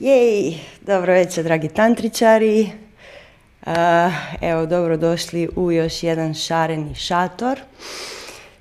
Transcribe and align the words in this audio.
Jej, 0.00 0.58
dobro 0.80 1.12
večer 1.12 1.44
dragi 1.44 1.68
tantričari. 1.68 2.70
evo, 4.40 4.66
dobro 4.66 4.96
došli 4.96 5.48
u 5.56 5.72
još 5.72 6.02
jedan 6.02 6.34
šareni 6.34 6.94
šator. 6.94 7.60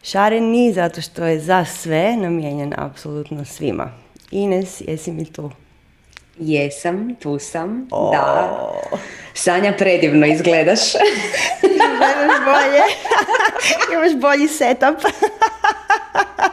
Šareni 0.04 0.74
zato 0.74 1.02
što 1.02 1.24
je 1.24 1.40
za 1.40 1.66
sve 1.66 2.16
namijenjen 2.18 2.74
apsolutno 2.78 3.46
svima. 3.46 3.92
Ines, 4.32 4.82
jesi 4.82 5.12
mi 5.12 5.26
tu? 5.26 5.52
Jesam, 6.40 7.16
tu 7.16 7.40
sam, 7.40 7.88
da. 8.12 8.72
Sanja, 9.34 9.74
predivno 9.78 10.26
izgledaš. 10.26 10.80
Imaš 11.64 12.40
bolje. 12.46 12.84
Imaš 13.94 14.22
bolji 14.22 14.48
setup. 14.48 14.98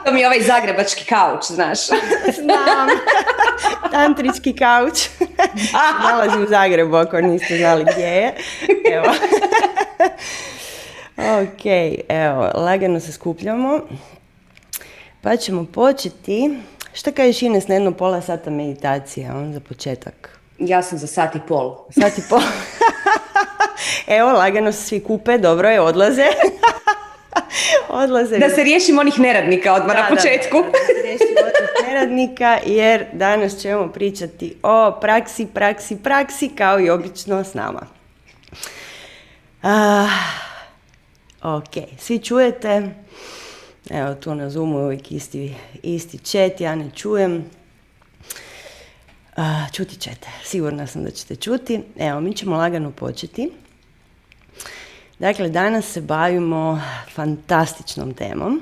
To 0.05 0.13
mi 0.13 0.21
je 0.21 0.27
ovaj 0.27 0.43
zagrebački 0.43 1.05
kauč, 1.05 1.45
znaš. 1.45 1.79
Znam. 2.35 2.89
Tantrički 3.93 4.57
kauč. 4.57 5.09
Nalazi 6.03 6.39
u 6.43 6.47
Zagrebu, 6.49 6.97
ako 6.97 7.21
niste 7.21 7.57
znali 7.59 7.87
gdje 7.93 8.07
je. 8.07 8.35
Evo. 8.93 9.15
ok, 11.43 11.65
evo, 12.09 12.51
lagano 12.55 13.01
se 13.01 13.13
skupljamo. 13.13 13.81
Pa 15.21 15.37
ćemo 15.37 15.65
početi. 15.65 16.59
Šta 16.95 17.13
kažeš 17.13 17.43
Ines 17.43 17.69
na 17.69 17.75
jedno 17.75 17.93
pola 17.93 18.21
sata 18.21 18.51
meditacije, 18.51 19.33
on 19.33 19.53
za 19.53 19.61
početak? 19.61 20.39
Ja 20.59 20.83
sam 20.83 20.99
za 20.99 21.07
sat 21.07 21.37
i 21.37 21.41
pol. 21.49 21.77
Sat 21.91 22.19
i 22.19 22.23
pol. 22.31 22.41
Evo, 24.19 24.33
lagano 24.33 24.73
se 24.73 24.83
svi 24.83 25.01
kupe, 25.01 25.39
dobro 25.39 25.69
je, 25.69 25.81
odlaze. 25.81 26.27
odlaze. 28.03 28.39
Da 28.39 28.51
se 28.51 28.65
riješimo 28.65 29.01
onih 29.01 29.21
neradnika 29.21 29.75
odmah 29.75 29.97
na 29.97 30.09
početku. 30.09 30.57
Da, 30.57 30.69
da, 30.69 31.13
da 31.13 31.19
se 31.19 31.25
onih 31.45 31.89
neradnika, 31.89 32.59
jer 32.67 33.07
danas 33.13 33.57
ćemo 33.59 33.89
pričati 33.89 34.57
o 34.63 34.99
praksi, 35.01 35.47
praksi, 35.55 35.97
praksi, 36.03 36.49
kao 36.49 36.81
i 36.81 36.91
obično 36.91 37.45
s 37.45 37.55
nama. 37.55 37.87
Uh, 39.63 39.71
ok, 41.43 41.99
svi 41.99 42.19
čujete? 42.19 42.83
Evo, 43.91 44.15
tu 44.15 44.35
na 44.35 44.51
Zoomu 44.51 44.79
je 44.79 44.85
uvijek 44.85 45.13
isti, 45.13 45.55
isti 45.83 46.19
chat, 46.19 46.61
ja 46.61 46.75
ne 46.75 46.91
čujem. 46.95 47.45
Uh, 49.37 49.73
čuti 49.73 49.97
ćete, 49.97 50.29
sigurna 50.45 50.87
sam 50.87 51.05
da 51.05 51.11
ćete 51.11 51.37
čuti. 51.37 51.81
Evo, 51.99 52.21
mi 52.21 52.35
ćemo 52.35 52.57
lagano 52.57 52.91
početi. 52.91 53.51
Dakle, 55.23 55.49
danas 55.49 55.85
se 55.85 56.01
bavimo 56.01 56.81
fantastičnom 57.15 58.15
temom. 58.15 58.61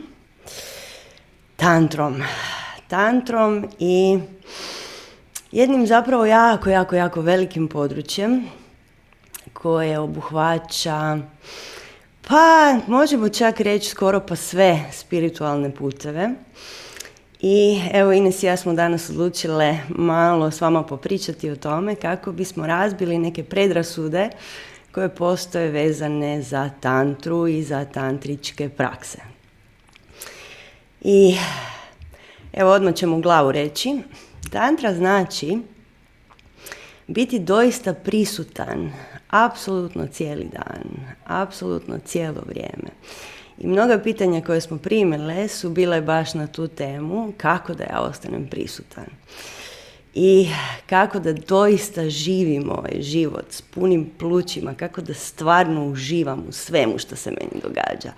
Tantrom. 1.56 2.22
Tantrom 2.88 3.68
i 3.78 4.18
jednim 5.52 5.86
zapravo 5.86 6.26
jako, 6.26 6.70
jako, 6.70 6.96
jako 6.96 7.20
velikim 7.20 7.68
područjem 7.68 8.44
koje 9.52 9.98
obuhvaća 9.98 11.18
pa 12.28 12.76
možemo 12.86 13.28
čak 13.28 13.60
reći 13.60 13.88
skoro 13.88 14.20
pa 14.20 14.36
sve 14.36 14.80
spiritualne 14.92 15.74
puteve. 15.74 16.30
I 17.40 17.80
evo 17.92 18.12
Ines 18.12 18.42
i 18.42 18.46
ja 18.46 18.56
smo 18.56 18.72
danas 18.72 19.10
odlučile 19.10 19.78
malo 19.88 20.50
s 20.50 20.60
vama 20.60 20.82
popričati 20.82 21.50
o 21.50 21.56
tome 21.56 21.94
kako 21.94 22.32
bismo 22.32 22.66
razbili 22.66 23.18
neke 23.18 23.44
predrasude 23.44 24.30
koje 24.92 25.08
postoje 25.08 25.70
vezane 25.70 26.42
za 26.42 26.70
tantru 26.80 27.46
i 27.48 27.62
za 27.62 27.84
tantričke 27.84 28.68
prakse. 28.68 29.18
I 31.00 31.36
evo 32.52 32.70
odmah 32.70 32.94
ćemo 32.94 33.16
u 33.16 33.20
glavu 33.20 33.52
reći, 33.52 33.98
tantra 34.50 34.94
znači 34.94 35.58
biti 37.06 37.38
doista 37.38 37.94
prisutan 37.94 38.92
apsolutno 39.30 40.06
cijeli 40.06 40.48
dan, 40.52 40.82
apsolutno 41.24 41.98
cijelo 42.04 42.42
vrijeme. 42.46 42.90
I 43.58 43.66
mnoga 43.66 43.98
pitanja 43.98 44.40
koje 44.40 44.60
smo 44.60 44.78
primile 44.78 45.48
su 45.48 45.70
bile 45.70 46.00
baš 46.00 46.34
na 46.34 46.46
tu 46.46 46.68
temu 46.68 47.32
kako 47.36 47.74
da 47.74 47.84
ja 47.84 48.00
ostanem 48.00 48.46
prisutan. 48.46 49.06
I 50.14 50.48
kako 50.86 51.18
da 51.18 51.32
doista 51.32 52.08
živimo 52.08 52.72
ovaj 52.72 53.02
život 53.02 53.44
s 53.50 53.62
punim 53.62 54.10
plućima, 54.18 54.74
kako 54.74 55.00
da 55.00 55.14
stvarno 55.14 55.86
uživam 55.86 56.44
u 56.48 56.52
svemu 56.52 56.98
što 56.98 57.16
se 57.16 57.30
meni 57.30 57.62
događa. 57.62 58.12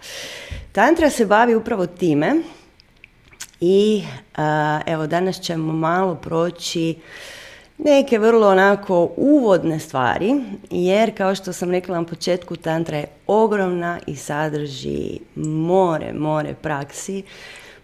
Tantra 0.72 1.10
se 1.10 1.26
bavi 1.26 1.54
upravo 1.54 1.86
time 1.86 2.34
i 3.60 4.03
evo 4.86 5.06
danas 5.06 5.41
ćemo 5.41 5.72
malo 5.72 6.14
proći 6.14 6.94
neke 7.78 8.19
vrlo 8.19 8.48
onako 8.48 9.10
uvodne 9.16 9.78
stvari, 9.78 10.34
jer 10.70 11.16
kao 11.16 11.34
što 11.34 11.53
sam 11.53 11.70
rekla 11.70 12.00
na 12.00 12.06
početku, 12.06 12.56
tantra 12.56 12.97
je 12.97 13.06
ogromna 13.26 13.98
i 14.06 14.16
sadrži 14.16 15.19
more, 15.36 16.12
more 16.12 16.54
praksi, 16.54 17.22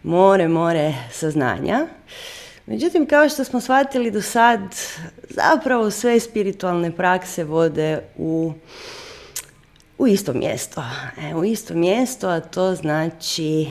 more, 0.03 0.49
more 0.49 0.95
saznanja. 1.13 1.87
Međutim, 2.69 3.07
kao 3.07 3.29
što 3.29 3.45
smo 3.45 3.61
shvatili 3.61 4.11
do 4.11 4.23
sad, 4.23 4.61
zapravo 5.29 5.91
sve 5.91 6.21
spiritualne 6.21 6.97
prakse 6.97 7.45
vode 7.45 8.03
u, 8.17 8.53
u 9.99 10.07
isto 10.07 10.33
mjesto. 10.33 10.85
E, 11.21 11.35
u 11.35 11.45
isto 11.45 11.75
mjesto, 11.75 12.29
a 12.29 12.41
to 12.41 12.75
znači 12.75 13.67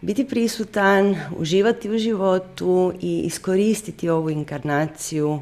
biti 0.00 0.28
prisutan, 0.28 1.16
uživati 1.36 1.90
u 1.90 1.98
životu 1.98 2.92
i 3.00 3.22
iskoristiti 3.24 4.08
ovu 4.08 4.30
inkarnaciju 4.30 5.40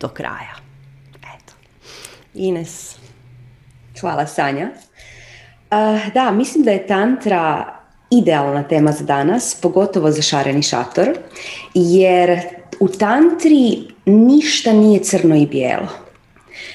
do 0.00 0.08
kraja. 0.08 0.54
Eto. 1.16 1.52
Ines. 2.34 2.96
Hvala 4.00 4.26
Sanja. 4.26 4.70
Uh, 5.70 6.12
da, 6.14 6.30
mislim 6.30 6.64
da 6.64 6.70
je 6.70 6.86
tantra 6.86 7.77
idealna 8.10 8.62
tema 8.62 8.92
za 8.92 9.04
danas, 9.04 9.54
pogotovo 9.62 10.10
za 10.10 10.22
šareni 10.22 10.62
šator, 10.62 11.08
jer 11.74 12.40
u 12.80 12.88
tantri 12.88 13.78
ništa 14.06 14.72
nije 14.72 15.00
crno 15.00 15.36
i 15.36 15.46
bijelo. 15.46 15.88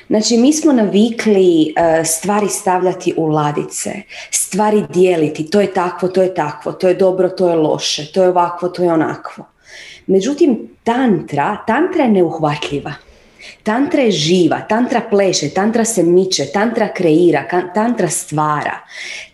Znači, 0.08 0.38
mi 0.38 0.54
smo 0.54 0.74
navikli 0.74 1.74
uh, 1.78 2.06
stvari 2.06 2.50
stavljati 2.50 3.14
u 3.18 3.28
ladice, 3.28 3.92
stvari 4.32 4.84
dijeliti, 4.90 5.50
to 5.50 5.62
je 5.62 5.74
takvo, 5.74 6.08
to 6.08 6.22
je 6.22 6.36
takvo, 6.36 6.72
to 6.72 6.88
je 6.88 6.94
dobro, 6.94 7.30
to 7.30 7.50
je 7.50 7.56
loše, 7.56 8.12
to 8.12 8.24
je 8.24 8.30
ovakvo, 8.30 8.70
to 8.70 8.84
je 8.84 8.94
onakvo. 8.94 9.46
Međutim, 10.08 10.70
tantra, 10.84 11.58
tantra 11.68 12.04
je 12.04 12.10
neuhvatljiva. 12.10 12.94
Tantra 13.64 14.02
je 14.02 14.12
živa, 14.12 14.62
tantra 14.70 15.02
pleše, 15.10 15.50
tantra 15.50 15.86
se 15.86 16.04
miče, 16.04 16.46
tantra 16.54 16.94
kreira, 16.94 17.46
tantra 17.74 18.10
stvara. 18.10 18.80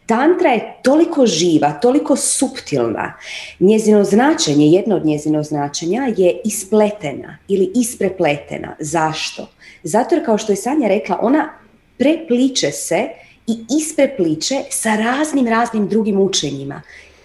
Tantra 0.09 0.49
je 0.49 0.73
toliko 0.83 1.25
živa, 1.25 1.71
toliko 1.71 2.15
suptilna. 2.15 3.13
Njezino 3.59 4.03
značenje, 4.03 4.65
jedno 4.67 4.95
od 4.95 5.05
njezino 5.05 5.43
značenja 5.43 6.13
je 6.17 6.41
ispletena 6.45 7.37
ili 7.47 7.71
isprepletena. 7.75 8.75
Zašto? 8.79 9.47
Zato 9.83 10.15
jer 10.15 10.25
kao 10.25 10.37
što 10.37 10.51
je 10.51 10.55
Sanja 10.55 10.87
rekla, 10.87 11.19
ona 11.21 11.49
prepliče 11.97 12.71
se 12.71 13.09
i 13.47 13.65
isprepliče 13.79 14.55
sa 14.69 14.95
raznim, 14.95 15.47
raznim 15.47 15.87
drugim 15.87 16.19
učenjima. 16.19 16.81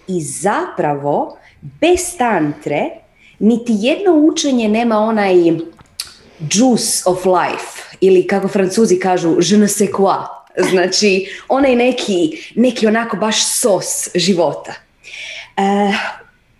I 0.07 0.21
zapravo, 0.21 1.37
bez 1.61 2.17
tantre, 2.17 2.89
niti 3.39 3.73
jedno 3.79 4.13
učenje 4.13 4.67
nema 4.69 4.97
onaj 4.97 5.35
juice 6.53 7.03
of 7.05 7.25
life, 7.25 7.97
ili 8.01 8.27
kako 8.27 8.47
francuzi 8.47 8.99
kažu, 8.99 9.37
je 9.41 9.57
ne 9.57 9.67
sais 9.67 9.91
quoi. 9.91 10.44
Znači, 10.57 11.25
onaj 11.49 11.75
neki, 11.75 12.51
neki 12.55 12.87
onako 12.87 13.17
baš 13.17 13.45
sos 13.45 14.09
života. 14.15 14.73
E, 15.57 15.61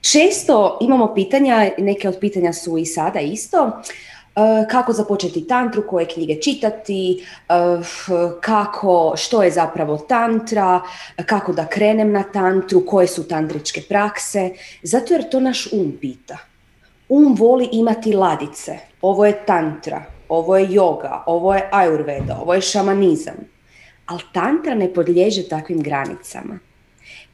često 0.01 0.77
imamo 0.81 1.13
pitanja, 1.15 1.69
neke 1.77 2.09
od 2.09 2.17
pitanja 2.19 2.53
su 2.53 2.77
i 2.77 2.85
sada 2.85 3.19
isto, 3.19 3.81
Eh, 4.35 4.67
kako 4.69 4.93
započeti 4.93 5.47
tantru, 5.47 5.83
koje 5.87 6.05
knjige 6.05 6.41
čitati, 6.41 7.25
eh, 7.49 7.53
kako, 8.41 9.13
što 9.17 9.43
je 9.43 9.51
zapravo 9.51 9.97
tantra, 9.97 10.81
kako 11.25 11.53
da 11.53 11.65
krenem 11.65 12.11
na 12.11 12.23
tantru, 12.23 12.85
koje 12.85 13.07
su 13.07 13.27
tantričke 13.27 13.81
prakse, 13.89 14.49
zato 14.83 15.13
jer 15.13 15.29
to 15.29 15.39
naš 15.39 15.73
um 15.73 15.97
pita. 16.01 16.37
Um 17.09 17.35
voli 17.35 17.69
imati 17.71 18.13
ladice, 18.13 18.77
ovo 19.01 19.25
je 19.25 19.45
tantra, 19.45 20.03
ovo 20.29 20.57
je 20.57 20.67
yoga, 20.67 21.21
ovo 21.25 21.53
je 21.53 21.69
ayurveda, 21.71 22.41
ovo 22.41 22.53
je 22.53 22.61
šamanizam. 22.61 23.54
Ali 24.05 24.21
tantra 24.33 24.75
ne 24.75 24.93
podliježe 24.93 25.47
takvim 25.47 25.81
granicama. 25.81 26.59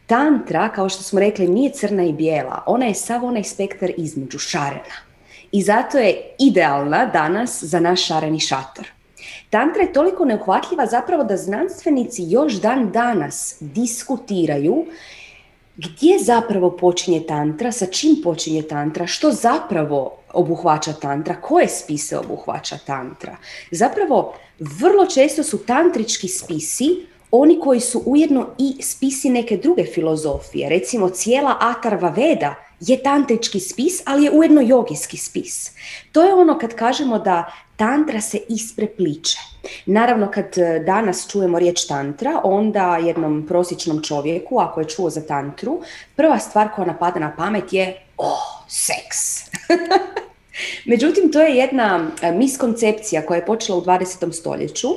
Tantra, 0.06 0.70
kao 0.70 0.90
što 0.90 1.04
smo 1.04 1.20
rekli, 1.20 1.48
nije 1.48 1.72
crna 1.72 2.04
i 2.04 2.14
bijela, 2.14 2.64
ona 2.66 2.86
je 2.86 2.94
sav 2.94 3.26
onaj 3.26 3.44
spektar 3.44 3.92
između 3.98 4.40
šarena 4.40 5.12
i 5.52 5.62
zato 5.62 5.98
je 5.98 6.36
idealna 6.40 7.06
danas 7.06 7.64
za 7.64 7.80
naš 7.80 8.06
šareni 8.06 8.40
šator. 8.40 8.88
Tantra 9.50 9.82
je 9.82 9.94
toliko 9.94 10.26
neuhvatljiva 10.26 10.86
zapravo 10.86 11.24
da 11.24 11.38
znanstvenici 11.38 12.24
još 12.30 12.54
dan 12.54 12.92
danas 12.92 13.58
diskutiraju 13.60 14.86
gdje 15.82 16.20
zapravo 16.20 16.72
počinje 16.78 17.24
tantra, 17.28 17.72
sa 17.72 17.86
čim 17.86 18.22
počinje 18.24 18.62
tantra, 18.62 19.08
što 19.08 19.32
zapravo 19.32 20.18
obuhvaća 20.34 20.94
tantra, 20.94 21.42
koje 21.42 21.68
spise 21.68 22.18
obuhvaća 22.18 22.78
tantra. 22.86 23.38
Zapravo, 23.72 24.34
vrlo 24.60 25.06
često 25.06 25.44
su 25.44 25.58
tantrički 25.58 26.28
spisi 26.28 27.06
oni 27.32 27.60
koji 27.60 27.80
su 27.80 28.04
ujedno 28.06 28.48
i 28.58 28.82
spisi 28.82 29.30
neke 29.30 29.58
druge 29.58 29.84
filozofije. 29.84 30.70
Recimo, 30.70 31.10
cijela 31.10 31.58
Atarva 31.60 32.10
Veda 32.10 32.56
je 32.80 33.04
tantrički 33.04 33.60
spis, 33.60 34.02
ali 34.06 34.24
je 34.24 34.32
ujedno 34.32 34.62
jogijski 34.62 35.18
spis. 35.18 35.72
To 36.12 36.24
je 36.24 36.34
ono 36.34 36.58
kad 36.58 36.76
kažemo 36.76 37.20
da 37.20 37.54
tantra 37.82 38.22
se 38.22 38.40
isprepliče. 38.50 39.38
Naravno, 39.86 40.32
kad 40.32 40.58
e, 40.58 40.80
danas 40.86 41.28
čujemo 41.32 41.60
riječ 41.60 41.86
tantra, 41.88 42.42
onda 42.44 42.98
jednom 42.98 43.46
prosječnom 43.48 44.04
čovjeku, 44.04 44.60
ako 44.60 44.80
je 44.80 44.90
čuo 44.90 45.10
za 45.10 45.22
tantru, 45.22 45.82
prva 46.16 46.40
stvar 46.40 46.70
koja 46.76 46.86
napada 46.86 47.20
na 47.20 47.34
pamet 47.38 47.74
je 47.74 47.98
oh, 48.18 48.66
seks. 48.68 49.50
Međutim, 50.92 51.32
to 51.32 51.42
je 51.42 51.56
jedna 51.56 52.08
e, 52.22 52.32
miskoncepcija 52.32 53.26
koja 53.26 53.36
je 53.36 53.46
počela 53.46 53.78
u 53.78 53.82
20. 53.82 54.34
stoljeću 54.34 54.88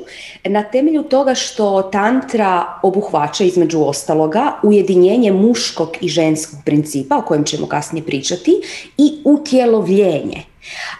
na 0.45 0.63
temelju 0.63 1.03
toga 1.03 1.35
što 1.35 1.83
tantra 1.83 2.79
obuhvaća 2.83 3.45
između 3.45 3.83
ostaloga 3.83 4.53
ujedinjenje 4.63 5.33
muškog 5.33 5.97
i 6.01 6.09
ženskog 6.09 6.59
principa, 6.65 7.17
o 7.19 7.23
kojem 7.23 7.45
ćemo 7.45 7.67
kasnije 7.67 8.05
pričati, 8.07 8.61
i 8.99 9.23
utjelovljenje. 9.25 10.43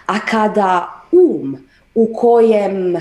A 0.05 0.19
kada 0.19 0.91
um 1.11 1.57
u 1.95 2.13
kojem, 2.13 2.97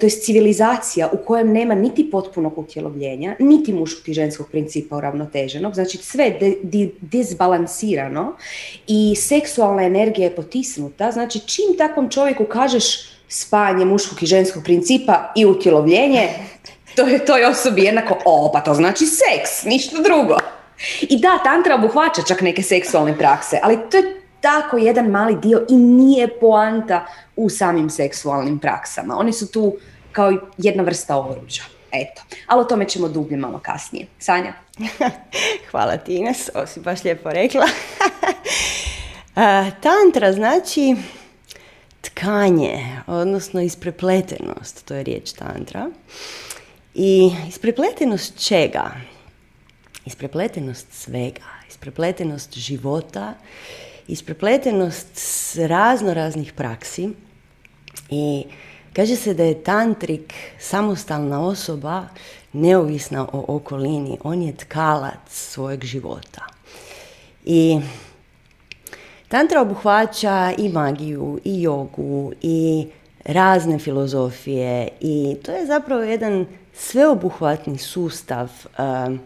to 0.00 0.06
je 0.06 0.10
civilizacija 0.10 1.08
u 1.12 1.16
kojem 1.16 1.52
nema 1.52 1.74
niti 1.74 2.10
potpunog 2.10 2.58
utjelovljenja, 2.58 3.36
niti 3.38 3.72
muškog 3.72 4.08
i 4.08 4.14
ženskog 4.14 4.48
principa 4.50 4.96
uravnoteženog, 4.96 5.74
znači 5.74 5.98
sve 5.98 6.24
je 6.24 6.56
disbalansirano 7.00 8.36
i 8.86 9.14
seksualna 9.16 9.82
energija 9.82 10.24
je 10.24 10.36
potisnuta, 10.36 11.12
znači 11.12 11.38
čim 11.38 11.76
takvom 11.78 12.10
čovjeku 12.10 12.44
kažeš 12.44 12.84
spajanje 13.28 13.84
muškog 13.84 14.22
i 14.22 14.26
ženskog 14.26 14.62
principa 14.64 15.32
i 15.36 15.46
utjelovljenje, 15.46 16.28
to 16.96 17.02
je 17.02 17.24
toj 17.24 17.44
osobi 17.44 17.82
jednako, 17.82 18.18
o, 18.24 18.50
pa 18.52 18.60
to 18.60 18.74
znači 18.74 19.06
seks, 19.06 19.64
ništa 19.64 19.96
drugo. 20.02 20.36
I 21.00 21.18
da, 21.18 21.38
tantra 21.44 21.74
obuhvaća 21.74 22.22
čak 22.28 22.40
neke 22.40 22.62
seksualne 22.62 23.18
prakse, 23.18 23.58
ali 23.62 23.78
to 23.90 23.96
je 23.96 24.21
tako 24.42 24.78
jedan 24.78 25.06
mali 25.06 25.36
dio 25.36 25.66
i 25.70 25.76
nije 25.76 26.38
poanta 26.40 27.06
u 27.36 27.50
samim 27.50 27.90
seksualnim 27.90 28.58
praksama. 28.58 29.16
Oni 29.18 29.32
su 29.32 29.52
tu 29.52 29.76
kao 30.12 30.32
jedna 30.58 30.82
vrsta 30.82 31.20
oruđa. 31.20 31.62
Eto, 31.92 32.22
ali 32.46 32.60
o 32.60 32.64
tome 32.64 32.88
ćemo 32.88 33.08
dublje 33.08 33.36
malo 33.36 33.60
kasnije. 33.62 34.06
Sanja? 34.18 34.52
Hvala 35.70 35.96
ti 35.96 36.14
Ines, 36.14 36.50
ovo 36.54 36.66
si 36.66 36.80
baš 36.80 37.04
lijepo 37.04 37.30
rekla. 37.30 37.66
Tantra 39.82 40.32
znači 40.32 40.96
tkanje, 42.00 43.02
odnosno 43.06 43.60
isprepletenost, 43.60 44.84
to 44.84 44.94
je 44.94 45.02
riječ 45.02 45.32
tantra. 45.32 45.90
I 46.94 47.30
isprepletenost 47.48 48.48
čega? 48.48 48.90
Isprepletenost 50.04 50.86
svega, 50.92 51.44
isprepletenost 51.68 52.54
života, 52.54 53.34
isprepletenost 54.12 55.56
razno 55.56 56.14
raznih 56.14 56.52
praksi 56.52 57.08
i 58.10 58.44
kaže 58.92 59.16
se 59.16 59.34
da 59.34 59.44
je 59.44 59.62
tantrik 59.62 60.34
samostalna 60.58 61.46
osoba 61.46 62.06
neovisna 62.52 63.28
o 63.32 63.44
okolini, 63.48 64.18
on 64.24 64.42
je 64.42 64.56
tkalac 64.56 65.28
svojeg 65.28 65.84
života. 65.84 66.46
I 67.44 67.80
tantra 69.28 69.60
obuhvaća 69.60 70.52
i 70.58 70.68
magiju, 70.68 71.40
i 71.44 71.62
jogu, 71.62 72.32
i 72.42 72.86
razne 73.24 73.78
filozofije 73.78 74.88
i 75.00 75.36
to 75.42 75.52
je 75.52 75.66
zapravo 75.66 76.02
jedan 76.02 76.46
sveobuhvatni 76.74 77.78
sustav 77.78 78.50
um, 78.78 79.20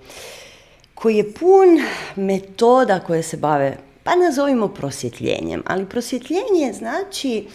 koji 0.95 1.17
je 1.17 1.33
pun 1.33 1.69
metoda 2.17 3.01
koje 3.01 3.23
se 3.23 3.37
bave 3.37 3.77
pa 4.07 4.17
nazovimo 4.17 4.69
prosvjetljenjem. 4.69 5.63
Ali 5.67 5.87
prosvjetljenje 5.87 6.73
znači 6.73 7.47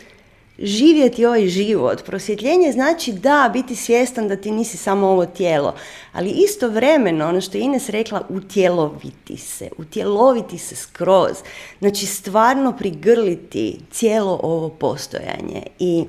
živjeti 0.59 1.25
ovaj 1.25 1.48
život. 1.48 2.06
Prosvjetljenje 2.06 2.71
znači 2.71 3.12
da, 3.12 3.50
biti 3.53 3.75
svjestan 3.75 4.27
da 4.27 4.36
ti 4.36 4.51
nisi 4.51 4.77
samo 4.77 5.07
ovo 5.07 5.25
tijelo. 5.25 5.75
Ali 6.13 6.30
istovremeno, 6.30 7.27
ono 7.27 7.42
što 7.42 7.57
je 7.57 7.63
Ines 7.63 7.89
rekla, 7.89 8.21
utjeloviti 8.30 9.38
se. 9.38 9.69
Utjeloviti 9.77 10.57
se 10.57 10.75
skroz. 10.75 11.38
Znači 11.80 12.06
stvarno 12.06 12.77
prigrliti 12.77 13.80
cijelo 13.92 14.39
ovo 14.44 14.69
postojanje. 14.69 15.63
I 15.80 16.06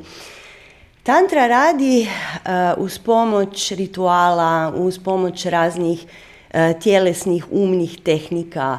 Tantra 1.03 1.47
radi 1.47 2.07
uh, 2.07 2.85
uz 2.85 2.99
pomoć 2.99 3.71
rituala, 3.71 4.73
uz 4.77 4.99
pomoć 4.99 5.47
raznih 5.47 6.05
uh, 6.05 6.81
tjelesnih, 6.83 7.47
umnih 7.51 7.99
tehnika, 8.03 8.79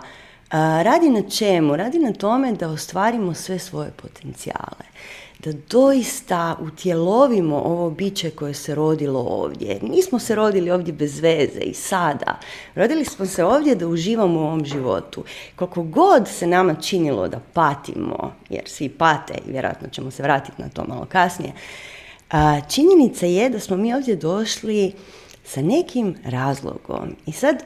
Radi 0.84 1.10
na 1.10 1.22
čemu? 1.30 1.76
Radi 1.76 2.00
na 2.00 2.14
tome 2.14 2.52
da 2.52 2.70
ostvarimo 2.70 3.34
sve 3.34 3.60
svoje 3.60 3.92
potencijale. 3.92 4.86
Da 5.40 5.52
doista 5.70 6.58
utjelovimo 6.62 7.56
ovo 7.56 7.90
biće 7.90 8.30
koje 8.30 8.54
se 8.54 8.76
rodilo 8.76 9.20
ovdje. 9.20 9.80
Nismo 9.82 10.20
se 10.20 10.36
rodili 10.36 10.72
ovdje 10.72 10.94
bez 10.94 11.20
veze 11.20 11.60
i 11.60 11.74
sada. 11.74 12.40
Rodili 12.76 13.06
smo 13.06 13.26
se 13.26 13.44
ovdje 13.44 13.76
da 13.76 13.88
uživamo 13.88 14.40
u 14.40 14.44
ovom 14.44 14.66
životu. 14.66 15.24
Koliko 15.56 15.84
god 15.84 16.28
se 16.28 16.48
nama 16.48 16.76
činilo 16.76 17.28
da 17.28 17.40
patimo, 17.54 18.34
jer 18.50 18.64
svi 18.66 18.90
pate 18.90 19.34
i 19.48 19.52
vjerojatno 19.52 19.88
ćemo 19.90 20.12
se 20.12 20.24
vratiti 20.24 20.62
na 20.62 20.70
to 20.70 20.86
malo 20.88 21.06
kasnije, 21.06 21.54
činjenica 22.70 23.26
je 23.26 23.50
da 23.50 23.60
smo 23.60 23.78
mi 23.78 23.94
ovdje 23.94 24.16
došli 24.16 24.94
sa 25.46 25.62
nekim 25.62 26.16
razlogom. 26.26 27.16
I 27.26 27.32
sad, 27.32 27.64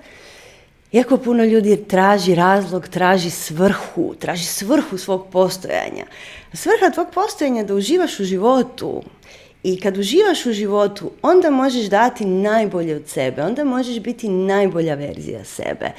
jako 0.91 1.17
puno 1.17 1.43
ljudi 1.43 1.83
traži 1.87 2.35
razlog, 2.35 2.87
traži 2.87 3.29
svrhu, 3.29 4.15
traži 4.19 4.45
svrhu 4.45 4.97
svog 4.97 5.27
postojanja. 5.31 6.05
Svrha 6.53 6.89
tvog 6.93 7.07
postojanja 7.13 7.57
je 7.57 7.65
da 7.65 7.75
uživaš 7.75 8.19
u 8.19 8.23
životu. 8.23 9.03
I 9.63 9.79
kad 9.79 9.97
uživaš 9.97 10.45
u 10.45 10.51
životu, 10.51 11.11
onda 11.21 11.49
možeš 11.49 11.85
dati 11.85 12.25
najbolje 12.25 12.95
od 12.95 13.07
sebe, 13.07 13.41
onda 13.41 13.63
možeš 13.63 13.99
biti 13.99 14.29
najbolja 14.29 14.95
verzija 14.95 15.43
sebe. 15.43 15.91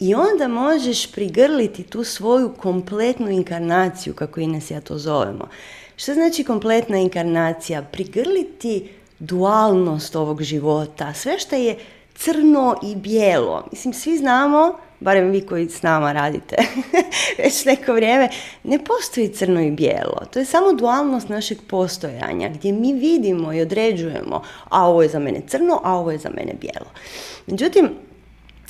I 0.00 0.14
onda 0.14 0.48
možeš 0.48 1.12
prigrliti 1.12 1.82
tu 1.82 2.04
svoju 2.04 2.54
kompletnu 2.54 3.30
inkarnaciju, 3.30 4.14
kako 4.14 4.40
Ines 4.40 4.70
ja 4.70 4.80
to 4.80 4.98
zovemo. 4.98 5.48
Što 5.96 6.14
znači 6.14 6.44
kompletna 6.44 6.98
inkarnacija? 6.98 7.82
Prigrliti 7.82 8.88
dualnost 9.18 10.16
ovog 10.16 10.42
života, 10.42 11.14
sve 11.14 11.38
što 11.38 11.56
je 11.56 11.76
crno 12.16 12.76
i 12.82 12.96
bijelo. 12.96 13.64
Mislim, 13.72 13.94
svi 13.94 14.18
znamo, 14.18 14.78
barem 15.00 15.30
vi 15.30 15.40
koji 15.40 15.68
s 15.68 15.82
nama 15.82 16.12
radite 16.12 16.56
već 17.42 17.64
neko 17.64 17.92
vrijeme, 17.92 18.28
ne 18.64 18.84
postoji 18.84 19.28
crno 19.28 19.60
i 19.60 19.70
bijelo. 19.70 20.22
To 20.32 20.38
je 20.38 20.44
samo 20.44 20.72
dualnost 20.72 21.28
našeg 21.28 21.58
postojanja, 21.68 22.48
gdje 22.48 22.72
mi 22.72 22.92
vidimo 22.92 23.52
i 23.52 23.60
određujemo, 23.60 24.42
a 24.68 24.88
ovo 24.88 25.02
je 25.02 25.08
za 25.08 25.18
mene 25.18 25.40
crno, 25.46 25.80
a 25.84 25.94
ovo 25.94 26.10
je 26.10 26.18
za 26.18 26.30
mene 26.30 26.52
bijelo. 26.60 26.90
Međutim, 27.46 27.90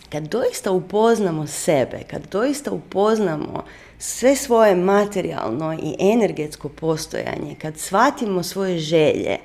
kad 0.09 0.23
doista 0.23 0.71
upoznamo 0.71 1.47
sebe, 1.47 1.99
kad 2.11 2.23
doista 2.31 2.71
upoznamo 2.71 3.65
sve 3.99 4.37
svoje 4.37 4.75
materijalno 4.75 5.75
i 5.75 5.97
energetsko 5.99 6.69
postojanje, 6.69 7.55
kad 7.63 7.79
shvatimo 7.79 8.43
svoje 8.43 8.79
želje, 8.79 9.39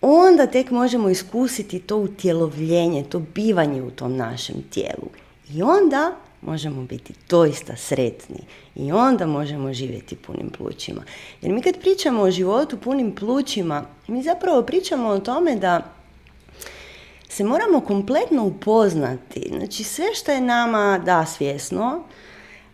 onda 0.00 0.46
tek 0.46 0.70
možemo 0.70 1.08
iskusiti 1.08 1.78
to 1.78 1.96
utjelovljenje, 1.96 3.04
to 3.04 3.18
bivanje 3.34 3.82
u 3.82 3.90
tom 3.90 4.16
našem 4.16 4.56
tijelu. 4.70 5.08
I 5.54 5.62
onda 5.62 6.16
možemo 6.42 6.82
biti 6.82 7.14
doista 7.28 7.76
sretni 7.76 8.40
i 8.74 8.92
onda 8.92 9.26
možemo 9.26 9.72
živjeti 9.72 10.16
punim 10.16 10.50
plućima. 10.50 11.02
Jer 11.42 11.52
mi 11.52 11.62
kad 11.62 11.80
pričamo 11.80 12.22
o 12.22 12.30
životu 12.30 12.76
punim 12.76 13.14
plućima, 13.14 13.84
mi 14.08 14.22
zapravo 14.22 14.62
pričamo 14.62 15.08
o 15.08 15.18
tome 15.18 15.56
da 15.56 15.92
se 17.28 17.44
moramo 17.44 17.80
kompletno 17.80 18.44
upoznati. 18.44 19.52
Znači 19.56 19.84
sve 19.84 20.04
što 20.14 20.32
je 20.32 20.40
nama 20.40 21.00
da 21.04 21.26
svjesno, 21.26 22.02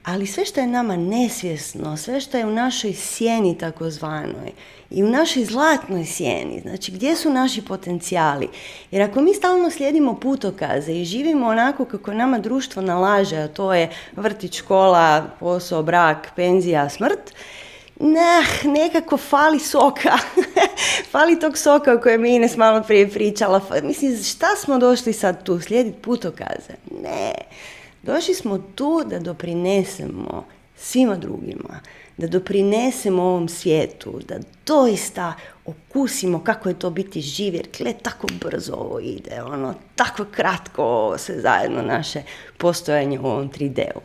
ali 0.05 0.27
sve 0.27 0.45
što 0.45 0.61
je 0.61 0.67
nama 0.67 0.97
nesvjesno, 0.97 1.97
sve 1.97 2.21
što 2.21 2.39
je 2.39 2.47
u 2.47 2.53
našoj 2.53 2.93
sjeni 2.93 3.59
takozvanoj 3.59 4.53
i 4.95 5.05
u 5.05 5.11
našoj 5.11 5.45
zlatnoj 5.45 6.05
sjeni, 6.05 6.61
znači 6.61 6.93
gdje 6.93 7.17
su 7.17 7.31
naši 7.31 7.63
potencijali. 7.63 8.49
Jer 8.91 9.03
ako 9.03 9.21
mi 9.21 9.35
stalno 9.35 9.71
slijedimo 9.71 10.21
putokaze 10.21 10.93
i 10.93 11.05
živimo 11.05 11.47
onako 11.47 11.85
kako 11.85 12.13
nama 12.13 12.39
društvo 12.39 12.83
nalaže, 12.83 13.37
a 13.37 13.49
to 13.49 13.75
je 13.75 13.91
vrtić, 14.17 14.59
škola, 14.59 15.27
posao, 15.41 15.83
brak, 15.83 16.29
penzija, 16.37 16.89
smrt, 16.89 17.33
ne, 18.01 18.45
nekako 18.65 19.17
fali 19.17 19.59
soka. 19.59 20.19
fali 21.13 21.41
tog 21.41 21.59
soka 21.59 21.95
o 21.95 21.99
kojem 21.99 22.25
je 22.25 22.37
Ines 22.37 22.57
malo 22.57 22.83
prije 22.83 23.11
pričala. 23.11 23.61
Mislim, 23.83 24.23
šta 24.25 24.57
smo 24.57 24.79
došli 24.79 25.13
sad 25.13 25.45
tu? 25.45 25.61
Slijediti 25.61 26.03
putokaze? 26.03 26.73
Ne. 27.03 27.33
Došli 28.03 28.35
smo 28.35 28.59
tu 28.75 29.03
da 29.07 29.19
doprinesemo 29.19 30.45
svima 30.77 31.17
drugima, 31.17 31.81
da 32.23 32.29
doprinesemo 32.29 33.23
ovom 33.23 33.49
svijetu, 33.49 34.21
da 34.29 34.35
doista 34.67 35.35
okusimo 35.67 36.45
kako 36.45 36.69
je 36.69 36.79
to 36.79 36.91
biti 36.91 37.21
živ, 37.21 37.55
jer 37.55 37.69
gle, 37.79 37.93
tako 38.03 38.27
brzo 38.41 38.73
ovo 38.73 39.01
ide, 39.01 39.43
ono, 39.43 39.75
tako 39.95 40.25
kratko 40.31 41.15
sve 41.19 41.41
zajedno 41.41 41.83
naše 41.83 42.23
postojanje 42.59 43.21
u 43.21 43.27
ovom 43.27 43.51
3D-u. 43.51 44.01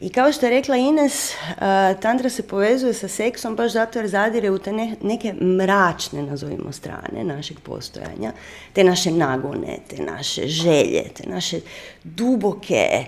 I 0.00 0.08
kao 0.08 0.32
što 0.32 0.46
je 0.46 0.50
rekla 0.50 0.76
Ines, 0.76 1.30
uh, 1.34 2.00
tantra 2.00 2.30
se 2.30 2.42
povezuje 2.42 2.94
sa 2.94 3.08
seksom 3.08 3.56
baš 3.56 3.72
zato 3.72 3.98
jer 3.98 4.08
zadire 4.08 4.50
u 4.50 4.58
te 4.58 4.72
neke 5.02 5.32
mračne, 5.32 6.22
nazovimo 6.22 6.72
strane, 6.72 7.24
našeg 7.24 7.60
postojanja, 7.60 8.32
te 8.72 8.84
naše 8.84 9.10
nagone, 9.10 9.78
te 9.88 10.02
naše 10.02 10.46
želje, 10.46 11.02
te 11.14 11.28
naše 11.28 11.60
duboke 12.04 13.04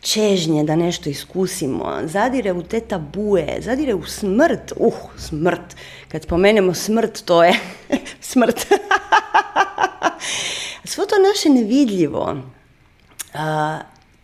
čežnje 0.00 0.64
da 0.64 0.76
nešto 0.76 1.10
iskusimo, 1.10 1.98
zadire 2.04 2.52
u 2.52 2.62
te 2.62 2.80
tabue, 2.80 3.56
zadire 3.60 3.94
u 3.94 4.04
smrt, 4.06 4.72
uh, 4.76 4.94
smrt, 5.16 5.76
kad 6.08 6.22
spomenemo 6.22 6.74
smrt, 6.74 7.22
to 7.24 7.44
je 7.44 7.54
smrt. 8.20 8.66
Svo 10.84 11.06
to 11.06 11.14
naše 11.28 11.48
nevidljivo, 11.48 12.36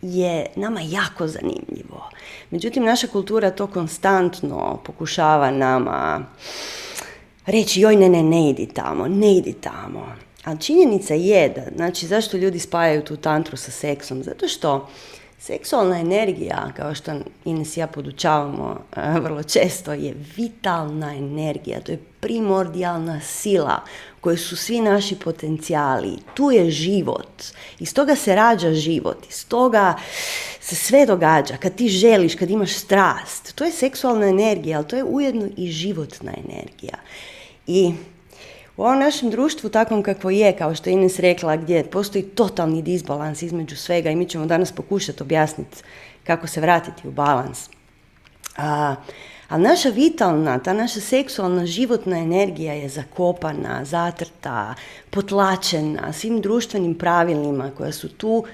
je 0.01 0.45
nama 0.55 0.81
jako 0.81 1.27
zanimljivo. 1.27 2.09
Međutim, 2.51 2.83
naša 2.83 3.07
kultura 3.07 3.51
to 3.51 3.67
konstantno 3.67 4.79
pokušava 4.85 5.51
nama 5.51 6.25
reći 7.45 7.81
joj 7.81 7.95
ne, 7.95 8.09
ne, 8.09 8.23
ne 8.23 8.49
idi 8.49 8.67
tamo, 8.73 9.07
ne 9.07 9.37
idi 9.37 9.53
tamo. 9.53 10.15
Ali 10.43 10.59
činjenica 10.59 11.13
je 11.13 11.49
da, 11.49 11.61
znači 11.75 12.07
zašto 12.07 12.37
ljudi 12.37 12.59
spajaju 12.59 13.03
tu 13.03 13.15
tantru 13.15 13.57
sa 13.57 13.71
seksom? 13.71 14.23
Zato 14.23 14.47
što 14.47 14.89
seksualna 15.39 15.99
energija, 15.99 16.71
kao 16.77 16.95
što 16.95 17.11
Ines 17.45 17.77
i 17.77 17.79
ja 17.79 17.87
podučavamo 17.87 18.81
vrlo 19.21 19.43
često, 19.43 19.93
je 19.93 20.15
vitalna 20.37 21.15
energija, 21.15 21.81
to 21.81 21.91
je 21.91 21.99
primordijalna 22.19 23.21
sila 23.21 23.79
koje 24.27 24.37
su 24.37 24.57
svi 24.57 24.81
naši 24.81 25.15
potencijali. 25.15 26.17
Tu 26.33 26.51
je 26.51 26.71
život. 26.71 27.43
Iz 27.79 27.93
toga 27.93 28.15
se 28.15 28.35
rađa 28.35 28.73
život. 28.73 29.25
Iz 29.29 29.47
toga 29.47 29.95
se 30.59 30.75
sve 30.75 31.05
događa. 31.05 31.57
Kad 31.57 31.75
ti 31.75 31.87
želiš, 31.87 32.35
kad 32.35 32.49
imaš 32.49 32.73
strast. 32.73 33.55
To 33.55 33.63
je 33.63 33.71
seksualna 33.71 34.27
energija, 34.27 34.77
ali 34.77 34.87
to 34.87 34.95
je 34.95 35.03
ujedno 35.03 35.47
i 35.57 35.71
životna 35.71 36.31
energija. 36.31 36.97
I 37.67 37.93
u 38.77 38.83
ovom 38.83 38.99
našem 38.99 39.29
društvu 39.29 39.69
takvom 39.69 40.03
kakvo 40.03 40.29
je, 40.29 40.51
kao 40.57 40.75
što 40.75 40.89
je 40.89 40.93
Ines 40.93 41.19
rekla, 41.19 41.55
gdje 41.55 41.83
postoji 41.83 42.23
totalni 42.23 42.81
disbalans 42.81 43.41
između 43.41 43.75
svega 43.75 44.09
i 44.09 44.15
mi 44.15 44.29
ćemo 44.29 44.45
danas 44.45 44.71
pokušati 44.71 45.23
objasniti 45.23 45.77
kako 46.23 46.47
se 46.47 46.61
vratiti 46.61 47.07
u 47.07 47.11
balans. 47.11 47.69
A, 48.57 48.95
ali 49.47 49.63
naša 49.63 49.89
vitalna, 49.89 50.59
ta 50.59 50.73
naša 50.73 50.99
seksualna 50.99 51.65
životna 51.65 52.17
energija 52.17 52.73
je 52.73 52.89
zakopana, 52.89 53.85
zatrta, 53.85 54.75
potlačena 55.09 56.13
svim 56.13 56.41
društvenim 56.41 56.95
pravilima 56.95 57.71
koja 57.77 57.91
su 57.91 58.09
tu 58.09 58.45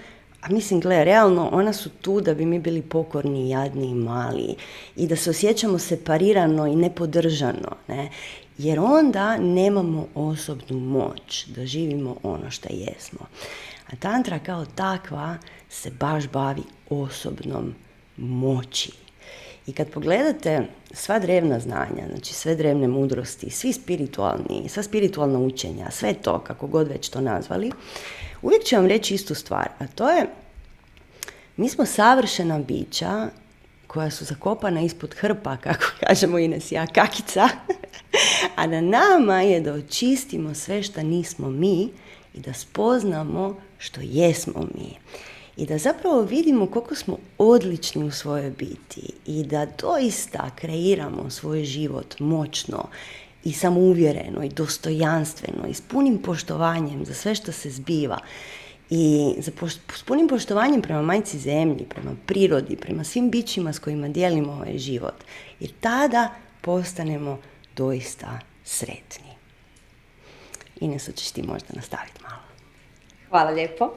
a 0.44 0.50
mislim, 0.50 0.80
gle, 0.80 1.06
realno, 1.06 1.50
ona 1.52 1.74
su 1.74 1.90
tu 1.90 2.22
da 2.22 2.34
bi 2.34 2.46
mi 2.46 2.60
bili 2.60 2.82
pokorni, 2.82 3.50
jadni 3.50 3.90
i 3.90 3.96
mali 3.96 4.56
i 4.96 5.08
da 5.08 5.16
se 5.16 5.30
osjećamo 5.30 5.80
separirano 5.80 6.68
i 6.68 6.76
nepodržano, 6.76 7.76
ne? 7.88 8.10
Jer 8.58 8.80
onda 8.80 9.38
nemamo 9.38 10.08
osobnu 10.16 10.80
moć 10.80 11.46
da 11.48 11.66
živimo 11.66 12.16
ono 12.24 12.52
što 12.52 12.70
jesmo. 12.72 13.20
A 13.88 13.96
tantra 13.96 14.40
kao 14.40 14.66
takva 14.66 15.38
se 15.70 15.92
baš 16.00 16.28
bavi 16.28 16.64
osobnom 16.90 17.74
moći. 18.18 19.03
I 19.68 19.74
kad 19.74 19.90
pogledate 19.90 20.62
sva 20.92 21.20
drevna 21.20 21.60
znanja, 21.60 22.08
znači 22.12 22.34
sve 22.34 22.56
drevne 22.56 22.88
mudrosti, 22.88 23.50
svi 23.50 23.74
spiritualni, 23.74 24.70
sva 24.70 24.84
spiritualna 24.84 25.40
učenja, 25.40 25.92
sve 25.92 26.14
to, 26.14 26.40
kako 26.40 26.68
god 26.68 26.88
već 26.88 27.10
to 27.10 27.22
nazvali, 27.22 27.72
uvijek 28.42 28.64
ću 28.64 28.76
vam 28.76 28.86
reći 28.88 29.14
istu 29.14 29.36
stvar, 29.36 29.70
a 29.80 29.88
to 29.88 30.10
je 30.10 30.28
mi 31.58 31.70
smo 31.70 31.86
savršena 31.86 32.60
bića 32.60 33.30
koja 33.88 34.12
su 34.12 34.26
zakopana 34.26 34.82
ispod 34.82 35.14
hrpa, 35.14 35.58
kako 35.64 35.86
kažemo 36.00 36.40
Ines 36.40 36.72
ja, 36.72 36.88
kakica, 36.88 37.50
a 38.56 38.68
na 38.68 38.82
nama 38.82 39.42
je 39.42 39.62
da 39.62 39.74
očistimo 39.74 40.54
sve 40.54 40.84
što 40.84 41.04
nismo 41.04 41.50
mi 41.50 41.90
i 42.34 42.40
da 42.40 42.54
spoznamo 42.54 43.56
što 43.78 44.02
jesmo 44.04 44.68
mi 44.76 44.98
i 45.58 45.66
da 45.66 45.78
zapravo 45.78 46.22
vidimo 46.22 46.68
koliko 46.68 46.96
smo 46.96 47.18
odlični 47.38 48.04
u 48.04 48.12
svojoj 48.12 48.52
biti 48.52 49.14
i 49.26 49.44
da 49.44 49.66
doista 49.66 50.50
kreiramo 50.56 51.30
svoj 51.30 51.64
život 51.64 52.20
moćno 52.20 52.88
i 53.44 53.54
samouvjereno 53.54 54.44
i 54.44 54.50
dostojanstveno 54.50 55.68
i 55.70 55.74
s 55.74 55.82
punim 55.82 56.18
poštovanjem 56.18 57.06
za 57.06 57.14
sve 57.14 57.36
što 57.36 57.52
se 57.52 57.70
zbiva 57.70 58.20
i 58.90 59.34
za 59.38 59.52
s 59.96 60.04
punim 60.04 60.28
poštovanjem 60.28 60.82
prema 60.82 61.02
majci 61.02 61.40
zemlji, 61.40 61.86
prema 61.90 62.12
prirodi, 62.26 62.76
prema 62.76 63.04
svim 63.04 63.32
bićima 63.32 63.74
s 63.74 63.80
kojima 63.80 64.08
dijelimo 64.08 64.52
ovaj 64.52 64.78
život. 64.78 65.16
Jer 65.60 65.72
tada 65.80 66.32
postanemo 66.62 67.40
doista 67.76 68.40
sretni. 68.64 69.34
Ines, 70.80 71.10
ćeš 71.16 71.32
ti 71.32 71.44
možda 71.44 71.68
nastaviti 71.74 72.24
malo. 72.24 72.42
Hvala 73.30 73.52
lijepo. 73.52 73.92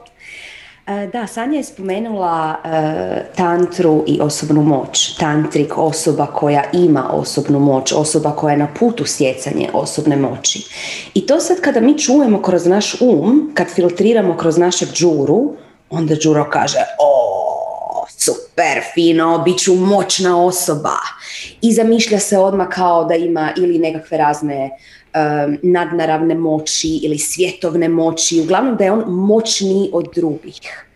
E, 0.87 1.07
da, 1.07 1.27
Sanja 1.27 1.57
je 1.57 1.63
spomenula 1.63 2.55
e, 2.63 3.35
tantru 3.35 4.03
i 4.07 4.21
osobnu 4.21 4.61
moć. 4.61 5.15
Tantrik, 5.17 5.77
osoba 5.77 6.25
koja 6.25 6.63
ima 6.73 7.09
osobnu 7.13 7.59
moć, 7.59 7.91
osoba 7.91 8.31
koja 8.31 8.51
je 8.51 8.57
na 8.57 8.67
putu 8.79 9.05
stjecanje 9.05 9.69
osobne 9.73 10.15
moći. 10.15 10.63
I 11.13 11.25
to 11.25 11.39
sad 11.39 11.61
kada 11.61 11.79
mi 11.79 11.97
čujemo 11.97 12.41
kroz 12.41 12.65
naš 12.65 13.01
um, 13.01 13.51
kad 13.53 13.67
filtriramo 13.67 14.37
kroz 14.37 14.57
našeg 14.57 14.89
džuru, 14.93 15.53
onda 15.89 16.15
džuro 16.15 16.49
kaže, 16.49 16.79
o, 16.99 18.05
super, 18.07 18.81
fino, 18.93 19.37
bit 19.37 19.59
ću 19.59 19.75
moćna 19.75 20.45
osoba. 20.45 20.97
I 21.61 21.73
zamišlja 21.73 22.19
se 22.19 22.37
odmah 22.37 22.67
kao 22.69 23.05
da 23.05 23.15
ima 23.15 23.51
ili 23.57 23.79
nekakve 23.79 24.17
razne 24.17 24.69
nadnaravne 25.63 26.35
moći 26.35 26.99
ili 27.03 27.17
svjetovne 27.17 27.89
moći, 27.89 28.41
uglavnom 28.41 28.75
da 28.75 28.83
je 28.83 28.91
on 28.91 29.03
moćniji 29.07 29.89
od 29.93 30.09
drugih. 30.15 30.87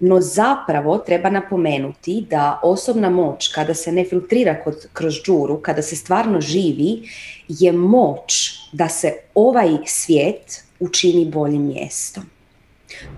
No 0.00 0.20
zapravo 0.20 0.98
treba 0.98 1.30
napomenuti 1.30 2.26
da 2.30 2.60
osobna 2.62 3.10
moć 3.10 3.48
kada 3.48 3.74
se 3.74 3.92
ne 3.92 4.04
filtrira 4.04 4.56
kroz 4.92 5.14
džuru, 5.24 5.56
kada 5.62 5.82
se 5.82 5.96
stvarno 5.96 6.40
živi, 6.40 7.08
je 7.48 7.72
moć 7.72 8.58
da 8.72 8.88
se 8.88 9.12
ovaj 9.34 9.76
svijet 9.86 10.64
učini 10.80 11.24
boljim 11.24 11.66
mjestom. 11.66 12.24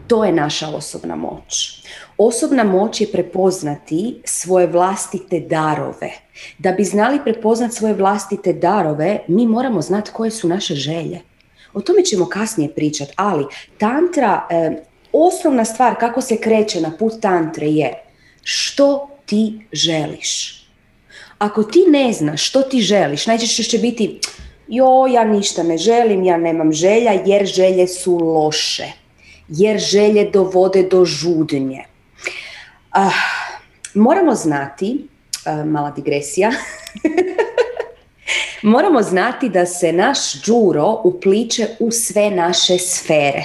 To 0.06 0.24
je 0.24 0.32
naša 0.32 0.68
osobna 0.68 1.16
moć. 1.16 1.82
Osobna 2.18 2.64
moć 2.64 3.00
je 3.00 3.12
prepoznati 3.12 4.20
svoje 4.24 4.66
vlastite 4.66 5.40
darove. 5.40 6.10
Da 6.58 6.72
bi 6.72 6.84
znali 6.84 7.20
prepoznati 7.24 7.74
svoje 7.74 7.94
vlastite 7.94 8.52
darove, 8.52 9.18
mi 9.28 9.46
moramo 9.46 9.82
znati 9.82 10.10
koje 10.10 10.30
su 10.30 10.48
naše 10.48 10.74
želje. 10.74 11.20
O 11.74 11.80
tome 11.80 12.04
ćemo 12.04 12.26
kasnije 12.26 12.74
pričati, 12.74 13.12
ali 13.16 13.44
tantra, 13.78 14.46
eh, 14.50 14.70
osnovna 15.12 15.64
stvar 15.64 15.94
kako 16.00 16.20
se 16.20 16.36
kreće 16.36 16.80
na 16.80 16.96
put 16.98 17.12
tantre 17.20 17.66
je 17.66 17.92
što 18.42 19.08
ti 19.26 19.60
želiš. 19.72 20.64
Ako 21.38 21.62
ti 21.62 21.84
ne 21.88 22.12
znaš 22.12 22.48
što 22.48 22.62
ti 22.62 22.80
želiš, 22.80 23.26
najčešće 23.26 23.62
će 23.62 23.78
biti 23.78 24.20
jo, 24.68 25.06
ja 25.06 25.24
ništa 25.24 25.62
ne 25.62 25.78
želim, 25.78 26.24
ja 26.24 26.36
nemam 26.36 26.72
želja 26.72 27.12
jer 27.26 27.46
želje 27.46 27.88
su 27.88 28.16
loše 28.16 28.92
jer 29.48 29.78
želje 29.78 30.30
dovode 30.32 30.82
do 30.82 31.04
žudnje. 31.04 31.84
Uh, 32.96 33.14
moramo 33.94 34.34
znati, 34.34 35.07
mala 35.54 35.90
digresija, 35.90 36.50
moramo 38.62 39.02
znati 39.02 39.48
da 39.48 39.66
se 39.66 39.92
naš 39.92 40.42
džuro 40.42 41.00
upliče 41.04 41.66
u 41.78 41.90
sve 41.90 42.30
naše 42.30 42.78
sfere. 42.78 43.44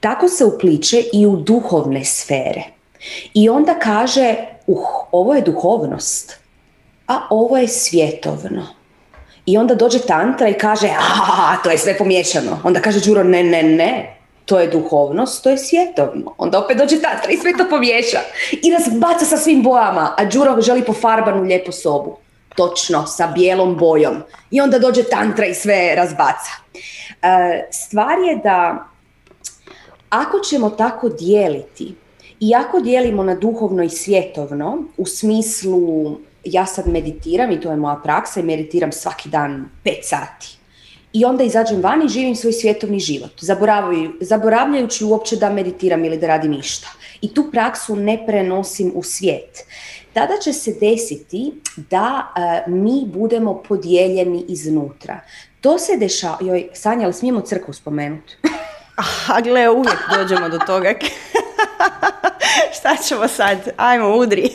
Tako 0.00 0.28
se 0.28 0.44
upliče 0.44 1.04
i 1.12 1.26
u 1.26 1.36
duhovne 1.36 2.04
sfere. 2.04 2.62
I 3.34 3.48
onda 3.48 3.74
kaže, 3.74 4.36
uh, 4.66 4.86
ovo 5.12 5.34
je 5.34 5.42
duhovnost, 5.42 6.38
a 7.06 7.26
ovo 7.30 7.56
je 7.56 7.68
svjetovno. 7.68 8.66
I 9.46 9.58
onda 9.58 9.74
dođe 9.74 9.98
tantra 9.98 10.48
i 10.48 10.58
kaže, 10.58 10.88
a, 10.98 11.56
to 11.62 11.70
je 11.70 11.78
sve 11.78 11.98
pomiješano. 11.98 12.60
Onda 12.64 12.80
kaže 12.80 13.00
Đuro, 13.00 13.24
ne, 13.24 13.42
ne, 13.42 13.62
ne, 13.62 14.13
to 14.44 14.60
je 14.60 14.68
duhovnost, 14.68 15.42
to 15.42 15.50
je 15.50 15.58
svjetovno. 15.58 16.34
Onda 16.38 16.58
opet 16.64 16.78
dođe 16.78 17.00
tatra 17.00 17.32
i 17.32 17.36
sve 17.36 17.52
to 17.58 17.68
pomiješa. 17.70 18.18
I 18.52 18.70
razbaca 18.70 19.24
sa 19.24 19.36
svim 19.36 19.62
bojama, 19.62 20.14
a 20.18 20.24
Đuro 20.24 20.60
želi 20.60 20.84
farbanu 21.00 21.42
lijepu 21.42 21.72
sobu. 21.72 22.16
Točno, 22.56 23.06
sa 23.06 23.26
bijelom 23.26 23.76
bojom. 23.76 24.14
I 24.50 24.60
onda 24.60 24.78
dođe 24.78 25.02
tantra 25.02 25.46
i 25.46 25.54
sve 25.54 25.94
razbaca. 25.94 26.50
E, 27.22 27.68
stvar 27.70 28.18
je 28.18 28.36
da 28.36 28.88
ako 30.10 30.38
ćemo 30.40 30.70
tako 30.70 31.08
dijeliti 31.08 31.94
Iako 32.40 32.80
dijelimo 32.80 33.22
na 33.22 33.34
duhovno 33.34 33.82
i 33.82 33.88
svjetovno, 33.88 34.78
u 34.96 35.06
smislu 35.06 36.16
ja 36.44 36.66
sad 36.66 36.88
meditiram 36.88 37.50
i 37.50 37.60
to 37.60 37.70
je 37.70 37.76
moja 37.76 38.00
praksa 38.04 38.40
i 38.40 38.42
meditiram 38.42 38.92
svaki 38.92 39.28
dan 39.28 39.68
pet 39.84 39.98
sati. 40.02 40.58
I 41.14 41.24
onda 41.24 41.44
izađem 41.44 41.82
van 41.82 42.02
i 42.02 42.08
živim 42.08 42.36
svoj 42.36 42.52
svjetovni 42.52 42.98
život, 42.98 43.30
zaboravljajući 44.20 45.04
uopće 45.04 45.36
da 45.36 45.50
meditiram 45.50 46.04
ili 46.04 46.18
da 46.18 46.26
radim 46.26 46.50
ništa. 46.50 46.88
I 47.20 47.34
tu 47.34 47.50
praksu 47.52 47.96
ne 47.96 48.26
prenosim 48.26 48.92
u 48.94 49.02
svijet. 49.02 49.64
Tada 50.12 50.38
će 50.42 50.52
se 50.52 50.76
desiti 50.80 51.52
da 51.76 52.32
e, 52.36 52.70
mi 52.70 53.04
budemo 53.06 53.62
podijeljeni 53.68 54.44
iznutra. 54.48 55.20
To 55.60 55.78
se 55.78 55.96
dešava, 55.96 56.38
joj, 56.40 56.68
Sanja, 56.72 57.04
ali 57.04 57.12
smijemo 57.12 57.40
crkvu 57.40 57.74
spomenuti? 57.74 58.36
A 59.28 59.40
gle, 59.40 59.70
uvijek 59.70 59.98
dođemo 60.16 60.48
do 60.48 60.58
toga. 60.58 60.94
Šta 62.78 62.96
ćemo 62.96 63.28
sad? 63.28 63.58
Ajmo, 63.76 64.16
udri. 64.16 64.50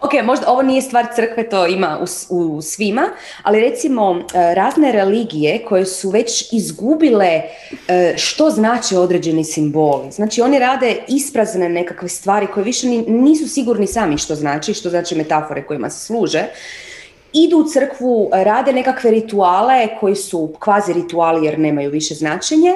Ok, 0.00 0.10
možda 0.24 0.50
ovo 0.50 0.62
nije 0.62 0.82
stvar 0.82 1.06
crkve, 1.14 1.48
to 1.48 1.66
ima 1.66 1.98
u, 2.30 2.36
u 2.36 2.62
svima, 2.62 3.08
ali 3.42 3.60
recimo 3.60 4.12
e, 4.12 4.54
razne 4.54 4.92
religije 4.92 5.64
koje 5.68 5.86
su 5.86 6.10
već 6.10 6.52
izgubile 6.52 7.42
e, 7.88 8.14
što 8.16 8.50
znači 8.50 8.96
određeni 8.96 9.44
simboli. 9.44 10.12
Znači 10.12 10.42
oni 10.42 10.58
rade 10.58 10.96
isprazne 11.08 11.68
nekakve 11.68 12.08
stvari 12.08 12.46
koje 12.54 12.64
više 12.64 12.86
nisu 13.06 13.48
sigurni 13.48 13.86
sami 13.86 14.18
što 14.18 14.34
znači, 14.34 14.74
što 14.74 14.90
znači 14.90 15.14
metafore 15.14 15.66
kojima 15.66 15.90
se 15.90 16.06
služe 16.06 16.44
idu 17.32 17.58
u 17.58 17.64
crkvu, 17.64 18.30
rade 18.32 18.72
nekakve 18.72 19.10
rituale 19.10 19.88
koji 20.00 20.16
su 20.16 20.52
kvazi 20.58 20.92
rituali 20.92 21.46
jer 21.46 21.58
nemaju 21.58 21.90
više 21.90 22.14
značenje 22.14 22.72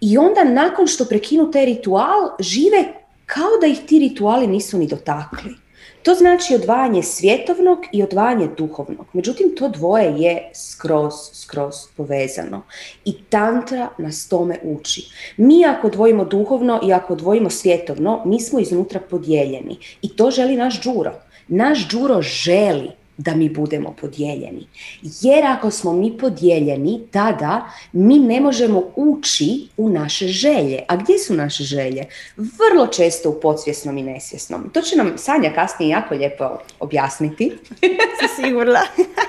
i 0.00 0.18
onda 0.18 0.44
nakon 0.44 0.86
što 0.86 1.04
prekinu 1.04 1.50
taj 1.50 1.64
ritual 1.64 2.30
žive 2.38 2.84
kao 3.26 3.58
da 3.60 3.66
ih 3.66 3.78
ti 3.86 3.98
rituali 3.98 4.46
nisu 4.46 4.78
ni 4.78 4.86
dotakli. 4.86 5.65
To 6.06 6.14
znači 6.14 6.54
odvajanje 6.54 7.02
svjetovnog 7.02 7.78
i 7.92 8.02
odvajanje 8.02 8.48
duhovnog. 8.56 9.06
Međutim, 9.12 9.54
to 9.58 9.68
dvoje 9.68 10.12
je 10.16 10.50
skroz, 10.54 11.14
skroz 11.32 11.74
povezano. 11.96 12.62
I 13.04 13.14
tantra 13.22 13.88
nas 13.98 14.28
tome 14.28 14.58
uči. 14.62 15.02
Mi 15.36 15.64
ako 15.66 15.86
odvojimo 15.86 16.24
duhovno 16.24 16.80
i 16.84 16.92
ako 16.92 17.12
odvojimo 17.12 17.50
svjetovno, 17.50 18.22
mi 18.24 18.40
smo 18.40 18.60
iznutra 18.60 19.00
podijeljeni. 19.10 19.78
I 20.02 20.16
to 20.16 20.30
želi 20.30 20.56
naš 20.56 20.80
džuro. 20.80 21.12
Naš 21.48 21.88
džuro 21.88 22.22
želi 22.22 22.90
da 23.18 23.34
mi 23.34 23.48
budemo 23.48 23.94
podijeljeni. 24.00 24.66
Jer 25.02 25.44
ako 25.44 25.70
smo 25.70 25.92
mi 25.92 26.18
podijeljeni, 26.18 27.00
tada 27.10 27.70
mi 27.92 28.18
ne 28.18 28.40
možemo 28.40 28.82
ući 28.96 29.68
u 29.76 29.88
naše 29.88 30.28
želje. 30.28 30.82
A 30.88 30.96
gdje 30.96 31.18
su 31.18 31.34
naše 31.34 31.64
želje? 31.64 32.06
Vrlo 32.36 32.86
često 32.86 33.30
u 33.30 33.40
podsvjesnom 33.40 33.98
i 33.98 34.02
nesvjesnom. 34.02 34.70
To 34.72 34.80
će 34.80 34.96
nam 34.96 35.12
Sanja 35.16 35.52
kasnije 35.54 35.90
jako 35.90 36.14
lijepo 36.14 36.58
objasniti. 36.80 37.52
Si 38.20 38.42
sigurna? 38.42 38.80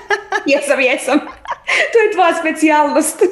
jesam, 0.52 0.80
jesam. 0.80 1.18
To 1.92 1.98
je 1.98 2.12
tvoja 2.14 2.34
specijalnost. 2.40 3.22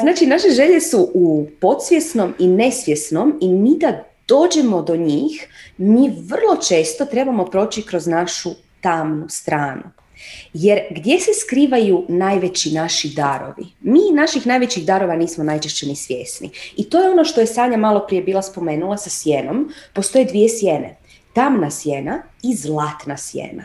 Znači, 0.00 0.26
naše 0.26 0.48
želje 0.50 0.80
su 0.80 1.10
u 1.14 1.46
podsvjesnom 1.60 2.34
i 2.38 2.48
nesvjesnom 2.48 3.38
i 3.40 3.48
mi 3.48 3.78
da 3.78 4.04
dođemo 4.28 4.82
do 4.82 4.96
njih, 4.96 5.48
mi 5.76 6.08
vrlo 6.08 6.56
često 6.68 7.04
trebamo 7.04 7.44
proći 7.44 7.82
kroz 7.82 8.06
našu 8.06 8.50
tamnu 8.86 9.28
stranu. 9.28 9.82
Jer 10.52 10.80
gdje 10.90 11.20
se 11.20 11.30
skrivaju 11.40 12.04
najveći 12.08 12.74
naši 12.74 13.08
darovi? 13.08 13.66
Mi 13.80 14.00
naših 14.14 14.46
najvećih 14.46 14.86
darova 14.86 15.16
nismo 15.16 15.44
najčešće 15.44 15.86
ni 15.86 15.96
svjesni. 15.96 16.50
I 16.76 16.90
to 16.90 17.02
je 17.02 17.10
ono 17.10 17.24
što 17.24 17.40
je 17.40 17.46
Sanja 17.46 17.76
malo 17.76 18.04
prije 18.06 18.22
bila 18.22 18.42
spomenula 18.42 18.96
sa 18.96 19.10
sjenom. 19.10 19.72
Postoje 19.92 20.24
dvije 20.24 20.48
sjene. 20.48 20.96
Tamna 21.32 21.70
sjena 21.70 22.22
i 22.42 22.54
zlatna 22.54 23.16
sjena. 23.16 23.64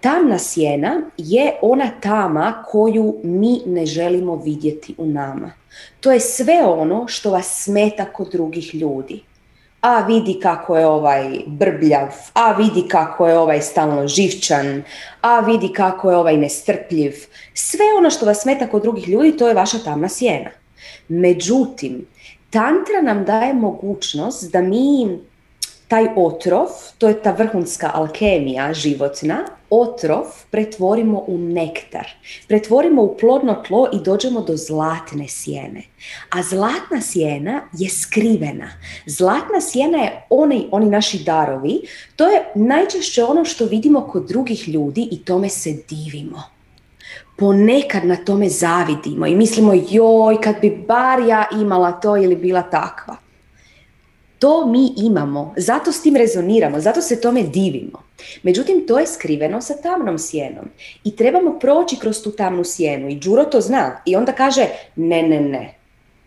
Tamna 0.00 0.38
sjena 0.38 1.02
je 1.16 1.58
ona 1.62 1.90
tama 2.00 2.64
koju 2.70 3.16
mi 3.24 3.60
ne 3.66 3.86
želimo 3.86 4.36
vidjeti 4.36 4.94
u 4.98 5.06
nama. 5.06 5.52
To 6.00 6.12
je 6.12 6.20
sve 6.20 6.64
ono 6.64 7.08
što 7.08 7.30
vas 7.30 7.62
smeta 7.64 8.04
kod 8.04 8.28
drugih 8.32 8.74
ljudi 8.74 9.27
a 9.80 10.00
vidi 10.06 10.40
kako 10.42 10.76
je 10.76 10.86
ovaj 10.86 11.40
brbljav, 11.46 12.08
a 12.34 12.52
vidi 12.52 12.88
kako 12.88 13.26
je 13.28 13.38
ovaj 13.38 13.62
stalno 13.62 14.08
živčan, 14.08 14.82
a 15.20 15.40
vidi 15.40 15.72
kako 15.72 16.10
je 16.10 16.16
ovaj 16.16 16.36
nestrpljiv. 16.36 17.12
Sve 17.54 17.84
ono 17.98 18.10
što 18.10 18.26
vas 18.26 18.42
smeta 18.42 18.66
kod 18.66 18.82
drugih 18.82 19.08
ljudi, 19.08 19.36
to 19.36 19.48
je 19.48 19.54
vaša 19.54 19.78
tamna 19.78 20.08
sjena. 20.08 20.50
Međutim, 21.08 22.06
tantra 22.50 23.02
nam 23.02 23.24
daje 23.24 23.54
mogućnost 23.54 24.52
da 24.52 24.60
mi 24.60 25.18
taj 25.88 26.06
otrov, 26.16 26.66
to 26.98 27.08
je 27.08 27.22
ta 27.22 27.32
vrhunska 27.32 27.90
alkemija 27.94 28.72
životna, 28.72 29.44
otrov 29.70 30.24
pretvorimo 30.50 31.24
u 31.26 31.38
nektar, 31.38 32.08
pretvorimo 32.48 33.02
u 33.02 33.16
plodno 33.16 33.54
tlo 33.66 33.88
i 33.92 34.00
dođemo 34.04 34.40
do 34.40 34.56
zlatne 34.56 35.28
sjene. 35.28 35.82
A 36.30 36.42
zlatna 36.42 37.00
sjena 37.00 37.60
je 37.72 37.88
skrivena. 37.90 38.70
Zlatna 39.06 39.60
sjena 39.60 39.98
je 39.98 40.26
oni, 40.30 40.68
oni 40.70 40.90
naši 40.90 41.18
darovi, 41.24 41.80
to 42.16 42.26
je 42.26 42.44
najčešće 42.54 43.24
ono 43.24 43.44
što 43.44 43.64
vidimo 43.64 44.00
kod 44.00 44.28
drugih 44.28 44.68
ljudi 44.68 45.08
i 45.10 45.24
tome 45.24 45.48
se 45.48 45.76
divimo. 45.88 46.42
Ponekad 47.36 48.04
na 48.04 48.16
tome 48.16 48.48
zavidimo 48.48 49.26
i 49.26 49.36
mislimo 49.36 49.72
joj 49.90 50.40
kad 50.40 50.60
bi 50.60 50.84
bar 50.88 51.20
ja 51.28 51.44
imala 51.52 51.92
to 51.92 52.16
ili 52.16 52.36
bila 52.36 52.62
takva. 52.62 53.27
To 54.38 54.66
mi 54.66 54.92
imamo, 54.96 55.54
zato 55.56 55.92
s 55.92 56.02
tim 56.02 56.16
rezoniramo, 56.16 56.80
zato 56.80 57.00
se 57.00 57.20
tome 57.20 57.42
divimo. 57.42 58.02
Međutim, 58.42 58.86
to 58.86 58.98
je 58.98 59.06
skriveno 59.06 59.60
sa 59.60 59.74
tamnom 59.74 60.18
sjenom 60.18 60.64
i 61.04 61.16
trebamo 61.16 61.58
proći 61.58 61.96
kroz 61.96 62.22
tu 62.22 62.30
tamnu 62.30 62.64
sjenu 62.64 63.08
i 63.08 63.14
Đuro 63.14 63.44
to 63.44 63.60
zna 63.60 64.02
i 64.06 64.16
onda 64.16 64.32
kaže 64.32 64.66
ne, 64.96 65.22
ne, 65.22 65.40
ne, 65.40 65.74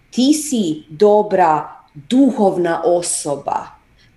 ti 0.10 0.34
si 0.34 0.84
dobra, 0.90 1.82
duhovna 1.94 2.82
osoba, 2.86 3.68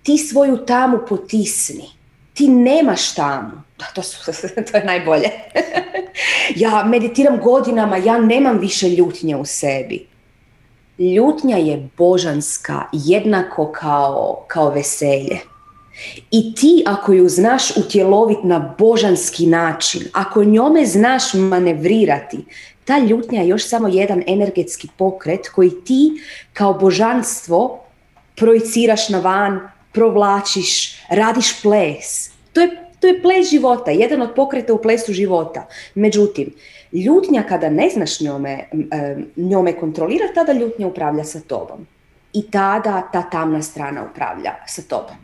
ti 0.03 0.17
svoju 0.17 0.57
tamu 0.57 0.99
potisni, 1.09 1.85
ti 2.33 2.47
nemaš 2.47 3.15
tamu. 3.15 3.51
To, 3.95 4.03
su, 4.03 4.31
to 4.71 4.77
je 4.77 4.83
najbolje. 4.83 5.29
ja 6.55 6.83
meditiram 6.83 7.39
godinama, 7.43 7.97
ja 7.97 8.17
nemam 8.17 8.59
više 8.59 8.89
ljutnje 8.89 9.35
u 9.35 9.45
sebi. 9.45 10.07
Ljutnja 10.99 11.57
je 11.57 11.89
božanska 11.97 12.83
jednako 12.91 13.71
kao, 13.71 14.45
kao 14.47 14.69
veselje. 14.69 15.39
I 16.31 16.55
ti 16.55 16.83
ako 16.85 17.13
ju 17.13 17.29
znaš 17.29 17.77
utjelovit 17.77 18.37
na 18.43 18.75
božanski 18.79 19.45
način, 19.45 20.01
ako 20.13 20.43
njome 20.43 20.85
znaš 20.85 21.33
manevrirati, 21.33 22.45
ta 22.85 22.99
ljutnja 22.99 23.41
je 23.41 23.47
još 23.47 23.67
samo 23.67 23.87
jedan 23.87 24.23
energetski 24.27 24.87
pokret 24.97 25.49
koji 25.49 25.71
ti 25.85 26.11
kao 26.53 26.73
božanstvo 26.73 27.79
projiciraš 28.35 29.09
na 29.09 29.19
van, 29.19 29.59
provlačiš, 29.91 30.97
radiš 31.09 31.61
ples. 31.61 32.29
To 32.53 32.61
je, 32.61 32.69
to 32.99 33.07
je 33.07 33.21
ples 33.21 33.49
života, 33.49 33.91
jedan 33.91 34.21
od 34.21 34.29
pokreta 34.35 34.73
u 34.73 34.81
plesu 34.81 35.13
života. 35.13 35.67
Međutim, 35.95 36.53
ljutnja 37.03 37.43
kada 37.43 37.69
ne 37.69 37.89
znaš 37.89 38.21
njome, 38.21 38.69
njome 39.35 39.73
kontrolirati, 39.73 40.33
tada 40.35 40.53
ljutnja 40.53 40.87
upravlja 40.87 41.23
sa 41.23 41.39
tobom. 41.39 41.87
I 42.33 42.51
tada 42.51 43.09
ta 43.13 43.21
tamna 43.29 43.61
strana 43.61 44.05
upravlja 44.11 44.55
sa 44.67 44.81
tobom. 44.81 45.15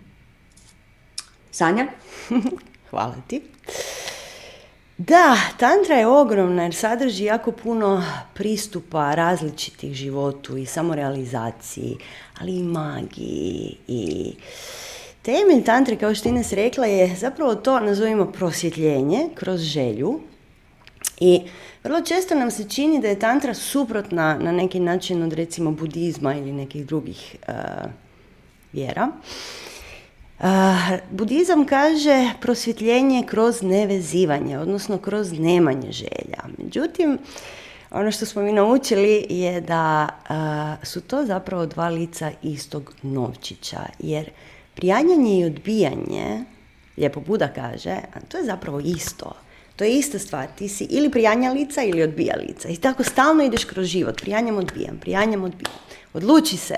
Sanja? 1.52 1.88
Hvala 2.90 3.16
ti. 3.28 3.42
Da, 4.98 5.38
tantra 5.58 5.96
je 5.96 6.08
ogromna 6.08 6.64
jer 6.64 6.76
sadrži 6.76 7.24
jako 7.26 7.52
puno 7.52 8.04
pristupa 8.34 9.16
različitih 9.16 9.94
životu 9.94 10.58
i 10.58 10.66
samorealizaciji, 10.66 11.98
ali 12.42 12.56
i 12.56 12.64
magiji 12.64 13.78
i 13.88 14.34
temelj 15.22 15.64
tantre, 15.64 15.96
kao 15.96 16.16
što 16.16 16.30
Ines 16.30 16.54
rekla, 16.54 16.86
je 16.86 17.16
zapravo 17.16 17.56
to, 17.56 17.80
nazovimo, 17.80 18.32
prosvjetljenje 18.32 19.30
kroz 19.36 19.62
želju 19.62 20.20
i 21.20 21.42
vrlo 21.84 22.02
često 22.02 22.36
nam 22.36 22.52
se 22.52 22.70
čini 22.70 23.02
da 23.02 23.08
je 23.08 23.20
tantra 23.20 23.54
suprotna 23.54 24.38
na 24.38 24.52
neki 24.52 24.80
način 24.80 25.24
od 25.24 25.34
recimo 25.34 25.72
budizma 25.72 26.36
ili 26.36 26.52
nekih 26.52 26.86
drugih 26.86 27.36
uh, 27.48 27.54
vjera. 28.74 29.10
Uh, 30.40 30.46
budizam 31.12 31.66
kaže 31.66 32.30
prosvjetljenje 32.42 33.24
kroz 33.28 33.62
nevezivanje, 33.62 34.60
odnosno 34.60 34.98
kroz 34.98 35.40
nemanje 35.40 35.92
želja. 35.92 36.44
Međutim, 36.58 37.18
ono 37.92 38.12
što 38.12 38.26
smo 38.26 38.42
mi 38.42 38.52
naučili 38.52 39.26
je 39.30 39.62
da 39.62 40.10
su 40.84 41.02
to 41.02 41.26
zapravo 41.26 41.66
dva 41.66 41.90
lica 41.90 42.32
istog 42.44 42.94
novčića, 43.02 43.80
jer 44.00 44.30
prijanjanje 44.76 45.40
i 45.40 45.46
odbijanje, 45.46 46.44
lijepo 46.98 47.20
Buda 47.20 47.48
kaže, 47.48 47.98
to 48.28 48.38
je 48.38 48.44
zapravo 48.44 48.80
isto. 48.80 49.34
To 49.82 49.86
je 49.86 49.98
ista 49.98 50.20
stvar. 50.20 50.48
Ti 50.58 50.68
si 50.70 50.84
ili 50.90 51.10
prijanjalica 51.10 51.84
ili 51.84 52.04
odbijalica. 52.04 52.70
I 52.70 52.76
tako 52.78 53.04
stalno 53.04 53.44
ideš 53.44 53.64
kroz 53.64 53.86
život. 53.86 54.22
Prijanjam, 54.22 54.58
odbijam, 54.58 54.98
prijanjam, 55.02 55.44
odbijam. 55.44 55.74
Odluči 56.14 56.58
se. 56.58 56.76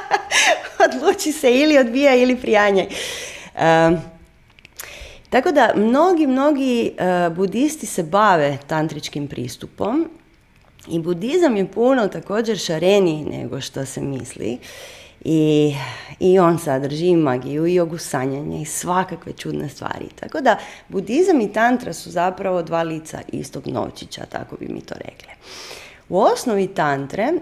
Odluči 0.86 1.32
se 1.32 1.54
ili 1.54 1.78
odbija 1.78 2.14
ili 2.14 2.36
prijanjaj. 2.36 2.86
tako 5.30 5.52
da 5.52 5.72
mnogi, 5.76 6.26
mnogi 6.26 6.92
uh, 6.92 7.36
budisti 7.36 7.86
se 7.86 8.02
bave 8.02 8.58
tantričkim 8.66 9.28
pristupom 9.28 10.10
i 10.88 10.98
budizam 10.98 11.56
je 11.56 11.72
puno 11.72 12.08
također 12.08 12.58
šareniji 12.58 13.24
nego 13.24 13.60
što 13.60 13.86
se 13.86 14.00
misli. 14.00 14.58
I, 15.24 15.74
I 16.20 16.38
on 16.38 16.58
sadrži 16.58 17.06
i 17.06 17.16
magiju 17.16 17.66
i 17.66 17.74
jogu 17.74 17.98
sanjanja 17.98 18.60
i 18.60 18.64
svakakve 18.64 19.32
čudne 19.32 19.68
stvari. 19.68 20.06
Tako 20.20 20.40
da 20.40 20.58
budizam 20.88 21.40
i 21.40 21.52
tantra 21.52 21.92
su 21.92 22.10
zapravo 22.10 22.62
dva 22.62 22.82
lica 22.82 23.20
istog 23.32 23.66
novčića, 23.66 24.26
tako 24.26 24.56
bi 24.56 24.68
mi 24.68 24.80
to 24.80 24.94
rekli. 24.94 25.32
U 26.08 26.18
osnovi 26.18 26.66
tantre 26.66 27.32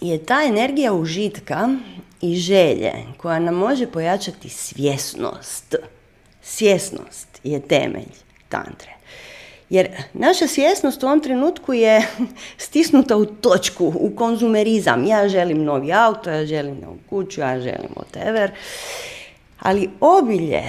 je 0.00 0.24
ta 0.24 0.42
energija 0.46 0.92
užitka 0.92 1.68
i 2.20 2.36
želje 2.36 2.92
koja 3.16 3.38
nam 3.38 3.54
može 3.54 3.86
pojačati 3.86 4.48
svjesnost. 4.48 5.74
Svjesnost 6.42 7.40
je 7.44 7.60
temelj 7.60 8.12
tantre. 8.48 8.95
Jer 9.70 9.88
naša 10.12 10.46
svjesnost 10.46 11.02
u 11.02 11.06
ovom 11.06 11.20
trenutku 11.20 11.72
je 11.72 12.06
stisnuta 12.66 13.16
u 13.16 13.24
točku, 13.24 13.92
u 14.00 14.16
konzumerizam. 14.16 15.06
Ja 15.06 15.28
želim 15.28 15.64
novi 15.64 15.92
auto, 15.92 16.30
ja 16.30 16.46
želim 16.46 16.80
novu 16.80 16.98
kuću, 17.10 17.40
ja 17.40 17.60
želim 17.60 17.88
whatever. 17.96 18.50
Ali 19.58 19.90
obilje, 20.00 20.62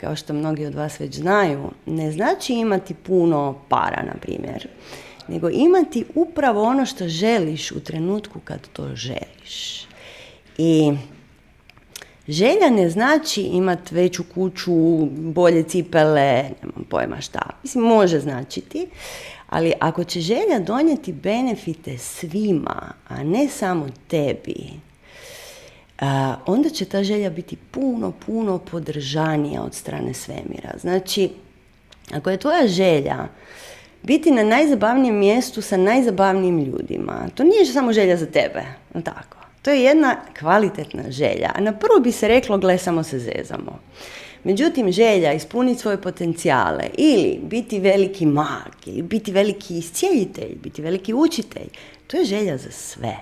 kao 0.00 0.16
što 0.16 0.32
mnogi 0.32 0.66
od 0.66 0.74
vas 0.74 1.00
već 1.00 1.14
znaju, 1.14 1.70
ne 1.86 2.12
znači 2.12 2.54
imati 2.54 2.94
puno 2.94 3.58
para, 3.68 4.02
na 4.02 4.14
primjer, 4.20 4.68
nego 5.28 5.50
imati 5.50 6.04
upravo 6.14 6.62
ono 6.62 6.86
što 6.86 7.08
želiš 7.08 7.72
u 7.72 7.80
trenutku 7.80 8.40
kad 8.44 8.68
to 8.72 8.88
želiš. 8.94 9.86
I 10.58 10.92
Želja 12.28 12.70
ne 12.70 12.90
znači 12.90 13.42
imati 13.42 13.94
veću 13.94 14.24
kuću, 14.34 14.72
bolje 15.10 15.62
cipele, 15.62 16.42
nemam 16.62 16.84
pojma 16.88 17.20
šta. 17.20 17.50
Mislim, 17.62 17.84
može 17.84 18.20
značiti, 18.20 18.86
ali 19.48 19.72
ako 19.80 20.04
će 20.04 20.20
želja 20.20 20.58
donijeti 20.66 21.12
benefite 21.12 21.98
svima, 21.98 22.92
a 23.08 23.22
ne 23.22 23.48
samo 23.48 23.88
tebi, 24.08 24.70
onda 26.46 26.68
će 26.68 26.84
ta 26.84 27.02
želja 27.04 27.30
biti 27.30 27.56
puno, 27.56 28.12
puno 28.26 28.58
podržanija 28.58 29.62
od 29.62 29.74
strane 29.74 30.14
svemira. 30.14 30.74
Znači, 30.80 31.30
ako 32.12 32.30
je 32.30 32.36
tvoja 32.36 32.66
želja 32.66 33.28
biti 34.02 34.30
na 34.30 34.44
najzabavnijem 34.44 35.18
mjestu 35.18 35.62
sa 35.62 35.76
najzabavnijim 35.76 36.58
ljudima, 36.58 37.28
to 37.34 37.44
nije 37.44 37.66
samo 37.66 37.92
želja 37.92 38.16
za 38.16 38.26
tebe, 38.26 38.62
tako. 39.04 39.41
To 39.62 39.70
je 39.70 39.82
jedna 39.82 40.16
kvalitetna 40.38 41.02
želja. 41.10 41.50
A 41.54 41.60
na 41.60 41.72
prvo 41.72 42.00
bi 42.00 42.12
se 42.12 42.28
reklo, 42.28 42.58
gle, 42.58 42.78
samo 42.78 43.02
se 43.02 43.18
zezamo. 43.18 43.78
Međutim, 44.44 44.92
želja 44.92 45.32
ispuniti 45.32 45.80
svoje 45.80 46.00
potencijale 46.00 46.84
ili 46.98 47.40
biti 47.42 47.80
veliki 47.80 48.26
mag, 48.26 48.72
ili 48.86 49.02
biti 49.02 49.32
veliki 49.32 49.78
iscijeljitelj, 49.78 50.54
biti 50.62 50.82
veliki 50.82 51.14
učitelj, 51.14 51.68
to 52.06 52.16
je 52.16 52.24
želja 52.24 52.56
za 52.56 52.70
sve. 52.70 53.16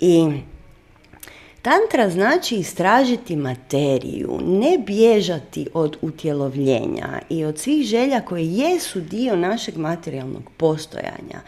I 0.00 0.26
Tantra 1.62 2.10
znači 2.10 2.56
istražiti 2.56 3.36
materiju, 3.36 4.40
ne 4.42 4.78
bježati 4.86 5.66
od 5.74 5.96
utjelovljenja 6.02 7.20
i 7.28 7.44
od 7.44 7.58
svih 7.58 7.86
želja 7.86 8.20
koje 8.20 8.46
jesu 8.46 9.00
dio 9.00 9.36
našeg 9.36 9.76
materijalnog 9.76 10.42
postojanja. 10.56 11.40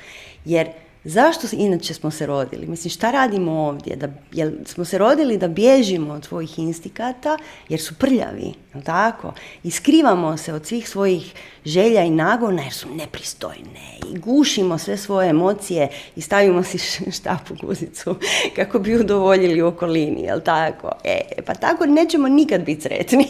Jer 0.45 0.69
Zašto 1.05 1.47
inače 1.53 1.95
smo 1.95 2.11
se 2.11 2.27
rodili? 2.27 2.67
Mislim, 2.67 2.90
šta 2.90 3.11
radimo 3.11 3.53
ovdje? 3.53 3.97
Da, 3.97 4.09
jel 4.33 4.51
smo 4.64 4.85
se 4.85 4.99
rodili 4.99 5.38
da 5.38 5.49
bježimo 5.49 6.14
od 6.14 6.25
svojih 6.25 6.59
instikata 6.59 7.38
jer 7.69 7.81
su 7.81 7.95
prljavi, 7.95 8.53
tako? 8.85 9.33
I 9.62 9.71
skrivamo 9.71 10.37
se 10.37 10.53
od 10.53 10.67
svih 10.67 10.88
svojih 10.88 11.35
želja 11.64 12.03
i 12.03 12.11
nagona 12.11 12.62
jer 12.62 12.73
su 12.73 12.88
nepristojne 12.95 13.99
i 14.12 14.19
gušimo 14.19 14.79
sve 14.79 14.97
svoje 14.97 15.31
emocije 15.31 15.88
i 16.17 16.21
stavimo 16.21 16.62
si 16.62 16.79
štapu 17.19 17.55
guzicu 17.62 18.17
kako 18.57 18.79
bi 18.79 18.97
udovoljili 18.97 19.62
okolini, 19.62 20.23
jel 20.23 20.40
tako? 20.40 20.90
E, 21.05 21.21
pa 21.47 21.55
tako 21.55 21.87
nećemo 21.87 22.29
nikad 22.29 22.64
biti 22.64 22.83
sretni. 22.83 23.27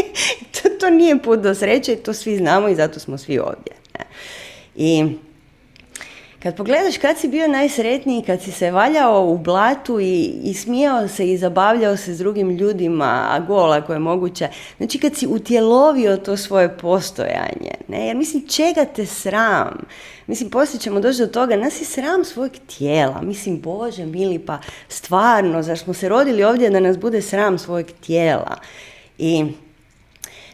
to, 0.62 0.68
to 0.80 0.90
nije 0.90 1.22
put 1.22 1.40
do 1.40 1.54
sreće 1.54 1.96
to 1.96 2.12
svi 2.12 2.36
znamo 2.36 2.68
i 2.68 2.74
zato 2.74 3.00
smo 3.00 3.18
svi 3.18 3.38
ovdje. 3.38 3.72
I 4.76 5.04
kad 6.44 6.56
pogledaš 6.56 6.98
kad 6.98 7.18
si 7.18 7.28
bio 7.28 7.48
najsretniji, 7.48 8.22
kad 8.22 8.42
si 8.42 8.52
se 8.52 8.70
valjao 8.70 9.26
u 9.26 9.38
blatu 9.38 10.00
i, 10.00 10.24
i 10.42 10.54
smijao 10.54 11.08
se 11.08 11.30
i 11.30 11.38
zabavljao 11.38 11.96
se 11.96 12.14
s 12.14 12.18
drugim 12.18 12.50
ljudima, 12.50 13.26
a 13.30 13.40
gola 13.40 13.76
ako 13.76 13.92
je 13.92 13.98
moguće, 13.98 14.48
znači 14.76 14.98
kad 14.98 15.16
si 15.16 15.26
utjelovio 15.26 16.16
to 16.16 16.36
svoje 16.36 16.78
postojanje, 16.78 17.74
ne? 17.88 18.06
jer 18.06 18.16
mislim 18.16 18.48
čega 18.48 18.84
te 18.84 19.06
sram? 19.06 19.86
Mislim, 20.26 20.50
poslije 20.50 20.80
ćemo 20.80 21.00
doći 21.00 21.18
do 21.18 21.26
toga, 21.26 21.56
nas 21.56 21.80
je 21.80 21.84
sram 21.84 22.24
svojeg 22.24 22.52
tijela. 22.78 23.22
Mislim, 23.22 23.60
Bože, 23.60 24.06
mili, 24.06 24.38
pa 24.38 24.58
stvarno, 24.88 25.62
zar 25.62 25.78
smo 25.78 25.94
se 25.94 26.08
rodili 26.08 26.44
ovdje 26.44 26.70
da 26.70 26.80
nas 26.80 26.98
bude 26.98 27.22
sram 27.22 27.58
svojeg 27.58 27.86
tijela? 28.06 28.56
I 29.18 29.44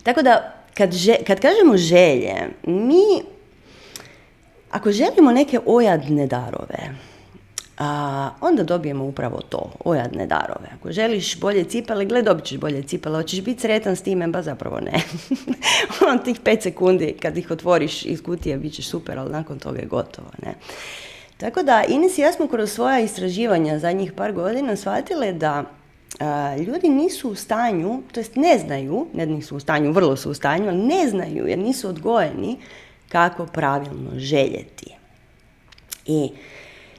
tako 0.03 0.23
da, 0.23 0.55
kad, 0.75 0.91
kad 1.27 1.41
kažemo 1.41 1.77
želje, 1.77 2.35
mi 2.63 3.23
ako 4.71 4.93
želimo 4.93 5.33
neke 5.33 5.59
ojadne 5.67 6.27
darove, 6.27 6.95
a, 7.79 8.31
onda 8.41 8.63
dobijemo 8.63 9.05
upravo 9.05 9.41
to, 9.49 9.71
ojadne 9.85 10.27
darove. 10.27 10.69
Ako 10.79 10.93
želiš 10.93 11.41
bolje 11.41 11.65
cipele, 11.65 12.05
gle, 12.05 12.23
dobit 12.23 12.45
ćeš 12.45 12.59
bolje 12.59 12.83
cipele. 12.83 13.17
Hoćeš 13.17 13.41
biti 13.41 13.61
sretan 13.61 13.97
s 13.97 14.03
time? 14.03 14.29
Ba 14.29 14.43
zapravo 14.43 14.81
ne. 14.81 14.93
On 16.11 16.19
tih 16.25 16.41
pet 16.41 16.63
sekundi 16.63 17.17
kad 17.23 17.37
ih 17.37 17.51
otvoriš 17.51 18.05
iz 18.05 18.23
kutije, 18.23 18.57
bit 18.57 18.73
ćeš 18.73 18.89
super, 18.89 19.19
ali 19.19 19.33
nakon 19.33 19.59
toga 19.59 19.79
je 19.79 19.87
gotovo. 19.87 20.29
Ne? 20.43 20.55
Tako 21.37 21.63
da, 21.63 21.85
Ines 21.89 22.19
i 22.19 22.21
ja 22.21 22.33
smo 22.33 22.47
kroz 22.47 22.73
svoja 22.73 23.01
istraživanja 23.01 23.79
zadnjih 23.79 24.13
par 24.13 24.33
godina 24.33 24.77
shvatile 24.77 25.33
da 25.33 25.65
ljudi 26.67 26.89
nisu 26.89 27.31
u 27.31 27.35
stanju, 27.35 28.03
to 28.13 28.21
jest 28.21 28.37
ne 28.37 28.59
znaju, 28.59 29.07
ne 29.15 29.27
nisu 29.27 29.57
u 29.57 29.61
stanju, 29.61 29.93
vrlo 29.93 30.17
su 30.17 30.31
u 30.31 30.35
stanju, 30.35 30.69
ali 30.69 30.79
ne 30.79 31.09
znaju 31.09 31.47
jer 31.47 31.59
nisu 31.59 31.89
odgojeni 31.89 32.57
kako 33.11 33.47
pravilno 33.47 34.11
željeti. 34.17 34.95
I 36.07 36.31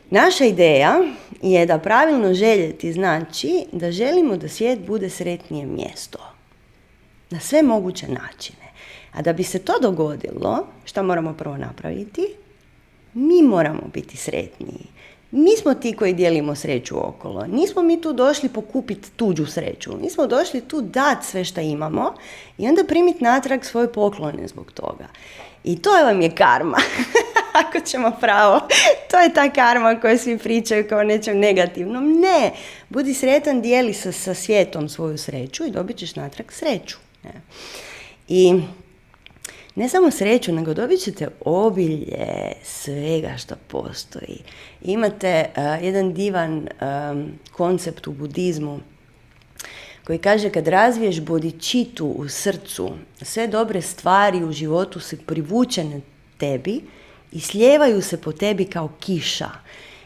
naša 0.09 0.45
ideja 0.45 0.99
je 1.41 1.65
da 1.65 1.79
pravilno 1.79 2.33
željeti 2.33 2.93
znači 2.93 3.65
da 3.71 3.91
želimo 3.91 4.37
da 4.37 4.49
svijet 4.49 4.79
bude 4.87 5.09
sretnije 5.09 5.65
mjesto. 5.65 6.19
Na 7.29 7.39
sve 7.39 7.63
moguće 7.63 8.07
načine. 8.07 8.71
A 9.11 9.21
da 9.21 9.33
bi 9.33 9.43
se 9.43 9.59
to 9.59 9.73
dogodilo, 9.81 10.67
što 10.85 11.03
moramo 11.03 11.33
prvo 11.33 11.57
napraviti? 11.57 12.27
Mi 13.13 13.41
moramo 13.43 13.81
biti 13.93 14.17
sretniji. 14.17 14.87
Mi 15.31 15.57
smo 15.57 15.73
ti 15.73 15.95
koji 15.95 16.13
dijelimo 16.13 16.55
sreću 16.55 17.07
okolo. 17.07 17.45
Nismo 17.47 17.81
mi 17.81 18.01
tu 18.01 18.13
došli 18.13 18.49
pokupiti 18.49 19.11
tuđu 19.11 19.45
sreću. 19.45 19.91
Mi 20.01 20.09
smo 20.09 20.27
došli 20.27 20.61
tu 20.61 20.81
dati 20.81 21.27
sve 21.27 21.45
što 21.45 21.61
imamo 21.61 22.13
i 22.57 22.67
onda 22.67 22.83
primiti 22.87 23.23
natrag 23.23 23.63
svoje 23.63 23.93
poklone 23.93 24.47
zbog 24.47 24.71
toga. 24.71 25.07
I 25.63 25.81
to 25.81 25.89
vam 25.89 26.21
je 26.21 26.35
karma. 26.35 26.77
Ako 27.61 27.79
ćemo 27.79 28.11
pravo. 28.21 28.59
To 29.11 29.19
je 29.19 29.33
ta 29.33 29.49
karma 29.49 29.99
koju 29.99 30.17
svi 30.17 30.37
pričaju 30.37 30.87
kao 30.89 31.03
nečem 31.03 31.39
negativnom. 31.39 32.19
Ne. 32.19 32.51
Budi 32.89 33.13
sretan, 33.13 33.61
dijeli 33.61 33.93
sa, 33.93 34.11
sa 34.11 34.33
svijetom 34.33 34.89
svoju 34.89 35.17
sreću 35.17 35.65
i 35.65 35.71
dobit 35.71 35.97
ćeš 35.97 36.15
natrag 36.15 36.51
sreću. 36.51 36.97
I 38.27 38.61
ne 39.75 39.89
samo 39.89 40.11
sreću, 40.11 40.51
nego 40.51 40.73
dobit 40.73 40.99
ćete 40.99 41.27
obilje 41.45 42.53
svega 42.63 43.37
što 43.37 43.55
postoji. 43.67 44.41
Imate 44.81 45.45
uh, 45.57 45.83
jedan 45.83 46.13
divan 46.13 46.57
um, 46.57 47.31
koncept 47.51 48.07
u 48.07 48.11
budizmu 48.11 48.79
koji 50.03 50.19
kaže 50.19 50.49
kad 50.49 50.67
razviješ 50.67 51.21
bodičitu 51.21 52.05
u 52.07 52.29
srcu, 52.29 52.89
sve 53.21 53.47
dobre 53.47 53.81
stvari 53.81 54.43
u 54.43 54.51
životu 54.51 54.99
se 54.99 55.17
privučene 55.17 56.01
tebi 56.37 56.81
i 57.31 57.39
slijevaju 57.39 58.01
se 58.01 58.21
po 58.21 58.31
tebi 58.31 58.65
kao 58.65 58.89
kiša. 58.99 59.49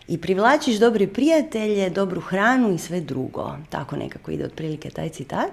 I 0.08 0.22
privlačiš 0.22 0.76
dobre 0.76 1.08
prijatelje, 1.08 1.90
dobru 1.90 2.22
hranu 2.22 2.74
i 2.74 2.78
sve 2.78 3.02
drugo. 3.02 3.58
Tako 3.70 3.96
nekako 3.96 4.32
ide 4.32 4.46
otprilike 4.46 4.90
taj 4.90 5.10
citat. 5.10 5.52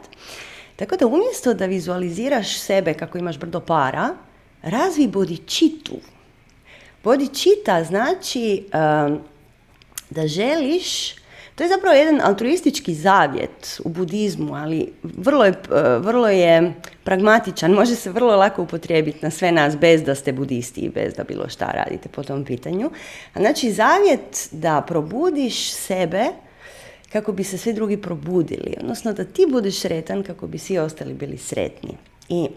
Tako 0.77 0.97
da 0.97 1.07
umjesto 1.07 1.55
da 1.55 1.67
vizualiziraš 1.67 2.59
sebe 2.59 2.95
kako 2.95 3.19
imaš 3.19 3.39
brdo 3.39 3.61
para, 3.61 4.15
razvi 4.63 5.07
bodičitu. 5.07 5.97
Bodičita 7.05 7.85
znači 7.85 8.65
um, 8.65 9.21
da 10.11 10.27
želiš 10.27 11.15
to 11.55 11.63
je 11.63 11.69
zapravo 11.69 11.97
jedan 11.97 12.21
altruistički 12.21 12.95
zavjet 12.95 13.81
u 13.85 13.89
budizmu, 13.89 14.55
ali 14.55 14.93
vrlo 15.03 15.45
je, 15.45 15.55
vrlo 15.99 16.29
je 16.29 16.75
pragmatičan, 17.05 17.73
može 17.73 17.97
se 17.97 18.11
vrlo 18.11 18.37
lako 18.37 18.63
upotrijebiti 18.63 19.19
na 19.23 19.31
sve 19.31 19.53
nas 19.53 19.77
bez 19.77 20.03
da 20.03 20.15
ste 20.15 20.33
budisti 20.33 20.81
i 20.81 20.89
bez 20.89 21.15
da 21.15 21.25
bilo 21.25 21.49
šta 21.49 21.67
radite 21.67 22.09
po 22.09 22.23
tom 22.23 22.45
pitanju. 22.45 22.91
A 23.35 23.41
znači 23.41 23.73
zavjet 23.73 24.49
da 24.51 24.85
probudiš 24.87 25.73
sebe 25.73 26.25
kako 27.13 27.33
bi 27.33 27.45
se 27.45 27.59
svi 27.59 27.73
drugi 27.73 27.97
probudili, 27.97 28.75
odnosno 28.81 29.13
da 29.13 29.25
ti 29.25 29.47
budeš 29.51 29.81
sretan 29.81 30.23
kako 30.23 30.47
bi 30.47 30.59
svi 30.59 30.79
ostali 30.79 31.15
bili 31.15 31.39
sretni. 31.39 31.97
I 32.29 32.49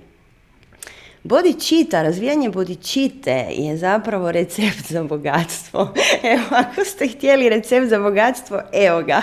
čita, 1.60 2.02
razvijanje 2.02 2.52
čite 2.84 3.46
je 3.50 3.78
zapravo 3.78 4.32
recept 4.32 4.88
za 4.90 5.04
bogatstvo. 5.04 5.94
Evo, 6.34 6.44
ako 6.52 6.84
ste 6.84 7.08
htjeli 7.08 7.50
recept 7.50 7.88
za 7.88 8.00
bogatstvo, 8.00 8.62
evo 8.74 9.04
ga. 9.04 9.22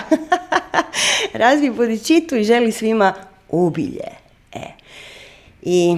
Razvij 1.33 1.71
čitu 1.97 2.35
i 2.35 2.43
želi 2.43 2.71
svima 2.71 3.13
ubilje. 3.49 4.09
E. 4.53 4.67
I 5.61 5.97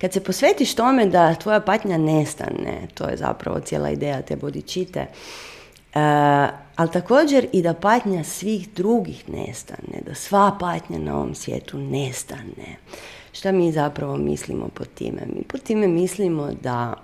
kad 0.00 0.12
se 0.12 0.24
posvetiš 0.24 0.74
tome 0.74 1.06
da 1.06 1.34
tvoja 1.34 1.60
patnja 1.60 1.98
nestane, 1.98 2.88
to 2.94 3.08
je 3.08 3.16
zapravo 3.16 3.60
cijela 3.60 3.90
ideja 3.90 4.22
te 4.22 4.36
bodičite, 4.36 5.00
uh, 5.00 6.00
ali 6.76 6.90
također 6.92 7.46
i 7.52 7.62
da 7.62 7.74
patnja 7.74 8.24
svih 8.24 8.68
drugih 8.68 9.28
nestane, 9.28 10.00
da 10.06 10.14
sva 10.14 10.56
patnja 10.60 10.98
na 10.98 11.16
ovom 11.16 11.34
svijetu 11.34 11.78
nestane. 11.78 12.76
Šta 13.36 13.52
mi 13.52 13.72
zapravo 13.72 14.16
mislimo 14.16 14.68
po 14.74 14.84
time? 14.84 15.20
Mi 15.36 15.42
po 15.42 15.58
time 15.58 15.88
mislimo 15.88 16.50
da 16.62 16.94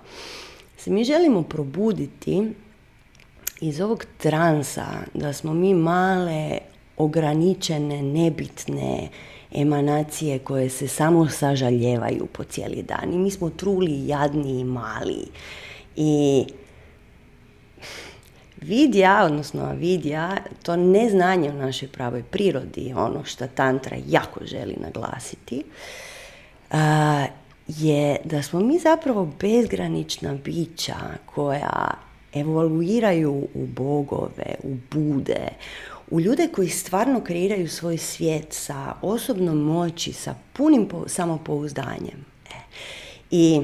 se 0.77 0.91
mi 0.91 1.03
želimo 1.03 1.43
probuditi 1.43 2.53
iz 3.61 3.81
ovog 3.81 4.05
transa, 4.17 4.85
da 5.13 5.33
smo 5.33 5.53
mi 5.53 5.73
male, 5.73 6.57
ograničene, 6.97 8.01
nebitne 8.01 9.09
emanacije 9.51 10.39
koje 10.39 10.69
se 10.69 10.87
samo 10.87 11.29
sažaljevaju 11.29 12.27
po 12.33 12.43
cijeli 12.43 12.83
dan. 12.83 13.13
I 13.13 13.17
mi 13.17 13.31
smo 13.31 13.49
truli, 13.49 14.07
jadni 14.07 14.59
i 14.59 14.63
mali. 14.63 15.25
I 15.95 16.45
vidja, 18.61 19.23
odnosno 19.25 19.73
vidja, 19.73 20.37
to 20.63 20.75
neznanje 20.75 21.49
u 21.49 21.57
našoj 21.57 21.87
pravoj 21.87 22.23
prirodi, 22.23 22.93
ono 22.95 23.23
što 23.23 23.47
tantra 23.47 23.97
jako 24.07 24.39
želi 24.45 24.75
naglasiti, 24.79 25.63
je 27.67 28.17
da 28.23 28.43
smo 28.43 28.59
mi 28.59 28.79
zapravo 28.79 29.29
bezgranična 29.39 30.33
bića 30.33 30.95
koja 31.25 31.93
evoluiraju 32.33 33.47
u 33.53 33.65
bogove, 33.65 34.55
u 34.63 34.75
bude, 34.91 35.47
u 36.11 36.19
ljude 36.19 36.47
koji 36.55 36.69
stvarno 36.69 37.21
kreiraju 37.21 37.69
svoj 37.69 37.97
svijet 37.97 38.47
sa 38.49 38.93
osobnom 39.01 39.57
moći, 39.57 40.13
sa 40.13 40.35
punim 40.53 40.89
samopouzdanjem. 41.07 42.25
E. 42.49 42.59
I 43.31 43.61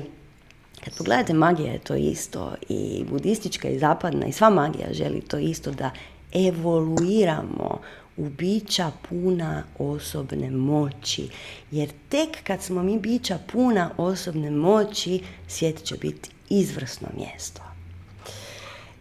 kad 0.84 0.98
pogledate, 0.98 1.34
magija 1.34 1.72
je 1.72 1.80
to 1.80 1.96
isto 1.96 2.54
i 2.70 3.04
budistička 3.10 3.70
i 3.70 3.80
zapadna 3.80 4.28
i 4.28 4.32
sva 4.32 4.50
magija 4.50 4.94
želi 4.94 5.22
to 5.22 5.38
isto 5.38 5.72
da 5.72 5.92
evoluiramo 6.34 7.82
u 8.20 8.30
bića 8.30 8.92
puna 9.10 9.64
osobne 9.78 10.52
moći. 10.52 11.30
Jer 11.72 11.90
tek 12.10 12.44
kad 12.44 12.62
smo 12.62 12.84
mi 12.84 13.00
bića 13.00 13.40
puna 13.52 13.92
osobne 13.98 14.52
moći, 14.52 15.22
svijet 15.48 15.84
će 15.84 15.96
biti 15.96 16.30
izvrsno 16.50 17.08
mjesto. 17.18 17.62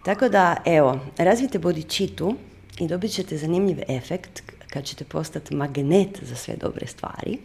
Tako 0.05 0.29
da, 0.29 0.57
evo, 0.65 1.01
razvijte 1.17 1.59
bodičitu 1.59 2.35
i 2.79 2.87
dobit 2.87 3.13
ćete 3.13 3.37
zanimljiv 3.37 3.79
efekt 3.89 4.43
kad 4.71 4.85
ćete 4.85 5.05
postati 5.05 5.55
magnet 5.55 6.19
za 6.23 6.37
sve 6.37 6.57
dobre 6.57 6.87
stvari. 6.87 7.39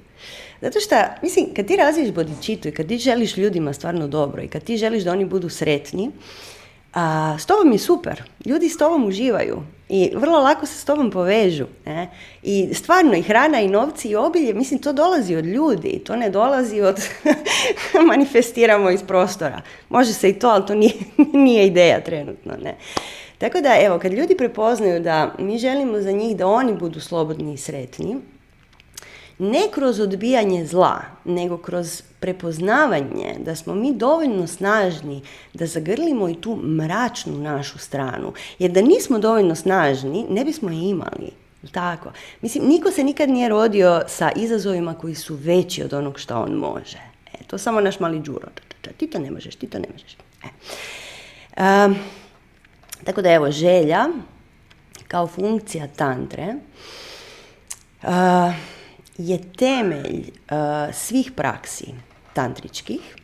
Zato 0.62 0.80
što, 0.80 0.96
mislim, 1.22 1.46
kad 1.56 1.68
ti 1.68 1.76
razviješ 1.76 2.12
bodičitu 2.12 2.68
i 2.68 2.72
kad 2.72 2.88
ti 2.88 2.98
želiš 2.98 3.38
ljudima 3.38 3.74
stvarno 3.74 4.08
dobro 4.08 4.42
i 4.42 4.48
kad 4.48 4.64
ti 4.64 4.78
želiš 4.78 5.04
da 5.04 5.12
oni 5.12 5.26
budu 5.26 5.50
sretni, 5.50 6.12
a, 6.94 7.38
s 7.40 7.46
tobom 7.46 7.72
je 7.72 7.80
super. 7.80 8.24
Ljudi 8.46 8.70
s 8.70 8.78
tobom 8.78 9.06
uživaju 9.06 9.62
i 9.90 10.12
vrlo 10.16 10.40
lako 10.40 10.66
se 10.66 10.80
s 10.80 10.86
tobom 10.86 11.12
povežu. 11.12 11.66
Ne? 11.86 12.10
I 12.44 12.74
stvarno 12.74 13.14
i 13.14 13.22
hrana 13.22 13.62
i 13.62 13.68
novci 13.68 14.10
i 14.10 14.16
obilje, 14.16 14.54
mislim, 14.54 14.82
to 14.82 14.94
dolazi 14.94 15.36
od 15.36 15.46
ljudi. 15.46 16.02
To 16.06 16.16
ne 16.16 16.30
dolazi 16.30 16.82
od 16.82 17.02
manifestiramo 18.12 18.90
iz 18.90 19.04
prostora. 19.04 19.62
Može 19.90 20.14
se 20.14 20.30
i 20.30 20.40
to, 20.40 20.48
ali 20.48 20.66
to 20.66 20.76
nije, 20.76 20.94
nije 21.46 21.68
ideja 21.68 22.02
trenutno. 22.02 22.54
Ne? 22.64 22.76
Tako 23.38 23.62
da, 23.62 23.76
evo, 23.82 24.00
kad 24.00 24.14
ljudi 24.14 24.38
prepoznaju 24.38 25.00
da 25.00 25.34
mi 25.40 25.58
želimo 25.58 26.02
za 26.02 26.12
njih 26.12 26.38
da 26.38 26.48
oni 26.48 26.74
budu 26.74 27.00
slobodni 27.00 27.54
i 27.54 27.58
sretni, 27.58 28.18
ne 29.38 29.62
kroz 29.72 30.00
odbijanje 30.00 30.66
zla, 30.66 31.02
nego 31.26 31.58
kroz 31.58 32.04
prepoznavanje 32.24 33.36
da 33.40 33.56
smo 33.56 33.76
mi 33.76 33.94
dovoljno 33.94 34.48
snažni 34.48 35.22
da 35.54 35.66
zagrlimo 35.66 36.30
i 36.30 36.36
tu 36.36 36.56
mračnu 36.56 37.38
našu 37.38 37.78
stranu. 37.78 38.34
Jer 38.60 38.72
da 38.72 38.82
nismo 38.82 39.20
dovoljno 39.20 39.56
snažni, 39.56 40.26
ne 40.30 40.46
bismo 40.46 40.70
je 40.70 40.90
imali. 40.90 41.32
Tako. 41.72 42.12
Mislim, 42.42 42.68
niko 42.68 42.92
se 42.92 43.04
nikad 43.04 43.30
nije 43.30 43.50
rodio 43.50 44.02
sa 44.08 44.32
izazovima 44.36 44.94
koji 44.94 45.16
su 45.16 45.36
veći 45.36 45.84
od 45.84 45.94
onog 45.94 46.20
što 46.20 46.42
on 46.42 46.52
može. 46.52 46.98
E, 47.34 47.44
to 47.48 47.58
samo 47.58 47.82
naš 47.82 48.00
mali 48.00 48.22
džuro. 48.22 48.48
Ti 48.98 49.08
to 49.08 49.20
ne 49.20 49.32
možeš, 49.32 49.56
ti 49.56 49.68
to 49.68 49.80
ne 49.80 49.88
možeš. 49.92 50.18
E. 50.44 51.90
tako 53.04 53.22
da 53.22 53.32
evo, 53.32 53.52
želja 53.52 54.08
kao 55.08 55.28
funkcija 55.28 55.88
tantre 55.88 56.56
uh, 58.04 58.10
je 59.18 59.52
temelj 59.58 60.22
uh, 60.22 60.94
svih 60.94 61.32
praksi 61.36 61.94
tantričkih. 62.34 63.16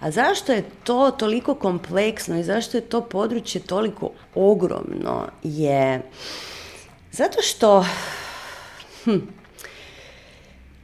A 0.00 0.10
zašto 0.10 0.52
je 0.52 0.64
to 0.84 1.10
toliko 1.10 1.54
kompleksno 1.54 2.38
i 2.38 2.44
zašto 2.44 2.76
je 2.76 2.80
to 2.80 3.00
područje 3.00 3.60
toliko 3.60 4.10
ogromno 4.34 5.28
je 5.42 6.02
zato 7.12 7.42
što 7.42 7.84
hm, 9.04 9.18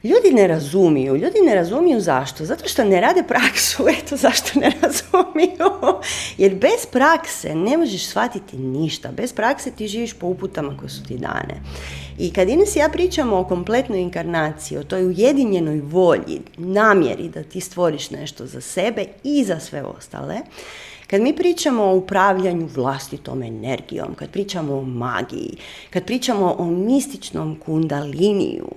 Ljudi 0.05 0.31
ne 0.33 0.47
razumiju. 0.47 1.15
Ljudi 1.15 1.39
ne 1.41 1.55
razumiju 1.55 1.99
zašto? 1.99 2.45
Zato 2.45 2.67
što 2.67 2.83
ne 2.83 3.01
rade 3.01 3.23
praksu. 3.23 3.85
Eto 3.99 4.17
zašto 4.17 4.59
ne 4.59 4.71
razumiju. 4.81 6.01
Jer 6.37 6.55
bez 6.55 6.85
prakse 6.91 7.55
ne 7.55 7.77
možeš 7.77 8.05
shvatiti 8.05 8.57
ništa. 8.57 9.11
Bez 9.11 9.33
prakse 9.33 9.71
ti 9.71 9.87
živiš 9.87 10.13
po 10.13 10.27
uputama 10.27 10.77
koje 10.77 10.89
su 10.89 11.03
ti 11.03 11.17
dane. 11.17 11.61
I 12.17 12.33
kad 12.33 12.49
Ines 12.49 12.75
ja 12.75 12.89
pričamo 12.89 13.37
o 13.37 13.43
kompletnoj 13.43 13.99
inkarnaciji, 13.99 14.77
o 14.77 14.83
toj 14.83 15.05
ujedinjenoj 15.05 15.81
volji, 15.81 16.41
namjeri 16.57 17.29
da 17.29 17.43
ti 17.43 17.61
stvoriš 17.61 18.09
nešto 18.09 18.45
za 18.45 18.61
sebe 18.61 19.05
i 19.23 19.43
za 19.43 19.59
sve 19.59 19.83
ostale, 19.83 20.35
kad 21.07 21.21
mi 21.21 21.35
pričamo 21.35 21.83
o 21.83 21.95
upravljanju 21.95 22.69
vlastitom 22.75 23.43
energijom, 23.43 24.15
kad 24.15 24.29
pričamo 24.29 24.75
o 24.75 24.81
magiji, 24.81 25.57
kad 25.89 26.05
pričamo 26.05 26.55
o 26.57 26.65
mističnom 26.65 27.59
kundaliniju, 27.65 28.67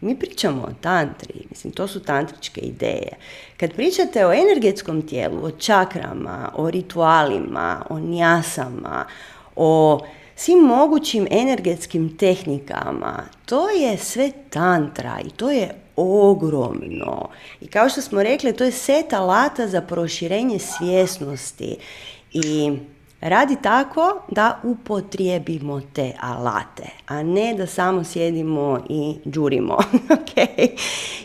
mi 0.00 0.18
pričamo 0.18 0.62
o 0.62 0.74
tantri, 0.80 1.34
mislim, 1.50 1.72
to 1.72 1.88
su 1.88 2.00
tantričke 2.00 2.60
ideje. 2.60 3.12
Kad 3.56 3.72
pričate 3.72 4.26
o 4.26 4.32
energetskom 4.32 5.02
tijelu, 5.02 5.44
o 5.44 5.50
čakrama, 5.50 6.52
o 6.54 6.70
ritualima, 6.70 7.86
o 7.90 7.98
njasama, 7.98 9.06
o 9.56 10.00
svim 10.36 10.58
mogućim 10.58 11.26
energetskim 11.30 12.16
tehnikama, 12.16 13.22
to 13.44 13.70
je 13.70 13.96
sve 13.96 14.32
tantra 14.50 15.20
i 15.24 15.30
to 15.30 15.50
je 15.50 15.74
ogromno. 15.96 17.28
I 17.60 17.66
kao 17.66 17.88
što 17.88 18.00
smo 18.00 18.22
rekli, 18.22 18.52
to 18.52 18.64
je 18.64 18.72
set 18.72 19.12
alata 19.12 19.68
za 19.68 19.80
proširenje 19.80 20.58
svjesnosti 20.58 21.76
i 22.32 22.78
radi 23.20 23.56
tako 23.62 24.22
da 24.28 24.60
upotrijebimo 24.62 25.80
te 25.92 26.12
alate, 26.20 26.84
a 27.06 27.22
ne 27.22 27.54
da 27.54 27.66
samo 27.66 28.04
sjedimo 28.04 28.84
i 28.88 29.16
džurimo. 29.26 29.78
okay. 30.16 30.68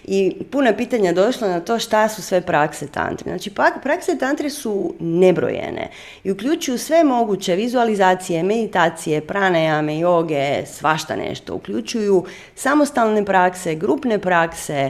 I 0.04 0.36
puno 0.52 0.74
pitanja 0.78 1.14
došlo 1.14 1.48
na 1.48 1.60
to 1.60 1.80
šta 1.80 2.10
su 2.10 2.22
sve 2.22 2.42
prakse 2.42 2.88
tantre. 2.88 3.30
Znači, 3.30 3.52
prakse 3.84 4.18
tantre 4.18 4.50
su 4.50 4.94
nebrojene 5.00 5.90
i 6.24 6.32
uključuju 6.32 6.78
sve 6.78 7.04
moguće 7.04 7.56
vizualizacije, 7.56 8.44
meditacije, 8.44 9.22
pranajame, 9.22 10.00
joge, 10.00 10.66
svašta 10.66 11.16
nešto. 11.16 11.56
Uključuju 11.56 12.26
samostalne 12.56 13.26
prakse, 13.26 13.76
grupne 13.76 14.20
prakse, 14.20 14.90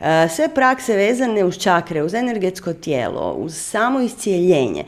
e, 0.00 0.28
sve 0.28 0.48
prakse 0.54 0.96
vezane 0.96 1.44
uz 1.44 1.58
čakre, 1.58 2.02
uz 2.02 2.14
energetsko 2.14 2.72
tijelo, 2.72 3.32
uz 3.32 3.56
samo 3.56 4.00
iscijeljenje. 4.00 4.84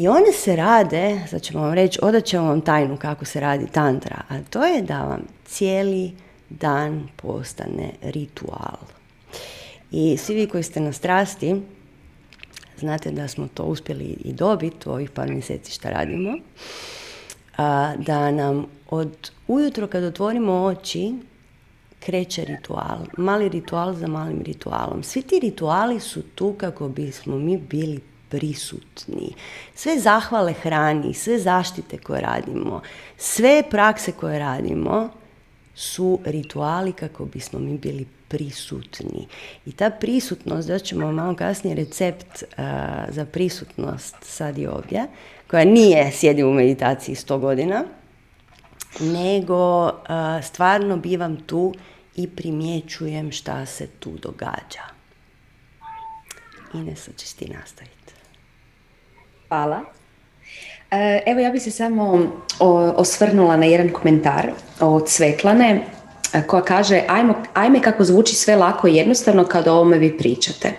I 0.00 0.08
one 0.08 0.32
se 0.32 0.56
rade, 0.56 1.20
sad 1.30 1.42
ćemo 1.42 1.62
vam 1.62 1.74
reći, 1.74 1.98
odat 2.02 2.24
ćemo 2.24 2.46
vam 2.46 2.60
tajnu 2.60 2.96
kako 2.96 3.24
se 3.24 3.40
radi 3.40 3.66
tantra, 3.66 4.16
a 4.28 4.42
to 4.50 4.64
je 4.64 4.82
da 4.82 5.02
vam 5.02 5.22
cijeli 5.44 6.12
dan 6.50 7.08
postane 7.16 7.90
ritual. 8.02 8.78
I 9.90 10.16
svi 10.16 10.34
vi 10.34 10.46
koji 10.46 10.62
ste 10.62 10.80
na 10.80 10.92
strasti, 10.92 11.62
znate 12.78 13.10
da 13.10 13.28
smo 13.28 13.48
to 13.54 13.64
uspjeli 13.64 14.04
i 14.04 14.32
dobiti 14.32 14.88
u 14.88 14.92
ovih 14.92 15.10
par 15.10 15.30
mjeseci 15.30 15.72
što 15.72 15.90
radimo, 15.90 16.38
a, 17.56 17.94
da 17.96 18.30
nam 18.30 18.66
od 18.90 19.30
ujutro 19.48 19.86
kad 19.86 20.04
otvorimo 20.04 20.52
oči 20.52 21.14
kreće 21.98 22.44
ritual, 22.44 22.98
mali 23.16 23.48
ritual 23.48 23.94
za 23.94 24.06
malim 24.06 24.42
ritualom. 24.42 25.02
Svi 25.02 25.22
ti 25.22 25.40
rituali 25.40 26.00
su 26.00 26.22
tu 26.22 26.54
kako 26.58 26.88
bismo 26.88 27.38
mi 27.38 27.58
bili 27.58 28.09
prisutni. 28.30 29.34
Sve 29.74 29.98
zahvale 29.98 30.52
hrani, 30.52 31.14
sve 31.14 31.38
zaštite 31.38 31.98
koje 31.98 32.20
radimo, 32.20 32.80
sve 33.16 33.62
prakse 33.70 34.12
koje 34.12 34.38
radimo 34.38 35.10
su 35.74 36.18
rituali 36.24 36.92
kako 36.92 37.24
bismo 37.24 37.58
mi 37.58 37.78
bili 37.78 38.06
prisutni. 38.28 39.26
I 39.66 39.72
ta 39.72 39.90
prisutnost, 39.90 40.68
da 40.68 40.78
ćemo 40.78 41.12
malo 41.12 41.36
kasnije 41.36 41.76
recept 41.76 42.42
za 43.08 43.26
prisutnost 43.32 44.16
sad 44.22 44.58
i 44.58 44.66
ovdje, 44.66 45.06
koja 45.50 45.64
nije 45.64 46.12
sjedi 46.12 46.44
u 46.44 46.52
meditaciji 46.52 47.14
sto 47.14 47.38
godina, 47.38 47.84
nego 49.00 49.90
stvarno 50.42 50.96
bivam 50.96 51.36
tu 51.36 51.74
i 52.16 52.28
primjećujem 52.28 53.32
šta 53.32 53.66
se 53.66 53.86
tu 53.86 54.10
događa. 54.22 54.84
Inesa, 56.74 57.10
ćeš 57.16 57.32
ti 57.32 57.48
nastaviti. 57.48 57.99
Hvala. 59.50 59.80
E, 60.90 61.22
evo 61.26 61.40
ja 61.40 61.50
bih 61.50 61.62
se 61.62 61.70
samo 61.70 62.32
osvrnula 62.96 63.56
na 63.56 63.66
jedan 63.66 63.88
komentar 63.88 64.50
od 64.80 65.08
Svetlane 65.08 65.80
e, 66.32 66.42
koja 66.46 66.62
kaže 66.62 67.02
ajmo, 67.08 67.34
ajme 67.54 67.82
kako 67.82 68.04
zvuči 68.04 68.34
sve 68.34 68.56
lako 68.56 68.88
i 68.88 68.96
jednostavno 68.96 69.44
kad 69.44 69.68
o 69.68 69.72
ovome 69.72 69.98
vi 69.98 70.18
pričate. 70.18 70.72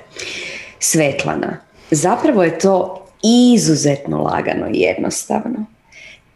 Svetlana, 0.79 1.57
zapravo 1.91 2.43
je 2.43 2.59
to 2.59 3.05
izuzetno 3.23 4.21
lagano 4.21 4.67
i 4.73 4.79
jednostavno. 4.79 5.65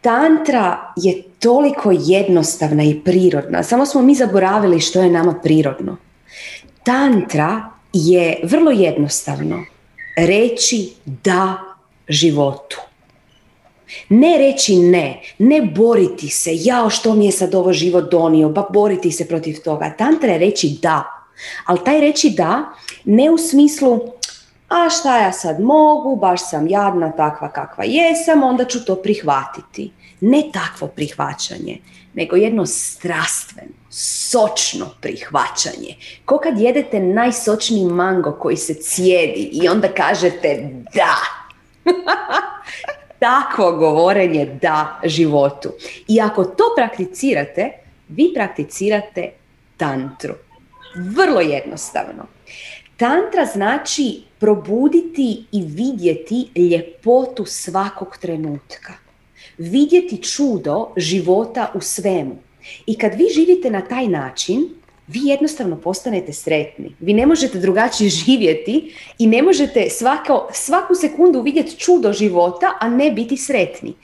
Tantra 0.00 0.92
je 0.96 1.22
toliko 1.38 1.92
jednostavna 1.94 2.82
i 2.82 3.00
prirodna, 3.04 3.62
samo 3.62 3.86
smo 3.86 4.02
mi 4.02 4.14
zaboravili 4.14 4.80
što 4.80 5.02
je 5.02 5.10
nama 5.10 5.34
prirodno. 5.42 5.96
Tantra 6.82 7.70
je 7.92 8.40
vrlo 8.42 8.70
jednostavno 8.70 9.64
reći 10.16 10.92
da 11.04 11.65
životu. 12.08 12.76
Ne 14.08 14.38
reći 14.38 14.76
ne, 14.76 15.20
ne 15.38 15.62
boriti 15.62 16.28
se, 16.28 16.50
jao 16.54 16.90
što 16.90 17.14
mi 17.14 17.26
je 17.26 17.32
sad 17.32 17.54
ovo 17.54 17.72
život 17.72 18.10
donio, 18.10 18.48
ba 18.48 18.66
boriti 18.72 19.12
se 19.12 19.28
protiv 19.28 19.56
toga. 19.64 19.94
Tantra 19.98 20.32
je 20.32 20.38
reći 20.38 20.78
da, 20.82 21.04
ali 21.66 21.84
taj 21.84 22.00
reći 22.00 22.30
da 22.30 22.64
ne 23.04 23.30
u 23.30 23.38
smislu 23.38 24.00
a 24.68 24.90
šta 24.90 25.18
ja 25.18 25.32
sad 25.32 25.60
mogu, 25.60 26.16
baš 26.16 26.50
sam 26.50 26.68
jadna 26.68 27.12
takva 27.12 27.52
kakva 27.52 27.84
jesam, 27.84 28.42
onda 28.42 28.64
ću 28.64 28.84
to 28.84 28.96
prihvatiti. 28.96 29.92
Ne 30.20 30.42
takvo 30.52 30.88
prihvaćanje, 30.88 31.78
nego 32.14 32.36
jedno 32.36 32.66
strastveno, 32.66 33.72
sočno 33.90 34.86
prihvaćanje. 35.00 35.96
Ko 36.24 36.38
kad 36.38 36.60
jedete 36.60 37.00
najsočniji 37.00 37.84
mango 37.84 38.32
koji 38.32 38.56
se 38.56 38.74
cijedi 38.74 39.50
i 39.52 39.68
onda 39.68 39.88
kažete 39.88 40.70
da. 40.94 41.35
Takvo 43.18 43.72
govorenje 43.72 44.58
da 44.62 45.00
životu. 45.04 45.72
I 46.08 46.20
ako 46.20 46.44
to 46.44 46.64
prakticirate, 46.76 47.72
vi 48.08 48.32
prakticirate 48.34 49.30
tantru. 49.76 50.34
Vrlo 50.96 51.40
jednostavno. 51.40 52.26
Tantra 52.96 53.44
znači 53.44 54.22
probuditi 54.38 55.44
i 55.52 55.62
vidjeti 55.62 56.48
ljepotu 56.70 57.44
svakog 57.44 58.16
trenutka. 58.20 58.92
Vidjeti 59.58 60.22
čudo 60.22 60.88
života 60.96 61.72
u 61.74 61.80
svemu. 61.80 62.36
I 62.86 62.98
kad 62.98 63.14
vi 63.14 63.24
živite 63.34 63.70
na 63.70 63.80
taj 63.80 64.08
način, 64.08 64.68
vi 65.08 65.20
jednostavno 65.22 65.76
postanete 65.76 66.32
sretni. 66.32 66.96
Vi 67.00 67.14
ne 67.14 67.26
možete 67.26 67.58
drugačije 67.58 68.10
živjeti 68.10 68.94
i 69.18 69.26
ne 69.26 69.42
možete 69.42 69.90
svako, 69.90 70.48
svaku 70.52 70.94
sekundu 70.94 71.42
vidjeti 71.42 71.78
čudo 71.78 72.12
života, 72.12 72.72
a 72.80 72.88
ne 72.88 73.10
biti 73.10 73.36
sretni. 73.36 73.94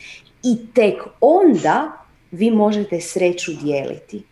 I 0.43 0.57
tek 0.75 1.03
onda 1.21 1.93
vi 2.31 2.51
možete 2.51 3.01
sreću 3.01 3.53
dijeliti. 3.63 4.23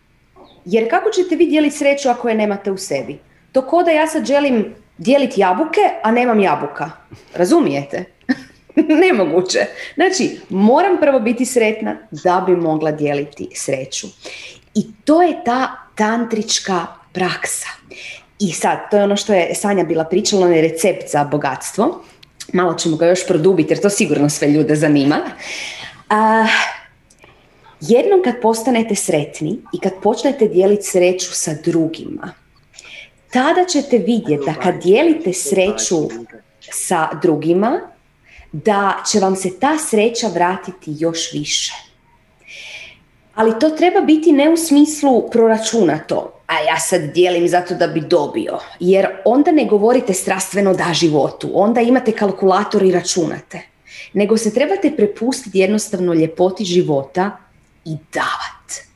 Jer 0.65 0.91
kako 0.91 1.11
ćete 1.11 1.37
vi 1.37 1.47
dijeliti 1.47 1.77
sreću 1.77 2.09
ako 2.09 2.29
je 2.29 2.35
nemate 2.35 2.71
u 2.71 2.77
sebi? 2.77 3.19
To 3.53 3.63
ko 3.63 3.83
da 3.83 3.91
ja 3.91 4.07
sad 4.07 4.25
želim 4.25 4.75
dijeliti 4.99 5.41
jabuke, 5.41 5.81
a 6.03 6.11
nemam 6.11 6.41
jabuka. 6.41 6.91
Razumijete? 7.35 8.05
Nemoguće. 9.03 9.59
Znači, 9.95 10.39
moram 10.49 10.97
prvo 11.01 11.21
biti 11.21 11.45
sretna 11.45 11.97
da 12.25 12.45
bi 12.47 12.57
mogla 12.57 12.93
dijeliti 12.93 13.49
sreću. 13.55 14.07
I 14.75 14.87
to 15.05 15.23
je 15.23 15.45
ta 15.45 15.90
tantrička 16.01 16.87
praksa. 17.13 17.69
I 18.39 18.53
sad, 18.53 18.79
to 18.91 18.97
je 18.97 19.05
ono 19.05 19.17
što 19.17 19.35
je 19.35 19.55
Sanja 19.55 19.85
bila 19.85 20.05
pričala, 20.05 20.47
onaj 20.47 20.61
recept 20.61 21.11
za 21.13 21.25
bogatstvo. 21.25 22.03
Malo 22.53 22.75
ćemo 22.75 22.97
ga 22.97 23.07
još 23.07 23.27
produbiti 23.27 23.73
jer 23.73 23.81
to 23.81 23.91
sigurno 23.91 24.29
sve 24.29 24.49
ljude 24.49 24.77
zanima. 24.77 25.21
Uh, 26.11 26.17
jednom 27.81 28.23
kad 28.25 28.41
postanete 28.43 28.95
sretni 28.95 29.59
i 29.73 29.81
kad 29.81 29.93
počnete 30.03 30.49
dijeliti 30.49 30.83
sreću 30.83 31.33
sa 31.33 31.55
drugima, 31.65 32.33
tada 33.31 33.65
ćete 33.65 33.99
vidjeti 33.99 34.45
da 34.47 34.55
kad 34.55 34.83
dijelite 34.83 35.33
sreću 35.33 36.09
sa 36.61 37.09
drugima, 37.23 37.81
da 38.53 39.03
će 39.11 39.21
vam 39.21 39.37
se 39.37 39.59
ta 39.61 39.79
sreća 39.79 40.29
vratiti 40.29 40.95
još 40.99 41.33
više. 41.33 41.90
Ali 43.41 43.59
to 43.61 43.71
treba 43.71 44.01
biti 44.01 44.33
ne 44.33 44.51
u 44.51 44.57
smislu 44.57 45.31
proračunato, 45.31 46.33
a 46.47 46.55
ja 46.61 46.79
sad 46.81 47.01
dijelim 47.01 47.49
zato 47.49 47.75
da 47.75 47.87
bi 47.87 48.01
dobio, 48.01 48.59
jer 48.81 49.07
onda 49.25 49.53
ne 49.53 49.65
govorite 49.65 50.15
strastveno 50.15 50.75
da 50.75 50.93
životu, 50.93 51.51
onda 51.55 51.81
imate 51.81 52.13
kalkulator 52.13 52.83
i 52.83 52.93
računate, 52.93 53.61
nego 54.13 54.37
se 54.37 54.55
trebate 54.55 54.93
prepustiti 54.97 55.59
jednostavno 55.59 56.15
ljepoti 56.15 56.65
života 56.65 57.37
i 57.85 57.97
davati. 58.13 58.91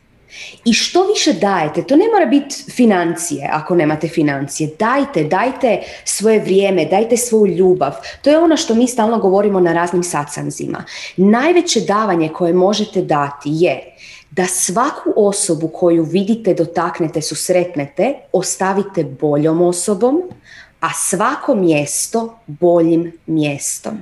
I 0.65 0.73
što 0.73 1.07
više 1.07 1.33
dajete, 1.33 1.83
to 1.83 1.97
ne 1.97 2.05
mora 2.13 2.27
biti 2.27 2.55
financije 2.71 3.49
ako 3.53 3.75
nemate 3.75 4.09
financije. 4.09 4.71
Dajte, 4.79 5.25
dajte 5.25 5.83
svoje 6.05 6.41
vrijeme, 6.41 6.85
dajte 6.85 7.17
svoju 7.17 7.47
ljubav. 7.47 7.93
To 8.23 8.31
je 8.31 8.39
ono 8.39 8.57
što 8.57 8.75
mi 8.75 8.89
stalno 8.89 9.19
govorimo 9.19 9.61
na 9.61 9.73
raznim 9.73 10.03
sacanzima. 10.03 10.85
Najveće 11.17 11.81
davanje 11.81 12.29
koje 12.29 12.53
možete 12.53 13.03
dati 13.03 13.51
je 13.53 13.94
da 14.37 14.47
svaku 14.47 15.13
osobu 15.17 15.69
koju 15.69 16.03
vidite, 16.03 16.55
dotaknete, 16.55 17.23
susretnete, 17.23 18.15
ostavite 18.33 19.05
boljom 19.05 19.63
osobom, 19.63 20.23
a 20.81 20.91
svako 20.93 21.55
mjesto 21.55 22.39
boljim 22.47 23.13
mjestom. 23.27 23.99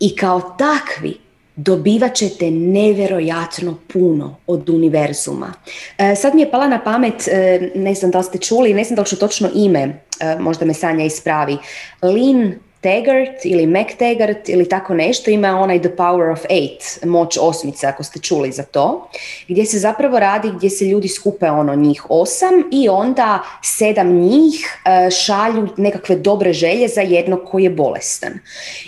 I 0.00 0.16
kao 0.16 0.40
takvi 0.40 1.18
dobivat 1.56 2.14
ćete 2.14 2.50
nevjerojatno 2.50 3.78
puno 3.92 4.36
od 4.46 4.68
univerzuma. 4.68 5.52
E, 5.98 6.14
sad 6.14 6.34
mi 6.34 6.40
je 6.40 6.50
pala 6.50 6.68
na 6.68 6.84
pamet, 6.84 7.28
e, 7.28 7.70
ne 7.74 7.94
znam 7.94 8.10
da 8.10 8.18
li 8.18 8.24
ste 8.24 8.38
čuli, 8.38 8.74
ne 8.74 8.84
znam 8.84 8.96
da 8.96 9.02
li 9.02 9.08
ću 9.08 9.16
točno 9.16 9.48
ime, 9.54 9.80
e, 10.20 10.36
možda 10.38 10.64
me 10.64 10.74
Sanja 10.74 11.04
ispravi, 11.04 11.58
Lin 12.02 12.58
Taggart 12.82 13.44
ili 13.44 13.66
MacTaggart 13.66 14.48
ili 14.48 14.68
tako 14.68 14.94
nešto 14.94 15.30
ima 15.30 15.60
onaj 15.60 15.78
The 15.78 15.96
Power 15.96 16.32
of 16.32 16.40
Eight, 16.48 17.04
moć 17.04 17.38
osmice 17.40 17.86
ako 17.86 18.02
ste 18.02 18.20
čuli 18.20 18.52
za 18.52 18.62
to, 18.62 19.08
gdje 19.48 19.66
se 19.66 19.78
zapravo 19.78 20.18
radi 20.18 20.52
gdje 20.56 20.70
se 20.70 20.84
ljudi 20.84 21.08
skupe 21.08 21.50
ono 21.50 21.74
njih 21.74 22.06
osam 22.08 22.52
i 22.72 22.88
onda 22.88 23.42
sedam 23.62 24.12
njih 24.12 24.80
e, 24.84 25.10
šalju 25.10 25.68
nekakve 25.76 26.16
dobre 26.16 26.52
želje 26.52 26.88
za 26.88 27.00
jednog 27.00 27.40
koji 27.50 27.64
je 27.64 27.70
bolestan. 27.70 28.32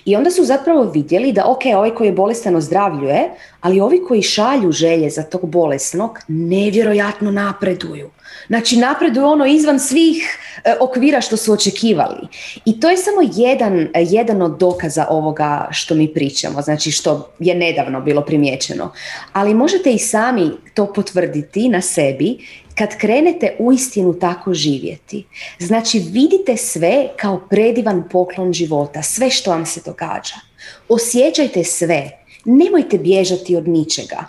I 0.04 0.16
onda 0.16 0.30
su 0.30 0.44
zapravo 0.44 0.82
vidjeli 0.82 1.32
da 1.32 1.46
ok, 1.46 1.62
ovaj 1.76 1.90
koji 1.90 2.08
je 2.08 2.12
bolestan 2.12 2.56
ozdravljuje, 2.56 3.30
ali 3.60 3.80
ovi 3.80 4.04
koji 4.08 4.22
šalju 4.22 4.72
želje 4.72 5.10
za 5.10 5.22
tog 5.22 5.46
bolesnog 5.46 6.18
nevjerojatno 6.28 7.30
napreduju. 7.30 8.10
Znači 8.46 8.76
napreduju 8.76 9.26
ono 9.26 9.46
izvan 9.46 9.80
svih 9.80 10.38
e, 10.64 10.74
okvira 10.80 11.20
što 11.20 11.36
su 11.36 11.52
očekivali. 11.52 12.28
I 12.64 12.80
to 12.80 12.90
je 12.90 12.96
samo 12.96 13.30
jedan, 13.34 13.88
jedan 13.94 14.42
od 14.42 14.58
dokaza 14.58 15.06
ovoga 15.10 15.68
što 15.70 15.94
mi 15.94 16.14
pričamo, 16.14 16.62
znači 16.62 16.90
što 16.90 17.30
je 17.38 17.54
nedavno 17.54 18.00
bilo 18.00 18.22
primijećeno. 18.22 18.92
Ali 19.32 19.54
možete 19.54 19.92
i 19.92 19.98
sami 19.98 20.50
to 20.74 20.92
potvrditi 20.92 21.68
na 21.68 21.80
sebi 21.80 22.38
kad 22.74 22.98
krenete 22.98 23.56
uistinu 23.58 24.18
tako 24.18 24.54
živjeti. 24.54 25.24
Znači 25.58 25.98
vidite 25.98 26.56
sve 26.56 27.08
kao 27.16 27.46
predivan 27.50 28.08
poklon 28.10 28.52
života, 28.52 29.02
sve 29.02 29.30
što 29.30 29.50
vam 29.50 29.66
se 29.66 29.80
događa. 29.86 30.34
Osjećajte 30.88 31.64
sve, 31.64 32.10
nemojte 32.44 32.98
bježati 32.98 33.56
od 33.56 33.68
ničega. 33.68 34.24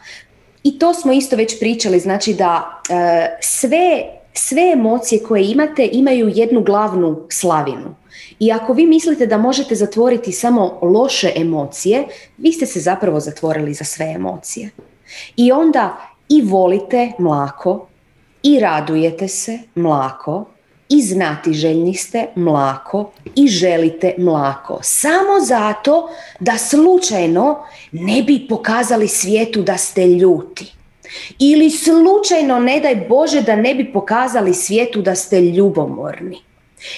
I 0.66 0.80
to 0.80 0.94
smo 0.94 1.14
isto 1.14 1.36
već 1.36 1.60
pričali, 1.60 2.00
znači 2.00 2.34
da 2.34 2.82
e, 2.90 3.38
sve, 3.42 4.06
sve 4.34 4.72
emocije 4.72 5.24
koje 5.24 5.52
imate 5.52 5.90
imaju 5.92 6.32
jednu 6.36 6.62
glavnu 6.62 7.22
slavinu. 7.30 7.96
I 8.40 8.52
ako 8.52 8.74
vi 8.74 8.86
mislite 8.86 9.26
da 9.26 9.38
možete 9.38 9.76
zatvoriti 9.76 10.32
samo 10.32 10.80
loše 10.82 11.32
emocije, 11.36 12.06
vi 12.38 12.52
ste 12.52 12.66
se 12.66 12.80
zapravo 12.80 13.20
zatvorili 13.20 13.74
za 13.74 13.84
sve 13.84 14.06
emocije. 14.06 14.70
I 15.38 15.52
onda 15.52 15.98
i 16.30 16.42
volite 16.42 17.12
mlako, 17.20 17.88
i 18.44 18.60
radujete 18.60 19.28
se 19.28 19.60
mlako, 19.76 20.46
i 20.90 21.02
znati 21.02 21.54
željni 21.54 21.94
ste 21.94 22.28
mlako 22.36 23.12
i 23.36 23.48
želite 23.48 24.16
mlako. 24.18 24.80
Samo 24.82 25.40
zato 25.48 26.10
da 26.40 26.58
slučajno 26.58 27.66
ne 27.92 28.24
bi 28.24 28.48
pokazali 28.50 29.08
svijetu 29.08 29.62
da 29.62 29.78
ste 29.78 30.08
ljuti. 30.08 30.72
Ili 31.40 31.70
slučajno, 31.70 32.60
ne 32.60 32.80
daj 32.80 32.96
Bože, 32.96 33.42
da 33.42 33.56
ne 33.56 33.76
bi 33.76 33.94
pokazali 33.94 34.54
svijetu 34.54 35.02
da 35.02 35.16
ste 35.16 35.42
ljubomorni. 35.42 36.38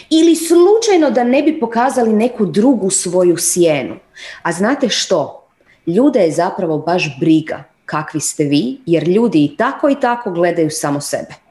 Ili 0.09 0.35
slučajno 0.35 1.11
da 1.11 1.23
ne 1.23 1.43
bi 1.43 1.59
pokazali 1.59 2.13
neku 2.13 2.45
drugu 2.45 2.89
svoju 2.89 3.37
sjenu. 3.37 3.95
A 4.43 4.51
znate 4.51 4.89
što? 4.89 5.47
Ljude 5.87 6.19
je 6.19 6.31
zapravo 6.31 6.77
baš 6.77 7.19
briga 7.19 7.63
kakvi 7.85 8.19
ste 8.19 8.43
vi, 8.43 8.77
jer 8.85 9.07
ljudi 9.07 9.45
i 9.45 9.57
tako 9.57 9.89
i 9.89 9.95
tako 9.99 10.31
gledaju 10.31 10.69
samo 10.69 11.01
sebe. 11.01 11.46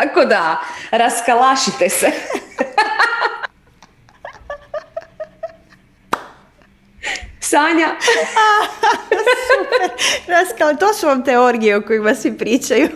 Tako 0.00 0.24
da, 0.24 0.60
raskalašite 0.90 1.88
se. 1.88 2.10
Sanja. 7.40 7.88
Super. 9.50 10.78
to 10.78 10.94
su 10.94 11.06
vam 11.06 11.24
te 11.24 11.38
orgije 11.38 11.76
o 11.76 11.82
kojima 11.82 12.14
svi 12.14 12.38
pričaju. 12.38 12.88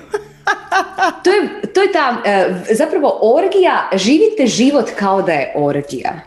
to, 1.25 1.31
je, 1.31 1.73
to 1.75 1.83
je 1.83 1.93
ta, 1.93 2.17
e, 2.25 2.55
zapravo 2.71 3.19
orgija, 3.23 3.91
živite 3.93 4.47
život 4.47 4.91
kao 4.99 5.23
da 5.23 5.33
je 5.33 5.53
orgija. 5.57 6.21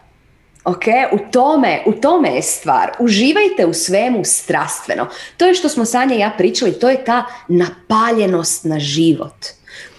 Ok, 0.63 0.83
u 1.11 1.31
tome, 1.31 1.83
u 1.85 1.91
tome 1.91 2.29
je 2.29 2.41
stvar. 2.41 2.91
Uživajte 2.99 3.65
u 3.65 3.73
svemu 3.73 4.23
strastveno. 4.23 5.07
To 5.37 5.45
je 5.45 5.53
što 5.53 5.69
smo 5.69 5.85
Sanja 5.85 6.15
i 6.15 6.19
ja 6.19 6.31
pričali, 6.37 6.79
to 6.79 6.89
je 6.89 7.05
ta 7.05 7.23
napaljenost 7.47 8.63
na 8.63 8.79
život. 8.79 9.45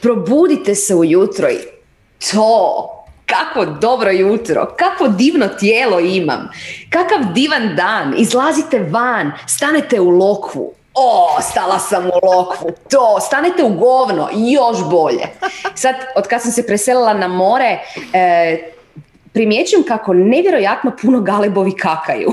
Probudite 0.01 0.75
se 0.75 0.95
ujutro 0.95 1.51
i 1.51 1.59
to, 2.33 2.95
kako 3.27 3.65
dobro 3.65 4.11
jutro, 4.11 4.75
kako 4.79 5.09
divno 5.09 5.49
tijelo 5.49 6.01
imam, 6.01 6.51
kakav 6.91 7.33
divan 7.33 7.77
dan, 7.77 8.15
izlazite 8.19 8.79
van, 8.79 9.33
stanete 9.47 10.01
u 10.01 10.11
lokvu, 10.11 10.73
o, 10.95 11.41
stala 11.43 11.79
sam 11.79 12.07
u 12.07 12.27
lokvu, 12.27 12.71
to, 12.91 13.21
stanete 13.21 13.65
u 13.65 13.75
govno, 13.75 14.29
još 14.33 14.91
bolje. 14.91 15.27
Sad, 15.75 15.95
od 16.17 16.27
kad 16.27 16.43
sam 16.43 16.53
se 16.53 16.67
preselila 16.67 17.15
na 17.15 17.29
more, 17.29 17.79
e, 18.13 18.59
primjećujem 19.33 19.85
kako 19.85 20.15
nevjerojatno 20.15 20.93
puno 21.03 21.21
galebovi 21.21 21.77
kakaju. 21.77 22.33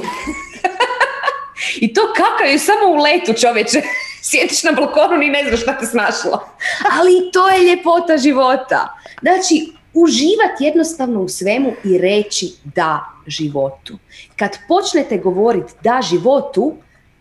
I 1.75 1.93
to 1.93 2.01
kakaju 2.15 2.59
samo 2.59 2.91
u 2.91 2.95
letu 2.95 3.33
čovječe. 3.41 3.81
Sjetiš 4.27 4.63
na 4.63 4.71
balkonu 4.71 5.21
i 5.21 5.29
ne 5.29 5.43
znaš 5.47 5.61
šta 5.61 5.77
te 5.77 5.85
snašlo. 5.85 6.49
Ali 6.91 7.31
to 7.33 7.49
je 7.49 7.63
ljepota 7.63 8.17
života. 8.17 8.97
Znači, 9.21 9.73
uživati 9.93 10.63
jednostavno 10.63 11.21
u 11.21 11.27
svemu 11.27 11.73
i 11.83 11.97
reći 11.97 12.53
da 12.63 13.05
životu. 13.27 13.97
Kad 14.35 14.57
počnete 14.67 15.17
govoriti 15.17 15.73
da 15.83 16.01
životu, 16.09 16.73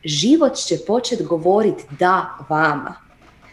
život 0.05 0.55
će 0.55 0.79
početi 0.87 1.25
govoriti 1.25 1.85
da 1.99 2.39
vama. 2.49 2.95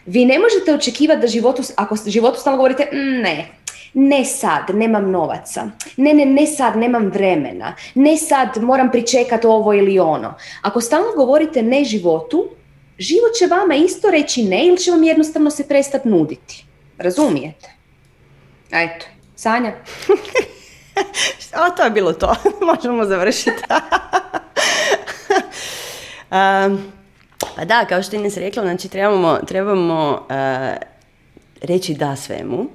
Vi 0.06 0.24
ne 0.24 0.38
možete 0.38 0.74
očekivati 0.74 1.20
da 1.20 1.26
životu, 1.26 1.62
ako 1.76 1.96
životu 2.06 2.40
stalno 2.40 2.56
govorite 2.56 2.88
mm, 2.92 3.22
ne, 3.22 3.48
ne 3.94 4.24
sad, 4.24 4.62
nemam 4.74 5.10
novaca, 5.10 5.70
ne, 5.96 6.14
ne, 6.14 6.26
ne 6.26 6.46
sad, 6.46 6.76
nemam 6.76 7.06
vremena, 7.06 7.74
ne 7.94 8.16
sad, 8.16 8.62
moram 8.62 8.90
pričekati 8.90 9.46
ovo 9.46 9.74
ili 9.74 9.98
ono. 9.98 10.34
Ako 10.62 10.80
stalno 10.80 11.12
govorite 11.16 11.62
ne 11.62 11.84
životu, 11.84 12.48
život 12.98 13.32
će 13.38 13.46
vama 13.46 13.74
isto 13.74 14.10
reći 14.10 14.42
ne 14.42 14.66
ili 14.66 14.78
će 14.78 14.90
vam 14.90 15.04
jednostavno 15.04 15.50
se 15.50 15.68
prestati 15.68 16.08
nuditi. 16.08 16.64
Razumijete? 16.98 17.70
Eto, 18.70 19.06
Sanja. 19.36 19.72
o, 21.66 21.70
to 21.76 21.82
je 21.82 21.90
bilo 21.90 22.12
to. 22.12 22.34
Možemo 22.74 23.04
završiti. 23.04 23.62
um, 26.30 26.92
pa 27.56 27.64
da, 27.64 27.86
kao 27.88 28.02
što 28.02 28.16
je 28.16 28.20
Ines 28.20 28.36
rekla, 28.36 28.62
znači 28.62 28.88
trebamo, 28.88 29.38
trebamo 29.48 30.26
uh, 30.28 30.36
reći 31.62 31.94
da 31.94 32.16
svemu 32.16 32.66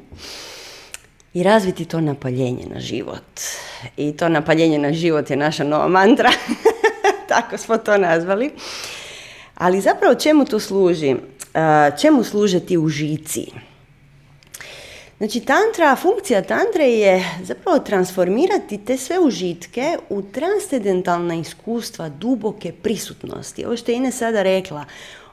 i 1.37 1.43
razviti 1.43 1.85
to 1.85 2.01
napaljenje 2.01 2.65
na 2.73 2.79
život. 2.79 3.41
I 3.97 4.17
to 4.17 4.29
napaljenje 4.29 4.77
na 4.77 4.93
život 4.93 5.29
je 5.29 5.35
naša 5.35 5.63
nova 5.63 5.87
mantra, 5.87 6.31
tako 7.29 7.57
smo 7.57 7.77
to 7.77 7.97
nazvali. 7.97 8.51
Ali 9.55 9.81
zapravo 9.81 10.15
čemu 10.15 10.45
to 10.45 10.59
služi? 10.59 11.15
Čemu 12.01 12.23
služe 12.23 12.59
ti 12.59 12.77
užici? 12.77 13.45
Znači, 15.17 15.39
tantra, 15.39 15.95
funkcija 15.95 16.41
tantre 16.41 16.89
je 16.89 17.23
zapravo 17.43 17.79
transformirati 17.79 18.85
te 18.85 18.97
sve 18.97 19.19
užitke 19.19 19.97
u 20.09 20.21
transcendentalna 20.21 21.35
iskustva 21.35 22.09
duboke 22.09 22.71
prisutnosti. 22.71 23.65
Ovo 23.65 23.77
što 23.77 23.91
je 23.91 23.97
Ine 23.97 24.11
sada 24.11 24.43
rekla, 24.43 24.85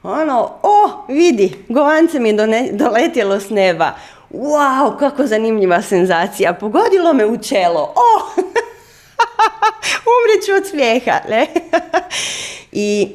ono, 0.03 0.51
o, 0.63 1.05
vidi, 1.07 1.53
govance 1.69 2.19
mi 2.19 2.29
je 2.29 2.71
doletjelo 2.71 3.39
s 3.39 3.49
neba, 3.49 3.95
wow, 4.31 4.99
kako 4.99 5.27
zanimljiva 5.27 5.81
senzacija, 5.81 6.53
pogodilo 6.53 7.13
me 7.13 7.25
u 7.25 7.37
čelo, 7.37 7.93
o, 7.95 8.41
umriću 10.15 10.51
od 10.57 10.69
smijeha, 10.69 11.19
ne? 11.29 11.47
I 12.71 13.09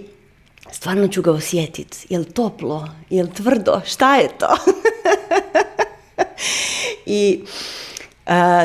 stvarno 0.72 1.08
ću 1.08 1.22
ga 1.22 1.32
osjetiti, 1.32 2.06
jel 2.08 2.24
toplo, 2.24 2.88
jel 3.10 3.26
tvrdo, 3.36 3.80
šta 3.86 4.16
je 4.16 4.28
to? 4.38 4.56
I 7.06 7.44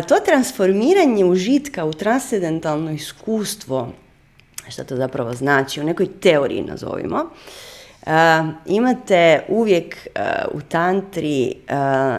to 0.07 0.15
transformiranje 0.25 1.25
užitka 1.25 1.85
u 1.85 1.93
transcendentalno 1.93 2.91
iskustvo, 2.91 3.91
što 4.69 4.83
to 4.83 4.95
zapravo 4.95 5.33
znači, 5.33 5.81
u 5.81 5.83
nekoj 5.83 6.19
teoriji 6.19 6.61
nazovimo, 6.61 7.29
imate 8.65 9.43
uvijek 9.47 10.07
u 10.51 10.61
tantri 10.61 11.53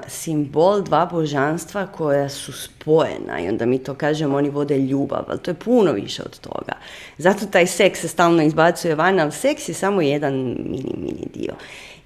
simbol 0.09 0.83
dva 0.83 1.07
božanstva 1.07 1.87
koja 1.87 2.29
su 2.29 2.53
spojena 2.53 3.41
i 3.41 3.49
onda 3.49 3.67
mi 3.67 3.79
to 3.79 3.95
kažemo 3.95 4.37
oni 4.37 4.51
vode 4.51 4.79
ljubav, 4.79 5.25
ali 5.29 5.39
to 5.39 5.51
je 5.51 5.55
puno 5.55 5.93
više 5.93 6.23
od 6.23 6.39
toga. 6.41 6.73
Zato 7.19 7.47
taj 7.47 7.67
seks 7.67 8.01
se 8.01 8.09
stalno 8.09 8.43
izbacuje 8.43 8.95
van, 8.95 9.21
ali 9.21 9.33
seks 9.33 9.69
je 9.69 9.75
samo 9.75 10.01
jedan 10.01 10.35
mini, 10.45 10.95
mini 10.97 11.29
dio. 11.35 11.55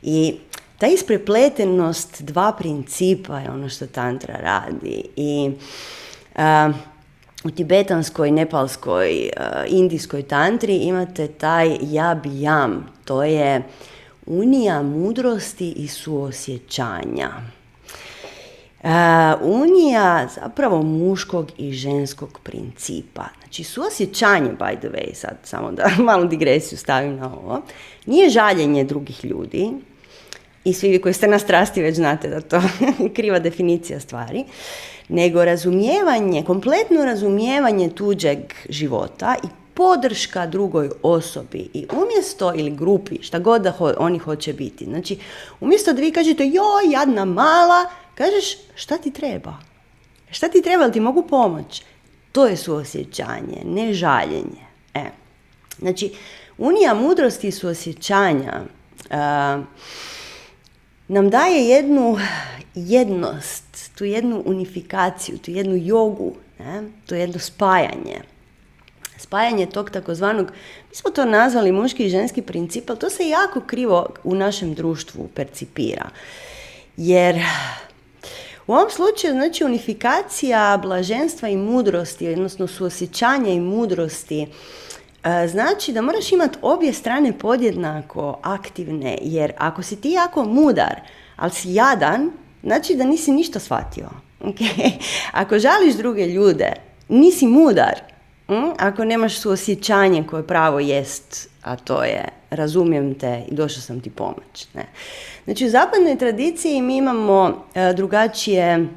I 0.02 0.36
ta 0.78 0.86
isprepletenost 0.86 2.22
dva 2.22 2.52
principa 2.52 3.38
je 3.38 3.50
ono 3.50 3.68
što 3.68 3.86
tantra 3.86 4.34
radi 4.42 5.04
i 5.16 5.50
u 7.44 7.50
tibetanskoj, 7.50 8.30
nepalskoj, 8.30 9.30
indijskoj 9.68 10.22
tantri 10.22 10.76
imate 10.76 11.28
taj 11.28 11.76
jam, 12.32 12.92
to 13.04 13.22
je 13.22 13.62
unija 14.26 14.82
mudrosti 14.82 15.72
i 15.72 15.88
suosjećanja. 15.88 17.30
unija 19.40 20.28
zapravo 20.34 20.82
muškog 20.82 21.50
i 21.58 21.72
ženskog 21.72 22.40
principa. 22.42 23.24
Znači 23.38 23.64
suosjećanje, 23.64 24.50
by 24.58 24.78
the 24.78 24.88
way, 24.88 25.14
sad 25.14 25.36
samo 25.42 25.72
da 25.72 25.90
malu 26.04 26.24
digresiju 26.24 26.78
stavim 26.78 27.16
na 27.16 27.34
ovo, 27.34 27.62
nije 28.06 28.30
žaljenje 28.30 28.84
drugih 28.84 29.24
ljudi, 29.24 29.72
i 30.64 30.72
svi 30.72 30.88
vi 30.88 31.00
koji 31.00 31.14
ste 31.14 31.28
na 31.28 31.38
strasti 31.38 31.82
već 31.82 31.96
znate 31.96 32.28
da 32.28 32.40
to 32.40 32.62
kriva 33.16 33.38
definicija 33.38 34.00
stvari, 34.00 34.44
nego 35.10 35.44
razumijevanje, 35.44 36.44
kompletno 36.44 37.04
razumijevanje 37.04 37.90
tuđeg 37.90 38.38
života 38.68 39.34
i 39.44 39.46
podrška 39.74 40.46
drugoj 40.46 40.90
osobi 41.02 41.68
i 41.74 41.86
umjesto 41.92 42.52
ili 42.56 42.70
grupi, 42.70 43.22
šta 43.22 43.38
god 43.38 43.62
da 43.62 43.94
oni 43.98 44.18
hoće 44.18 44.52
biti. 44.52 44.84
Znači, 44.84 45.18
umjesto 45.60 45.92
da 45.92 46.00
vi 46.00 46.10
kažete 46.10 46.46
joj, 46.46 46.92
jadna 46.92 47.24
mala, 47.24 47.84
kažeš 48.14 48.56
šta 48.74 48.98
ti 48.98 49.10
treba? 49.10 49.54
Šta 50.30 50.48
ti 50.48 50.62
treba, 50.62 50.82
ali 50.82 50.92
ti 50.92 51.00
mogu 51.00 51.22
pomoć? 51.22 51.82
To 52.32 52.46
je 52.46 52.56
suosjećanje, 52.56 53.62
ne 53.64 53.94
žaljenje. 53.94 54.66
E. 54.94 55.04
Znači, 55.78 56.12
unija 56.58 56.94
mudrosti 56.94 57.48
i 57.48 57.52
suosjećanja 57.52 58.60
uh, 58.60 59.64
nam 61.08 61.30
daje 61.30 61.68
jednu 61.68 62.18
jednost, 62.74 63.69
tu 64.00 64.04
jednu 64.04 64.42
unifikaciju, 64.46 65.38
tu 65.38 65.50
jednu 65.50 65.76
jogu, 65.76 66.32
ne? 66.58 66.82
tu 67.06 67.14
jedno 67.14 67.38
spajanje. 67.38 68.20
Spajanje 69.16 69.66
tog 69.66 69.90
takozvanog, 69.90 70.52
mi 70.88 70.94
smo 70.94 71.10
to 71.10 71.24
nazvali 71.24 71.72
muški 71.72 72.06
i 72.06 72.10
ženski 72.10 72.42
princip, 72.42 72.90
ali 72.90 72.98
to 72.98 73.10
se 73.10 73.28
jako 73.28 73.60
krivo 73.60 74.08
u 74.24 74.34
našem 74.34 74.74
društvu 74.74 75.28
percipira. 75.34 76.08
Jer 76.96 77.36
u 78.66 78.72
ovom 78.72 78.90
slučaju 78.90 79.32
znači 79.32 79.64
unifikacija 79.64 80.78
blaženstva 80.82 81.48
i 81.48 81.56
mudrosti, 81.56 82.28
odnosno 82.28 82.66
suosjećanja 82.66 83.52
i 83.52 83.60
mudrosti, 83.60 84.46
E, 85.24 85.48
znači 85.48 85.92
da 85.92 86.02
moraš 86.02 86.32
imati 86.32 86.58
obje 86.62 86.92
strane 86.92 87.38
podjednako 87.38 88.38
aktivne, 88.42 89.18
jer 89.22 89.52
ako 89.58 89.82
si 89.82 90.00
ti 90.00 90.10
jako 90.10 90.44
mudar, 90.44 91.00
ali 91.36 91.50
si 91.50 91.74
jadan, 91.74 92.30
znači 92.62 92.94
da 92.94 93.04
nisi 93.04 93.32
ništa 93.32 93.58
shvatio. 93.58 94.08
Okay? 94.40 94.92
Ako 95.32 95.58
žališ 95.58 95.94
druge 95.94 96.26
ljude, 96.26 96.72
nisi 97.08 97.46
mudar. 97.46 98.00
Hm? 98.46 98.70
Ako 98.78 99.04
nemaš 99.04 99.38
suosjećanje 99.38 100.24
koje 100.30 100.46
pravo 100.46 100.80
jest, 100.80 101.48
a 101.62 101.76
to 101.76 102.02
je 102.02 102.24
razumijem 102.50 103.14
te 103.14 103.44
i 103.48 103.54
došao 103.54 103.82
sam 103.82 104.00
ti 104.00 104.10
pomoć. 104.10 104.66
Ne? 104.74 104.86
Znači 105.44 105.66
u 105.66 105.70
zapadnoj 105.70 106.18
tradiciji 106.18 106.82
mi 106.82 106.96
imamo 106.96 107.64
e, 107.74 107.92
drugačije 107.92 108.88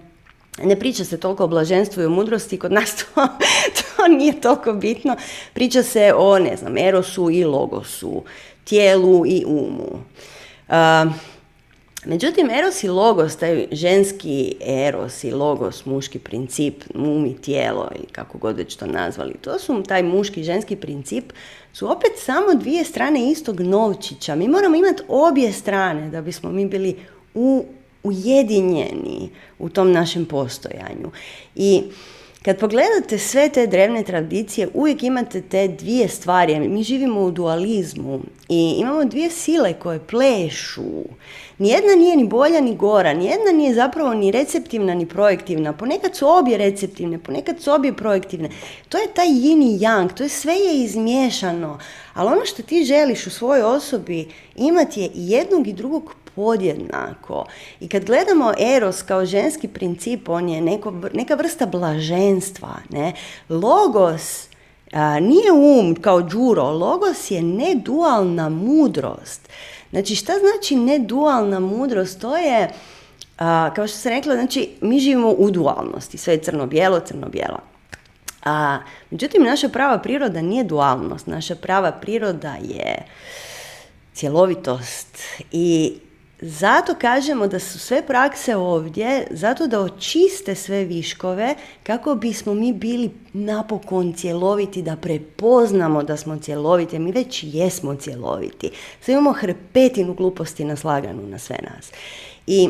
ne 0.62 0.80
priča 0.80 1.06
se 1.06 1.20
toliko 1.20 1.44
o 1.44 1.48
blaženstvu 1.48 2.04
i 2.04 2.06
o 2.06 2.10
mudrosti, 2.10 2.60
kod 2.60 2.72
nas 2.72 2.96
to, 3.16 3.28
to 3.98 4.08
nije 4.08 4.42
toliko 4.42 4.74
bitno. 4.74 5.16
Priča 5.54 5.84
se 5.84 6.14
o, 6.16 6.40
ne 6.40 6.56
znam, 6.58 6.78
erosu 6.78 7.30
i 7.30 7.44
logosu, 7.44 8.24
tijelu 8.64 9.26
i 9.26 9.44
umu. 9.48 9.90
Uh, 10.68 11.14
Međutim, 12.06 12.50
eros 12.50 12.84
i 12.84 12.88
logos, 12.88 13.36
taj 13.36 13.68
ženski 13.72 14.56
eros 14.62 15.24
i 15.24 15.32
logos, 15.32 15.86
muški 15.86 16.20
princip, 16.20 16.84
um 16.96 17.26
i 17.26 17.42
tijelo 17.42 17.92
i 18.04 18.06
kako 18.12 18.38
god 18.38 18.58
već 18.58 18.76
to 18.76 18.86
nazvali, 18.86 19.34
to 19.42 19.60
su 19.60 19.84
taj 19.88 20.04
muški 20.04 20.42
i 20.42 20.44
ženski 20.44 20.76
princip, 20.76 21.24
su 21.74 21.92
opet 21.92 22.12
samo 22.18 22.54
dvije 22.54 22.84
strane 22.84 23.32
istog 23.32 23.60
novčića. 23.60 24.36
Mi 24.36 24.48
moramo 24.48 24.76
imati 24.76 25.04
obje 25.08 25.52
strane 25.52 26.10
da 26.10 26.22
bismo 26.22 26.52
mi 26.52 26.66
bili 26.66 26.96
u, 27.34 27.66
ujedinjeni 28.04 29.30
u 29.60 29.70
tom 29.70 29.92
našem 29.92 30.26
postojanju. 30.26 31.12
I 31.56 31.84
kad 32.44 32.60
pogledate 32.60 33.18
sve 33.18 33.50
te 33.50 33.68
drevne 33.68 34.04
tradicije, 34.04 34.68
uvijek 34.74 35.04
imate 35.04 35.42
te 35.42 35.68
dvije 35.68 36.08
stvari. 36.08 36.60
Mi 36.60 36.84
živimo 36.84 37.22
u 37.22 37.32
dualizmu 37.32 38.20
i 38.50 38.76
imamo 38.78 39.06
dvije 39.06 39.30
sile 39.30 39.74
koje 39.74 40.00
plešu. 40.00 41.04
Nijedna 41.58 41.96
nije 41.96 42.18
ni 42.18 42.28
bolja 42.28 42.62
ni 42.62 42.76
gora, 42.76 43.14
nijedna 43.14 43.52
nije 43.52 43.74
zapravo 43.74 44.14
ni 44.14 44.32
receptivna 44.32 44.94
ni 44.94 45.06
projektivna. 45.06 45.74
Ponekad 45.74 46.16
su 46.16 46.28
obje 46.28 46.58
receptivne, 46.58 47.20
ponekad 47.20 47.62
su 47.62 47.72
obje 47.72 47.94
projektivne. 47.94 48.50
To 48.90 48.98
je 48.98 49.14
taj 49.14 49.28
yin 49.28 49.76
i 49.76 49.80
yang, 49.80 50.14
to 50.14 50.24
je 50.24 50.30
sve 50.30 50.54
je 50.54 50.84
izmiješano. 50.84 51.80
Ali 52.14 52.32
ono 52.32 52.46
što 52.46 52.64
ti 52.64 52.86
želiš 52.86 53.28
u 53.28 53.30
svojoj 53.30 53.64
osobi 53.64 54.28
imati 54.56 55.02
je 55.02 55.08
i 55.08 55.30
jednog 55.32 55.68
i 55.68 55.74
drugog 55.74 56.16
podjednako. 56.36 57.46
I 57.80 57.88
kad 57.88 58.06
gledamo 58.06 58.54
eros 58.60 59.02
kao 59.02 59.26
ženski 59.26 59.68
princip, 59.68 60.30
on 60.30 60.50
je 60.50 60.62
neko, 60.62 60.94
neka 61.14 61.36
vrsta 61.36 61.66
blaženstva. 61.66 62.76
Ne? 62.90 63.14
Logos 63.50 64.48
a, 64.94 65.20
nije 65.20 65.52
um 65.52 65.96
kao 65.96 66.22
džuro, 66.22 66.72
logos 66.72 67.32
je 67.32 67.42
nedualna 67.42 68.50
mudrost. 68.50 69.50
Znači 69.92 70.16
šta 70.16 70.34
znači 70.40 70.76
nedualna 70.76 71.60
mudrost? 71.60 72.22
To 72.22 72.38
je, 72.38 72.70
a, 73.38 73.74
kao 73.76 73.88
što 73.88 73.98
sam 73.98 74.12
rekla, 74.12 74.34
znači 74.36 74.70
mi 74.82 75.00
živimo 75.00 75.30
u 75.30 75.52
dualnosti, 75.52 76.18
sve 76.18 76.34
je 76.34 76.44
crno-bijelo, 76.44 77.00
crno-bijelo. 77.00 77.60
A, 78.46 78.78
međutim, 79.10 79.44
naša 79.44 79.70
prava 79.70 79.98
priroda 79.98 80.42
nije 80.42 80.64
dualnost, 80.64 81.28
naša 81.28 81.56
prava 81.56 81.92
priroda 81.92 82.56
je 82.62 83.06
cjelovitost 84.14 85.18
i 85.52 85.94
zato 86.46 86.96
kažemo 86.96 87.48
da 87.48 87.60
su 87.60 87.80
sve 87.80 88.08
prakse 88.08 88.56
ovdje, 88.56 89.28
zato 89.32 89.68
da 89.68 89.80
očiste 89.80 90.56
sve 90.56 90.84
viškove, 90.84 91.56
kako 91.84 92.16
bismo 92.16 92.54
mi 92.54 92.74
bili 92.74 93.12
napokon 93.34 94.14
cjeloviti, 94.14 94.82
da 94.82 94.96
prepoznamo 94.96 96.04
da 96.04 96.18
smo 96.18 96.38
cjeloviti, 96.38 97.00
mi 97.00 97.12
već 97.12 97.44
jesmo 97.44 97.96
cjeloviti. 97.96 98.72
Sve 99.02 99.14
imamo 99.14 99.34
hrpetinu 99.34 100.14
gluposti 100.14 100.66
naslaganu 100.66 101.28
na 101.28 101.40
sve 101.40 101.58
nas. 101.62 101.92
I 102.48 102.70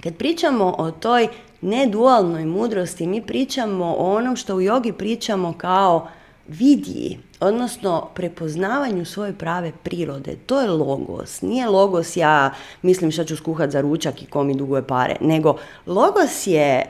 kad 0.00 0.14
pričamo 0.14 0.74
o 0.78 0.90
toj 0.90 1.28
nedualnoj 1.60 2.44
mudrosti, 2.44 3.06
mi 3.06 3.26
pričamo 3.26 3.84
o 3.98 4.16
onom 4.16 4.36
što 4.36 4.54
u 4.54 4.60
jogi 4.60 4.92
pričamo 4.92 5.54
kao 5.58 6.08
vidji, 6.48 7.18
odnosno 7.40 8.08
prepoznavanju 8.14 9.04
svoje 9.04 9.32
prave 9.32 9.72
prirode. 9.82 10.36
To 10.46 10.60
je 10.60 10.70
logos. 10.70 11.42
Nije 11.42 11.68
logos 11.68 12.16
ja 12.16 12.50
mislim 12.82 13.10
šta 13.10 13.24
ću 13.24 13.36
skuhat 13.36 13.70
za 13.70 13.80
ručak 13.80 14.22
i 14.22 14.26
ko 14.26 14.44
mi 14.44 14.54
duguje 14.54 14.86
pare, 14.86 15.16
nego 15.20 15.56
logos 15.86 16.46
je 16.46 16.84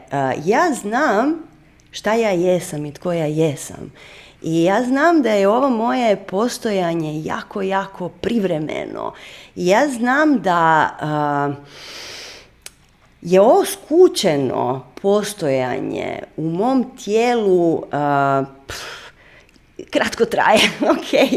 ja 0.45 0.75
znam 0.81 1.35
šta 1.91 2.15
ja 2.15 2.31
jesam 2.31 2.87
i 2.87 2.93
tko 2.93 3.13
ja 3.13 3.27
jesam. 3.27 3.93
I 4.43 4.65
ja 4.65 4.83
znam 4.83 5.23
da 5.23 5.31
je 5.31 5.49
ovo 5.49 5.69
moje 5.69 6.17
postojanje 6.17 7.23
jako, 7.23 7.63
jako 7.63 8.09
privremeno. 8.09 9.13
I 9.57 9.67
ja 9.67 9.89
znam 9.89 10.39
da 10.43 10.91
je 13.23 13.41
ovo 13.41 13.65
skučeno 13.65 14.87
postojanje 15.03 16.19
u 16.37 16.51
mom 16.51 16.97
tijelu 17.05 17.83
kratko 19.97 20.25
traje, 20.25 20.61
ok. 20.95 21.31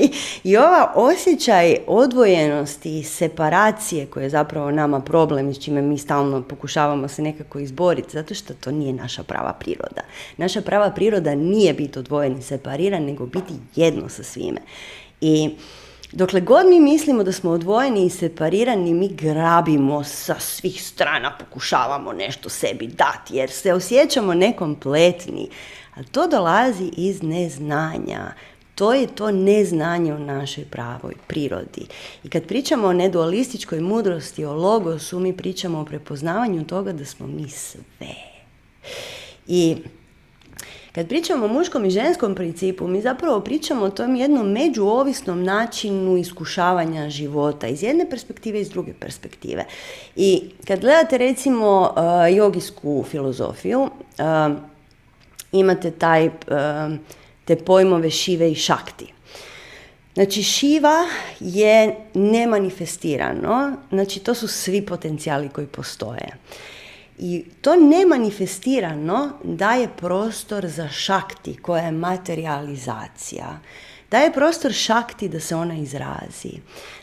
I 0.44 0.58
ova 0.58 0.92
osjećaj 0.96 1.78
odvojenosti 1.88 3.00
i 3.00 3.04
separacije 3.04 4.06
koje 4.06 4.24
je 4.24 4.30
zapravo 4.30 4.72
nama 4.72 5.00
problem 5.00 5.50
i 5.50 5.54
s 5.54 5.60
čime 5.60 5.82
mi 5.82 5.98
stalno 5.98 6.42
pokušavamo 6.42 7.08
se 7.08 7.22
nekako 7.22 7.60
izboriti, 7.60 8.12
zato 8.12 8.34
što 8.34 8.54
to 8.54 8.72
nije 8.72 8.94
naša 8.94 9.24
prava 9.24 9.54
priroda. 9.54 10.02
Naša 10.38 10.62
prava 10.62 10.92
priroda 10.92 11.36
nije 11.36 11.74
biti 11.74 12.00
odvojen 12.00 12.38
i 12.38 12.42
separiran, 12.42 13.04
nego 13.04 13.26
biti 13.26 13.54
jedno 13.76 14.10
sa 14.10 14.24
svime. 14.24 14.62
I 15.22 15.50
Dokle 16.12 16.42
god 16.42 16.66
mi 16.66 16.80
mislimo 16.80 17.24
da 17.24 17.32
smo 17.32 17.52
odvojeni 17.52 18.06
i 18.06 18.10
separirani, 18.10 18.94
mi 18.94 19.08
grabimo 19.08 20.04
sa 20.04 20.40
svih 20.40 20.84
strana, 20.84 21.38
pokušavamo 21.40 22.14
nešto 22.14 22.50
sebi 22.50 22.88
dati, 22.88 23.36
jer 23.36 23.50
se 23.50 23.74
osjećamo 23.74 24.34
nekompletni. 24.34 25.50
A 25.96 26.04
to 26.12 26.28
dolazi 26.28 26.92
iz 26.98 27.24
neznanja. 27.24 28.34
To 28.80 28.94
je 28.94 29.08
to 29.08 29.32
neznanje 29.32 30.14
u 30.14 30.20
našoj 30.20 30.66
pravoj 30.66 31.14
prirodi. 31.28 31.86
I 32.24 32.30
kad 32.30 32.44
pričamo 32.44 32.88
o 32.88 32.94
nedualističkoj 32.94 33.80
mudrosti, 33.80 34.46
o 34.46 34.54
logosu, 34.54 35.20
mi 35.20 35.38
pričamo 35.38 35.80
o 35.80 35.86
prepoznavanju 35.86 36.66
toga 36.66 36.94
da 36.94 37.06
smo 37.06 37.28
mi 37.28 37.50
sve. 37.50 38.16
I 39.48 39.76
kad 40.92 41.08
pričamo 41.08 41.46
o 41.46 41.48
muškom 41.48 41.86
i 41.86 41.90
ženskom 41.90 42.36
principu, 42.36 42.88
mi 42.88 43.02
zapravo 43.02 43.40
pričamo 43.40 43.86
o 43.86 43.90
tom 43.90 44.16
jednom 44.16 44.52
međuovisnom 44.52 45.44
načinu 45.44 46.18
iskušavanja 46.18 47.10
života 47.10 47.68
iz 47.68 47.84
jedne 47.84 48.10
perspektive 48.10 48.60
i 48.60 48.62
iz 48.62 48.70
druge 48.70 48.94
perspektive. 48.94 49.66
I 50.16 50.42
kad 50.68 50.80
gledate 50.80 51.18
recimo 51.18 51.82
uh, 51.82 52.36
jogijsku 52.36 53.06
filozofiju, 53.10 53.82
uh, 53.82 53.90
imate 55.52 55.92
taj, 55.92 56.28
uh, 56.28 56.34
te 57.50 57.56
pojmove 57.56 58.10
šive 58.10 58.52
i 58.52 58.56
šakti. 58.56 59.06
Znači 60.14 60.44
šiva 60.44 61.06
je 61.40 61.96
nemanifestirano, 62.14 63.74
znači 63.90 64.20
to 64.20 64.34
su 64.34 64.48
svi 64.48 64.86
potencijali 64.86 65.50
koji 65.50 65.68
postoje. 65.68 66.38
I 67.20 67.46
to 67.62 67.76
nemanifestirano 67.76 69.32
daje 69.44 69.90
prostor 69.98 70.68
za 70.68 70.90
šakti 70.90 71.58
koja 71.58 71.84
je 71.84 71.92
materializacija. 71.92 73.60
Daje 74.12 74.34
prostor 74.34 74.74
šakti 74.74 75.30
da 75.30 75.40
se 75.40 75.56
ona 75.56 75.78
izrazi. 75.78 76.54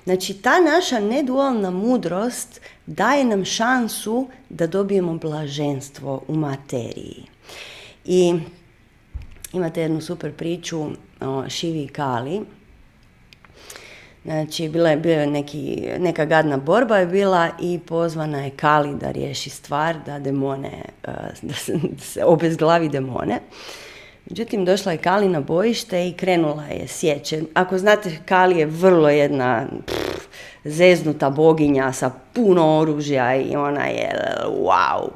Znači 0.05 0.35
ta 0.35 0.61
naša 0.61 1.01
nedualna 1.01 1.71
mudrost 1.71 2.61
daje 2.87 3.25
nam 3.25 3.45
šansu 3.45 4.29
da 4.49 4.67
dobijemo 4.67 5.15
blaženstvo 5.15 6.23
u 6.29 6.35
materiji. 6.35 7.25
I 8.05 8.35
imate 9.57 9.81
jednu 9.81 10.01
super 10.01 10.33
priču 10.33 10.87
o 11.21 11.49
Šivi 11.49 11.83
i 11.83 11.89
Kali 11.89 12.41
Znači, 14.27 14.69
bila 14.69 14.91
je, 14.91 14.97
bila 14.97 15.27
neki, 15.27 15.89
neka 15.99 16.25
gadna 16.25 16.57
borba 16.57 16.97
je 16.97 17.07
bila 17.07 17.49
i 17.61 17.79
pozvana 17.79 18.45
je 18.45 18.51
Kali 18.51 18.95
da 18.95 19.11
riješi 19.11 19.51
stvar, 19.51 19.97
da 20.07 20.19
demone, 20.19 20.71
eh, 21.05 21.13
da 21.43 21.55
se, 21.55 21.73
da 21.73 22.05
se 22.05 22.25
obezglavi 22.25 22.89
demone. 22.89 23.41
Međutim, 24.31 24.65
došla 24.65 24.93
je 24.93 24.99
Kali 24.99 25.29
na 25.29 25.41
bojište 25.41 26.09
i 26.09 26.13
krenula 26.13 26.65
je 26.65 26.89
sjeće. 26.89 27.43
Ako 27.55 27.79
znate, 27.79 28.17
Kali 28.25 28.59
je 28.59 28.67
vrlo 28.67 29.09
jedna 29.09 29.67
pff, 29.87 30.27
zeznuta 30.65 31.31
boginja 31.31 31.93
sa 31.93 32.11
puno 32.33 32.79
oružja 32.79 33.37
i 33.37 33.57
ona 33.57 33.87
je 33.87 34.11
wow. 34.49 35.09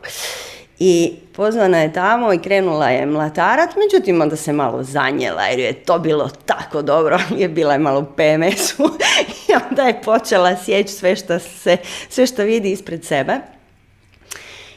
I 0.83 1.15
pozvana 1.33 1.79
je 1.79 1.93
tamo 1.93 2.33
i 2.33 2.39
krenula 2.39 2.89
je 2.89 3.07
mlatarat, 3.07 3.71
međutim 3.77 4.21
onda 4.21 4.37
se 4.37 4.53
malo 4.53 4.83
zanjela 4.83 5.43
jer 5.43 5.59
je 5.59 5.73
to 5.73 5.99
bilo 5.99 6.31
tako 6.47 6.83
dobro, 6.83 7.19
je 7.39 7.49
bila 7.49 7.73
je 7.73 7.79
malo 7.79 8.01
u 8.01 8.05
PMS-u 8.17 8.85
i 9.49 9.53
onda 9.71 9.83
je 9.83 10.03
počela 10.03 10.57
sjeći 10.57 10.93
sve 10.93 11.17
što, 11.17 11.39
se, 11.39 11.77
sve 12.09 12.27
što 12.27 12.43
vidi 12.43 12.71
ispred 12.71 13.05
sebe. 13.05 13.39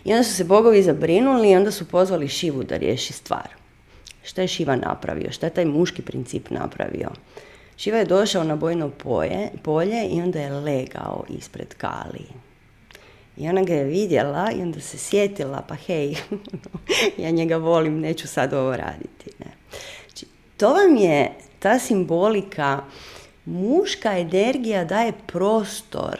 I 0.06 0.12
onda 0.12 0.24
su 0.24 0.34
se 0.34 0.44
bogovi 0.44 0.84
zabrinuli 0.84 1.52
i 1.52 1.56
onda 1.56 1.72
su 1.72 1.88
pozvali 1.88 2.28
Šivu 2.28 2.64
da 2.64 2.78
riješi 2.78 3.14
stvar. 3.14 3.48
Šta 4.24 4.42
je 4.42 4.48
Šiva 4.48 4.76
napravio? 4.76 5.32
Šta 5.32 5.46
je 5.46 5.54
taj 5.54 5.66
muški 5.66 6.02
princip 6.02 6.50
napravio? 6.50 7.10
Šiva 7.78 7.98
je 7.98 8.06
došao 8.06 8.44
na 8.44 8.56
bojno 8.56 8.92
polje 9.64 10.08
i 10.10 10.22
onda 10.22 10.40
je 10.40 10.52
legao 10.52 11.24
ispred 11.30 11.74
Kali 11.78 12.43
I 13.38 13.50
ona 13.50 13.64
ga 13.64 13.74
je 13.74 13.84
vidjela 13.84 14.52
i 14.52 14.62
onda 14.62 14.80
se 14.80 14.98
sjetila, 14.98 15.62
pa 15.68 15.76
hej, 15.76 16.16
ja 17.24 17.30
njega 17.30 17.58
volim, 17.58 18.00
neću 18.00 18.28
sad 18.28 18.54
ovo 18.54 18.78
raditi. 18.78 19.32
Ne. 19.40 19.52
Znači, 20.06 20.26
to 20.58 20.74
vam 20.74 20.96
je 20.96 21.34
ta 21.60 21.80
simbolika, 21.80 22.84
muška 23.46 24.18
energija 24.18 24.86
daje 24.86 25.14
prostor 25.28 26.20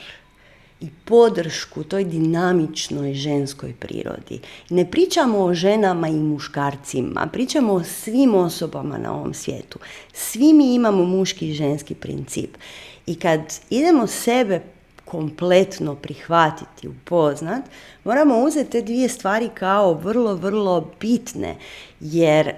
i 0.84 0.90
podršku 1.06 1.84
toj 1.84 2.04
dinamičnoj 2.04 3.14
ženskoj 3.14 3.74
prirodi. 3.80 4.40
Ne 4.70 4.92
pričamo 4.92 5.40
o 5.40 5.54
ženama 5.54 6.08
i 6.08 6.20
muškarcima, 6.20 7.28
pričamo 7.34 7.74
o 7.74 7.84
svim 7.84 8.36
osobama 8.36 8.98
na 8.98 9.16
ovom 9.16 9.34
svijetu. 9.34 9.80
Svi 10.14 10.54
mi 10.54 10.74
imamo 10.74 11.06
muški 11.06 11.50
i 11.50 11.54
ženski 11.54 11.96
princip. 11.96 12.58
I 13.06 13.16
kad 13.16 13.40
idemo 13.70 14.08
sebe 14.08 14.62
kompletno 15.06 15.96
prihvatiti, 15.96 16.88
upoznat, 16.88 17.64
moramo 18.04 18.38
uzeti 18.38 18.70
te 18.70 18.82
dvije 18.82 19.10
stvari 19.10 19.50
kao 19.54 19.94
vrlo, 19.94 20.36
vrlo 20.36 20.92
bitne, 21.00 21.56
jer 22.00 22.54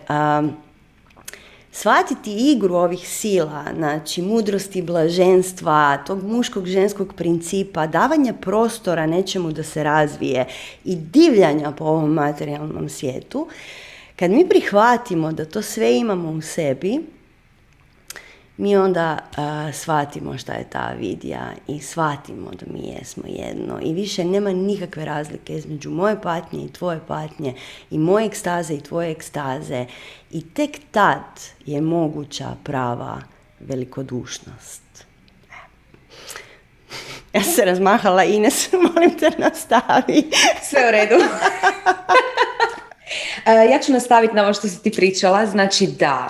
shvatiti 1.71 2.51
igru 2.51 2.75
ovih 2.75 3.09
sila, 3.09 3.65
znači 3.75 4.21
mudrosti, 4.21 4.81
blaženstva, 4.81 5.97
tog 6.07 6.23
muškog 6.23 6.65
ženskog 6.65 7.13
principa, 7.13 7.87
davanja 7.87 8.33
prostora 8.33 9.05
nečemu 9.05 9.51
da 9.51 9.63
se 9.63 9.83
razvije 9.83 10.45
i 10.83 10.95
divljanja 10.95 11.71
po 11.71 11.83
ovom 11.83 12.13
materijalnom 12.13 12.89
svijetu, 12.89 13.47
kad 14.15 14.31
mi 14.31 14.49
prihvatimo 14.49 15.31
da 15.31 15.45
to 15.45 15.61
sve 15.61 15.97
imamo 15.97 16.31
u 16.31 16.41
sebi, 16.41 16.99
mi 18.57 18.77
onda 18.77 19.17
uh, 19.37 19.75
shvatimo 19.75 20.37
šta 20.37 20.53
je 20.53 20.69
ta 20.69 20.93
vidija 20.99 21.51
i 21.67 21.79
shvatimo 21.79 22.51
da 22.51 22.65
mi 22.73 22.87
jesmo 22.87 23.23
jedno 23.27 23.79
i 23.81 23.93
više 23.93 24.25
nema 24.25 24.51
nikakve 24.51 25.05
razlike 25.05 25.53
između 25.53 25.89
moje 25.89 26.21
patnje 26.21 26.65
i 26.65 26.73
tvoje 26.73 26.99
patnje 27.07 27.53
i 27.91 27.97
moje 27.97 28.25
ekstaze 28.25 28.73
i 28.73 28.81
tvoje 28.81 29.11
ekstaze 29.11 29.85
i 30.31 30.49
tek 30.49 30.79
tad 30.91 31.41
je 31.65 31.81
moguća 31.81 32.47
prava 32.63 33.21
velikodušnost. 33.59 34.81
Ja 37.33 37.41
se 37.41 37.65
razmahala 37.65 38.23
Ines, 38.23 38.69
molim 38.93 39.17
te 39.17 39.31
nastavi. 39.37 40.31
Sve 40.69 40.87
u 40.87 40.91
redu. 40.91 41.15
ja 43.71 43.79
ću 43.79 43.91
nastaviti 43.91 44.35
na 44.35 44.43
ovo 44.43 44.53
što 44.53 44.67
si 44.67 44.83
ti 44.83 44.91
pričala. 44.91 45.45
Znači 45.45 45.87
da, 45.87 46.29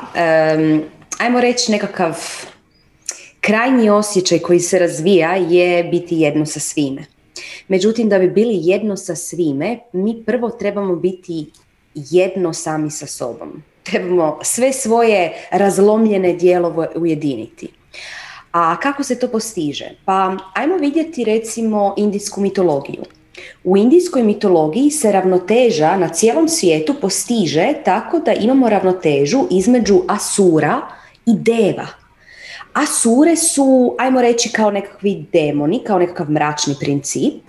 ajmo 1.20 1.42
reći 1.42 1.72
nekakav 1.72 2.18
krajnji 3.42 3.90
osjećaj 3.90 4.40
koji 4.40 4.60
se 4.60 4.80
razvija 4.80 5.36
je 5.36 5.84
biti 5.84 6.16
jedno 6.16 6.46
sa 6.46 6.60
svime. 6.60 7.06
Međutim, 7.68 8.10
da 8.10 8.20
bi 8.20 8.30
bili 8.30 8.60
jedno 8.62 8.98
sa 8.98 9.16
svime, 9.16 9.80
mi 9.94 10.24
prvo 10.26 10.50
trebamo 10.50 10.96
biti 10.96 11.52
jedno 11.96 12.54
sami 12.54 12.92
sa 12.92 13.08
sobom. 13.08 13.64
Trebamo 13.84 14.40
sve 14.44 14.74
svoje 14.74 15.34
razlomljene 15.52 16.34
dijelove 16.34 16.88
ujediniti. 16.96 17.70
A 18.52 18.80
kako 18.80 19.04
se 19.04 19.20
to 19.20 19.28
postiže? 19.28 19.92
Pa 20.06 20.38
ajmo 20.54 20.78
vidjeti 20.78 21.24
recimo 21.24 21.94
indijsku 21.98 22.42
mitologiju. 22.42 23.04
U 23.64 23.78
indijskoj 23.78 24.24
mitologiji 24.24 24.92
se 24.92 25.12
ravnoteža 25.12 25.98
na 25.98 26.10
cijelom 26.10 26.50
svijetu 26.50 26.96
postiže 27.02 27.74
tako 27.86 28.20
da 28.20 28.34
imamo 28.34 28.70
ravnotežu 28.70 29.48
između 29.52 30.02
asura, 30.08 30.82
i 31.26 31.36
deva. 31.36 31.88
A 32.74 32.86
su, 33.36 33.96
ajmo 34.00 34.22
reći, 34.22 34.50
kao 34.50 34.72
nekakvi 34.72 35.26
demoni, 35.34 35.84
kao 35.84 36.00
nekakav 36.00 36.30
mračni 36.30 36.76
princip, 36.80 37.42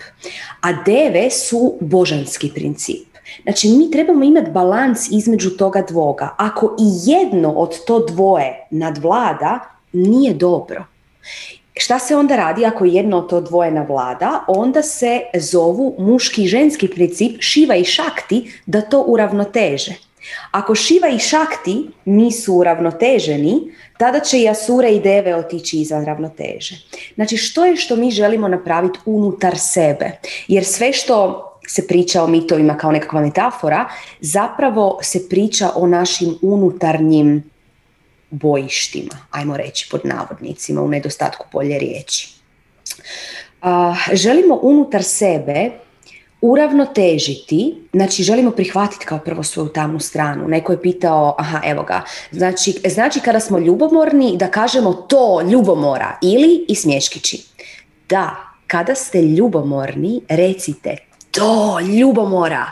a 0.61 0.73
deve 0.73 1.29
su 1.29 1.77
božanski 1.81 2.51
princip. 2.55 3.07
Znači, 3.43 3.67
mi 3.67 3.91
trebamo 3.91 4.23
imati 4.23 4.51
balans 4.51 5.11
između 5.11 5.49
toga 5.49 5.83
dvoga. 5.89 6.35
Ako 6.37 6.75
i 6.79 7.11
jedno 7.11 7.51
od 7.51 7.85
to 7.85 8.05
dvoje 8.05 8.67
nadvlada, 8.71 9.59
nije 9.93 10.33
dobro. 10.33 10.85
Šta 11.79 11.99
se 11.99 12.15
onda 12.15 12.35
radi 12.35 12.65
ako 12.65 12.85
jedno 12.85 13.17
od 13.17 13.29
to 13.29 13.41
dvoje 13.41 13.71
navlada? 13.71 14.43
Onda 14.47 14.81
se 14.81 15.21
zovu 15.33 15.95
muški 15.99 16.43
i 16.43 16.47
ženski 16.47 16.87
princip 16.87 17.41
Šiva 17.41 17.75
i 17.75 17.83
Šakti 17.83 18.51
da 18.65 18.81
to 18.81 19.01
uravnoteže. 19.01 20.06
Ako 20.51 20.75
Šiva 20.75 21.07
i 21.07 21.19
Šakti 21.19 21.87
nisu 22.05 22.53
uravnoteženi, 22.53 23.73
tada 23.97 24.19
će 24.19 24.39
i 24.39 24.49
Asure 24.49 24.91
i 24.91 24.99
Deve 24.99 25.35
otići 25.35 25.77
izvan 25.77 26.05
ravnoteže. 26.05 26.75
Znači 27.15 27.37
što 27.37 27.65
je 27.65 27.75
što 27.75 27.95
mi 27.95 28.11
želimo 28.11 28.47
napraviti 28.47 28.99
unutar 29.05 29.57
sebe? 29.57 30.11
Jer 30.47 30.65
sve 30.65 30.93
što 30.93 31.43
se 31.67 31.87
priča 31.87 32.23
o 32.23 32.27
mitovima 32.27 32.77
kao 32.77 32.91
nekakva 32.91 33.21
metafora, 33.21 33.89
zapravo 34.19 34.99
se 35.01 35.29
priča 35.29 35.69
o 35.75 35.87
našim 35.87 36.37
unutarnjim 36.41 37.49
bojištima, 38.29 39.27
ajmo 39.31 39.57
reći 39.57 39.87
pod 39.91 40.01
navodnicima 40.03 40.81
u 40.81 40.87
nedostatku 40.87 41.45
bolje 41.51 41.79
riječi. 41.79 42.29
želimo 44.13 44.59
unutar 44.61 45.03
sebe 45.03 45.71
uravnotežiti, 46.41 47.75
znači 47.93 48.23
želimo 48.23 48.51
prihvatiti 48.51 49.05
kao 49.05 49.19
prvo 49.19 49.43
svoju 49.43 49.69
tamnu 49.69 49.99
stranu. 49.99 50.47
Neko 50.47 50.71
je 50.71 50.81
pitao, 50.81 51.35
aha, 51.37 51.61
evo 51.65 51.83
ga, 51.83 52.01
znači, 52.31 52.73
znači 52.85 53.19
kada 53.19 53.39
smo 53.39 53.59
ljubomorni 53.59 54.37
da 54.37 54.51
kažemo 54.51 54.93
to 54.93 55.41
ljubomora 55.41 56.17
ili 56.21 56.65
i 56.67 56.75
smješkići. 56.75 57.43
Da, 58.09 58.35
kada 58.67 58.95
ste 58.95 59.21
ljubomorni, 59.21 60.21
recite 60.29 60.97
to 61.31 61.79
ljubomora. 61.79 62.65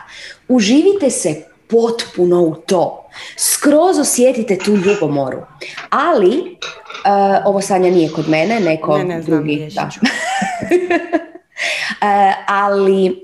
Uživite 0.48 1.10
se 1.10 1.42
potpuno 1.66 2.40
u 2.40 2.54
to. 2.54 3.08
Skroz 3.36 3.98
osjetite 3.98 4.58
tu 4.58 4.76
ljubomoru. 4.76 5.42
Ali, 5.90 6.38
uh, 6.38 7.46
ovo 7.46 7.60
sanja 7.60 7.90
nije 7.90 8.12
kod 8.12 8.28
mene, 8.28 8.60
neko 8.60 8.98
ne, 8.98 9.04
ne, 9.04 9.22
drugi. 9.22 9.68
Da. 9.74 9.90
E, 12.02 12.36
ali 12.46 13.22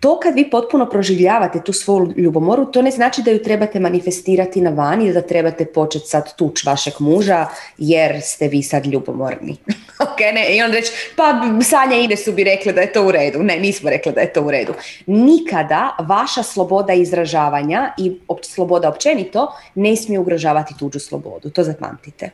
to 0.00 0.20
kad 0.20 0.34
vi 0.34 0.50
potpuno 0.50 0.86
proživljavate 0.86 1.60
tu 1.64 1.72
svoju 1.72 2.12
ljubomoru, 2.16 2.66
to 2.66 2.82
ne 2.82 2.90
znači 2.90 3.22
da 3.22 3.30
ju 3.30 3.42
trebate 3.42 3.80
manifestirati 3.80 4.60
na 4.60 4.70
van 4.70 5.02
i 5.02 5.12
da 5.12 5.20
trebate 5.20 5.64
početi 5.64 6.06
sad 6.06 6.36
tuć 6.36 6.64
vašeg 6.64 6.92
muža 6.98 7.46
jer 7.78 8.20
ste 8.22 8.48
vi 8.48 8.62
sad 8.62 8.86
ljubomorni. 8.86 9.56
ok, 10.12 10.20
ne, 10.34 10.56
i 10.56 10.62
on 10.62 10.72
reći, 10.72 10.92
pa 11.16 11.40
Sanja 11.62 11.96
i 11.96 12.04
Ines 12.04 12.24
su 12.24 12.32
bi 12.32 12.44
rekli 12.44 12.72
da 12.72 12.80
je 12.80 12.92
to 12.92 13.06
u 13.06 13.10
redu. 13.10 13.42
Ne, 13.42 13.58
nismo 13.58 13.90
rekli 13.90 14.12
da 14.12 14.20
je 14.20 14.32
to 14.32 14.42
u 14.42 14.50
redu. 14.50 14.72
Nikada 15.06 15.96
vaša 15.98 16.42
sloboda 16.42 16.92
izražavanja 16.92 17.92
i 17.98 18.16
sloboda 18.42 18.88
općenito 18.88 19.52
ne 19.74 19.96
smije 19.96 20.18
ugrožavati 20.18 20.74
tuđu 20.78 20.98
slobodu, 20.98 21.50
to 21.50 21.62
zapamtite. 21.62 22.30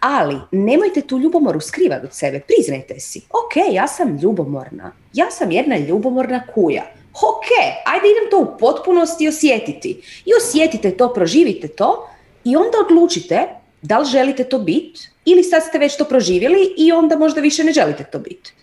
Ali 0.00 0.36
nemojte 0.52 1.00
tu 1.00 1.18
ljubomoru 1.18 1.60
skrivati 1.60 2.06
od 2.06 2.14
sebe, 2.14 2.40
priznajte 2.40 3.00
si, 3.00 3.18
ok, 3.18 3.72
ja 3.74 3.88
sam 3.88 4.16
ljubomorna, 4.16 4.92
ja 5.12 5.30
sam 5.30 5.50
jedna 5.50 5.76
ljubomorna 5.76 6.42
kuja 6.54 6.82
ok, 7.22 7.46
ajde 7.84 8.06
idem 8.08 8.30
to 8.30 8.38
u 8.38 8.58
potpunosti 8.58 9.28
osjetiti. 9.28 10.00
I 10.24 10.30
osjetite 10.34 10.96
to, 10.96 11.12
proživite 11.12 11.68
to 11.68 12.08
i 12.44 12.56
onda 12.56 12.78
odlučite 12.84 13.48
da 13.82 13.98
li 13.98 14.06
želite 14.06 14.44
to 14.44 14.58
biti 14.58 15.08
ili 15.24 15.42
sad 15.42 15.62
ste 15.64 15.78
već 15.78 15.96
to 15.96 16.04
proživjeli 16.04 16.74
i 16.76 16.92
onda 16.92 17.16
možda 17.16 17.40
više 17.40 17.64
ne 17.64 17.72
želite 17.72 18.04
to 18.04 18.18
biti. 18.18 18.54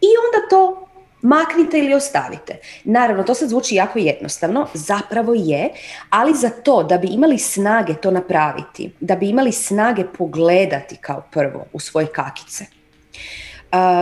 I 0.00 0.06
onda 0.26 0.48
to 0.50 0.88
maknite 1.22 1.78
ili 1.78 1.94
ostavite. 1.94 2.58
Naravno, 2.84 3.22
to 3.22 3.34
sad 3.34 3.48
zvuči 3.48 3.74
jako 3.74 3.98
jednostavno, 3.98 4.66
zapravo 4.74 5.34
je, 5.34 5.70
ali 6.10 6.34
za 6.34 6.50
to 6.50 6.82
da 6.82 6.98
bi 6.98 7.08
imali 7.08 7.38
snage 7.38 7.94
to 7.94 8.10
napraviti, 8.10 8.92
da 9.00 9.16
bi 9.16 9.28
imali 9.28 9.52
snage 9.52 10.04
pogledati 10.18 10.96
kao 10.96 11.22
prvo 11.30 11.64
u 11.72 11.80
svoje 11.80 12.06
kakice, 12.06 12.64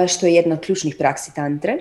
što 0.08 0.26
je 0.26 0.34
jedna 0.34 0.54
od 0.54 0.60
ključnih 0.60 0.96
praksi 0.98 1.34
tantre, 1.34 1.78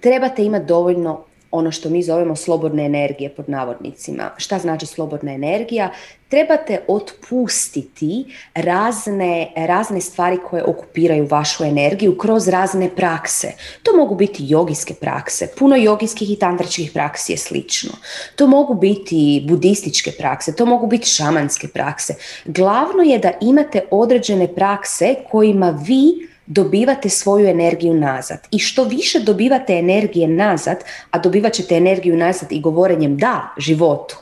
trebate 0.00 0.44
imati 0.44 0.64
dovoljno 0.64 1.24
ono 1.50 1.72
što 1.72 1.88
mi 1.90 2.02
zovemo 2.02 2.36
slobodne 2.36 2.84
energije 2.84 3.30
pod 3.30 3.48
navodnicima. 3.48 4.30
Šta 4.36 4.58
znači 4.58 4.86
slobodna 4.86 5.32
energija? 5.32 5.90
Trebate 6.28 6.80
otpustiti 6.88 8.24
razne, 8.54 9.52
razne 9.56 10.00
stvari 10.00 10.38
koje 10.50 10.64
okupiraju 10.64 11.26
vašu 11.26 11.64
energiju 11.64 12.18
kroz 12.18 12.48
razne 12.48 12.90
prakse. 12.96 13.52
To 13.82 13.96
mogu 13.96 14.14
biti 14.14 14.44
jogijske 14.46 14.94
prakse, 14.94 15.48
puno 15.58 15.76
jogijskih 15.76 16.30
i 16.30 16.36
tantračkih 16.36 16.90
praksi 16.92 17.32
je 17.32 17.36
slično. 17.36 17.92
To 18.36 18.46
mogu 18.46 18.74
biti 18.74 19.44
budističke 19.48 20.10
prakse, 20.18 20.56
to 20.56 20.66
mogu 20.66 20.86
biti 20.86 21.08
šamanske 21.08 21.68
prakse. 21.68 22.14
Glavno 22.44 23.02
je 23.02 23.18
da 23.18 23.32
imate 23.40 23.82
određene 23.90 24.54
prakse 24.54 25.14
kojima 25.30 25.70
vi 25.86 26.29
dobivate 26.50 27.08
svoju 27.08 27.48
energiju 27.48 27.94
nazad. 27.94 28.38
I 28.50 28.58
što 28.58 28.84
više 28.84 29.20
dobivate 29.20 29.72
energije 29.72 30.28
nazad, 30.28 30.76
a 31.10 31.18
dobivat 31.18 31.52
ćete 31.52 31.76
energiju 31.76 32.16
nazad 32.16 32.52
i 32.52 32.60
govorenjem 32.60 33.16
da 33.16 33.54
životu. 33.58 34.16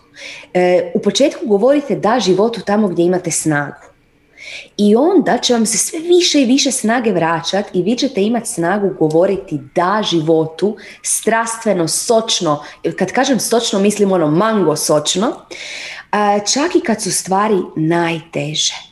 E, 0.55 0.93
u 0.95 0.99
početku 0.99 1.47
govorite 1.47 1.97
da 1.97 2.21
životu 2.21 2.61
tamo 2.67 2.89
gdje 2.89 3.05
imate 3.05 3.31
snagu. 3.31 3.89
i 4.77 4.97
onda 4.97 5.39
će 5.39 5.53
vam 5.53 5.67
se 5.67 5.79
sve 5.79 5.99
više 5.99 6.43
i 6.43 6.47
više 6.47 6.71
snage 6.71 7.13
vraćati 7.13 7.79
i 7.79 7.83
vi 7.83 7.97
ćete 7.97 8.23
imati 8.23 8.49
snagu 8.49 8.91
govoriti 8.99 9.59
da 9.75 10.03
životu, 10.11 10.77
strastveno, 11.03 11.89
sočno, 11.89 12.63
kad 12.99 13.13
kažem 13.13 13.41
sočno 13.41 13.79
mislim 13.79 14.13
ono 14.13 14.31
mango 14.31 14.77
sočno, 14.77 15.33
čak 16.53 16.75
i 16.75 16.81
kad 16.81 17.03
su 17.03 17.13
stvari 17.13 17.59
najteže. 17.77 18.88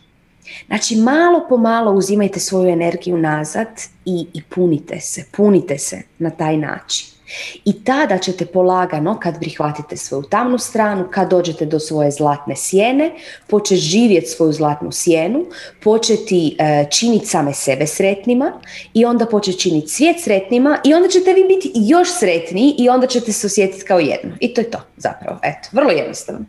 Znači 0.66 0.96
malo 0.96 1.46
po 1.48 1.56
malo 1.56 1.92
uzimajte 1.92 2.40
svoju 2.40 2.68
energiju 2.68 3.18
nazad 3.18 3.68
i, 4.04 4.26
i 4.34 4.42
punite 4.42 5.00
se, 5.00 5.24
punite 5.36 5.78
se 5.78 6.02
na 6.18 6.30
taj 6.30 6.56
način. 6.56 7.16
I 7.64 7.84
tada 7.84 8.18
ćete 8.18 8.46
polagano, 8.46 9.20
kad 9.20 9.40
prihvatite 9.40 9.96
svoju 9.96 10.22
tamnu 10.22 10.58
stranu, 10.58 11.08
kad 11.10 11.30
dođete 11.30 11.66
do 11.66 11.80
svoje 11.80 12.10
zlatne 12.10 12.56
sjene, 12.56 13.10
početi 13.46 13.80
živjeti 13.80 14.26
svoju 14.26 14.52
zlatnu 14.52 14.92
sjenu, 14.92 15.46
početi 15.82 16.56
e, 16.58 16.86
činiti 16.90 17.26
same 17.26 17.54
sebe 17.54 17.86
sretnima 17.86 18.52
i 18.94 19.04
onda 19.04 19.26
početi 19.26 19.58
činiti 19.58 19.88
svijet 19.88 20.20
sretnima 20.20 20.78
i 20.84 20.94
onda 20.94 21.08
ćete 21.08 21.32
vi 21.32 21.44
biti 21.44 21.72
još 21.74 22.08
sretniji 22.18 22.74
i 22.78 22.88
onda 22.88 23.06
ćete 23.06 23.32
se 23.32 23.46
osjetiti 23.46 23.84
kao 23.84 23.98
jedno. 23.98 24.36
I 24.40 24.54
to 24.54 24.60
je 24.60 24.70
to 24.70 24.78
zapravo. 24.96 25.38
Eto, 25.42 25.68
vrlo 25.72 25.90
jednostavno. 25.90 26.44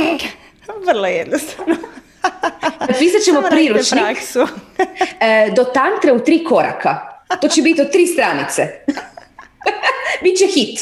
vrlo 0.88 1.06
jednostavno. 1.06 1.76
Napisat 2.80 3.22
ćemo 3.24 3.42
priručnik 3.50 4.02
e, 5.20 5.50
do 5.56 5.64
tantre 5.64 6.12
u 6.12 6.24
tri 6.24 6.44
koraka. 6.44 7.16
To 7.40 7.48
će 7.48 7.62
biti 7.62 7.80
od 7.80 7.92
tri 7.92 8.06
stranice. 8.06 8.68
Biće 10.22 10.46
hit. 10.46 10.80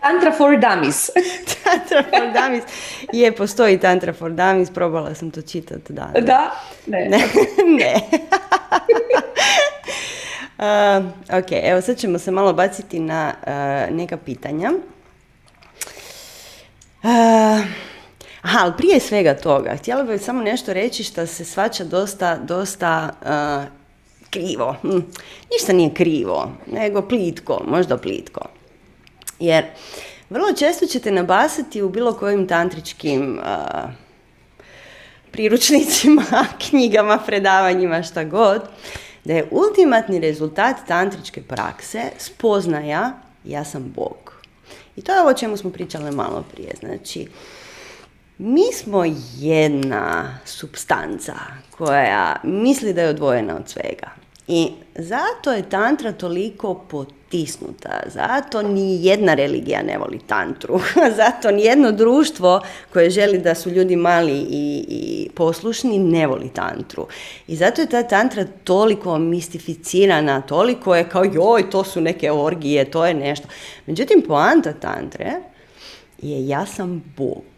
Tantra 0.00 0.32
for 0.32 0.60
Dummies. 0.60 1.10
Tantra 1.64 2.02
for 2.02 2.32
Dummies. 2.32 2.64
Je, 3.12 3.32
postoji 3.32 3.78
Tantra 3.78 4.12
for 4.12 4.30
Dummies, 4.30 4.70
probala 4.70 5.14
sam 5.14 5.30
to 5.30 5.42
čitati. 5.42 5.92
Da, 5.92 6.10
da? 6.20 6.54
Ne. 6.86 7.08
Ne. 7.08 7.28
ne. 7.66 7.94
uh, 10.58 11.04
ok, 11.38 11.46
evo 11.62 11.80
sad 11.80 11.96
ćemo 11.96 12.18
se 12.18 12.30
malo 12.30 12.52
baciti 12.52 13.00
na 13.00 13.34
uh, 13.42 13.96
neka 13.96 14.16
pitanja. 14.16 14.72
Uh, 17.02 17.64
aha, 18.44 18.58
ali 18.62 18.72
prije 18.76 19.00
svega 19.00 19.34
toga, 19.34 19.76
htjela 19.76 20.02
bih 20.02 20.22
samo 20.22 20.42
nešto 20.42 20.72
reći 20.72 21.04
što 21.04 21.26
se 21.26 21.44
svača 21.44 21.84
dosta, 21.84 22.36
dosta 22.36 23.10
uh, 23.22 23.64
krivo. 24.30 24.76
Hm, 24.82 24.98
ništa 25.52 25.72
nije 25.72 25.94
krivo, 25.94 26.52
nego 26.66 27.02
plitko, 27.02 27.62
možda 27.68 27.96
plitko. 27.96 28.40
Jer 29.40 29.64
vrlo 30.30 30.52
često 30.52 30.86
ćete 30.86 31.10
nabasati 31.10 31.82
u 31.82 31.88
bilo 31.88 32.12
kojim 32.12 32.48
tantričkim 32.48 33.40
priručnicima, 35.30 36.24
knjigama, 36.68 37.18
predavanjima, 37.26 38.02
šta 38.02 38.24
god, 38.24 38.62
da 39.24 39.32
je 39.32 39.48
ultimatni 39.50 40.20
rezultat 40.20 40.76
tantričke 40.88 41.42
prakse 41.42 42.02
spoznaja 42.18 43.12
ja 43.44 43.64
sam 43.64 43.92
Bog. 43.96 44.34
I 44.96 45.02
to 45.02 45.12
je 45.12 45.20
ovo 45.20 45.30
o 45.30 45.34
čemu 45.34 45.56
smo 45.56 45.70
pričali 45.70 46.10
malo 46.10 46.44
prije. 46.52 46.70
Znači, 46.80 47.28
mi 48.38 48.72
smo 48.72 49.04
jedna 49.36 50.38
substanca 50.44 51.34
koja 51.70 52.36
misli 52.42 52.92
da 52.92 53.02
je 53.02 53.08
odvojena 53.08 53.56
od 53.56 53.68
svega. 53.68 54.10
I 54.48 54.70
zato 54.94 55.52
je 55.52 55.68
tantra 55.68 56.12
toliko 56.12 56.74
potisnuta, 56.74 58.00
zato 58.06 58.62
ni 58.62 59.04
jedna 59.06 59.34
religija 59.34 59.82
ne 59.82 59.98
voli 59.98 60.18
tantru, 60.26 60.80
zato 61.22 61.50
ni 61.50 61.62
jedno 61.62 61.92
društvo 61.92 62.60
koje 62.92 63.10
želi 63.10 63.38
da 63.38 63.54
su 63.54 63.70
ljudi 63.70 63.96
mali 63.96 64.38
i, 64.38 64.84
i 64.88 65.30
poslušni 65.34 65.98
ne 65.98 66.26
voli 66.26 66.48
tantru. 66.48 67.06
I 67.46 67.56
zato 67.56 67.80
je 67.80 67.88
ta 67.88 68.02
tantra 68.02 68.46
toliko 68.64 69.18
mistificirana, 69.18 70.40
toliko 70.40 70.96
je 70.96 71.08
kao 71.08 71.24
joj, 71.24 71.70
to 71.70 71.84
su 71.84 72.00
neke 72.00 72.32
orgije, 72.32 72.90
to 72.90 73.06
je 73.06 73.14
nešto. 73.14 73.48
Međutim, 73.86 74.22
poanta 74.26 74.72
tantre 74.72 75.32
je 76.18 76.48
ja 76.48 76.66
sam 76.66 77.12
Bog. 77.16 77.53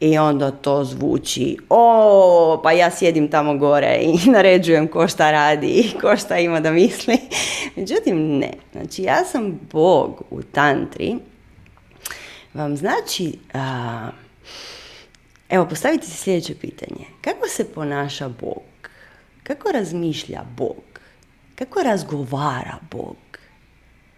I 0.00 0.18
onda 0.18 0.50
to 0.50 0.84
zvuči, 0.84 1.56
o, 1.70 2.60
pa 2.62 2.72
ja 2.72 2.90
sjedim 2.90 3.30
tamo 3.30 3.56
gore 3.56 3.98
i 4.02 4.18
naređujem 4.34 4.88
ko 4.88 5.08
šta 5.08 5.30
radi 5.30 5.66
i 5.66 6.00
ko 6.00 6.16
šta 6.16 6.38
ima 6.38 6.60
da 6.60 6.70
misli. 6.70 7.18
Međutim, 7.76 8.38
ne. 8.38 8.52
Znači, 8.72 9.02
ja 9.02 9.24
sam 9.24 9.60
Bog 9.72 10.22
u 10.30 10.42
tantri. 10.42 11.16
Vam 12.54 12.76
znači, 12.76 13.38
a, 13.54 14.08
evo, 15.48 15.66
postavite 15.68 16.06
si 16.06 16.16
sljedeće 16.16 16.54
pitanje. 16.54 17.04
Kako 17.20 17.48
se 17.48 17.72
ponaša 17.72 18.28
Bog? 18.28 18.62
Kako 19.42 19.72
razmišlja 19.72 20.42
Bog? 20.56 20.82
Kako 21.54 21.82
razgovara 21.82 22.76
Bog? 22.90 23.16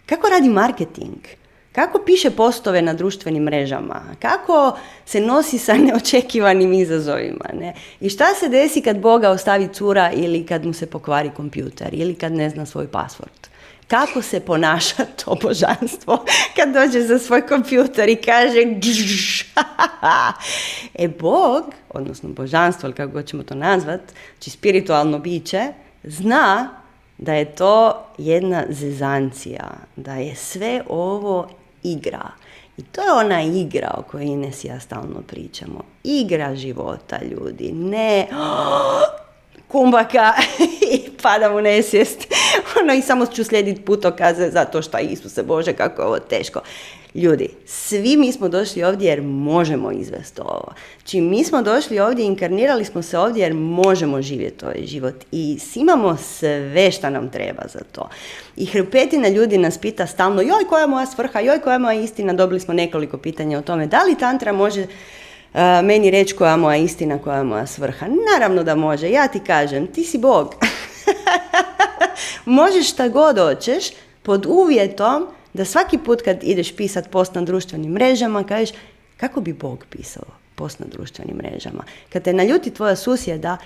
Kako 0.05 0.29
radi 0.29 0.49
marketing? 0.49 1.38
Kako 1.71 1.99
piše 2.05 2.31
postove 2.31 2.81
na 2.81 2.93
društvenim 2.93 3.43
mrežama? 3.43 4.01
Kako 4.21 4.77
se 5.05 5.21
nosi 5.21 5.57
sa 5.57 5.73
neočekivanim 5.85 6.73
izazovima? 6.73 7.45
Ne? 7.53 7.73
I 7.99 8.09
šta 8.09 8.25
se 8.39 8.49
desi 8.49 8.81
kad 8.81 8.99
Boga 8.99 9.29
ostavi 9.29 9.67
cura 9.73 10.11
ili 10.11 10.45
kad 10.45 10.65
mu 10.65 10.73
se 10.73 10.85
pokvari 10.85 11.31
kompjuter 11.35 11.89
ili 11.91 12.15
kad 12.15 12.31
ne 12.31 12.49
zna 12.49 12.65
svoj 12.65 12.87
password? 12.87 13.49
Kako 13.87 14.21
se 14.21 14.39
ponaša 14.39 15.05
to 15.25 15.35
božanstvo 15.41 16.25
kad 16.55 16.73
dođe 16.73 17.01
za 17.01 17.19
svoj 17.19 17.47
kompjuter 17.47 18.09
i 18.09 18.15
kaže 18.15 18.59
E 20.93 21.07
Bog, 21.07 21.63
odnosno 21.89 22.29
božanstvo, 22.29 22.87
ili 22.87 22.95
kako 22.95 23.21
ćemo 23.21 23.43
to 23.43 23.55
nazvat, 23.55 24.01
znači 24.37 24.49
spiritualno 24.49 25.19
biće, 25.19 25.67
zna 26.03 26.69
da 27.17 27.33
je 27.33 27.55
to 27.55 28.05
jedna 28.17 28.63
zezancija, 28.69 29.69
da 29.95 30.13
je 30.13 30.35
sve 30.35 30.83
ovo 30.89 31.49
igra. 31.83 32.31
I 32.77 32.81
to 32.81 33.01
je 33.01 33.11
ona 33.11 33.41
igra 33.41 33.95
o 33.97 34.01
kojoj 34.01 34.25
Ines 34.25 34.65
ja 34.65 34.79
stalno 34.79 35.21
pričamo. 35.27 35.83
Igra 36.03 36.55
života, 36.55 37.19
ljudi. 37.23 37.71
Ne 37.71 38.27
kumbaka 39.69 40.33
i 40.95 41.01
padam 41.21 41.55
u 41.55 41.61
nesvijest. 41.61 42.27
Ono, 42.81 42.93
I 42.93 43.01
samo 43.01 43.25
ću 43.25 43.43
slijediti 43.43 43.81
putokaze 43.81 44.49
zato 44.49 44.81
što 44.81 44.97
Isuse 44.99 45.43
Bože 45.43 45.73
kako 45.73 46.01
je 46.01 46.07
ovo 46.07 46.19
teško. 46.19 46.61
Ljudi, 47.15 47.49
svi 47.65 48.17
mi 48.17 48.31
smo 48.31 48.49
došli 48.49 48.83
ovdje 48.83 49.09
jer 49.09 49.21
možemo 49.21 49.91
izvesti 49.91 50.41
ovo. 50.41 50.73
Znači, 50.97 51.21
mi 51.21 51.43
smo 51.43 51.61
došli 51.61 51.99
ovdje, 51.99 52.25
inkarnirali 52.25 52.85
smo 52.85 53.01
se 53.01 53.17
ovdje 53.17 53.43
jer 53.43 53.53
možemo 53.53 54.21
živjeti 54.21 54.65
ovaj 54.65 54.85
život 54.85 55.15
i 55.31 55.57
imamo 55.75 56.17
sve 56.17 56.91
što 56.91 57.09
nam 57.09 57.29
treba 57.29 57.63
za 57.73 57.79
to. 57.91 58.09
I 58.55 58.65
hrpetina 58.65 59.27
ljudi 59.27 59.57
nas 59.57 59.77
pita 59.77 60.07
stalno, 60.07 60.41
joj, 60.41 60.67
koja 60.69 60.81
je 60.81 60.87
moja 60.87 61.05
svrha, 61.05 61.39
joj, 61.39 61.59
koja 61.59 61.73
je 61.73 61.79
moja 61.79 62.01
istina, 62.01 62.33
dobili 62.33 62.59
smo 62.59 62.73
nekoliko 62.73 63.17
pitanja 63.17 63.59
o 63.59 63.61
tome, 63.61 63.87
da 63.87 64.03
li 64.03 64.17
tantra 64.17 64.53
može 64.53 64.87
meni 65.83 66.11
reći 66.11 66.35
koja 66.35 66.51
je 66.51 66.57
moja 66.57 66.77
istina, 66.77 67.17
koja 67.17 67.37
je 67.37 67.43
moja 67.43 67.65
svrha. 67.65 68.05
Naravno 68.33 68.63
da 68.63 68.75
može, 68.75 69.09
ja 69.09 69.27
ti 69.27 69.39
kažem, 69.39 69.87
ti 69.87 70.03
si 70.03 70.17
Bog. 70.17 70.55
Možeš 72.45 72.91
šta 72.91 73.07
god 73.07 73.37
hoćeš, 73.37 73.85
pod 74.23 74.45
uvjetom 74.45 75.27
da 75.53 75.65
svaki 75.65 75.97
put 75.97 76.21
kad 76.21 76.37
ideš 76.41 76.75
pisat 76.75 77.09
post 77.11 77.35
na 77.35 77.41
društvenim 77.41 77.91
mrežama, 77.91 78.43
kažeš 78.43 78.69
kako 79.17 79.41
bi 79.41 79.53
Bog 79.53 79.85
pisao 79.89 80.23
post 80.55 80.79
na 80.79 80.85
društvenim 80.85 81.35
mrežama. 81.35 81.83
Kad 82.09 82.23
te 82.23 82.33
naljuti 82.33 82.73
tvoja 82.73 82.95
susjeda, 82.95 83.57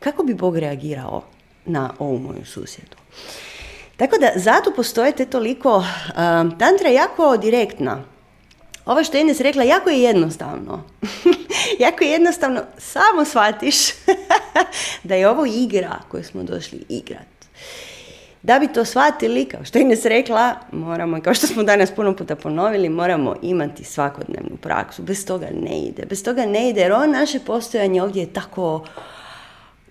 kako 0.00 0.22
bi 0.22 0.34
Bog 0.34 0.58
reagirao 0.58 1.22
na 1.64 1.90
ovu 1.98 2.18
moju 2.18 2.44
susjedu? 2.44 2.96
Tako 3.96 4.16
da 4.18 4.32
zato 4.36 4.72
postoje 4.76 5.12
te 5.12 5.26
toliko, 5.26 5.76
um, 5.76 6.58
tantra 6.58 6.88
je 6.88 6.94
jako 6.94 7.36
direktna. 7.36 8.04
Ovo 8.86 9.04
što 9.04 9.16
je 9.16 9.20
Ines 9.20 9.40
rekla, 9.40 9.62
jako 9.62 9.90
je 9.90 10.02
jednostavno. 10.02 10.82
jako 11.84 12.04
je 12.04 12.10
jednostavno, 12.10 12.60
samo 12.78 13.24
shvatiš 13.24 13.76
da 15.08 15.14
je 15.14 15.28
ovo 15.28 15.46
igra 15.46 15.98
koju 16.08 16.24
smo 16.24 16.42
došli 16.42 16.84
igrat. 16.88 17.32
Da 18.42 18.58
bi 18.58 18.68
to 18.68 18.84
shvatili, 18.84 19.44
kao 19.44 19.64
što 19.64 19.78
je 19.78 19.82
Ines 19.82 20.04
rekla, 20.04 20.54
moramo, 20.72 21.20
kao 21.20 21.34
što 21.34 21.46
smo 21.46 21.62
danas 21.62 21.90
puno 21.90 22.16
puta 22.16 22.36
ponovili, 22.36 22.88
moramo 22.88 23.36
imati 23.42 23.84
svakodnevnu 23.84 24.56
praksu. 24.60 25.02
Bez 25.02 25.26
toga 25.26 25.46
ne 25.60 25.80
ide. 25.80 26.06
Bez 26.06 26.24
toga 26.24 26.46
ne 26.46 26.70
ide, 26.70 26.80
jer 26.80 26.92
ovo 26.92 27.06
naše 27.06 27.40
postojanje 27.40 28.02
ovdje 28.02 28.22
je 28.22 28.32
tako 28.32 28.84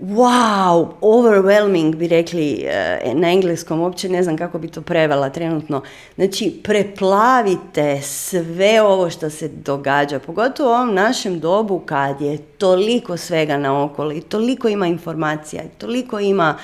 wow, 0.01 0.93
overwhelming 1.01 1.95
bi 1.95 2.07
rekli 2.07 2.65
eh, 2.67 3.13
na 3.13 3.31
engleskom, 3.31 3.79
uopće 3.79 4.09
ne 4.09 4.23
znam 4.23 4.37
kako 4.37 4.59
bi 4.59 4.67
to 4.67 4.81
prevela 4.81 5.29
trenutno. 5.29 5.81
Znači, 6.15 6.59
preplavite 6.63 8.01
sve 8.01 8.81
ovo 8.81 9.09
što 9.09 9.29
se 9.29 9.47
događa, 9.47 10.19
pogotovo 10.19 10.69
u 10.69 10.73
ovom 10.73 10.93
našem 10.93 11.39
dobu 11.39 11.79
kad 11.79 12.21
je 12.21 12.37
toliko 12.37 13.17
svega 13.17 13.57
naokolo 13.57 14.11
i 14.11 14.21
toliko 14.21 14.67
ima 14.67 14.87
informacija, 14.87 15.63
toliko 15.77 16.19
ima 16.19 16.57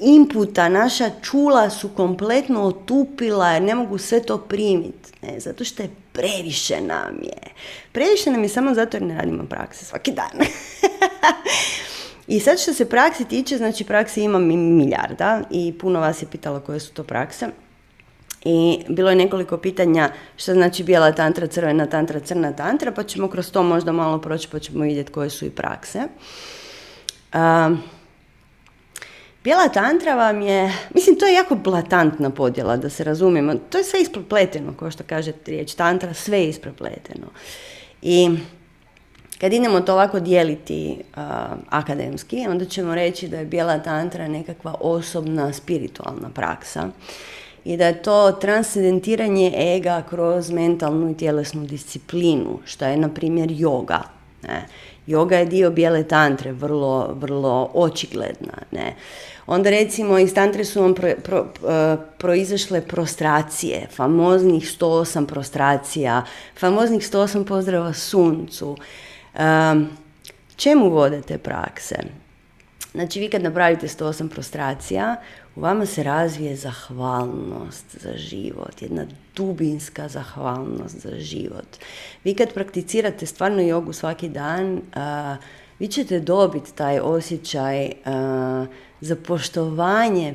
inputa, 0.00 0.68
naša 0.68 1.10
čula 1.22 1.70
su 1.70 1.88
kompletno 1.88 2.62
otupila 2.62 3.50
jer 3.50 3.62
ne 3.62 3.74
mogu 3.74 3.98
sve 3.98 4.22
to 4.22 4.38
primiti. 4.38 5.12
Ne, 5.22 5.40
zato 5.40 5.64
što 5.64 5.82
je 5.82 5.90
previše 6.12 6.80
nam 6.80 7.18
je. 7.22 7.52
Previše 7.92 8.30
nam 8.30 8.42
je 8.42 8.48
samo 8.48 8.74
zato 8.74 8.96
jer 8.96 9.02
ne 9.02 9.14
radimo 9.14 9.44
prakse 9.44 9.84
svaki 9.84 10.12
dan. 10.12 10.46
I 12.26 12.40
sad 12.40 12.60
što 12.60 12.74
se 12.74 12.88
praksi 12.88 13.24
tiče, 13.24 13.56
znači 13.56 13.84
praksi 13.84 14.22
ima 14.22 14.38
milijarda 14.38 15.42
i 15.50 15.74
puno 15.80 16.00
vas 16.00 16.22
je 16.22 16.26
pitalo 16.30 16.60
koje 16.60 16.80
su 16.80 16.92
to 16.92 17.04
prakse. 17.04 17.48
I 18.44 18.84
bilo 18.88 19.10
je 19.10 19.16
nekoliko 19.16 19.56
pitanja 19.56 20.10
što 20.36 20.52
znači 20.52 20.84
bijela 20.84 21.12
tantra, 21.12 21.46
crvena 21.46 21.86
tantra, 21.86 22.20
crna 22.20 22.52
tantra, 22.52 22.92
pa 22.92 23.02
ćemo 23.02 23.28
kroz 23.28 23.50
to 23.50 23.62
možda 23.62 23.92
malo 23.92 24.20
proći 24.20 24.48
pa 24.48 24.58
ćemo 24.58 24.84
vidjeti 24.84 25.12
koje 25.12 25.30
su 25.30 25.44
i 25.44 25.50
prakse. 25.50 26.02
bijela 29.44 29.68
tantra 29.68 30.14
vam 30.14 30.42
je, 30.42 30.72
mislim 30.94 31.18
to 31.18 31.26
je 31.26 31.34
jako 31.34 31.54
blatantna 31.54 32.30
podjela 32.30 32.76
da 32.76 32.90
se 32.90 33.04
razumijemo, 33.04 33.54
to 33.70 33.78
je 33.78 33.84
sve 33.84 34.00
isprepleteno, 34.00 34.74
kao 34.78 34.90
što 34.90 35.04
kaže 35.06 35.32
riječ 35.46 35.74
tantra, 35.74 36.14
sve 36.14 36.38
je 36.38 36.48
isprepleteno. 36.48 37.26
I 38.02 38.30
kad 39.38 39.52
idemo 39.52 39.80
to 39.80 39.92
ovako 39.92 40.20
dijeliti 40.20 41.02
akademski, 41.68 42.46
onda 42.48 42.64
ćemo 42.64 42.94
reći 42.94 43.28
da 43.28 43.38
je 43.38 43.44
bijela 43.44 43.78
tantra 43.78 44.28
nekakva 44.28 44.74
osobna 44.80 45.52
spiritualna 45.52 46.28
praksa 46.34 46.88
i 47.64 47.76
da 47.76 47.86
je 47.86 48.02
to 48.02 48.32
transcendentiranje 48.32 49.52
ega 49.56 50.02
kroz 50.10 50.50
mentalnu 50.50 51.10
i 51.10 51.16
tjelesnu 51.16 51.66
disciplinu, 51.66 52.58
što 52.64 52.84
je 52.84 52.96
na 52.96 53.08
primjer 53.08 53.48
yoga. 53.48 54.00
Ne. 54.42 54.66
Yoga 55.06 55.34
je 55.34 55.44
dio 55.44 55.70
bijele 55.70 56.04
tantre, 56.04 56.52
vrlo, 56.52 57.14
vrlo 57.14 57.70
očigledna. 57.74 58.52
Ne. 58.70 58.94
Onda 59.46 59.70
recimo 59.70 60.18
iz 60.18 60.34
tantre 60.34 60.64
su 60.64 60.82
vam 60.82 60.94
pro, 60.94 61.10
pro, 61.24 61.46
e, 61.68 61.96
proizašle 62.18 62.80
prostracije, 62.80 63.86
famoznih 63.96 64.64
108 64.64 65.26
prostracija, 65.26 66.24
famoznih 66.58 67.02
108 67.02 67.44
pozdrava 67.44 67.92
suncu. 67.92 68.76
Um, 69.38 69.88
čemu 70.56 70.88
vode 70.88 71.22
te 71.22 71.38
prakse? 71.38 71.96
Znači 72.94 73.20
vi 73.20 73.30
kad 73.30 73.42
napravite 73.42 73.88
108 73.88 74.28
prostracija, 74.28 75.16
u 75.56 75.60
vama 75.60 75.86
se 75.86 76.02
razvije 76.02 76.56
zahvalnost 76.56 77.96
za 78.00 78.12
život, 78.16 78.82
jedna 78.82 79.06
dubinska 79.36 80.08
zahvalnost 80.08 81.00
za 81.00 81.18
život. 81.18 81.66
Vi 82.24 82.34
kad 82.34 82.52
prakticirate 82.52 83.26
stvarno 83.26 83.62
jogu 83.62 83.92
svaki 83.92 84.28
dan, 84.28 84.80
vi 85.78 85.88
ćete 85.88 86.20
dobiti 86.20 86.74
taj 86.74 86.98
osjećaj 86.98 87.92
za 89.00 89.16
poštovanje 89.26 90.34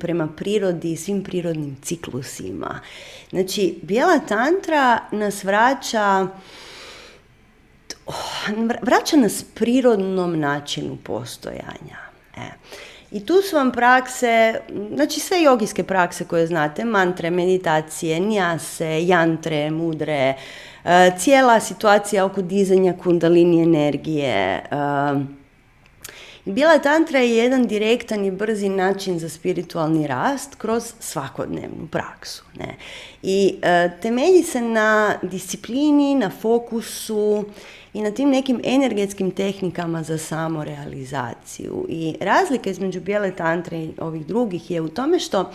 prema 0.00 0.28
prirodi 0.36 0.92
i 0.92 0.96
svim 0.96 1.24
prirodnim 1.24 1.76
ciklusima. 1.82 2.80
Znači, 3.30 3.78
bijela 3.82 4.18
tantra 4.18 4.98
nas 5.12 5.44
vraća 5.44 6.26
vraća 8.82 9.16
nas 9.16 9.44
prirodnom 9.54 10.40
načinu 10.40 10.96
postojanja. 10.96 11.98
E. 12.36 12.40
I 13.10 13.26
tu 13.26 13.42
su 13.42 13.56
vam 13.56 13.72
prakse, 13.72 14.60
znači 14.94 15.20
sve 15.20 15.42
jogijske 15.42 15.82
prakse 15.82 16.24
koje 16.24 16.46
znate, 16.46 16.84
mantre, 16.84 17.30
meditacije, 17.30 18.18
njase, 18.18 19.06
jantre, 19.06 19.70
mudre, 19.70 20.34
e, 20.84 21.10
cijela 21.18 21.60
situacija 21.60 22.24
oko 22.24 22.42
dizanja 22.42 22.94
kundalini 23.02 23.62
energije. 23.62 24.34
E, 24.34 25.38
Bila 26.48 26.78
tantra 26.78 27.18
je 27.18 27.36
jedan 27.36 27.66
direktan 27.66 28.24
i 28.24 28.30
brzi 28.30 28.68
način 28.68 29.18
za 29.18 29.28
spiritualni 29.28 30.06
rast 30.06 30.54
kroz 30.54 30.92
svakodnevnu 31.00 31.88
praksu. 31.90 32.44
Ne? 32.54 32.76
I 33.22 33.54
e, 33.62 33.90
temelji 34.02 34.42
se 34.42 34.60
na 34.60 35.14
disciplini, 35.22 36.14
na 36.14 36.30
fokusu, 36.30 37.44
i 37.92 38.02
na 38.02 38.10
tim 38.10 38.30
nekim 38.30 38.60
energetskim 38.64 39.30
tehnikama 39.30 40.02
za 40.02 40.18
samorealizaciju. 40.18 41.86
I 41.88 42.14
razlika 42.20 42.70
između 42.70 43.00
bijele 43.00 43.36
tantre 43.36 43.78
i 43.78 43.92
ovih 44.00 44.26
drugih 44.26 44.70
je 44.70 44.80
u 44.80 44.88
tome 44.88 45.18
što 45.18 45.50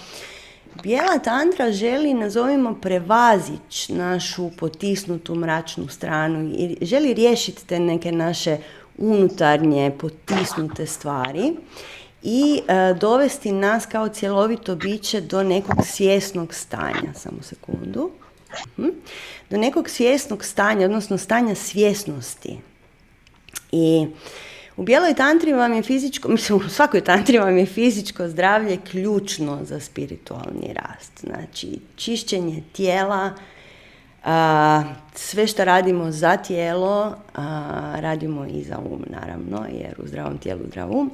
bijela 0.83 1.19
tantra 1.19 1.71
želi, 1.71 2.13
nazovimo, 2.13 2.73
prevazić 2.81 3.89
našu 3.89 4.49
potisnutu 4.57 5.35
mračnu 5.35 5.87
stranu 5.87 6.49
i 6.57 6.77
želi 6.81 7.13
riješiti 7.13 7.67
te 7.67 7.79
neke 7.79 8.11
naše 8.11 8.57
unutarnje 8.97 9.91
potisnute 9.99 10.85
stvari 10.85 11.53
i 12.23 12.61
e, 12.67 12.93
dovesti 12.93 13.51
nas 13.51 13.85
kao 13.85 14.09
cjelovito 14.09 14.75
biće 14.75 15.21
do 15.21 15.43
nekog 15.43 15.85
svjesnog 15.85 16.53
stanja. 16.53 17.13
Samo 17.13 17.41
sekundu. 17.41 18.11
Hm? 18.75 18.89
do 19.49 19.57
nekog 19.57 19.89
svjesnog 19.89 20.45
stanja, 20.45 20.85
odnosno 20.85 21.17
stanja 21.17 21.55
svjesnosti. 21.55 22.57
I 23.71 24.07
u 24.77 24.83
bijeloj 24.83 25.13
tantri 25.13 25.53
vam 25.53 25.73
je 25.73 25.83
fizičko, 25.83 26.29
mislim 26.29 26.57
u 26.57 26.69
svakoj 26.69 27.01
tantri 27.01 27.37
vam 27.37 27.57
je 27.57 27.65
fizičko 27.65 28.27
zdravlje 28.27 28.77
ključno 28.91 29.59
za 29.63 29.79
spiritualni 29.79 30.73
rast. 30.73 31.19
Znači 31.19 31.79
čišćenje 31.95 32.63
tijela, 32.71 33.33
a, 34.23 34.83
sve 35.15 35.47
što 35.47 35.65
radimo 35.65 36.11
za 36.11 36.37
tijelo, 36.37 37.15
a, 37.35 37.95
radimo 37.99 38.45
i 38.45 38.63
za 38.63 38.77
um 38.77 39.03
naravno, 39.09 39.65
jer 39.71 39.95
u 39.97 40.07
zdravom 40.07 40.37
tijelu 40.37 40.61
zdrav 40.67 40.91
um. 40.91 41.11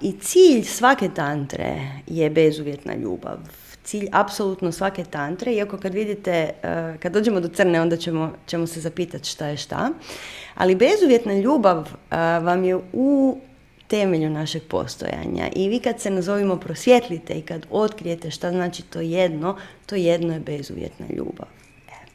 I 0.00 0.12
cilj 0.20 0.64
svake 0.64 1.08
tantre 1.14 1.80
je 2.06 2.30
bezuvjetna 2.30 2.94
ljubav 2.94 3.38
cilj 3.84 4.08
apsolutno 4.12 4.72
svake 4.72 5.04
tantre, 5.04 5.52
iako 5.54 5.78
kad 5.78 5.94
vidite, 5.94 6.50
eh, 6.62 6.96
kad 7.02 7.12
dođemo 7.12 7.40
do 7.40 7.48
crne, 7.48 7.80
onda 7.80 7.96
ćemo, 7.96 8.32
ćemo 8.46 8.66
se 8.66 8.80
zapitati 8.80 9.28
šta 9.28 9.46
je 9.46 9.56
šta. 9.56 9.90
Ali 10.54 10.74
bezuvjetna 10.74 11.34
ljubav 11.34 11.78
eh, 11.80 12.16
vam 12.40 12.64
je 12.64 12.76
u 12.92 13.38
temelju 13.86 14.30
našeg 14.30 14.62
postojanja. 14.62 15.48
I 15.56 15.68
vi 15.68 15.78
kad 15.78 16.00
se 16.00 16.10
nazovimo 16.10 16.56
prosvjetlite 16.56 17.34
i 17.34 17.42
kad 17.42 17.66
otkrijete 17.70 18.30
šta 18.30 18.50
znači 18.50 18.82
to 18.82 19.00
jedno, 19.00 19.56
to 19.86 19.94
jedno 19.94 20.34
je 20.34 20.40
bezuvjetna 20.40 21.06
ljubav. 21.16 21.48
E. 21.88 22.06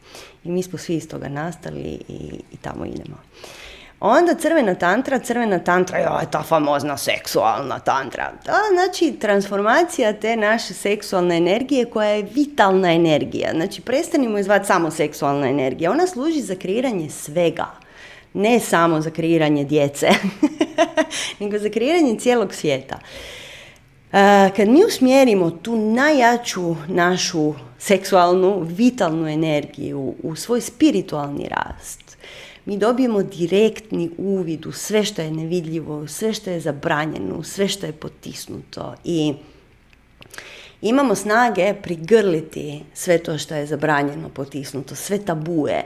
I 0.44 0.52
mi 0.52 0.64
smo 0.64 0.78
svi 0.78 0.96
iz 0.96 1.10
toga 1.10 1.30
nastali 1.30 2.00
i, 2.08 2.42
i 2.52 2.58
tamo 2.62 2.86
idemo. 2.86 3.18
Onda 4.00 4.36
crvena 4.36 4.76
tantra, 4.76 5.20
crvena 5.20 5.60
tantra, 5.60 5.98
je 5.98 6.32
ta 6.32 6.44
famozna 6.44 6.98
seksualna 6.98 7.80
tantra. 7.80 8.32
To 8.46 8.52
znači 8.74 9.20
transformacija 9.20 10.14
te 10.14 10.36
naše 10.36 10.74
seksualne 10.74 11.38
energije 11.38 11.86
koja 11.86 12.10
je 12.10 12.28
vitalna 12.34 12.94
energija. 12.94 13.52
Znači 13.54 13.82
prestanimo 13.82 14.38
izvati 14.38 14.66
samo 14.66 14.92
seksualna 14.92 15.48
energija. 15.48 15.92
Ona 15.92 16.08
služi 16.08 16.42
za 16.42 16.56
kreiranje 16.56 17.10
svega. 17.10 17.68
Ne 18.34 18.60
samo 18.60 19.02
za 19.02 19.10
kreiranje 19.10 19.64
djece, 19.64 20.10
nego 21.40 21.58
za 21.58 21.70
kreiranje 21.70 22.20
cijelog 22.20 22.54
svijeta. 22.54 23.00
Kad 24.56 24.68
mi 24.68 24.86
usmjerimo 24.86 25.52
tu 25.52 25.76
najjaču 25.76 26.76
našu 26.88 27.54
seksualnu, 27.80 28.60
vitalnu 28.64 29.28
energiju 29.28 30.14
u 30.24 30.36
svoj 30.36 30.62
spiritualni 30.62 31.50
rast, 31.50 32.18
mi 32.66 32.78
dobijemo 32.78 33.24
direktni 33.24 34.10
uvid 34.18 34.66
u 34.66 34.72
sve 34.72 35.04
što 35.04 35.22
je 35.22 35.32
nevidljivo, 35.32 36.08
sve 36.08 36.34
što 36.34 36.50
je 36.50 36.60
zabranjeno, 36.60 37.44
sve 37.44 37.68
što 37.68 37.86
je 37.86 37.92
potisnuto 37.92 38.96
i 39.04 39.34
imamo 40.82 41.16
snage 41.16 41.74
prigrliti 41.84 42.82
sve 42.94 43.18
to 43.18 43.38
što 43.38 43.56
je 43.56 43.66
zabranjeno, 43.66 44.30
potisnuto, 44.30 44.96
sve 44.96 45.26
tabuje. 45.26 45.86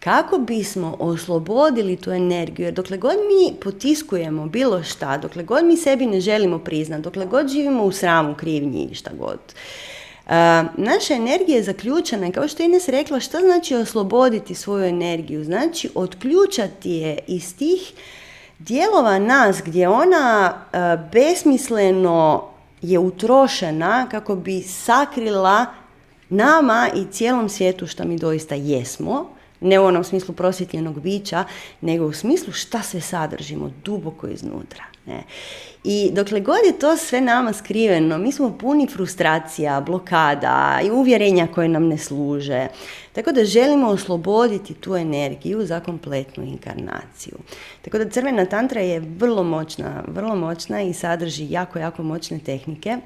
Kako 0.00 0.38
bismo 0.38 0.96
oslobodili 0.98 1.96
tu 1.96 2.10
energiju, 2.10 2.64
jer 2.64 2.74
dokle 2.74 2.96
god 2.96 3.14
mi 3.14 3.60
potiskujemo 3.60 4.46
bilo 4.46 4.82
šta, 4.82 5.18
dokle 5.18 5.42
god 5.42 5.64
mi 5.64 5.76
sebi 5.76 6.06
ne 6.06 6.20
želimo 6.20 6.58
priznati, 6.58 7.02
dokle 7.02 7.26
god 7.26 7.48
živimo 7.48 7.84
u 7.84 7.92
sramu, 7.92 8.34
krivnji 8.34 8.88
i 8.90 8.94
šta 8.94 9.10
god, 9.18 9.38
naša 10.76 11.14
energija 11.14 11.56
je 11.56 11.62
zaključena 11.62 12.26
i 12.26 12.32
kao 12.32 12.48
što 12.48 12.62
je 12.62 12.66
Ines 12.66 12.88
rekla, 12.88 13.20
šta 13.20 13.38
znači 13.38 13.74
osloboditi 13.74 14.54
svoju 14.54 14.84
energiju? 14.84 15.44
Znači 15.44 15.90
otključati 15.94 16.90
je 16.90 17.18
iz 17.26 17.56
tih 17.56 17.92
dijelova 18.58 19.18
nas 19.18 19.62
gdje 19.64 19.88
ona 19.88 20.54
besmisleno 21.12 22.44
je 22.82 22.98
utrošena 22.98 24.06
kako 24.10 24.36
bi 24.36 24.62
sakrila 24.62 25.66
nama 26.28 26.88
i 26.94 27.12
cijelom 27.12 27.48
svijetu 27.48 27.86
što 27.86 28.04
mi 28.04 28.16
doista 28.16 28.54
jesmo, 28.54 29.28
ne 29.60 29.80
u 29.80 29.84
onom 29.84 30.04
smislu 30.04 30.34
prosvjetljenog 30.34 31.00
bića, 31.00 31.44
nego 31.80 32.04
u 32.04 32.12
smislu 32.12 32.52
šta 32.52 32.82
sve 32.82 33.00
sadržimo 33.00 33.70
duboko 33.84 34.26
iznutra. 34.26 34.89
Ne. 35.06 35.22
I 35.84 36.10
dokle 36.12 36.40
god 36.40 36.58
je 36.66 36.78
to 36.78 36.96
sve 36.96 37.20
nama 37.20 37.52
skriveno, 37.52 38.18
mi 38.18 38.32
smo 38.32 38.58
puni 38.58 38.86
frustracija, 38.86 39.80
blokada 39.80 40.80
i 40.84 40.90
uvjerenja 40.90 41.46
koje 41.46 41.68
nam 41.68 41.88
ne 41.88 41.98
služe. 41.98 42.66
Tako 43.12 43.32
da 43.32 43.44
želimo 43.44 43.88
osloboditi 43.88 44.74
tu 44.74 44.96
energiju 44.96 45.66
za 45.66 45.80
kompletnu 45.80 46.44
inkarnaciju. 46.44 47.38
Tako 47.82 47.98
da 47.98 48.10
crvena 48.10 48.44
tantra 48.46 48.80
je 48.80 49.00
vrlo 49.00 49.42
moćna, 49.42 50.04
vrlo 50.06 50.36
moćna 50.36 50.82
i 50.82 50.92
sadrži 50.92 51.46
jako, 51.50 51.78
jako 51.78 52.02
moćne 52.02 52.38
tehnike. 52.38 52.96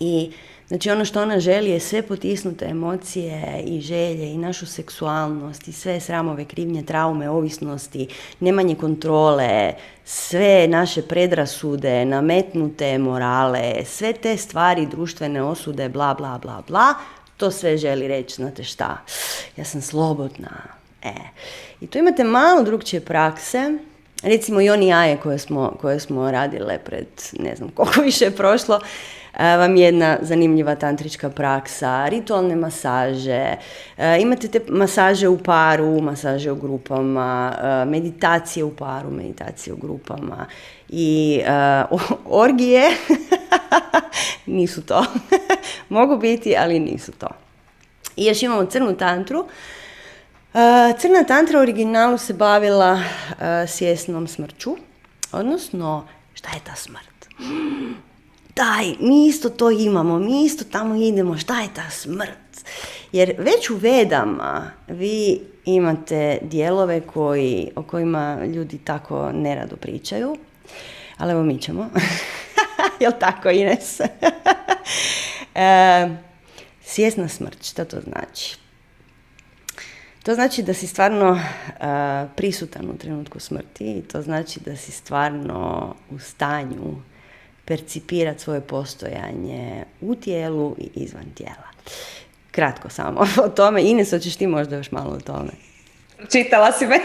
I 0.00 0.32
Znači 0.72 0.90
ono 0.90 1.04
što 1.04 1.22
ona 1.22 1.40
želi 1.40 1.70
je 1.70 1.80
sve 1.80 2.02
potisnute 2.02 2.64
emocije 2.64 3.62
i 3.66 3.80
želje 3.80 4.32
i 4.32 4.38
našu 4.38 4.66
seksualnost 4.66 5.68
i 5.68 5.72
sve 5.72 6.00
sramove, 6.00 6.44
krivnje, 6.44 6.82
traume, 6.82 7.30
ovisnosti, 7.30 8.08
nemanje 8.40 8.74
kontrole, 8.74 9.74
sve 10.04 10.68
naše 10.68 11.02
predrasude, 11.02 12.04
nametnute 12.04 12.98
morale, 12.98 13.84
sve 13.84 14.12
te 14.12 14.36
stvari, 14.36 14.86
društvene 14.86 15.42
osude, 15.42 15.88
bla, 15.88 16.14
bla, 16.14 16.38
bla, 16.42 16.62
bla, 16.68 16.94
to 17.36 17.50
sve 17.50 17.76
želi 17.76 18.08
reći, 18.08 18.34
znate 18.34 18.64
šta, 18.64 18.98
ja 19.56 19.64
sam 19.64 19.82
slobodna. 19.82 20.62
E. 21.02 21.14
I 21.80 21.86
tu 21.86 21.98
imate 21.98 22.24
malo 22.24 22.62
drugčije 22.62 23.00
prakse, 23.00 23.78
recimo 24.22 24.60
i 24.60 24.70
oni 24.70 24.88
jaje 24.88 25.16
koje 25.16 25.38
smo, 25.38 25.76
koje 25.80 26.00
smo 26.00 26.30
radile 26.30 26.78
pred, 26.78 27.06
ne 27.38 27.56
znam 27.56 27.68
koliko 27.68 28.00
više 28.10 28.24
je 28.24 28.36
prošlo, 28.36 28.80
vam 29.38 29.76
jedna 29.76 30.18
zanimljiva 30.22 30.74
tantrička 30.74 31.30
praksa, 31.30 32.08
ritualne 32.08 32.56
masaže, 32.56 33.56
e, 33.96 34.20
imate 34.20 34.48
te 34.48 34.60
masaže 34.68 35.28
u 35.28 35.38
paru, 35.38 36.00
masaže 36.00 36.50
u 36.50 36.56
grupama, 36.56 37.54
e, 37.62 37.84
meditacije 37.84 38.64
u 38.64 38.76
paru, 38.76 39.10
meditacije 39.10 39.74
u 39.74 39.76
grupama 39.76 40.46
i 40.88 41.40
orgije 42.24 42.90
nisu 44.46 44.82
to. 44.82 45.04
Mogu 45.88 46.16
biti, 46.16 46.56
ali 46.58 46.80
nisu 46.80 47.12
to. 47.12 47.28
I 48.16 48.24
još 48.24 48.42
imamo 48.42 48.64
crnu 48.64 48.96
tantru. 48.96 49.46
Crna 50.98 51.24
tantra 51.28 51.58
u 51.58 51.62
originalu 51.62 52.18
se 52.18 52.34
bavila 52.34 53.00
svjesnom 53.66 54.26
smrću, 54.26 54.76
odnosno 55.32 56.06
šta 56.34 56.50
je 56.54 56.60
ta 56.64 56.74
smrt? 56.74 57.12
Daj, 58.56 58.94
mi 59.00 59.26
isto 59.26 59.50
to 59.50 59.70
imamo, 59.70 60.18
mi 60.18 60.44
isto 60.44 60.64
tamo 60.64 60.94
idemo, 60.94 61.38
šta 61.38 61.60
je 61.60 61.68
ta 61.74 61.90
smrt? 61.90 62.64
Jer 63.12 63.34
već 63.38 63.70
u 63.70 63.76
vedama 63.76 64.70
vi 64.88 65.40
imate 65.64 66.38
dijelove 66.42 67.00
koji, 67.00 67.70
o 67.76 67.82
kojima 67.82 68.44
ljudi 68.44 68.78
tako 68.78 69.32
nerado 69.32 69.76
pričaju, 69.76 70.36
ali 71.18 71.32
evo 71.32 71.42
mi 71.42 71.58
ćemo. 71.58 71.90
Jel 73.00 73.12
tako, 73.20 73.50
Ines? 73.50 74.00
e, 75.54 76.08
svjesna 76.82 77.28
smrt, 77.28 77.64
što 77.64 77.84
to 77.84 78.00
znači? 78.00 78.56
To 80.22 80.34
znači 80.34 80.62
da 80.62 80.74
si 80.74 80.86
stvarno 80.86 81.40
prisutan 82.36 82.90
u 82.90 82.98
trenutku 82.98 83.40
smrti 83.40 83.98
i 83.98 84.02
to 84.02 84.22
znači 84.22 84.60
da 84.60 84.76
si 84.76 84.92
stvarno 84.92 85.94
u 86.10 86.18
stanju 86.18 86.94
percipirati 87.64 88.42
svoje 88.42 88.60
postojanje 88.60 89.84
u 90.00 90.14
tijelu 90.14 90.76
i 90.78 90.88
izvan 90.94 91.24
tijela. 91.34 91.72
Kratko 92.50 92.88
samo 92.88 93.20
o 93.44 93.48
tome. 93.48 93.82
Ines, 93.82 94.10
hoćeš 94.10 94.36
ti 94.36 94.46
možda 94.46 94.76
još 94.76 94.90
malo 94.90 95.10
o 95.10 95.20
tome? 95.20 95.50
Čitala 96.30 96.72
si 96.72 96.86
me. 96.86 96.98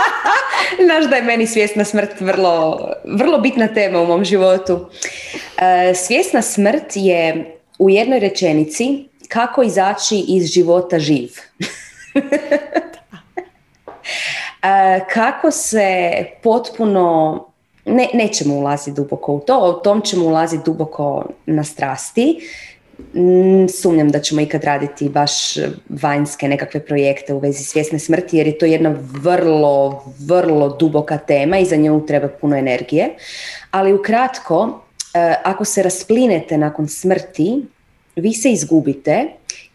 Znaš 0.86 1.04
da 1.10 1.16
je 1.16 1.22
meni 1.22 1.46
svjesna 1.46 1.84
smrt 1.84 2.20
vrlo, 2.20 2.88
vrlo 3.04 3.38
bitna 3.38 3.68
tema 3.68 4.00
u 4.00 4.06
mom 4.06 4.24
životu. 4.24 4.90
E, 5.58 5.94
svjesna 5.94 6.42
smrt 6.42 6.92
je 6.94 7.56
u 7.78 7.90
jednoj 7.90 8.20
rečenici 8.20 9.04
kako 9.28 9.62
izaći 9.62 10.24
iz 10.28 10.46
života 10.46 10.98
živ. 10.98 11.30
e, 14.62 15.00
kako 15.12 15.50
se 15.50 16.10
potpuno 16.42 17.49
ne, 17.90 18.08
nećemo 18.14 18.54
ulaziti 18.54 18.96
duboko 18.96 19.32
u 19.32 19.40
to, 19.40 19.58
o 19.58 19.72
tom 19.72 20.00
ćemo 20.00 20.24
ulaziti 20.24 20.62
duboko 20.64 21.26
na 21.46 21.64
strasti. 21.64 22.40
Mm, 23.14 23.68
sumnjam 23.68 24.08
da 24.10 24.20
ćemo 24.20 24.40
ikad 24.40 24.64
raditi 24.64 25.08
baš 25.08 25.32
vanjske 25.88 26.48
nekakve 26.48 26.80
projekte 26.80 27.34
u 27.34 27.38
vezi 27.38 27.64
svjesne 27.64 27.98
smrti 27.98 28.36
jer 28.36 28.46
je 28.46 28.58
to 28.58 28.66
jedna 28.66 28.94
vrlo, 29.00 30.04
vrlo 30.18 30.68
duboka 30.68 31.18
tema 31.18 31.58
i 31.58 31.64
za 31.64 31.76
nju 31.76 32.06
treba 32.06 32.28
puno 32.28 32.56
energije. 32.56 33.08
Ali 33.70 33.92
ukratko, 33.92 34.80
e, 35.14 35.34
ako 35.44 35.64
se 35.64 35.82
rasplinete 35.82 36.58
nakon 36.58 36.88
smrti, 36.88 37.62
vi 38.16 38.32
se 38.32 38.52
izgubite 38.52 39.26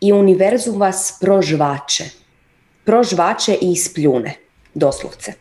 i 0.02 0.14
univerzum 0.14 0.80
vas 0.80 1.18
prožvače. 1.22 2.04
Prožvače 2.84 3.58
i 3.62 3.72
ispljune, 3.72 4.34
doslovce 4.74 5.34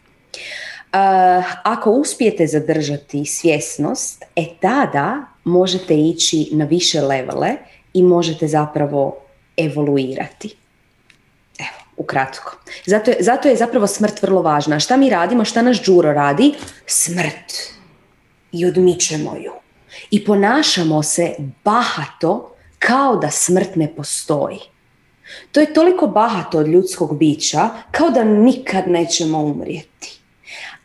ako 1.63 1.91
uspijete 1.91 2.47
zadržati 2.47 3.25
svjesnost, 3.27 4.25
e 4.37 4.47
tada 4.61 5.27
možete 5.45 5.95
ići 5.95 6.49
na 6.53 6.65
više 6.65 7.01
levele 7.01 7.51
i 7.95 8.03
možete 8.03 8.49
zapravo 8.49 9.17
evoluirati. 9.57 10.57
Evo, 11.59 11.87
ukratko. 11.97 12.57
Zato 12.87 13.11
je, 13.11 13.17
zato 13.21 13.49
je 13.49 13.57
zapravo 13.57 13.87
smrt 13.87 14.23
vrlo 14.23 14.43
važna. 14.43 14.81
Šta 14.81 14.97
mi 14.97 15.11
radimo, 15.11 15.45
šta 15.45 15.63
naš 15.63 15.83
džuro 15.83 16.13
radi? 16.13 16.55
Smrt. 16.87 17.53
I 18.53 18.67
odmičemo 18.67 19.37
ju. 19.37 19.53
I 20.11 20.25
ponašamo 20.25 21.03
se 21.03 21.35
bahato 21.65 22.55
kao 22.79 23.17
da 23.17 23.31
smrt 23.31 23.77
ne 23.77 23.95
postoji. 23.97 24.59
To 25.53 25.61
je 25.61 25.75
toliko 25.75 26.07
bahato 26.07 26.59
od 26.59 26.69
ljudskog 26.69 27.19
bića 27.19 27.71
kao 27.91 28.11
da 28.11 28.25
nikad 28.25 28.89
nećemo 28.89 29.39
umrijeti. 29.39 30.24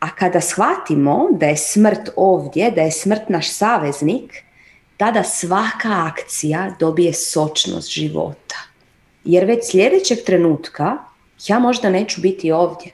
A 0.00 0.10
kada 0.10 0.40
shvatimo 0.40 1.28
da 1.30 1.46
je 1.46 1.56
smrt 1.56 2.10
ovdje, 2.16 2.70
da 2.70 2.80
je 2.80 2.90
smrt 2.90 3.28
naš 3.28 3.52
saveznik, 3.52 4.44
tada 4.96 5.22
svaka 5.22 6.06
akcija 6.06 6.74
dobije 6.78 7.12
sočnost 7.12 7.90
života. 7.90 8.56
Jer 9.24 9.44
već 9.44 9.70
sljedećeg 9.70 10.18
trenutka 10.26 10.96
ja 11.46 11.58
možda 11.58 11.90
neću 11.90 12.20
biti 12.20 12.52
ovdje. 12.52 12.92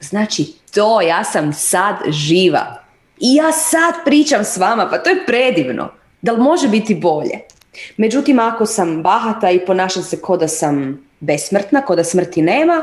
Znači 0.00 0.44
to, 0.74 1.00
ja 1.00 1.24
sam 1.24 1.52
sad 1.52 1.96
živa. 2.08 2.82
I 3.20 3.34
ja 3.34 3.52
sad 3.52 3.94
pričam 4.04 4.44
s 4.44 4.56
vama, 4.56 4.88
pa 4.90 4.98
to 4.98 5.10
je 5.10 5.26
predivno. 5.26 5.92
Da 6.22 6.32
li 6.32 6.42
može 6.42 6.68
biti 6.68 6.94
bolje? 6.94 7.38
Međutim, 7.96 8.38
ako 8.38 8.66
sam 8.66 9.02
bahata 9.02 9.50
i 9.50 9.66
ponašam 9.66 10.02
se 10.02 10.20
ko 10.20 10.36
da 10.36 10.48
sam 10.48 11.06
besmrtna, 11.20 11.82
ko 11.82 11.96
da 11.96 12.04
smrti 12.04 12.42
nema, 12.42 12.82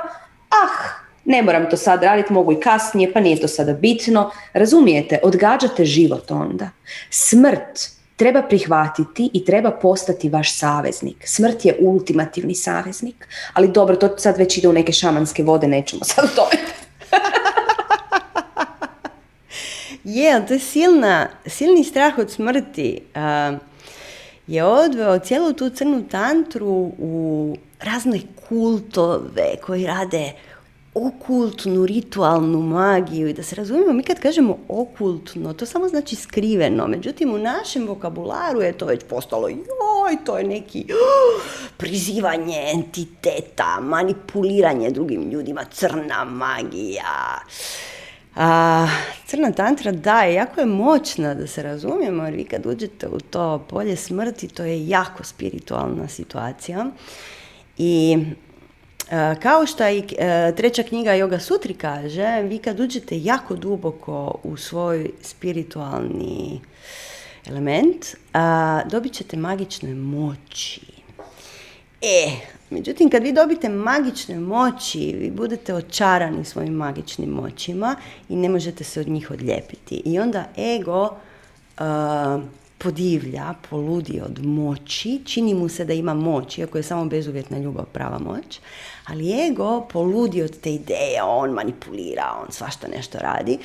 ah, 0.50 1.07
ne 1.28 1.42
moram 1.42 1.70
to 1.70 1.78
sad 1.78 2.04
raditi, 2.04 2.34
mogu 2.34 2.52
i 2.52 2.60
kasnije, 2.60 3.14
pa 3.14 3.20
nije 3.20 3.42
to 3.42 3.48
sada 3.48 3.74
bitno. 3.74 4.32
Razumijete, 4.54 5.20
odgađate 5.24 5.86
život 5.86 6.32
onda. 6.32 6.70
Smrt 7.10 7.92
treba 8.16 8.42
prihvatiti 8.42 9.30
i 9.34 9.46
treba 9.46 9.72
postati 9.72 10.30
vaš 10.30 10.58
saveznik. 10.58 11.28
Smrt 11.28 11.66
je 11.66 11.78
ultimativni 11.80 12.56
saveznik. 12.56 13.28
Ali 13.54 13.68
dobro, 13.68 13.96
to 13.96 14.18
sad 14.18 14.38
već 14.38 14.58
ide 14.58 14.68
u 14.68 14.74
neke 14.74 14.92
šamanske 14.92 15.44
vode, 15.44 15.68
nećemo 15.68 16.04
sad 16.04 16.36
to. 16.36 16.50
je, 20.04 20.46
to 20.48 20.54
je 20.54 20.60
silna, 20.60 21.28
silni 21.46 21.84
strah 21.84 22.18
od 22.18 22.32
smrti. 22.32 23.02
je 24.48 24.64
odveo 24.64 25.20
cijelu 25.20 25.54
tu 25.54 25.70
crnu 25.70 26.04
tantru 26.12 26.92
u 26.98 27.56
razne 27.80 28.20
kultove 28.50 29.56
koji 29.66 29.86
rade 29.86 30.34
okultnu, 31.06 31.86
ritualnu 31.86 32.62
magiju 32.62 33.28
i 33.28 33.34
da 33.34 33.44
se 33.44 33.56
razumijemo, 33.56 33.94
mi 33.94 34.04
kad 34.04 34.20
kažemo 34.20 34.58
okultno, 34.68 35.54
to 35.54 35.66
samo 35.66 35.88
znači 35.88 36.16
skriveno, 36.16 36.88
međutim 36.88 37.34
u 37.34 37.38
našem 37.38 37.88
vokabularu 37.88 38.62
je 38.62 38.78
to 38.78 38.86
već 38.86 39.04
postalo, 39.10 39.48
joj, 39.48 40.18
to 40.26 40.38
je 40.38 40.44
neki 40.44 40.86
oh, 40.90 41.42
prizivanje 41.78 42.72
entiteta, 42.74 43.80
manipuliranje 43.82 44.92
drugim 44.92 45.30
ljudima, 45.30 45.64
crna 45.72 46.24
magija. 46.24 47.42
A, 48.36 48.88
crna 49.26 49.52
tantra 49.52 49.92
da, 49.92 50.22
je 50.22 50.34
jako 50.34 50.60
je 50.60 50.66
moćna 50.66 51.34
da 51.34 51.48
se 51.48 51.64
razumijemo, 51.64 52.24
jer 52.24 52.34
vi 52.34 52.44
kad 52.44 52.66
uđete 52.66 53.08
u 53.08 53.20
to 53.20 53.66
polje 53.70 53.96
smrti, 53.96 54.48
to 54.48 54.64
je 54.64 54.88
jako 54.88 55.24
spiritualna 55.24 56.08
situacija. 56.08 56.86
I 57.78 58.18
kao 59.42 59.66
što 59.66 59.90
i 59.90 60.04
e, 60.18 60.54
treća 60.58 60.84
knjiga 60.84 61.12
Yoga 61.12 61.40
Sutri 61.40 61.74
kaže, 61.74 62.42
vi 62.42 62.58
kad 62.58 62.80
uđete 62.80 63.24
jako 63.24 63.56
duboko 63.56 64.36
u 64.44 64.58
svoj 64.58 65.10
spiritualni 65.22 66.62
element, 67.46 68.06
dobit 68.92 69.14
ćete 69.14 69.38
magične 69.38 69.96
moći. 69.96 70.82
E, 72.02 72.32
međutim, 72.70 73.10
kad 73.10 73.24
vi 73.24 73.34
dobite 73.34 73.70
magične 73.70 74.40
moći, 74.40 75.16
vi 75.20 75.32
budete 75.32 75.74
očarani 75.74 76.46
svojim 76.46 76.74
magičnim 76.74 77.30
moćima 77.30 77.96
i 78.30 78.36
ne 78.36 78.50
možete 78.50 78.84
se 78.84 79.00
od 79.00 79.08
njih 79.08 79.32
odljepiti. 79.32 80.02
I 80.06 80.20
onda 80.20 80.46
ego 80.76 81.18
podivlja, 82.78 83.54
poludi 83.70 84.22
od 84.26 84.46
moći, 84.46 85.22
čini 85.26 85.54
mu 85.54 85.70
se 85.70 85.86
da 85.86 85.94
ima 85.94 86.14
moć, 86.14 86.58
iako 86.58 86.78
je 86.78 86.84
samo 86.84 87.06
bezuvjetna 87.06 87.58
ljubav 87.58 87.86
prava 87.86 88.20
moć, 88.20 88.60
ali 89.08 89.48
ego 89.48 89.82
poludi 89.82 90.42
od 90.42 90.60
te 90.60 90.74
ideje, 90.74 91.24
on 91.24 91.52
manipulira, 91.52 92.34
on 92.42 92.52
svašta 92.52 92.88
nešto 92.88 93.18
radi. 93.18 93.58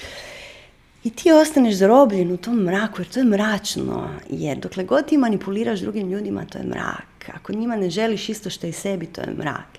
I 1.04 1.10
ti 1.10 1.32
ostaneš 1.32 1.74
zarobljen 1.74 2.32
u 2.32 2.36
tom 2.36 2.56
mraku, 2.56 3.00
jer 3.00 3.08
to 3.08 3.20
je 3.20 3.24
mračno. 3.24 4.08
Jer 4.30 4.58
dokle 4.58 4.84
god 4.84 5.06
ti 5.06 5.18
manipuliraš 5.18 5.80
drugim 5.80 6.10
ljudima, 6.10 6.44
to 6.44 6.58
je 6.58 6.64
mrak. 6.64 7.30
Ako 7.34 7.52
njima 7.52 7.76
ne 7.76 7.90
želiš 7.90 8.28
isto 8.28 8.50
što 8.50 8.66
i 8.66 8.72
sebi, 8.72 9.06
to 9.06 9.20
je 9.20 9.34
mrak. 9.38 9.78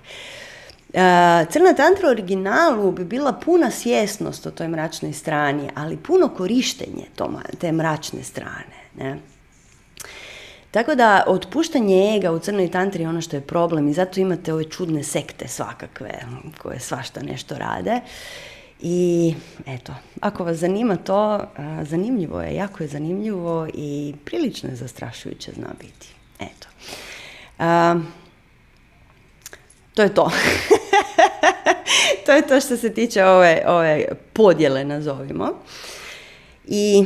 E, 0.92 1.46
Crna 1.50 1.74
tantra 1.76 2.08
u 2.08 2.10
originalu 2.10 2.92
bi 2.92 3.04
bila 3.04 3.32
puna 3.32 3.70
svjesnost 3.70 4.46
o 4.46 4.50
toj 4.50 4.68
mračnoj 4.68 5.12
strani, 5.12 5.70
ali 5.74 5.96
puno 5.96 6.28
korištenje 6.28 7.04
te 7.58 7.72
mračne 7.72 8.22
strane. 8.22 8.76
Ne? 8.96 9.18
Tako 10.74 10.94
da 10.94 11.24
otpuštanje 11.26 12.16
ega 12.16 12.32
u 12.32 12.38
crnoj 12.38 12.70
tantri 12.70 13.02
je 13.02 13.08
ono 13.08 13.20
što 13.20 13.36
je 13.36 13.40
problem 13.40 13.88
i 13.88 13.92
zato 13.92 14.20
imate 14.20 14.52
ove 14.52 14.64
čudne 14.64 15.02
sekte 15.02 15.48
svakakve 15.48 16.10
koje 16.62 16.80
svašta 16.80 17.22
nešto 17.22 17.58
rade. 17.58 18.00
I 18.80 19.34
eto, 19.66 19.94
ako 20.20 20.44
vas 20.44 20.56
zanima 20.56 20.96
to, 20.96 21.40
zanimljivo 21.82 22.40
je, 22.42 22.54
jako 22.54 22.82
je 22.82 22.88
zanimljivo 22.88 23.68
i 23.74 24.14
prilično 24.24 24.70
je 24.70 24.76
zastrašujuće 24.76 25.52
zna 25.52 25.68
biti. 25.80 26.08
Eto. 26.40 26.68
to 29.94 30.02
je 30.02 30.14
to. 30.14 30.30
to 32.26 32.32
je 32.32 32.46
to 32.46 32.60
što 32.60 32.76
se 32.76 32.94
tiče 32.94 33.24
ove, 33.24 33.62
ove 33.66 34.04
podjele, 34.32 34.84
nazovimo. 34.84 35.52
I 36.66 37.04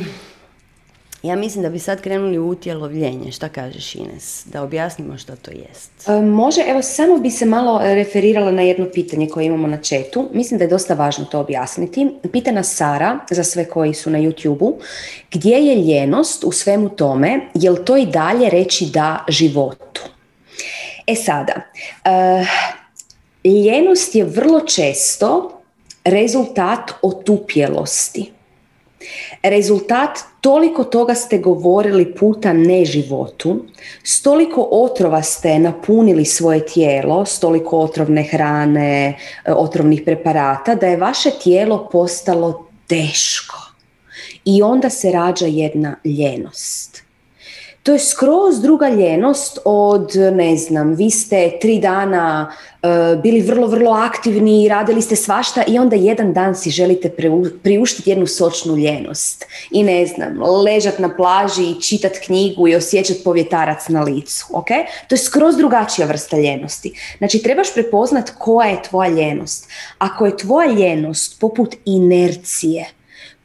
ja 1.23 1.35
mislim 1.35 1.63
da 1.63 1.69
bi 1.69 1.79
sad 1.79 2.01
krenuli 2.01 2.37
u 2.37 2.49
utjelovljenje. 2.49 3.31
Šta 3.31 3.49
kažeš 3.49 3.95
Ines? 3.95 4.45
Da 4.45 4.63
objasnimo 4.63 5.17
što 5.17 5.35
to 5.35 5.51
jest. 5.51 5.91
E, 6.07 6.21
može, 6.21 6.61
evo 6.67 6.81
samo 6.81 7.17
bi 7.17 7.31
se 7.31 7.45
malo 7.45 7.79
referirala 7.83 8.51
na 8.51 8.61
jedno 8.61 8.85
pitanje 8.93 9.27
koje 9.27 9.45
imamo 9.45 9.67
na 9.67 9.77
četu. 9.77 10.29
Mislim 10.33 10.57
da 10.57 10.63
je 10.63 10.69
dosta 10.69 10.93
važno 10.93 11.25
to 11.25 11.39
objasniti. 11.39 12.09
Pita 12.31 12.51
nas 12.51 12.75
Sara, 12.75 13.19
za 13.31 13.43
sve 13.43 13.65
koji 13.65 13.93
su 13.93 14.09
na 14.09 14.19
YouTube-u, 14.19 14.77
gdje 15.31 15.55
je 15.55 15.75
ljenost 15.75 16.43
u 16.43 16.51
svemu 16.51 16.89
tome, 16.89 17.39
jel 17.53 17.75
to 17.85 17.97
i 17.97 18.05
dalje 18.05 18.49
reći 18.49 18.85
da 18.85 19.25
životu? 19.27 20.01
E 21.07 21.15
sada, 21.15 21.53
uh, 21.53 22.47
ljenost 23.43 24.15
je 24.15 24.23
vrlo 24.23 24.59
često 24.59 25.61
rezultat 26.03 26.91
otupjelosti 27.01 28.31
Rezultat 29.43 30.19
toliko 30.41 30.83
toga 30.83 31.15
ste 31.15 31.37
govorili 31.37 32.15
puta 32.15 32.53
ne 32.53 32.85
životu, 32.85 33.65
stoliko 34.03 34.67
otrova 34.71 35.21
ste 35.23 35.59
napunili 35.59 36.25
svoje 36.25 36.65
tijelo, 36.65 37.25
stoliko 37.25 37.79
otrovne 37.79 38.23
hrane, 38.23 39.17
e, 39.45 39.53
otrovnih 39.53 40.01
preparata, 40.05 40.75
da 40.75 40.87
je 40.87 40.97
vaše 40.97 41.31
tijelo 41.43 41.89
postalo 41.91 42.67
teško. 42.87 43.55
I 44.45 44.61
onda 44.61 44.89
se 44.89 45.11
rađa 45.11 45.45
jedna 45.45 45.95
ljenost. 46.05 47.08
To 47.89 47.93
je 47.93 47.99
skroz 47.99 48.61
druga 48.61 48.89
ljenost 48.89 49.59
od, 49.65 50.15
ne 50.33 50.57
znam, 50.57 50.93
vi 50.93 51.09
ste 51.09 51.57
tri 51.61 51.79
dana 51.79 52.51
e, 52.83 52.87
bili 53.23 53.41
vrlo, 53.41 53.67
vrlo 53.67 53.91
aktivni, 53.91 54.67
radili 54.69 55.01
ste 55.01 55.15
svašta 55.15 55.63
i 55.67 55.79
onda 55.79 55.95
jedan 55.95 56.33
dan 56.33 56.55
si 56.55 56.69
želite 56.69 57.11
priuštiti 57.63 58.09
jednu 58.09 58.27
sočnu 58.27 58.77
ljenost. 58.77 59.45
I 59.71 59.83
ne 59.83 60.05
znam, 60.05 60.43
ležat 60.65 60.99
na 60.99 61.15
plaži 61.15 61.63
i 61.63 61.81
čitat 61.81 62.11
knjigu 62.25 62.67
i 62.67 62.75
osjećat 62.75 63.17
povjetarac 63.23 63.87
na 63.87 64.03
licu. 64.03 64.45
Okay? 64.51 64.85
To 65.07 65.15
je 65.15 65.19
skroz 65.19 65.57
drugačija 65.57 66.07
vrsta 66.07 66.37
ljenosti. 66.37 66.93
Znači, 67.17 67.43
trebaš 67.43 67.73
prepoznat 67.73 68.31
koja 68.37 68.69
je 68.69 68.83
tvoja 68.89 69.09
ljenost. 69.09 69.67
Ako 69.97 70.25
je 70.25 70.37
tvoja 70.37 70.71
ljenost 70.71 71.39
poput 71.39 71.75
inercije, 71.85 72.85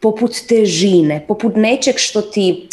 poput 0.00 0.32
težine, 0.48 1.24
poput 1.28 1.56
nečeg 1.56 1.98
što 1.98 2.22
ti 2.22 2.68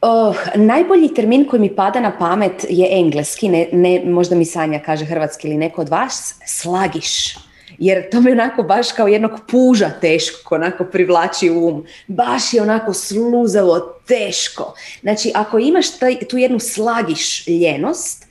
Oh, 0.00 0.36
najbolji 0.54 1.14
termin 1.14 1.44
koji 1.44 1.60
mi 1.60 1.76
pada 1.76 2.00
na 2.00 2.18
pamet 2.18 2.66
je 2.68 2.88
engleski, 2.98 3.48
ne, 3.48 3.68
ne, 3.72 4.02
možda 4.04 4.36
mi 4.36 4.44
Sanja 4.44 4.78
kaže 4.86 5.04
hrvatski 5.04 5.48
ili 5.48 5.56
neko 5.56 5.80
od 5.80 5.88
vas, 5.88 6.34
slagiš. 6.46 7.36
Jer 7.78 8.10
to 8.10 8.20
mi 8.20 8.32
onako 8.32 8.62
baš 8.62 8.92
kao 8.92 9.08
jednog 9.08 9.30
puža 9.50 9.90
teško, 10.00 10.54
onako 10.54 10.84
privlači 10.84 11.50
um. 11.50 11.84
Baš 12.06 12.54
je 12.54 12.62
onako 12.62 12.92
sluzavo 12.92 13.80
teško. 14.06 14.74
Znači, 15.02 15.32
ako 15.34 15.58
imaš 15.58 15.98
taj, 15.98 16.18
tu 16.18 16.38
jednu 16.38 16.58
slagiš 16.58 17.46
ljenost, 17.46 18.26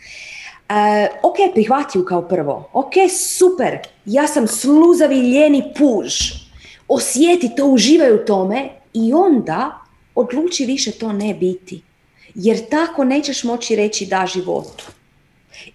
uh, 0.70 0.76
ok, 1.30 1.36
prihvati 1.54 2.00
kao 2.08 2.22
prvo. 2.22 2.70
Ok, 2.74 2.94
super, 3.38 3.78
ja 4.06 4.28
sam 4.28 4.48
sluzavi 4.48 5.20
ljeni 5.20 5.64
puž. 5.78 6.14
Osjeti 6.88 7.56
to, 7.58 7.66
uživaj 7.66 8.14
u 8.14 8.26
tome 8.26 8.70
i 8.94 9.14
onda 9.14 9.85
odluči 10.16 10.66
više 10.66 10.92
to 10.92 11.12
ne 11.14 11.34
biti. 11.34 11.82
Jer 12.36 12.70
tako 12.70 13.04
nećeš 13.04 13.44
moći 13.44 13.76
reći 13.76 14.06
da 14.06 14.28
životu. 14.34 14.86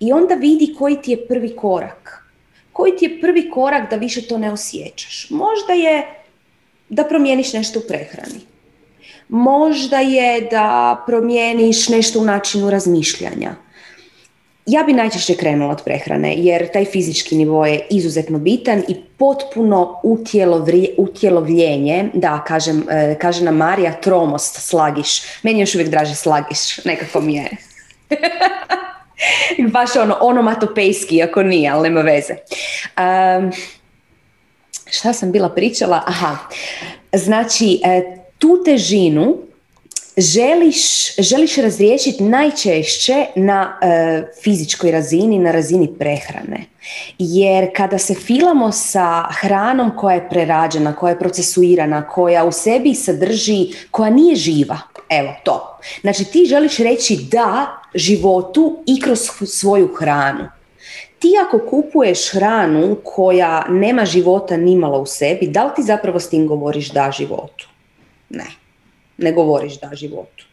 I 0.01 0.13
onda 0.13 0.35
vidi 0.35 0.75
koji 0.79 1.03
ti 1.03 1.11
je 1.11 1.27
prvi 1.27 1.57
korak. 1.57 2.25
Koji 2.73 2.97
ti 2.97 3.05
je 3.05 3.21
prvi 3.21 3.51
korak 3.51 3.91
da 3.91 3.97
više 3.97 4.23
to 4.23 4.39
ne 4.39 4.53
osjećaš? 4.53 5.31
Možda 5.31 5.73
je 5.73 6.07
da 6.89 7.05
promijeniš 7.05 7.53
nešto 7.53 7.79
u 7.79 7.83
prehrani. 7.89 8.41
Možda 9.29 9.99
je 9.99 10.49
da 10.51 11.03
promijeniš 11.07 11.89
nešto 11.89 12.21
u 12.21 12.25
načinu 12.25 12.71
razmišljanja 12.71 13.55
ja 14.67 14.83
bi 14.83 14.93
najčešće 14.93 15.35
krenula 15.35 15.73
od 15.73 15.85
prehrane 15.85 16.35
jer 16.37 16.73
taj 16.73 16.85
fizički 16.85 17.37
nivo 17.37 17.67
je 17.67 17.87
izuzetno 17.91 18.39
bitan 18.39 18.83
i 18.89 18.97
potpuno 19.19 20.01
utjelovljenje, 20.97 22.09
da 22.15 22.45
kažem, 22.47 22.85
e, 22.91 23.17
kaže 23.21 23.45
nam 23.45 23.57
Marija, 23.57 23.93
tromost, 23.93 24.69
slagiš. 24.69 25.23
Meni 25.43 25.61
još 25.61 25.75
uvijek 25.75 25.91
draže 25.91 26.15
slagiš, 26.15 26.85
nekako 26.85 27.21
mi 27.21 27.35
je. 27.35 27.51
Baš 29.73 29.97
ono, 29.97 30.17
onomatopejski, 30.21 31.23
ako 31.23 31.43
nije, 31.43 31.71
ali 31.71 31.89
nema 31.89 32.01
veze. 32.01 32.35
Um, 32.35 33.53
šta 34.91 35.13
sam 35.13 35.33
bila 35.33 35.49
pričala? 35.49 36.03
Aha, 36.07 36.37
znači, 37.13 37.81
e, 37.85 38.17
tu 38.39 38.65
težinu 38.65 39.37
želiš, 40.17 41.17
želiš 41.19 41.57
razriješiti 41.57 42.23
najčešće 42.23 43.27
na 43.37 43.79
e, 43.83 44.23
fizičkoj 44.43 44.91
razini, 44.91 45.39
na 45.39 45.51
razini 45.53 45.89
prehrane. 45.99 46.65
Jer 47.19 47.71
kada 47.77 47.99
se 47.99 48.15
filamo 48.15 48.73
sa 48.73 49.25
hranom 49.41 49.97
koja 49.97 50.15
je 50.15 50.29
prerađena, 50.29 50.97
koja 50.97 51.11
je 51.11 51.19
procesuirana, 51.19 52.09
koja 52.09 52.45
u 52.45 52.53
sebi 52.53 52.95
sadrži, 52.95 53.67
koja 53.91 54.11
nije 54.11 54.37
živa, 54.37 54.79
evo 55.09 55.35
to. 55.45 55.79
Znači 56.01 56.25
ti 56.25 56.47
želiš 56.49 56.77
reći 56.77 57.17
da 57.31 57.67
životu 57.95 58.83
i 58.87 59.01
kroz 59.01 59.19
svoju 59.47 59.95
hranu. 59.99 60.49
Ti 61.19 61.29
ako 61.47 61.59
kupuješ 61.71 62.31
hranu 62.33 62.97
koja 63.05 63.67
nema 63.69 64.05
života 64.05 64.57
nimalo 64.57 64.99
u 64.99 65.07
sebi, 65.07 65.47
da 65.49 65.65
li 65.65 65.71
ti 65.77 65.83
zapravo 65.83 66.21
s 66.21 66.31
tim 66.31 66.47
govoriš 66.47 66.91
da 66.91 67.11
životu? 67.11 67.69
Ne 68.31 68.60
ne 69.21 69.33
govoriš 69.33 69.81
da 69.81 69.91
životu. 69.93 70.47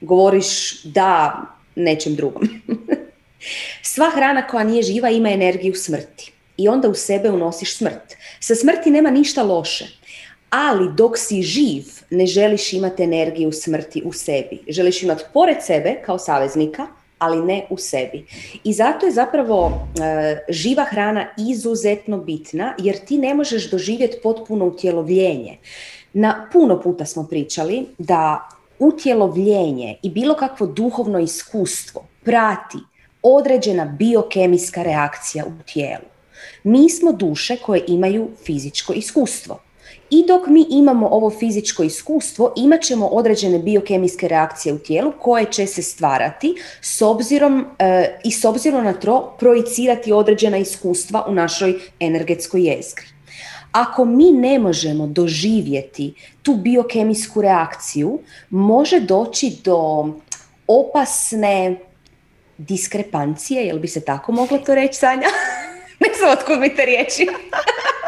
Govoriš 0.00 0.82
da 0.84 1.40
nečem 1.74 2.14
drugom. 2.14 2.48
Sva 3.82 4.10
hrana 4.10 4.46
koja 4.46 4.64
nije 4.64 4.82
živa 4.82 5.10
ima 5.10 5.30
energiju 5.30 5.74
smrti 5.74 6.32
i 6.56 6.68
onda 6.68 6.88
u 6.88 6.94
sebe 6.94 7.30
unosiš 7.30 7.76
smrt. 7.76 8.16
Sa 8.40 8.54
smrti 8.54 8.90
nema 8.90 9.10
ništa 9.10 9.42
loše, 9.42 9.86
ali 10.50 10.92
dok 10.96 11.18
si 11.18 11.42
živ 11.42 11.84
ne 12.10 12.26
želiš 12.26 12.72
imati 12.72 13.02
energiju 13.02 13.52
smrti 13.52 14.02
u 14.04 14.12
sebi. 14.12 14.62
Želiš 14.68 15.02
imati 15.02 15.24
pored 15.32 15.56
sebe 15.62 15.94
kao 16.06 16.18
saveznika, 16.18 16.86
ali 17.18 17.46
ne 17.46 17.66
u 17.70 17.78
sebi. 17.78 18.26
I 18.64 18.72
zato 18.72 19.06
je 19.06 19.12
zapravo 19.12 19.88
e, 20.00 20.38
živa 20.48 20.84
hrana 20.84 21.28
izuzetno 21.50 22.18
bitna 22.18 22.74
jer 22.78 22.98
ti 22.98 23.18
ne 23.18 23.34
možeš 23.34 23.70
doživjeti 23.70 24.16
potpuno 24.22 24.64
utjelovljenje. 24.64 25.58
Na 26.18 26.48
puno 26.52 26.80
puta 26.80 27.04
smo 27.04 27.24
pričali 27.24 27.86
da 27.98 28.48
utjelovljenje 28.78 29.96
i 30.02 30.10
bilo 30.10 30.34
kakvo 30.34 30.66
duhovno 30.66 31.18
iskustvo 31.18 32.04
prati 32.24 32.78
određena 33.22 33.84
biokemijska 33.84 34.82
reakcija 34.82 35.44
u 35.46 35.72
tijelu. 35.72 36.04
Mi 36.64 36.90
smo 36.90 37.12
duše 37.12 37.56
koje 37.56 37.84
imaju 37.86 38.28
fizičko 38.44 38.92
iskustvo. 38.92 39.60
I 40.10 40.24
dok 40.26 40.46
mi 40.46 40.66
imamo 40.70 41.08
ovo 41.10 41.30
fizičko 41.30 41.82
iskustvo, 41.82 42.52
imat 42.56 42.82
ćemo 42.82 43.06
određene 43.06 43.58
biokemijske 43.58 44.28
reakcije 44.28 44.74
u 44.74 44.78
tijelu 44.78 45.12
koje 45.20 45.52
će 45.52 45.66
se 45.66 45.82
stvarati 45.82 46.54
s 46.80 47.02
obzirom, 47.02 47.66
e, 47.78 48.18
i 48.24 48.30
s 48.30 48.44
obzirom 48.44 48.84
na 48.84 48.92
to 48.92 49.36
projicirati 49.38 50.12
određena 50.12 50.56
iskustva 50.56 51.24
u 51.28 51.34
našoj 51.34 51.80
energetskoj 52.00 52.68
jezgri. 52.68 53.15
Ako 53.76 54.04
mi 54.04 54.32
ne 54.32 54.58
možemo 54.58 55.06
doživjeti 55.06 56.14
tu 56.42 56.54
biokemijsku 56.54 57.42
reakciju, 57.42 58.18
može 58.50 59.00
doći 59.00 59.56
do 59.64 60.08
opasne 60.66 61.76
diskrepancije, 62.58 63.66
jel 63.66 63.78
bi 63.78 63.88
se 63.88 64.04
tako 64.04 64.32
moglo 64.32 64.58
to 64.58 64.74
reći, 64.74 64.98
Sanja? 64.98 65.26
ne 66.02 66.08
znam 66.18 66.30
otkud 66.32 66.60
mi 66.60 66.76
te 66.76 66.84
riječi. 66.84 67.26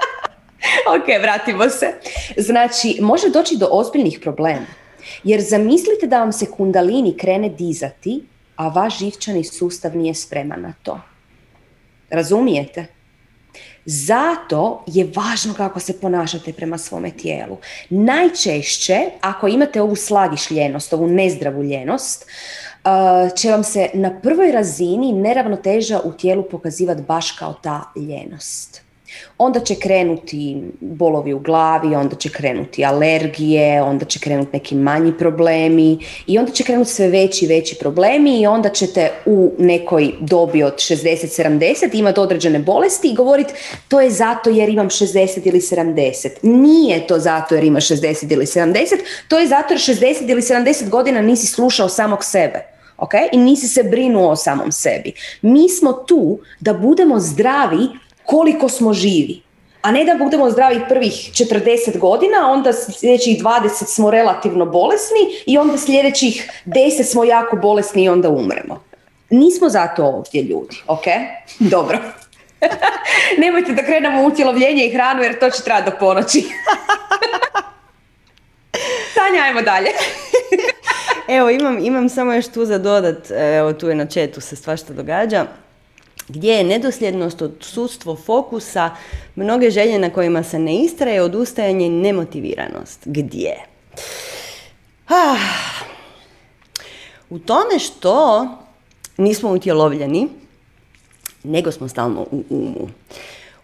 ok, 0.97 1.23
vratimo 1.23 1.69
se. 1.69 1.93
Znači, 2.37 2.99
može 3.01 3.29
doći 3.29 3.57
do 3.57 3.69
ozbiljnih 3.71 4.19
problema. 4.23 4.67
Jer 5.25 5.41
zamislite 5.41 6.07
da 6.07 6.19
vam 6.19 6.33
se 6.33 6.47
kundalini 6.47 7.17
krene 7.17 7.49
dizati, 7.49 8.25
a 8.57 8.69
vaš 8.69 8.99
živčani 8.99 9.45
sustav 9.45 9.97
nije 9.97 10.15
spreman 10.15 10.61
na 10.61 10.73
to. 10.83 11.01
Razumijete? 12.11 12.98
Zato 13.91 14.83
je 14.87 15.11
važno 15.17 15.55
kako 15.55 15.81
se 15.81 16.01
ponašate 16.01 16.53
prema 16.53 16.79
svome 16.79 17.11
tijelu. 17.11 17.57
Najčešće, 17.91 19.01
ako 19.21 19.49
imate 19.49 19.83
ovu 19.83 19.97
slagišljenost, 19.97 20.93
ovu 20.93 21.07
nezdravu 21.07 21.63
ljenost, 21.63 22.27
uh, 22.85 23.37
će 23.37 23.51
vam 23.51 23.65
se 23.65 23.91
na 23.95 24.21
prvoj 24.23 24.53
razini 24.53 25.13
neravnoteža 25.13 26.01
u 26.05 26.13
tijelu 26.13 26.43
pokazivati 26.43 27.03
baš 27.03 27.33
kao 27.33 27.55
ta 27.63 27.93
ljenost 27.97 28.88
onda 29.39 29.61
će 29.61 29.75
krenuti 29.75 30.63
bolovi 30.81 31.33
u 31.33 31.39
glavi, 31.39 31.95
onda 31.95 32.17
će 32.17 32.29
krenuti 32.29 32.85
alergije, 32.85 33.83
onda 33.83 34.05
će 34.05 34.19
krenuti 34.19 34.51
neki 34.53 34.75
manji 34.75 35.13
problemi 35.19 35.99
i 36.27 36.39
onda 36.39 36.53
će 36.53 36.65
krenuti 36.65 36.91
sve 36.91 37.09
veći 37.09 37.45
i 37.45 37.49
veći 37.49 37.77
problemi 37.81 38.41
i 38.41 38.47
onda 38.47 38.69
ćete 38.69 39.11
u 39.27 39.53
nekoj 39.59 40.13
dobi 40.21 40.63
od 40.63 40.75
60-70 40.75 41.89
imati 41.93 42.21
određene 42.21 42.59
bolesti 42.59 43.09
i 43.09 43.15
govoriti 43.15 43.53
to 43.89 44.01
je 44.01 44.11
zato 44.11 44.51
jer 44.51 44.69
imam 44.69 44.89
60 44.89 45.41
ili 45.45 45.61
70. 45.61 46.29
Nije 46.43 47.07
to 47.07 47.19
zato 47.19 47.55
jer 47.55 47.65
ima 47.65 47.81
60 47.81 48.33
ili 48.33 48.47
70, 48.47 48.75
to 49.29 49.39
je 49.39 49.47
zato 49.47 49.75
jer 49.75 49.81
60 49.81 50.31
ili 50.31 50.43
70 50.43 50.89
godina 50.89 51.21
nisi 51.21 51.47
slušao 51.47 51.89
samog 51.89 52.25
sebe. 52.25 52.79
Okay? 52.99 53.29
I 53.33 53.37
nisi 53.37 53.69
se 53.69 53.83
brinuo 53.83 54.31
o 54.31 54.37
samom 54.37 54.73
sebi. 54.73 55.13
Mi 55.43 55.69
smo 55.69 55.93
tu 55.93 56.39
da 56.61 56.75
budemo 56.75 57.21
zdravi 57.21 57.89
koliko 58.29 58.69
smo 58.69 58.93
živi. 58.93 59.41
A 59.83 59.93
ne 59.93 60.05
da 60.05 60.15
budemo 60.15 60.51
zdravi 60.51 60.81
prvih 60.89 61.13
40 61.13 61.99
godina, 61.99 62.51
onda 62.51 62.73
sljedećih 62.73 63.43
20 63.43 63.69
smo 63.87 64.11
relativno 64.11 64.67
bolesni 64.67 65.19
i 65.47 65.59
onda 65.59 65.79
sljedećih 65.79 66.51
10 66.67 67.03
smo 67.03 67.25
jako 67.25 67.57
bolesni 67.57 68.05
i 68.05 68.09
onda 68.09 68.29
umremo. 68.29 68.85
Nismo 69.31 69.69
zato 69.69 70.05
ovdje 70.05 70.43
ljudi, 70.43 70.77
ok? 70.87 71.05
Dobro. 71.75 71.99
Nemojte 73.43 73.73
da 73.73 73.85
krenemo 73.85 74.23
u 74.23 74.27
utjelovljenje 74.27 74.87
i 74.87 74.93
hranu 74.93 75.23
jer 75.23 75.39
to 75.39 75.51
će 75.51 75.63
trajati 75.63 75.91
do 75.91 75.97
ponoći. 76.01 76.39
Tanja, 79.17 79.43
ajmo 79.43 79.63
dalje. 79.63 79.91
Evo, 81.29 81.51
imam, 81.51 81.79
imam 81.85 82.09
samo 82.09 82.33
još 82.33 82.49
tu 82.49 82.65
za 82.65 82.79
dodat, 82.79 83.31
evo 83.31 83.73
tu 83.73 83.89
je 83.89 83.95
na 83.95 84.07
četu 84.07 84.41
se 84.41 84.57
svašta 84.57 84.93
događa 84.93 85.47
gdje 86.29 86.53
je 86.53 86.65
nedosljednost 86.65 87.43
od 87.43 87.53
sudstvo 87.61 88.17
fokusa, 88.17 88.91
mnoge 89.37 89.71
želje 89.71 89.99
na 89.99 90.11
kojima 90.11 90.43
se 90.43 90.59
ne 90.59 90.77
istraje, 90.77 91.23
odustajanje 91.23 91.87
i 91.87 91.91
nemotiviranost. 91.91 93.01
Gdje? 93.05 93.57
Ah. 95.09 95.39
U 97.31 97.39
tome 97.39 97.79
što 97.79 98.47
nismo 99.17 99.51
utjelovljeni, 99.51 100.29
nego 101.45 101.73
smo 101.73 101.89
stalno 101.89 102.21
u 102.31 102.45
umu 102.51 102.89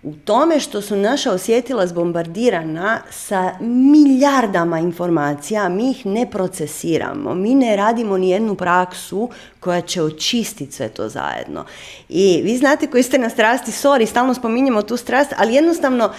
u 0.04 0.14
tome 0.24 0.60
što 0.60 0.80
su 0.80 0.96
naša 0.96 1.32
osjetila 1.32 1.86
zbombardirana 1.86 3.00
sa 3.10 3.52
milijardama 3.60 4.78
informacija, 4.78 5.68
mi 5.68 5.90
ih 5.90 6.06
ne 6.06 6.30
procesiramo, 6.30 7.34
mi 7.34 7.54
ne 7.54 7.76
radimo 7.76 8.18
ni 8.18 8.30
jednu 8.30 8.54
praksu 8.54 9.30
koja 9.60 9.80
će 9.80 10.02
očistiti 10.02 10.72
sve 10.72 10.88
to 10.88 11.08
zajedno. 11.08 11.64
I 12.08 12.40
vi 12.44 12.56
znate 12.56 12.86
koji 12.86 13.02
ste 13.02 13.18
na 13.18 13.30
strasti, 13.30 13.70
sorry, 13.70 14.06
stalno 14.06 14.34
spominjemo 14.34 14.82
tu 14.82 14.96
strast, 14.96 15.32
ali 15.38 15.54
jednostavno 15.54 16.10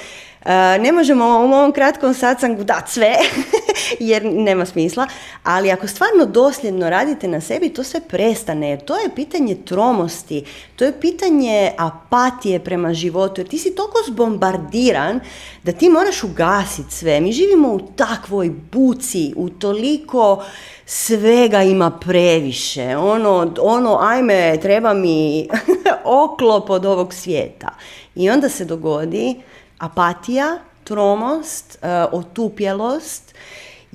Eh, 0.46 0.80
ne 0.80 0.92
možemo 0.92 1.26
u 1.26 1.28
ovom 1.28 1.72
kratkom 1.72 2.14
satsangu 2.14 2.64
dati 2.64 2.92
sve, 2.92 3.16
jer 4.00 4.26
nema 4.26 4.66
smisla, 4.66 5.08
ali 5.44 5.72
ako 5.72 5.88
stvarno 5.88 6.26
dosljedno 6.26 6.90
radite 6.90 7.28
na 7.28 7.42
sebi, 7.42 7.70
to 7.70 7.84
sve 7.84 8.00
prestane. 8.00 8.78
To 8.78 8.98
je 8.98 9.16
pitanje 9.16 9.56
tromosti, 9.56 10.46
to 10.76 10.86
je 10.86 11.00
pitanje 11.02 11.72
apatije 11.78 12.60
prema 12.60 12.94
životu, 12.94 13.42
jer 13.42 13.48
ti 13.48 13.58
si 13.58 13.76
toliko 13.76 13.98
zbombardiran 14.08 15.20
da 15.64 15.72
ti 15.72 15.90
moraš 15.90 16.24
ugasiti 16.24 16.94
sve. 16.94 17.22
Mi 17.22 17.32
živimo 17.32 17.74
u 17.74 17.80
takvoj 17.96 18.52
buci, 18.72 19.34
u 19.36 19.50
toliko 19.50 20.44
svega 20.86 21.64
ima 21.64 21.92
previše. 21.92 22.98
Ono, 22.98 23.54
ono 23.62 23.98
ajme, 24.02 24.58
treba 24.62 24.94
mi 24.94 25.48
oklop 26.26 26.70
od 26.70 26.86
ovog 26.86 27.14
svijeta. 27.14 27.70
I 28.16 28.30
onda 28.30 28.50
se 28.50 28.66
dogodi 28.66 29.36
apatija, 29.78 30.60
tromost, 30.84 31.80
uh, 31.82 32.20
otupjelost, 32.20 33.25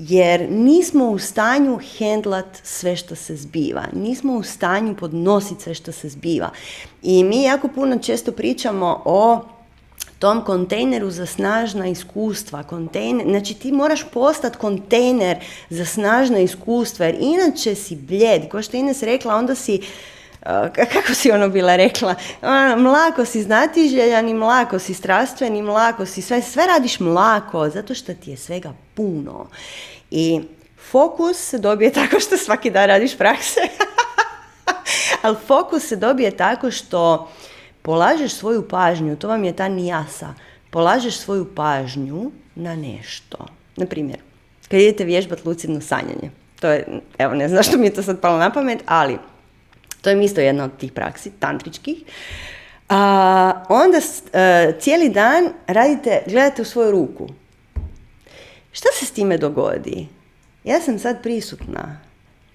jer 0.09 0.51
nismo 0.51 1.11
u 1.11 1.19
stanju 1.19 1.81
hendlat 1.99 2.59
sve 2.63 2.97
što 2.97 3.15
se 3.15 3.37
zbiva. 3.37 3.85
Nismo 3.93 4.33
u 4.33 4.43
stanju 4.43 4.97
podnositi 4.97 5.63
sve 5.63 5.75
što 5.75 5.93
se 5.93 6.09
zbiva. 6.09 6.51
I 7.03 7.25
mi 7.25 7.43
jako 7.43 7.69
puno 7.69 7.99
često 7.99 8.33
pričamo 8.33 9.03
o 9.05 9.41
tom 10.19 10.45
kontejneru 10.45 11.11
za 11.11 11.27
snažna 11.27 11.87
iskustva. 11.87 12.63
Kontejner, 12.63 13.27
znači 13.29 13.55
ti 13.55 13.73
moraš 13.73 14.05
postati 14.13 14.59
kontejner 14.59 15.37
za 15.71 15.85
snažna 15.85 16.39
iskustva, 16.39 17.07
jer 17.07 17.17
inače 17.21 17.75
si 17.75 17.97
bljed. 17.97 18.49
Ko 18.49 18.63
što 18.63 18.77
Ines 18.77 19.03
rekla, 19.03 19.35
onda 19.35 19.55
si 19.55 19.81
kako 20.75 21.15
si 21.15 21.31
ono 21.31 21.49
bila 21.49 21.77
rekla, 21.77 22.15
mlako 22.77 23.25
si 23.25 23.43
znatiželjan 23.43 24.29
i 24.29 24.35
mlako 24.35 24.79
si 24.79 24.95
strastven 24.95 25.57
i 25.57 25.63
mlako 25.63 26.07
si 26.07 26.23
sve, 26.23 26.43
sve 26.43 26.67
radiš 26.67 27.01
mlako, 27.01 27.69
zato 27.69 27.95
što 27.95 28.15
ti 28.15 28.31
je 28.31 28.37
svega 28.37 28.73
puno. 28.95 29.49
I 30.11 30.41
fokus 30.91 31.37
se 31.37 31.59
dobije 31.59 31.93
tako 31.93 32.21
što 32.21 32.37
svaki 32.37 32.71
dan 32.71 32.87
radiš 32.87 33.17
prakse. 33.19 33.61
Ali 35.23 35.37
fokus 35.47 35.89
se 35.89 35.97
dobije 35.97 36.37
tako 36.37 36.71
što 36.71 37.31
polažeš 37.83 38.33
svoju 38.33 38.69
pažnju, 38.69 39.17
to 39.17 39.29
vam 39.29 39.45
je 39.45 39.57
ta 39.57 39.69
nijasa, 39.69 40.35
polažeš 40.71 41.17
svoju 41.17 41.55
pažnju 41.55 42.31
na 42.55 42.77
nešto. 42.77 43.47
Na 43.77 43.87
primjer, 43.87 44.19
kad 44.69 44.81
idete 44.81 45.05
vježbati 45.05 45.43
lucidno 45.45 45.81
sanjanje, 45.81 46.31
to 46.61 46.69
je, 46.69 47.01
evo 47.19 47.35
ne 47.35 47.49
znam 47.49 47.63
što 47.63 47.79
mi 47.79 47.87
je 47.87 47.95
to 47.95 48.03
sad 48.03 48.21
palo 48.21 48.39
na 48.39 48.53
pamet, 48.53 48.79
ali 48.87 49.19
to 50.01 50.11
je 50.11 50.25
isto 50.25 50.41
jedna 50.41 50.65
od 50.65 50.77
tih 50.79 50.93
praksi, 50.93 51.31
tantričkih. 51.39 51.97
A, 52.89 53.65
onda 53.69 53.99
e, 54.33 54.73
cijeli 54.81 55.09
dan 55.09 55.53
radite, 55.67 56.23
gledate 56.27 56.63
u 56.63 56.65
svoju 56.65 56.91
ruku. 56.91 57.29
Šta 58.73 58.89
se 58.99 59.07
s 59.07 59.11
time 59.11 59.39
dogodi? 59.39 60.07
Ja 60.65 60.81
sam 60.81 60.99
sad 60.99 61.23
prisutna. 61.23 62.01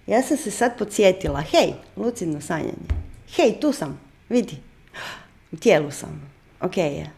Ja 0.08 0.22
sam 0.22 0.38
se 0.38 0.52
sad 0.52 0.78
podsjetila. 0.78 1.42
Hej, 1.42 1.74
lucidno 1.98 2.42
sanjanje. 2.42 2.88
Hej, 3.36 3.60
tu 3.60 3.72
sam. 3.72 4.00
Vidi. 4.30 4.58
U 5.52 5.58
tijelu 5.58 5.92
sam. 5.92 6.32
Ok 6.62 6.78
je. 6.78 7.12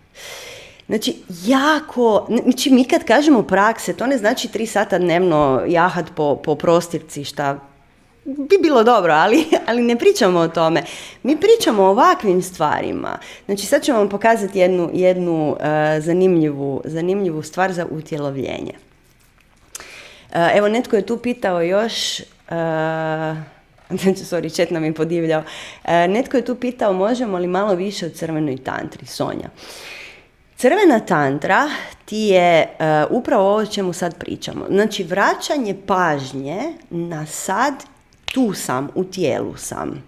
Znači, 0.88 1.16
jako, 1.45 2.28
znači 2.44 2.70
mi 2.70 2.84
kad 2.84 3.04
kažemo 3.04 3.44
prakse, 3.44 3.94
to 3.94 4.08
ne 4.08 4.18
znači 4.18 4.48
tri 4.48 4.66
sata 4.66 4.99
dnevno 4.99 5.64
jahat 5.68 6.06
po, 6.16 6.36
po 6.36 6.56
prostirci, 6.56 7.24
šta 7.24 7.60
bi 8.28 8.58
bilo 8.62 8.84
dobro, 8.84 9.14
ali, 9.14 9.45
ali 9.68 9.82
ne 9.82 9.95
pričamo 9.95 10.40
o 10.40 10.48
tome. 10.48 10.84
Mi 11.24 11.38
pričamo 11.38 11.84
o 11.84 11.90
ovakvim 11.90 12.41
stvarima. 12.41 13.18
Znači 13.45 13.66
sad 13.66 13.84
ću 13.84 13.94
vam 13.94 14.10
pokazati 14.10 14.60
jednu, 14.60 14.90
jednu 14.94 15.49
uh, 15.49 15.58
zanimljivu, 15.99 16.82
zanimljivu 16.86 17.44
stvar 17.44 17.74
za 17.74 17.86
utjelovljenje. 17.91 18.74
Uh, 20.30 20.36
evo, 20.54 20.68
netko 20.68 20.95
je 20.95 21.06
tu 21.06 21.18
pitao 21.18 21.62
još, 21.62 22.20
uh, 22.20 22.56
sorry, 24.30 24.56
čet 24.56 24.72
nam 24.72 24.84
je 24.84 24.94
podivljao, 24.94 25.44
netko 25.86 26.38
je 26.38 26.45
tu 26.45 26.56
pitao 26.56 26.94
možemo 26.94 27.38
li 27.38 27.48
malo 27.48 27.76
više 27.76 28.06
o 28.06 28.10
crvenoj 28.10 28.58
tantri, 28.58 29.06
Sonja. 29.06 29.49
Crvena 30.56 30.99
tantra 30.99 31.70
ti 32.06 32.18
je 32.18 32.68
upravo 33.10 33.44
ovo 33.44 33.58
o 33.58 33.66
čemu 33.66 33.94
sad 33.94 34.18
pričamo. 34.18 34.66
Znači, 34.70 35.04
vraćanje 35.04 35.76
pažnje 35.88 36.74
na 36.90 37.26
sad 37.26 37.74
tu 38.34 38.54
sam, 38.54 38.90
u 38.95 39.04
tijelu 39.04 39.58
sam. 39.58 40.04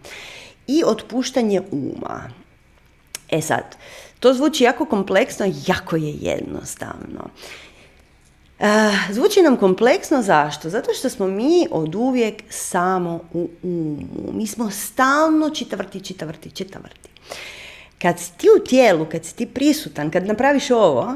I 0.67 0.83
otpuštanje 0.85 1.61
uma. 1.71 2.29
E 3.29 3.41
sad, 3.41 3.75
to 4.19 4.33
zvuči 4.33 4.63
jako 4.63 4.85
kompleksno, 4.85 5.45
jako 5.67 5.95
je 5.95 6.13
jednostavno. 6.13 7.29
Uh, 8.59 8.65
zvuči 9.11 9.41
nam 9.41 9.57
kompleksno 9.57 10.21
zašto? 10.21 10.69
Zato 10.69 10.93
što 10.93 11.09
smo 11.09 11.27
mi 11.27 11.67
od 11.71 11.95
uvijek 11.95 12.43
samo 12.49 13.19
u 13.33 13.49
umu. 13.63 14.31
Mi 14.33 14.47
smo 14.47 14.71
stalno 14.71 15.49
čitavrti, 15.49 15.99
čitavrti, 15.99 16.51
čitavrti. 16.51 17.09
Kad 18.01 18.19
si 18.19 18.31
ti 18.37 18.47
u 18.61 18.65
tijelu, 18.65 19.05
kad 19.05 19.25
si 19.25 19.35
ti 19.35 19.45
prisutan, 19.45 20.11
kad 20.11 20.25
napraviš 20.25 20.71
ovo, 20.71 21.13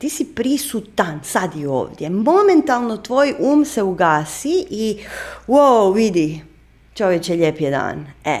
ti 0.00 0.08
si 0.08 0.24
prisutan 0.34 1.20
sad 1.24 1.56
i 1.56 1.66
ovdje. 1.66 2.10
Momentalno 2.10 2.96
tvoj 2.96 3.34
um 3.38 3.64
se 3.64 3.82
ugasi 3.82 4.66
i 4.70 4.98
wow, 5.46 5.94
vidi, 5.94 6.40
čovječe, 6.94 7.34
lijep 7.34 7.60
je 7.60 7.70
dan. 7.70 8.06
E. 8.24 8.40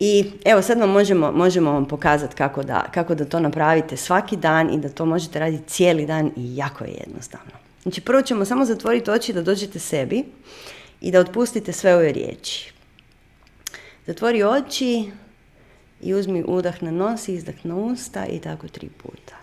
I 0.00 0.30
evo 0.44 0.62
sad 0.62 0.78
vam 0.78 0.90
možemo, 0.90 1.32
možemo 1.32 1.72
vam 1.72 1.88
pokazati 1.88 2.36
kako 2.36 2.62
da, 2.62 2.84
kako 2.94 3.14
da 3.14 3.24
to 3.24 3.40
napravite 3.40 3.96
svaki 3.96 4.36
dan 4.36 4.70
i 4.70 4.78
da 4.78 4.88
to 4.88 5.04
možete 5.06 5.38
raditi 5.38 5.68
cijeli 5.68 6.06
dan 6.06 6.26
i 6.36 6.56
jako 6.56 6.84
je 6.84 6.94
jednostavno. 7.06 7.52
Znači 7.82 8.00
prvo 8.00 8.22
ćemo 8.22 8.44
samo 8.44 8.64
zatvoriti 8.64 9.10
oči 9.10 9.32
da 9.32 9.42
dođete 9.42 9.78
sebi 9.78 10.24
i 11.00 11.10
da 11.10 11.20
otpustite 11.20 11.72
sve 11.72 11.94
ove 11.94 12.12
riječi. 12.12 12.72
Zatvori 14.06 14.42
oči 14.42 15.10
i 16.00 16.14
uzmi 16.14 16.44
udah 16.46 16.82
na 16.82 16.90
nos 16.90 17.28
izdah 17.28 17.54
na 17.64 17.76
usta 17.76 18.26
i 18.26 18.38
tako 18.38 18.68
tri 18.68 18.88
puta. 18.88 19.41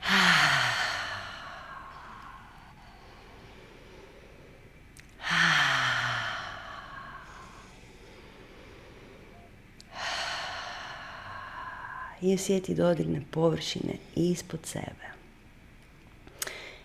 i 12.22 12.34
osjeti 12.34 12.74
dodirne 12.74 13.22
površine 13.30 13.94
ispod 14.16 14.60
sebe. 14.64 15.10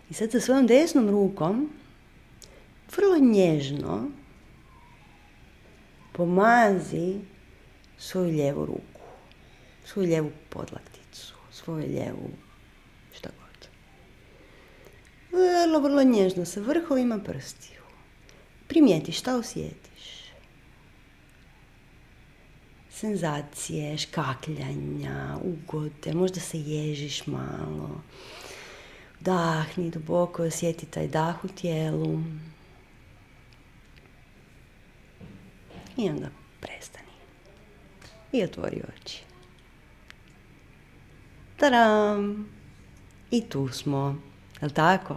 I 0.09 0.13
sad 0.13 0.31
sa 0.31 0.39
svojom 0.39 0.67
desnom 0.67 1.09
rukom 1.09 1.69
vrlo 2.95 3.17
nježno 3.17 4.09
pomazi 6.13 7.19
svoju 7.97 8.27
lijevu 8.27 8.65
ruku, 8.65 9.01
svoju 9.85 10.07
lijevu 10.07 10.31
podlakticu, 10.49 11.33
svoju 11.51 11.87
lijevu. 11.87 12.29
Vrlo, 15.35 15.79
vrlo 15.79 16.03
nježno 16.03 16.45
sa 16.45 16.59
vrhovima 16.59 17.19
prstiju. 17.19 17.81
Primijeti 18.67 19.11
šta 19.11 19.35
osjetiš 19.35 19.85
senzacije, 22.95 23.97
škakljanja, 23.97 25.37
ugode, 25.43 26.13
možda 26.13 26.39
se 26.39 26.59
ježiš 26.59 27.27
malo. 27.27 28.01
Dahni 29.19 29.89
duboko, 29.89 30.43
osjeti 30.43 30.85
taj 30.85 31.07
dah 31.07 31.45
u 31.45 31.47
tijelu. 31.47 32.19
I 35.97 36.09
onda 36.09 36.29
prestani. 36.59 37.15
I 38.31 38.43
otvori 38.43 38.81
oči. 38.95 39.23
Taram! 41.57 42.49
I 43.31 43.41
tu 43.41 43.69
smo. 43.69 44.21
Jel 44.65 44.71
tako? 44.73 45.15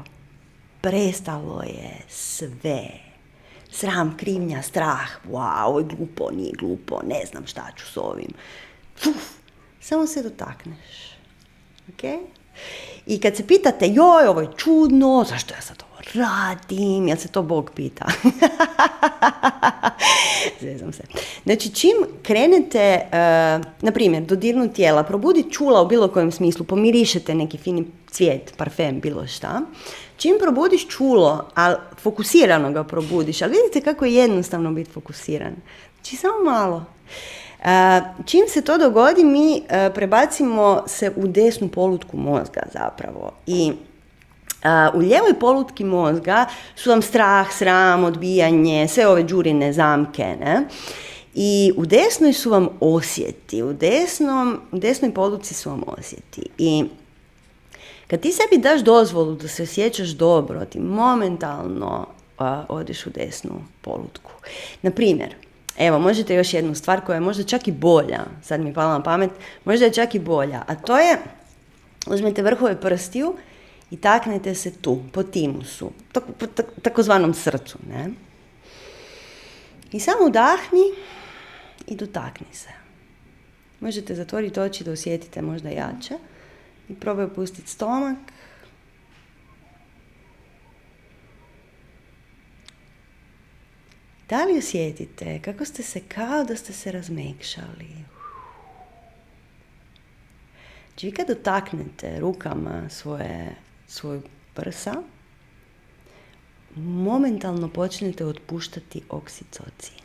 Prestalo 0.81 1.63
je 1.63 1.91
sve 2.09 2.89
sram, 3.71 4.17
krivnja, 4.17 4.63
strah, 4.63 5.09
wow, 5.31 5.97
glupo, 5.97 6.31
nije 6.31 6.53
glupo, 6.53 7.01
ne 7.07 7.21
znam 7.31 7.47
šta 7.47 7.71
ću 7.77 7.87
s 7.87 7.97
ovim. 7.97 8.33
Uf, 9.07 9.31
samo 9.81 10.07
se 10.07 10.23
dotakneš. 10.23 11.17
Ok? 11.89 12.05
I 13.07 13.21
kad 13.21 13.37
se 13.37 13.47
pitate, 13.47 13.87
joj, 13.87 14.27
ovo 14.29 14.41
je 14.41 14.49
čudno, 14.57 15.25
zašto 15.29 15.55
ja 15.55 15.61
sad 15.61 15.83
radim, 16.15 17.09
jel 17.09 17.17
se 17.17 17.29
to 17.29 17.43
Bog 17.43 17.71
pita? 17.75 18.07
Zezam 20.61 20.93
se. 20.93 21.03
Znači, 21.45 21.75
čim 21.75 21.97
krenete, 22.23 23.01
uh, 23.05 23.11
na 23.83 23.93
primjer, 23.95 24.23
dodirnu 24.23 24.69
tijela, 24.69 25.03
probudi 25.03 25.51
čula 25.51 25.83
u 25.83 25.87
bilo 25.87 26.09
kojem 26.09 26.33
smislu, 26.33 26.65
pomirišete 26.65 27.35
neki 27.35 27.59
fini 27.59 27.87
cvijet, 28.11 28.55
parfem, 28.57 29.01
bilo 29.01 29.27
šta, 29.27 29.61
čim 30.17 30.37
probudiš 30.41 30.89
čulo, 30.89 31.49
ali 31.55 31.77
fokusirano 32.01 32.73
ga 32.73 32.85
probudiš, 32.85 33.43
ali 33.43 33.53
vidite 33.53 33.81
kako 33.81 34.05
je 34.05 34.15
jednostavno 34.15 34.73
biti 34.73 34.91
fokusiran. 34.91 35.55
Znači 35.95 36.17
samo 36.17 36.45
malo. 36.45 36.85
E, 37.65 38.01
čim 38.27 38.49
se 38.49 38.63
to 38.63 38.79
dogodi, 38.79 39.25
mi 39.25 39.63
e, 39.69 39.91
prebacimo 39.95 40.83
se 40.87 41.13
u 41.17 41.27
desnu 41.27 41.69
polutku 41.69 42.17
mozga 42.17 42.63
zapravo. 42.73 43.33
I 43.47 43.73
e, 44.63 44.69
u 44.95 44.99
lijevoj 44.99 45.39
polutki 45.41 45.85
mozga 45.85 46.47
su 46.77 46.91
vam 46.91 47.03
strah, 47.03 47.53
sram, 47.53 48.05
odbijanje, 48.05 48.89
sve 48.89 49.07
ove 49.07 49.25
džurine 49.25 49.73
zamke, 49.73 50.37
ne? 50.41 50.65
I 51.35 51.73
u 51.77 51.87
desnoj 51.87 52.33
su 52.33 52.51
vam 52.51 52.69
osjeti, 52.81 53.63
u, 53.63 53.73
desnom, 53.73 54.61
u 54.73 54.79
desnoj 54.79 55.15
polutci 55.15 55.55
su 55.55 55.71
vam 55.71 55.83
osjeti. 55.87 56.43
I 56.59 56.85
kad 58.07 58.21
ti 58.21 58.33
sebi 58.33 58.63
daš 58.63 58.81
dozvolu 58.81 59.35
da 59.35 59.49
se 59.49 59.63
osjećaš 59.63 60.09
dobro, 60.09 60.65
ti 60.65 60.81
momentalno 60.81 62.07
a, 62.39 62.65
odeš 62.69 63.07
u 63.07 63.11
desnu 63.11 63.51
polutku. 63.81 64.31
Na 64.83 64.91
primjer, 64.91 65.35
evo, 65.79 65.99
možete 65.99 66.35
još 66.35 66.55
jednu 66.55 66.75
stvar 66.75 67.01
koja 67.01 67.15
je 67.15 67.21
možda 67.21 67.43
čak 67.43 67.69
i 67.69 67.73
bolja, 67.73 68.21
sad 68.43 68.61
mi 68.61 68.75
pala 68.75 68.93
na 68.93 69.03
pamet, 69.03 69.31
možda 69.65 69.85
je 69.85 69.93
čak 69.93 70.15
i 70.15 70.19
bolja, 70.19 70.63
a 70.67 70.75
to 70.75 70.99
je, 70.99 71.19
uzmete 72.07 72.43
vrhove 72.43 72.81
prstiju 72.81 73.35
i 73.91 73.97
taknete 73.97 74.55
se 74.55 74.73
tu, 74.83 75.03
po 75.13 75.23
timusu, 75.23 75.93
po 76.13 76.47
takozvanom 76.83 77.35
srcu, 77.35 77.79
ne? 77.89 78.11
I 79.93 80.01
samo 80.01 80.27
udahni 80.27 80.85
i 81.87 81.97
dotakni 81.97 82.47
se. 82.53 82.69
Možete 83.81 84.15
zatvoriti 84.15 84.61
oči 84.61 84.85
da 84.85 84.93
osjetite 84.93 85.43
možda 85.43 85.69
jače. 85.69 86.15
I 86.89 86.95
probaj 86.95 87.25
opustiti 87.25 87.71
stomak. 87.71 88.19
Da 94.29 94.45
li 94.45 94.59
osjetite 94.59 95.41
kako 95.45 95.65
ste 95.65 95.83
se 95.83 96.01
kao 96.01 96.45
da 96.45 96.57
ste 96.57 96.73
se 96.73 96.93
razmekšali? 96.93 97.89
Znači 100.89 101.07
vi 101.07 101.13
kad 101.13 101.27
dotaknete 101.27 102.21
rukama 102.21 102.89
svoje, 102.89 103.55
svoj 103.89 104.21
prsa, 104.55 105.03
momentalno 106.77 107.69
počnete 107.69 108.27
otpuštati 108.27 109.03
oksitocin. 109.09 109.99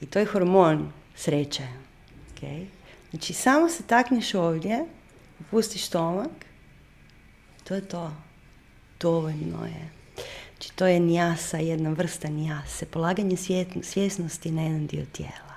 I 0.00 0.06
to 0.06 0.18
je 0.18 0.26
hormon 0.26 0.92
sreće. 1.16 1.62
Okay? 2.34 2.66
Znači, 3.10 3.32
samo 3.32 3.68
se 3.68 3.82
takneš 3.82 4.34
ovdje, 4.34 4.84
pustiš 5.50 5.86
stomak, 5.86 6.30
to 7.64 7.74
je 7.74 7.88
to. 7.88 8.12
Dovoljno 9.00 9.66
je. 9.66 9.90
Znači, 10.52 10.72
to 10.76 10.86
je 10.86 10.98
njasa, 10.98 11.58
jedna 11.58 11.90
vrsta 11.90 12.28
njase, 12.28 12.86
polaganje 12.86 13.36
svjesnosti 13.82 14.50
na 14.50 14.62
jedan 14.62 14.86
dio 14.86 15.04
tijela. 15.12 15.53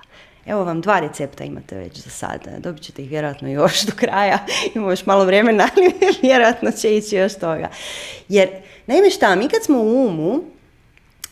Evo 0.48 0.64
vam 0.64 0.80
dva 0.80 1.00
recepta 1.00 1.44
imate 1.44 1.76
već 1.76 1.98
za 1.98 2.10
sada. 2.10 2.58
Dobit 2.58 2.82
ćete 2.82 3.02
ih 3.02 3.10
vjerojatno 3.10 3.48
još 3.48 3.82
do 3.82 3.92
kraja. 3.96 4.38
Imamo 4.74 4.90
još 4.92 5.06
malo 5.06 5.24
vremena, 5.24 5.68
ali 5.76 5.92
vjerojatno 6.22 6.70
će 6.70 6.96
ići 6.96 7.16
još 7.16 7.34
toga. 7.34 7.68
Jer, 8.28 8.48
naime 8.86 9.10
šta, 9.10 9.34
mi 9.34 9.48
kad 9.48 9.64
smo 9.64 9.78
u 9.78 10.06
umu, 10.06 10.42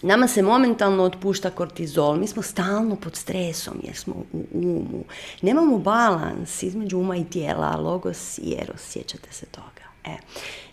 Nama 0.03 0.29
se 0.29 0.43
momentalno 0.43 1.03
otpušta 1.03 1.51
kortizol, 1.51 2.17
mi 2.17 2.27
smo 2.27 2.43
stalno 2.43 2.97
pod 2.97 3.17
stresom 3.17 3.81
jer 3.83 3.97
smo 3.97 4.15
u 4.33 4.47
umu. 4.53 5.05
Nemamo 5.43 5.79
balans 5.79 6.63
između 6.63 6.99
uma 6.99 7.17
i 7.17 7.25
tijela, 7.25 7.77
logos 7.77 8.39
i 8.39 8.57
eros, 8.63 8.81
sjećate 8.81 9.33
se 9.33 9.47
toga. 9.47 9.76
E. 10.07 10.17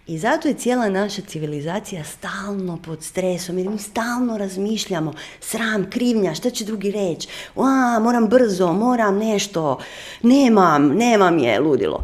I 0.07 0.17
zato 0.17 0.47
je 0.47 0.53
cijela 0.53 0.89
naša 0.89 1.21
civilizacija 1.21 2.03
stalno 2.03 2.77
pod 2.85 3.03
stresom, 3.03 3.57
jer 3.57 3.69
mi 3.69 3.77
stalno 3.77 4.37
razmišljamo, 4.37 5.13
sram, 5.39 5.89
krivnja, 5.89 6.33
šta 6.33 6.49
će 6.49 6.65
drugi 6.65 6.91
reći, 6.91 7.27
a, 7.55 7.99
moram 8.01 8.27
brzo, 8.27 8.73
moram 8.73 9.17
nešto, 9.17 9.79
nemam, 10.23 10.87
nemam 10.87 11.37
je, 11.37 11.59
ludilo. 11.59 12.03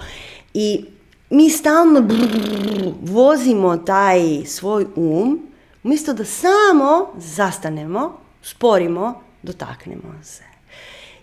I 0.53 0.85
mi 1.30 1.49
stalno 1.49 2.01
brrr, 2.01 2.93
vozimo 3.01 3.77
taj 3.77 4.45
svoj 4.45 4.85
um 4.95 5.49
Umjesto 5.84 6.14
da 6.14 6.26
samo 6.26 7.14
zastanemo, 7.18 8.18
sporimo, 8.41 9.22
dotaknemo 9.43 10.23
se. 10.23 10.43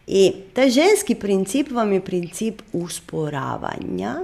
I 0.07 0.33
taj 0.55 0.71
ženski 0.71 1.15
princip 1.15 1.71
vam 1.71 1.93
je 1.93 2.05
princip 2.05 2.63
usporavanja 2.73 4.15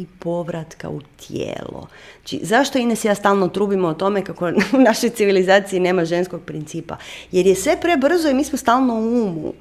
i 0.00 0.06
povratka 0.18 0.88
u 0.88 1.00
tijelo. 1.00 1.88
Znači, 2.20 2.40
zašto 2.42 2.78
Ines 2.78 3.04
ja 3.04 3.14
stalno 3.14 3.48
trubimo 3.48 3.88
o 3.88 3.94
tome 3.94 4.24
kako 4.24 4.46
u 4.78 4.78
našoj 4.78 5.10
civilizaciji 5.10 5.80
nema 5.80 6.04
ženskog 6.04 6.42
principa? 6.46 6.96
Jer 7.32 7.46
je 7.46 7.54
sve 7.54 7.80
prebrzo 7.80 8.28
i 8.28 8.34
mi 8.34 8.44
smo 8.44 8.58
stalno 8.58 8.94
u 8.94 9.24
umu. 9.24 9.52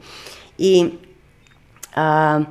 I 0.58 0.86
a, 1.96 2.42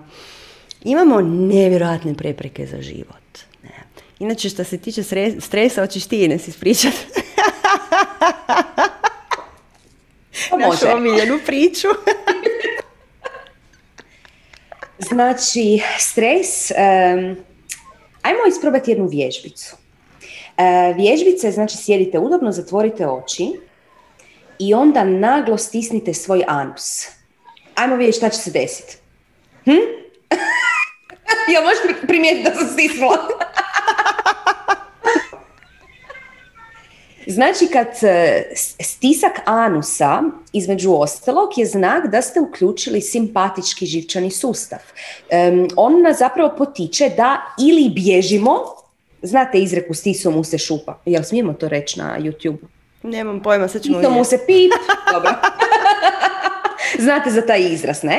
imamo 0.85 1.21
nevjerojatne 1.21 2.15
prepreke 2.15 2.67
za 2.67 2.83
život. 2.83 3.39
Ne. 3.63 3.85
Inače, 4.19 4.49
što 4.49 4.65
se 4.65 4.79
tiče 4.79 5.03
stresa, 5.41 5.81
hoćeš 5.81 6.07
ti 6.07 6.25
Ines 6.25 6.49
ispričati. 6.49 6.97
Našu 10.59 10.87
omiljenu 10.97 11.39
priču. 11.47 11.89
znači, 15.11 15.83
stres, 15.99 16.71
um, 16.71 17.37
ajmo 18.29 18.47
isprobati 18.49 18.91
jednu 18.91 19.07
vježbicu. 19.07 19.77
Uh, 19.77 20.97
vježbice, 20.97 21.51
znači 21.51 21.77
sjedite 21.77 22.19
udobno, 22.19 22.53
zatvorite 22.53 23.07
oči 23.07 23.61
i 24.59 24.75
onda 24.75 25.05
naglo 25.05 25.59
stisnite 25.59 26.15
svoj 26.15 26.45
anus. 26.47 27.07
Ajmo 27.75 27.97
vidjeti 27.97 28.17
šta 28.17 28.29
će 28.29 28.39
se 28.39 28.51
desiti. 28.51 28.97
Hm? 29.65 29.71
ja 31.55 31.61
možete 31.61 32.07
primijetiti 32.07 32.51
da 32.51 32.55
sam 32.55 32.69
stisnula. 32.69 33.19
Znači 37.31 37.67
kad 37.73 37.87
e, 38.03 38.43
stisak 38.81 39.33
anusa 39.45 40.23
između 40.53 40.93
ostalog 40.93 41.49
je 41.57 41.67
znak 41.67 42.07
da 42.07 42.23
ste 42.23 42.41
uključili 42.41 43.01
simpatički 43.01 43.87
živčani 43.87 44.31
sustav. 44.31 44.79
on 45.77 46.03
nas 46.03 46.19
zapravo 46.19 46.55
potiče 46.59 47.09
da 47.17 47.43
ili 47.61 47.89
bježimo, 47.89 48.61
znate 49.23 49.59
izreku 49.59 49.95
stisom 49.95 50.35
mu 50.35 50.45
se 50.45 50.59
šupa, 50.59 50.99
jel 51.05 51.23
smijemo 51.23 51.53
to 51.53 51.69
reći 51.69 51.99
na 51.99 52.19
YouTube? 52.21 52.59
Nemam 53.03 53.43
pojma, 53.43 53.69
sad 53.69 53.83
ćemo 53.83 54.11
mu 54.11 54.25
se 54.25 54.39
pip, 54.47 54.73
dobro. 55.13 55.31
Znate 56.99 57.31
za 57.31 57.47
taj 57.47 57.73
izraz, 57.73 58.03
ne? 58.03 58.19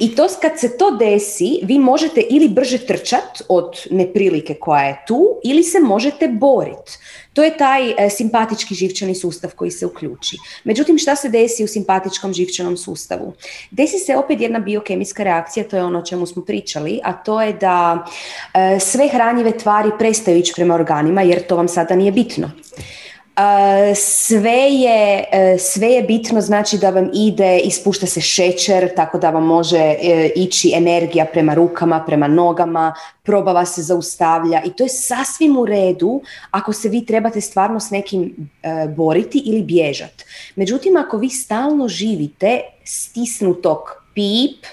I 0.00 0.14
to 0.14 0.28
kad 0.42 0.58
se 0.58 0.76
to 0.78 0.90
desi, 0.90 1.60
vi 1.62 1.78
možete 1.78 2.20
ili 2.30 2.48
brže 2.48 2.78
trčat 2.78 3.42
od 3.48 3.76
neprilike 3.90 4.54
koja 4.54 4.82
je 4.82 5.02
tu, 5.06 5.40
ili 5.44 5.62
se 5.62 5.80
možete 5.80 6.28
boriti. 6.28 6.98
To 7.32 7.44
je 7.44 7.56
taj 7.56 7.90
e, 7.90 8.10
simpatički 8.10 8.74
živčani 8.74 9.14
sustav 9.14 9.50
koji 9.56 9.70
se 9.70 9.86
uključi. 9.86 10.36
Međutim, 10.64 10.98
šta 10.98 11.16
se 11.16 11.28
desi 11.28 11.64
u 11.64 11.68
simpatičkom 11.68 12.32
živčanom 12.32 12.76
sustavu? 12.76 13.32
Desi 13.70 13.98
se 13.98 14.16
opet 14.16 14.40
jedna 14.40 14.58
biokemijska 14.58 15.22
reakcija, 15.22 15.68
to 15.68 15.76
je 15.76 15.84
ono 15.84 15.98
o 15.98 16.04
čemu 16.04 16.26
smo 16.26 16.44
pričali, 16.44 17.00
a 17.04 17.12
to 17.12 17.42
je 17.42 17.52
da 17.52 18.06
e, 18.54 18.80
sve 18.80 19.08
hranjive 19.08 19.58
tvari 19.58 19.90
prestaju 19.98 20.38
ići 20.38 20.52
prema 20.56 20.74
organima 20.74 21.22
jer 21.22 21.46
to 21.46 21.56
vam 21.56 21.68
sada 21.68 21.96
nije 21.96 22.12
bitno 22.12 22.50
sve 23.94 24.70
je, 24.70 25.24
e, 25.32 25.58
sve 25.58 25.88
je 25.88 26.02
bitno 26.02 26.40
znači 26.40 26.78
da 26.78 26.90
vam 26.90 27.10
ide, 27.14 27.58
ispušta 27.58 28.06
se 28.06 28.20
šećer, 28.20 28.94
tako 28.96 29.18
da 29.18 29.30
vam 29.30 29.46
može 29.46 29.78
e, 29.78 30.30
ići 30.36 30.72
energija 30.74 31.24
prema 31.24 31.54
rukama, 31.54 32.04
prema 32.06 32.28
nogama, 32.28 32.94
probava 33.22 33.64
se 33.64 33.82
zaustavlja 33.82 34.62
i 34.64 34.70
to 34.76 34.82
je 34.82 34.88
sasvim 34.88 35.56
u 35.56 35.66
redu 35.66 36.20
ako 36.50 36.72
se 36.72 36.88
vi 36.88 37.06
trebate 37.06 37.40
stvarno 37.40 37.80
s 37.80 37.90
nekim 37.90 38.50
e, 38.62 38.88
boriti 38.88 39.42
ili 39.44 39.62
bježati. 39.62 40.24
Međutim, 40.56 40.96
ako 40.96 41.18
vi 41.18 41.30
stalno 41.30 41.88
živite 41.88 42.60
stisnutog 42.84 43.78
pip, 44.14 44.66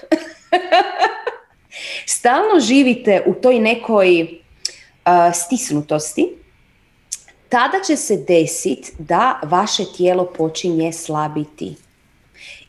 stalno 2.18 2.60
živite 2.60 3.22
u 3.26 3.34
toj 3.34 3.58
nekoj 3.58 4.28
stisnutosti, 5.32 6.36
tada 7.48 7.80
će 7.86 7.96
se 7.96 8.16
desiti 8.16 8.92
da 8.98 9.40
vaše 9.44 9.84
tijelo 9.96 10.26
počinje 10.26 10.92
slabiti. 10.92 11.76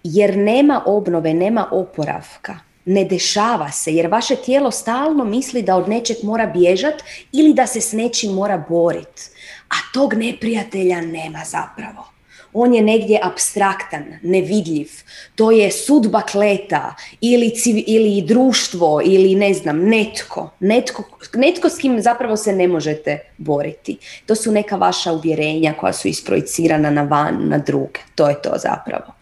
Jer 0.04 0.38
nema 0.38 0.84
obnove, 0.86 1.34
nema 1.34 1.68
oporavka. 1.72 2.60
Ne 2.86 3.04
dešava 3.04 3.72
se 3.72 3.94
jer 3.94 4.08
vaše 4.08 4.36
tijelo 4.36 4.72
stalno 4.72 5.26
misli 5.26 5.62
da 5.62 5.76
od 5.76 5.90
nečeg 5.90 6.18
mora 6.24 6.46
bježati 6.46 7.04
ili 7.32 7.54
da 7.54 7.68
se 7.68 7.82
s 7.82 7.92
nečim 7.92 8.34
mora 8.34 8.66
boriti. 8.70 9.22
A 9.70 9.76
tog 9.94 10.14
neprijatelja 10.14 11.02
nema 11.02 11.40
zapravo 11.46 12.17
on 12.60 12.74
je 12.74 12.82
negdje 12.82 13.20
abstraktan, 13.24 14.06
nevidljiv. 14.22 14.90
To 15.36 15.52
je 15.52 15.72
sudba 15.72 16.22
kleta 16.22 16.96
ili, 17.22 17.54
ili 17.88 18.22
društvo 18.22 19.02
ili 19.06 19.36
ne 19.36 19.54
znam, 19.54 19.80
netko. 19.80 20.50
netko. 20.60 21.04
Netko 21.34 21.70
s 21.70 21.78
kim 21.78 22.02
zapravo 22.02 22.38
se 22.38 22.54
ne 22.54 22.68
možete 22.68 23.20
boriti. 23.38 23.98
To 24.26 24.36
su 24.36 24.52
neka 24.52 24.76
vaša 24.76 25.12
uvjerenja 25.12 25.74
koja 25.74 25.94
su 25.94 26.08
isprojicirana 26.08 26.90
na 26.90 27.04
van, 27.04 27.48
na 27.48 27.58
druge. 27.58 28.00
To 28.16 28.30
je 28.30 28.42
to 28.42 28.54
zapravo. 28.56 29.14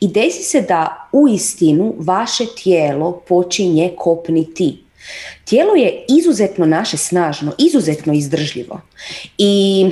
I 0.00 0.08
desi 0.08 0.42
se 0.42 0.60
da 0.60 1.08
u 1.12 1.28
istinu 1.28 1.94
vaše 1.98 2.44
tijelo 2.62 3.12
počinje 3.28 3.92
kopniti. 3.96 4.84
Tijelo 5.44 5.74
je 5.74 6.04
izuzetno 6.08 6.66
naše 6.66 6.96
snažno, 6.96 7.52
izuzetno 7.58 8.12
izdržljivo. 8.12 8.80
I 9.38 9.86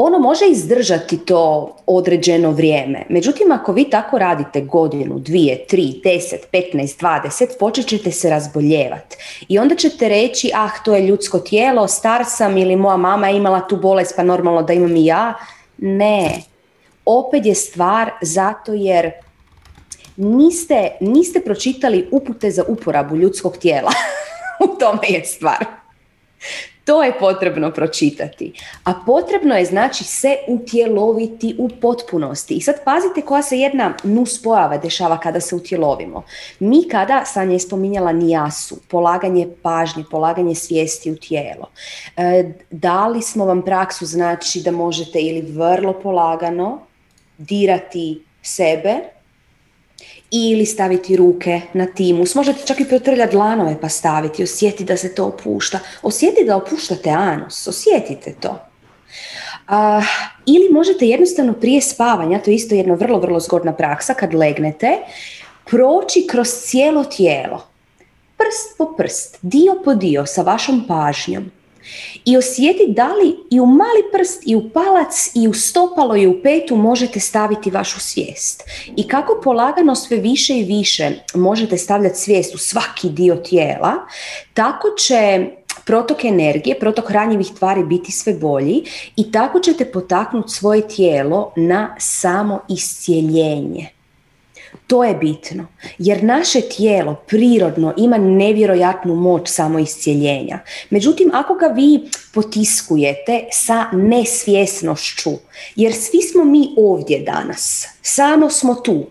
ono 0.00 0.18
može 0.18 0.44
izdržati 0.48 1.18
to 1.18 1.76
određeno 1.86 2.50
vrijeme. 2.50 3.06
Međutim, 3.08 3.52
ako 3.52 3.72
vi 3.72 3.90
tako 3.90 4.18
radite 4.18 4.60
godinu, 4.60 5.18
dvije, 5.18 5.66
tri, 5.66 6.00
deset, 6.04 6.46
petnaest, 6.50 7.00
dvadeset, 7.00 7.50
počet 7.58 7.86
ćete 7.86 8.10
se 8.10 8.30
razboljevati. 8.30 9.16
I 9.48 9.58
onda 9.58 9.74
ćete 9.74 10.08
reći, 10.08 10.50
ah, 10.54 10.70
to 10.84 10.94
je 10.94 11.06
ljudsko 11.06 11.38
tijelo, 11.38 11.88
star 11.88 12.24
sam 12.28 12.56
ili 12.56 12.76
moja 12.76 12.96
mama 12.96 13.28
je 13.28 13.36
imala 13.36 13.60
tu 13.60 13.76
bolest, 13.76 14.12
pa 14.16 14.22
normalno 14.22 14.62
da 14.62 14.72
imam 14.72 14.96
i 14.96 15.06
ja. 15.06 15.34
Ne. 15.78 16.42
Opet 17.04 17.46
je 17.46 17.54
stvar 17.54 18.10
zato 18.22 18.72
jer 18.72 19.12
niste, 20.16 20.90
niste 21.00 21.40
pročitali 21.40 22.08
upute 22.12 22.50
za 22.50 22.64
uporabu 22.68 23.16
ljudskog 23.16 23.56
tijela. 23.56 23.92
U 24.64 24.78
tome 24.78 25.08
je 25.08 25.24
stvar. 25.24 25.64
To 26.88 27.02
je 27.02 27.18
potrebno 27.18 27.70
pročitati. 27.70 28.52
A 28.84 28.94
potrebno 29.06 29.54
je 29.54 29.64
znači 29.64 30.04
se 30.04 30.36
utjeloviti 30.46 31.54
u 31.58 31.68
potpunosti. 31.68 32.54
I 32.54 32.60
sad 32.60 32.74
pazite 32.84 33.22
koja 33.22 33.42
se 33.42 33.58
jedna 33.58 33.94
nus 34.02 34.42
pojava 34.42 34.76
dešava 34.76 35.18
kada 35.18 35.40
se 35.40 35.54
utjelovimo. 35.54 36.22
Mi 36.58 36.88
kada, 36.90 37.24
Sanja 37.24 37.52
je 37.52 37.58
spominjala 37.58 38.12
nijasu, 38.12 38.76
polaganje 38.90 39.48
pažnje, 39.62 40.04
polaganje 40.10 40.54
svijesti 40.54 41.10
u 41.10 41.16
tijelo. 41.16 41.70
E, 42.16 42.52
dali 42.70 43.22
smo 43.22 43.44
vam 43.44 43.62
praksu 43.62 44.06
znači 44.06 44.60
da 44.60 44.70
možete 44.70 45.20
ili 45.20 45.40
vrlo 45.40 45.92
polagano 45.92 46.80
dirati 47.38 48.22
sebe, 48.42 48.94
ili 50.30 50.66
staviti 50.66 51.16
ruke 51.16 51.60
na 51.72 51.86
timus. 51.86 52.34
Možete 52.34 52.66
čak 52.66 52.80
i 52.80 52.88
protrljati 52.88 53.32
dlanove 53.32 53.76
pa 53.80 53.88
staviti, 53.88 54.42
osjeti 54.42 54.84
da 54.84 54.96
se 54.96 55.14
to 55.14 55.24
opušta. 55.24 55.78
Osjeti 56.02 56.44
da 56.44 56.56
opuštate 56.56 57.10
anus, 57.10 57.66
osjetite 57.66 58.34
to. 58.40 58.58
ili 60.46 60.68
možete 60.72 61.06
jednostavno 61.06 61.52
prije 61.52 61.80
spavanja, 61.80 62.38
to 62.38 62.50
je 62.50 62.54
isto 62.54 62.74
jedna 62.74 62.94
vrlo, 62.94 63.18
vrlo 63.18 63.40
zgodna 63.40 63.72
praksa, 63.72 64.14
kad 64.14 64.34
legnete, 64.34 64.98
proći 65.64 66.26
kroz 66.30 66.48
cijelo 66.48 67.04
tijelo. 67.04 67.66
Prst 68.36 68.78
po 68.78 68.94
prst, 68.96 69.38
dio 69.42 69.82
po 69.84 69.94
dio, 69.94 70.26
sa 70.26 70.42
vašom 70.42 70.84
pažnjom 70.88 71.50
i 72.24 72.36
osjetiti 72.36 72.92
da 72.92 73.08
li 73.12 73.36
i 73.50 73.60
u 73.60 73.66
mali 73.66 74.02
prst 74.12 74.42
i 74.46 74.56
u 74.56 74.70
palac 74.70 75.30
i 75.34 75.48
u 75.48 75.54
stopalo 75.54 76.16
i 76.16 76.26
u 76.26 76.42
petu 76.42 76.76
možete 76.76 77.20
staviti 77.20 77.70
vašu 77.70 78.00
svijest. 78.00 78.62
I 78.96 79.08
kako 79.08 79.40
polagano 79.44 79.94
sve 79.94 80.16
više 80.16 80.58
i 80.58 80.64
više 80.64 81.10
možete 81.34 81.78
stavljati 81.78 82.18
svijest 82.18 82.54
u 82.54 82.58
svaki 82.58 83.08
dio 83.08 83.36
tijela, 83.36 83.94
tako 84.54 84.88
će 84.98 85.46
protok 85.84 86.24
energije, 86.24 86.78
protok 86.78 87.08
hranjivih 87.08 87.46
tvari 87.58 87.84
biti 87.84 88.12
sve 88.12 88.34
bolji 88.34 88.84
i 89.16 89.32
tako 89.32 89.60
ćete 89.60 89.84
potaknuti 89.84 90.52
svoje 90.52 90.88
tijelo 90.88 91.52
na 91.56 91.96
samo 91.98 92.60
iscijeljenje. 92.68 93.97
To 94.88 95.04
je 95.04 95.14
bitno, 95.14 95.66
jer 95.98 96.24
naše 96.24 96.60
tijelo 96.60 97.14
prirodno 97.26 97.94
ima 97.96 98.18
nevjerojatnu 98.18 99.14
moć 99.14 99.48
samoiscijeljenja. 99.48 100.58
Međutim, 100.90 101.30
ako 101.34 101.54
ga 101.54 101.66
vi 101.66 102.08
potiskujete 102.34 103.44
sa 103.52 103.86
nesvjesnošću, 103.92 105.30
jer 105.76 105.92
svi 105.94 106.22
smo 106.22 106.44
mi 106.44 106.68
ovdje 106.76 107.20
danas, 107.20 107.86
samo 108.02 108.50
smo 108.50 108.74
tu. 108.74 109.06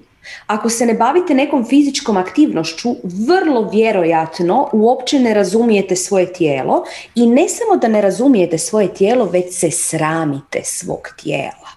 Ako 0.47 0.69
se 0.69 0.85
ne 0.85 0.93
bavite 0.93 1.33
nekom 1.33 1.65
fizičkom 1.65 2.17
aktivnošću, 2.17 2.95
vrlo 3.03 3.69
vjerojatno 3.69 4.69
uopće 4.73 5.19
ne 5.19 5.33
razumijete 5.33 5.95
svoje 5.95 6.33
tijelo 6.33 6.83
i 7.15 7.27
ne 7.27 7.49
samo 7.49 7.77
da 7.81 7.87
ne 7.87 8.01
razumijete 8.01 8.57
svoje 8.57 8.93
tijelo, 8.93 9.25
već 9.25 9.53
se 9.53 9.71
sramite 9.71 10.61
svog 10.63 11.09
tijela. 11.23 11.76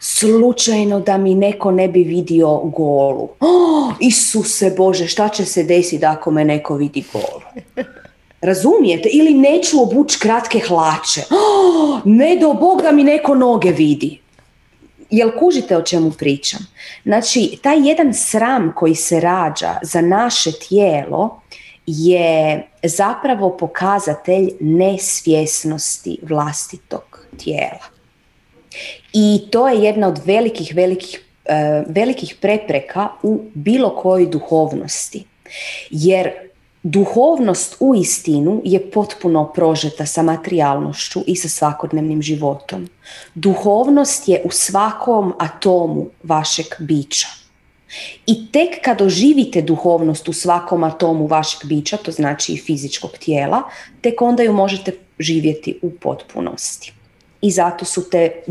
Slučajno 0.00 1.00
da 1.00 1.18
mi 1.18 1.34
neko 1.34 1.70
ne 1.70 1.88
bi 1.88 2.02
vidio 2.02 2.56
golu. 2.56 3.28
Oh, 3.40 3.92
Isuse 4.00 4.74
Bože, 4.76 5.06
šta 5.06 5.28
će 5.28 5.44
se 5.44 5.62
desiti 5.62 6.06
ako 6.06 6.30
me 6.30 6.44
neko 6.44 6.74
vidi 6.74 7.04
golu? 7.12 7.86
Razumijete? 8.40 9.08
Ili 9.12 9.34
neću 9.34 9.82
obući 9.82 10.18
kratke 10.18 10.60
hlače. 10.60 11.22
Ne 12.04 12.36
do 12.36 12.52
Boga 12.52 12.92
mi 12.92 13.04
neko 13.04 13.34
noge 13.34 13.70
vidi. 13.70 14.20
Jel 15.10 15.30
kužite 15.38 15.76
o 15.76 15.82
čemu 15.82 16.10
pričam? 16.10 16.60
Znači, 17.04 17.58
taj 17.62 17.88
jedan 17.88 18.14
sram 18.14 18.72
koji 18.76 18.94
se 18.94 19.20
rađa 19.20 19.76
za 19.82 20.00
naše 20.00 20.52
tijelo 20.52 21.40
je 21.86 22.68
zapravo 22.82 23.56
pokazatelj 23.56 24.50
nesvjesnosti 24.60 26.18
vlastitog 26.22 27.26
tijela. 27.38 27.97
I 29.12 29.40
to 29.50 29.68
je 29.68 29.82
jedna 29.84 30.08
od 30.08 30.20
velikih, 30.24 30.72
velikih, 30.74 31.20
e, 31.44 31.84
velikih 31.88 32.36
prepreka 32.40 33.08
u 33.22 33.40
bilo 33.54 33.90
kojoj 33.90 34.26
duhovnosti. 34.26 35.24
Jer 35.90 36.48
Duhovnost 36.82 37.76
u 37.80 37.94
istinu 37.94 38.62
je 38.64 38.90
potpuno 38.90 39.52
prožeta 39.52 40.06
sa 40.06 40.22
materijalnošću 40.22 41.20
i 41.26 41.36
sa 41.36 41.48
svakodnevnim 41.48 42.22
životom. 42.22 42.88
Duhovnost 43.34 44.28
je 44.28 44.42
u 44.44 44.50
svakom 44.50 45.32
atomu 45.38 46.06
vašeg 46.22 46.66
bića. 46.78 47.26
I 48.26 48.52
tek 48.52 48.80
kad 48.84 49.02
oživite 49.02 49.62
duhovnost 49.62 50.28
u 50.28 50.32
svakom 50.32 50.84
atomu 50.84 51.26
vašeg 51.26 51.60
bića, 51.64 51.96
to 51.96 52.12
znači 52.12 52.52
i 52.52 52.56
fizičkog 52.56 53.10
tijela, 53.10 53.62
tek 54.00 54.22
onda 54.22 54.42
ju 54.42 54.52
možete 54.52 54.92
živjeti 55.18 55.78
u 55.82 55.90
potpunosti. 55.90 56.92
I 57.40 57.50
zato 57.50 57.84
su 57.84 58.10
te 58.10 58.42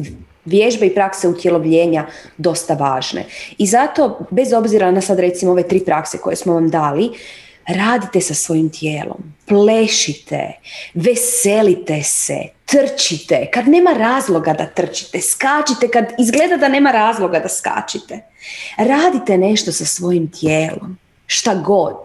vježbe 0.48 0.86
i 0.86 0.94
prakse 0.96 1.28
utjelovljenja 1.28 2.06
dosta 2.38 2.74
važne. 2.74 3.26
I 3.58 3.68
zato, 3.68 4.20
bez 4.30 4.54
obzira 4.54 4.92
na 4.92 5.02
sad 5.02 5.20
recimo 5.20 5.52
ove 5.52 5.68
tri 5.68 5.80
prakse 5.86 6.18
koje 6.18 6.36
smo 6.36 6.54
vam 6.54 6.70
dali, 6.70 7.12
radite 7.68 8.22
sa 8.22 8.34
svojim 8.34 8.70
tijelom, 8.70 9.34
plešite, 9.46 10.52
veselite 10.94 12.04
se, 12.04 12.38
trčite, 12.66 13.50
kad 13.54 13.68
nema 13.68 13.94
razloga 13.94 14.54
da 14.54 14.66
trčite, 14.66 15.22
skačite, 15.22 15.88
kad 15.88 16.06
izgleda 16.20 16.58
da 16.58 16.68
nema 16.68 16.92
razloga 16.92 17.40
da 17.40 17.50
skačite. 17.50 18.20
Radite 18.78 19.38
nešto 19.38 19.72
sa 19.72 19.86
svojim 19.86 20.32
tijelom, 20.32 20.98
šta 21.26 21.56
god, 21.56 21.98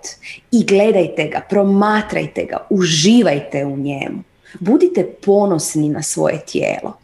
i 0.52 0.64
gledajte 0.64 1.24
ga, 1.24 1.40
promatrajte 1.50 2.44
ga, 2.44 2.66
uživajte 2.70 3.64
u 3.64 3.76
njemu. 3.76 4.22
Budite 4.60 5.04
ponosni 5.04 5.88
na 5.88 6.02
svoje 6.02 6.40
tijelo. 6.46 7.01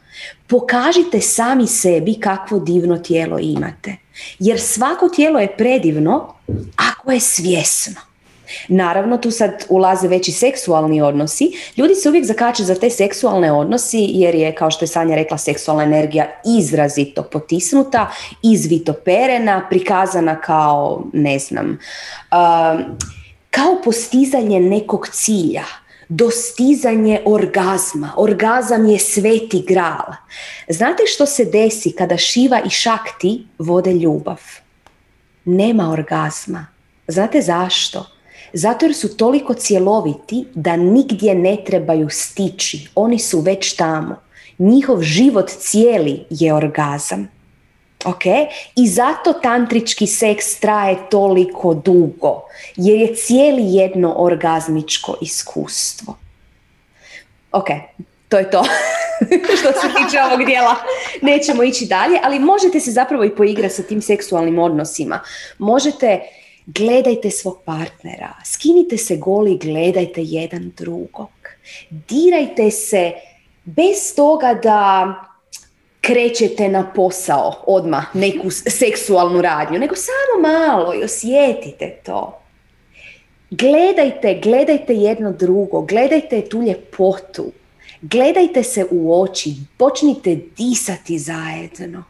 Pokažite 0.48 1.20
sami 1.20 1.66
sebi 1.66 2.14
kakvo 2.20 2.58
divno 2.58 2.98
tijelo 2.98 3.38
imate. 3.38 3.96
Jer 4.38 4.60
svako 4.60 5.08
tijelo 5.08 5.38
je 5.38 5.56
predivno 5.56 6.34
ako 6.76 7.12
je 7.12 7.20
svjesno. 7.20 8.00
Naravno, 8.68 9.18
tu 9.18 9.30
sad 9.30 9.64
ulaze 9.68 10.08
veći 10.08 10.32
seksualni 10.32 11.02
odnosi. 11.02 11.52
Ljudi 11.76 11.94
se 11.94 12.08
uvijek 12.08 12.24
zakače 12.24 12.64
za 12.64 12.74
te 12.74 12.90
seksualne 12.90 13.52
odnosi 13.52 14.06
jer 14.10 14.34
je, 14.34 14.54
kao 14.54 14.70
što 14.70 14.84
je 14.84 14.88
Sanja 14.88 15.14
rekla, 15.16 15.38
seksualna 15.38 15.82
energija 15.82 16.26
izrazito 16.58 17.22
potisnuta, 17.22 18.10
izvitoperena, 18.42 19.66
prikazana 19.70 20.40
kao, 20.40 21.04
ne 21.12 21.38
znam, 21.38 21.78
kao 23.50 23.80
postizanje 23.84 24.60
nekog 24.60 25.08
cilja 25.12 25.64
dostizanje 26.08 27.22
orgazma. 27.24 28.12
Orgazam 28.16 28.86
je 28.86 28.98
sveti 28.98 29.64
gral. 29.68 30.12
Znate 30.68 31.02
što 31.06 31.26
se 31.26 31.44
desi 31.44 31.92
kada 31.92 32.16
Šiva 32.16 32.60
i 32.66 32.70
Šakti 32.70 33.46
vode 33.58 33.92
ljubav? 33.92 34.40
Nema 35.44 35.90
orgazma. 35.92 36.66
Znate 37.08 37.40
zašto? 37.40 38.06
Zato 38.52 38.86
jer 38.86 38.94
su 38.94 39.16
toliko 39.16 39.54
cjeloviti 39.54 40.44
da 40.54 40.76
nigdje 40.76 41.34
ne 41.34 41.56
trebaju 41.66 42.08
stići. 42.10 42.88
Oni 42.94 43.18
su 43.18 43.40
već 43.40 43.76
tamo. 43.76 44.16
Njihov 44.58 45.02
život 45.02 45.50
cijeli 45.50 46.24
je 46.30 46.54
orgazam. 46.54 47.37
Ok? 48.04 48.22
I 48.76 48.88
zato 48.88 49.32
tantrički 49.32 50.06
seks 50.06 50.60
traje 50.60 50.96
toliko 51.10 51.74
dugo. 51.74 52.42
Jer 52.76 53.00
je 53.00 53.14
cijeli 53.14 53.74
jedno 53.74 54.14
orgazmičko 54.16 55.16
iskustvo. 55.20 56.16
Ok, 57.52 57.66
to 58.28 58.38
je 58.38 58.50
to 58.50 58.64
što 59.60 59.72
se 59.72 59.88
tiče 59.96 60.22
ovog 60.22 60.46
dijela. 60.46 60.74
Nećemo 61.22 61.62
ići 61.62 61.86
dalje, 61.86 62.20
ali 62.22 62.38
možete 62.38 62.80
se 62.80 62.90
zapravo 62.90 63.24
i 63.24 63.36
poigrati 63.36 63.74
sa 63.74 63.82
tim 63.82 64.02
seksualnim 64.02 64.58
odnosima. 64.58 65.20
Možete 65.58 66.20
Gledajte 66.74 67.30
svog 67.30 67.62
partnera, 67.64 68.34
skinite 68.44 68.96
se 68.96 69.16
goli, 69.16 69.58
gledajte 69.58 70.22
jedan 70.22 70.72
drugog. 70.76 71.30
Dirajte 71.90 72.70
se 72.70 73.12
bez 73.64 74.14
toga 74.16 74.54
da 74.62 75.14
krećete 76.00 76.68
na 76.68 76.92
posao 76.94 77.64
odmah 77.66 78.16
neku 78.16 78.50
seksualnu 78.50 79.40
radnju, 79.42 79.78
nego 79.78 79.94
samo 79.94 80.48
malo 80.48 80.94
i 80.94 81.04
osjetite 81.04 81.98
to. 82.04 82.40
Gledajte, 83.50 84.40
gledajte 84.42 84.94
jedno 84.94 85.32
drugo, 85.32 85.80
gledajte 85.82 86.48
tu 86.48 86.62
ljepotu, 86.62 87.52
gledajte 88.02 88.62
se 88.62 88.86
u 88.90 89.22
oči, 89.22 89.54
počnite 89.76 90.38
disati 90.56 91.18
zajedno. 91.18 92.04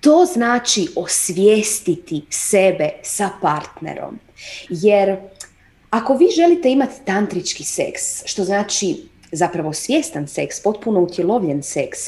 To 0.00 0.24
znači 0.24 0.88
osvijestiti 0.96 2.22
sebe 2.30 2.90
sa 3.02 3.30
partnerom. 3.42 4.18
Jer 4.68 5.16
ako 5.90 6.14
vi 6.14 6.28
želite 6.36 6.70
imati 6.70 6.94
tantrički 7.04 7.64
seks, 7.64 8.02
što 8.24 8.44
znači 8.44 9.11
zapravo 9.32 9.72
svjestan 9.72 10.28
seks, 10.28 10.62
potpuno 10.62 11.00
utjelovljen 11.00 11.62
seks, 11.62 11.98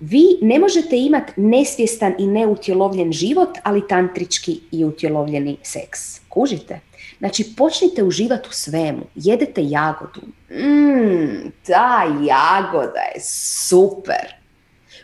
vi 0.00 0.24
ne 0.42 0.58
možete 0.58 0.98
imati 0.98 1.32
nesvjestan 1.36 2.14
i 2.18 2.26
neutjelovljen 2.26 3.12
život, 3.12 3.58
ali 3.62 3.88
tantrički 3.88 4.60
i 4.72 4.84
utjelovljeni 4.84 5.56
seks. 5.62 6.20
Kužite? 6.28 6.80
Znači, 7.18 7.54
počnite 7.56 8.02
uživati 8.02 8.48
u 8.48 8.52
svemu. 8.52 9.02
Jedete 9.14 9.60
jagodu. 9.64 10.20
Mmm, 10.50 11.52
ta 11.66 12.04
jagoda 12.22 13.00
je 13.14 13.20
super. 13.20 14.34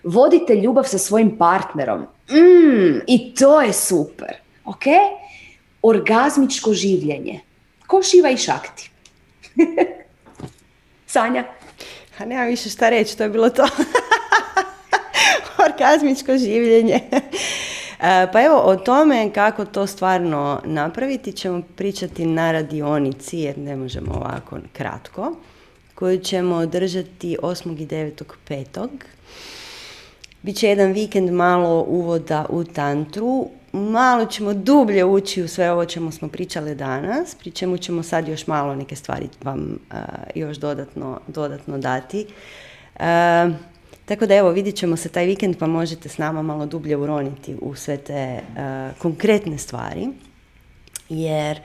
Vodite 0.04 0.54
ljubav 0.54 0.84
sa 0.84 0.98
svojim 0.98 1.38
partnerom. 1.38 2.00
Mm, 2.30 3.00
I 3.06 3.34
to 3.34 3.60
je 3.62 3.72
super. 3.72 4.36
Ok? 4.64 4.84
Orgazmičko 5.82 6.74
življenje. 6.74 7.40
Ko 7.86 8.02
šiva 8.02 8.30
i 8.30 8.36
šakti. 8.36 8.90
Sanja? 11.06 11.44
A 12.18 12.24
nema 12.24 12.44
više 12.44 12.70
šta 12.70 12.88
reći, 12.88 13.16
to 13.16 13.22
je 13.22 13.28
bilo 13.28 13.50
to. 13.50 13.68
Orgazmičko 15.66 16.38
življenje. 16.38 17.00
E, 18.00 18.28
pa 18.32 18.42
evo, 18.42 18.56
o 18.56 18.76
tome 18.76 19.30
kako 19.34 19.64
to 19.64 19.86
stvarno 19.86 20.60
napraviti 20.64 21.32
ćemo 21.32 21.62
pričati 21.76 22.26
na 22.26 22.52
radionici, 22.52 23.38
jer 23.38 23.58
ne 23.58 23.76
možemo 23.76 24.12
ovako 24.14 24.58
kratko, 24.72 25.36
koju 25.94 26.18
ćemo 26.18 26.56
održati 26.56 27.36
8. 27.42 27.82
i 27.82 27.86
9. 27.86 28.24
petog 28.48 28.90
Biće 30.46 30.68
jedan 30.68 30.92
vikend 30.92 31.30
malo 31.30 31.84
uvoda 31.88 32.46
u 32.48 32.64
tantru. 32.64 33.48
Malo 33.76 34.26
ćemo 34.26 34.54
dublje 34.54 35.04
ući 35.04 35.42
u 35.42 35.48
sve 35.48 35.72
ovo 35.72 35.84
čemu 35.84 36.12
smo 36.12 36.28
pričali 36.28 36.74
danas, 36.74 37.34
pri 37.34 37.50
čemu 37.50 37.78
ćemo 37.78 38.02
sad 38.02 38.28
još 38.28 38.46
malo 38.46 38.74
neke 38.74 38.96
stvari 38.96 39.28
vam 39.42 39.78
još 40.34 40.56
dodatno, 40.56 41.20
dodatno 41.26 41.78
dati. 41.78 42.26
tako 44.04 44.26
da 44.26 44.34
evo, 44.34 44.50
vidjet 44.50 44.74
ćemo 44.74 44.96
se 44.96 45.08
taj 45.08 45.26
vikend 45.26 45.56
pa 45.58 45.66
možete 45.66 46.08
s 46.08 46.18
nama 46.18 46.42
malo 46.42 46.66
dublje 46.66 46.96
uroniti 46.96 47.56
u 47.60 47.74
sve 47.74 47.96
te 47.96 48.40
konkretne 48.98 49.58
stvari. 49.58 50.08
Jer 51.08 51.60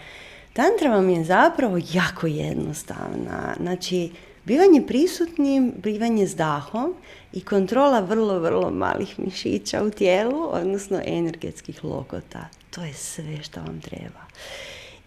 tantra 0.54 0.90
vam 0.90 1.10
je 1.10 1.24
zapravo 1.24 1.80
jako 1.94 2.28
jednostavna. 2.28 3.56
Znači, 3.60 4.12
bivanje 4.52 4.82
prisutnim, 4.88 5.74
bivanje 5.78 6.28
s 6.28 6.36
dahom 6.36 6.96
i 7.34 7.42
kontrola 7.42 8.00
vrlo, 8.00 8.40
vrlo 8.40 8.72
malih 8.72 9.20
mišića 9.20 9.84
u 9.84 9.90
tijelu, 9.90 10.50
odnosno 10.52 11.02
energetskih 11.06 11.84
lokota. 11.84 12.48
To 12.70 12.84
je 12.84 12.94
sve 12.94 13.44
što 13.44 13.60
vam 13.60 13.82
treba. 13.82 14.24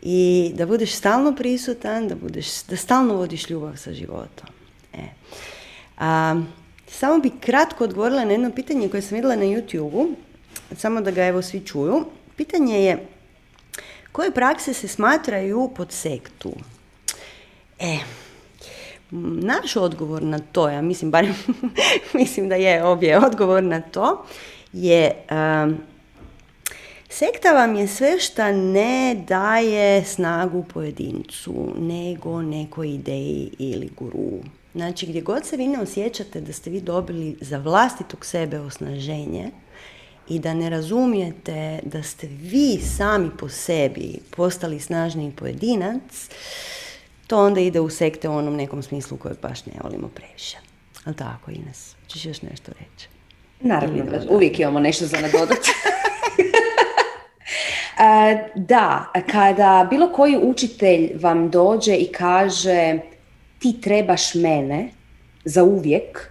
I 0.03 0.53
da 0.55 0.66
budeš 0.66 0.95
stalno 0.95 1.35
prisutan, 1.37 2.09
da, 2.09 2.15
budeš, 2.15 2.62
da 2.62 2.77
stalno 2.77 3.16
vodiš 3.16 3.51
ljubav 3.51 3.77
sa 3.77 3.93
životom. 3.93 4.49
E. 4.93 5.09
A, 5.99 6.41
samo 6.89 7.19
bi 7.19 7.31
kratko 7.41 7.85
odgovorila 7.85 8.25
na 8.25 8.33
jedno 8.33 8.51
pitanje 8.51 8.89
koje 8.89 9.03
sam 9.03 9.15
vidjela 9.15 9.37
na 9.37 9.45
youtube 9.45 10.15
samo 10.77 11.01
da 11.01 11.11
ga 11.11 11.25
evo 11.25 11.43
svi 11.43 11.61
čuju. 11.61 12.05
Pitanje 12.37 12.85
je 12.85 13.07
koje 14.12 14.31
prakse 14.31 14.75
se 14.75 14.89
smatraju 14.89 15.71
pod 15.77 15.93
sektu? 15.93 16.53
E, 17.79 17.99
naš 19.10 19.76
odgovor 19.76 20.22
na 20.22 20.39
to, 20.39 20.68
ja 20.68 20.82
mislim, 20.82 21.10
barem 21.10 21.35
mislim 22.14 22.48
da 22.48 22.55
je 22.55 22.85
obje 22.85 23.18
odgovor 23.26 23.62
na 23.62 23.81
to, 23.81 24.24
je 24.72 25.12
um, 25.31 25.78
sekta 27.09 27.52
vam 27.52 27.74
je 27.74 27.89
sve 27.89 28.20
što 28.20 28.52
ne 28.52 29.24
daje 29.28 30.05
snagu 30.05 30.64
pojedincu, 30.74 31.72
nego 31.78 32.43
nekoj 32.43 32.89
ideji 32.89 33.51
ili 33.59 33.90
guru. 33.97 34.31
Znači, 34.74 35.06
gdje 35.06 35.20
god 35.20 35.47
se 35.47 35.56
vi 35.56 35.66
ne 35.66 35.81
osjećate 35.81 36.40
da 36.40 36.52
ste 36.52 36.70
vi 36.70 36.81
dobili 36.81 37.36
za 37.40 37.59
vlastitog 37.59 38.24
sebe 38.24 38.60
osnaženje 38.60 39.51
i 40.28 40.39
da 40.39 40.55
ne 40.55 40.70
razumijete 40.70 41.81
da 41.82 42.02
ste 42.02 42.26
vi 42.26 42.78
sami 42.97 43.31
po 43.39 43.48
sebi 43.48 44.18
postali 44.31 44.81
snažniji 44.81 45.32
pojedinac, 45.36 46.28
to 47.27 47.47
onda 47.47 47.61
ide 47.61 47.81
u 47.81 47.91
sekte 47.91 48.29
u 48.29 48.37
onom 48.37 48.57
nekom 48.57 48.83
smislu 48.83 49.17
koje 49.17 49.35
baš 49.43 49.67
ne 49.67 49.73
volimo 49.83 50.09
previše. 50.09 50.57
Ali 51.05 51.17
tako, 51.17 51.51
Ines, 51.51 51.95
ćeš 52.07 52.25
još 52.25 52.43
nešto 52.43 52.73
reći? 52.73 53.09
Naravno, 53.61 54.05
uvijek 54.31 54.61
imamo 54.61 54.81
nešto 54.81 55.07
za 55.07 55.21
nadodati. 55.21 55.71
da, 58.55 59.13
kada 59.31 59.87
bilo 59.91 60.13
koji 60.13 60.39
učitelj 60.43 61.13
vam 61.21 61.51
dođe 61.51 61.95
i 61.95 62.13
kaže 62.13 62.99
ti 63.59 63.81
trebaš 63.81 64.35
mene 64.35 64.89
za 65.45 65.65
uvijek, 65.65 66.31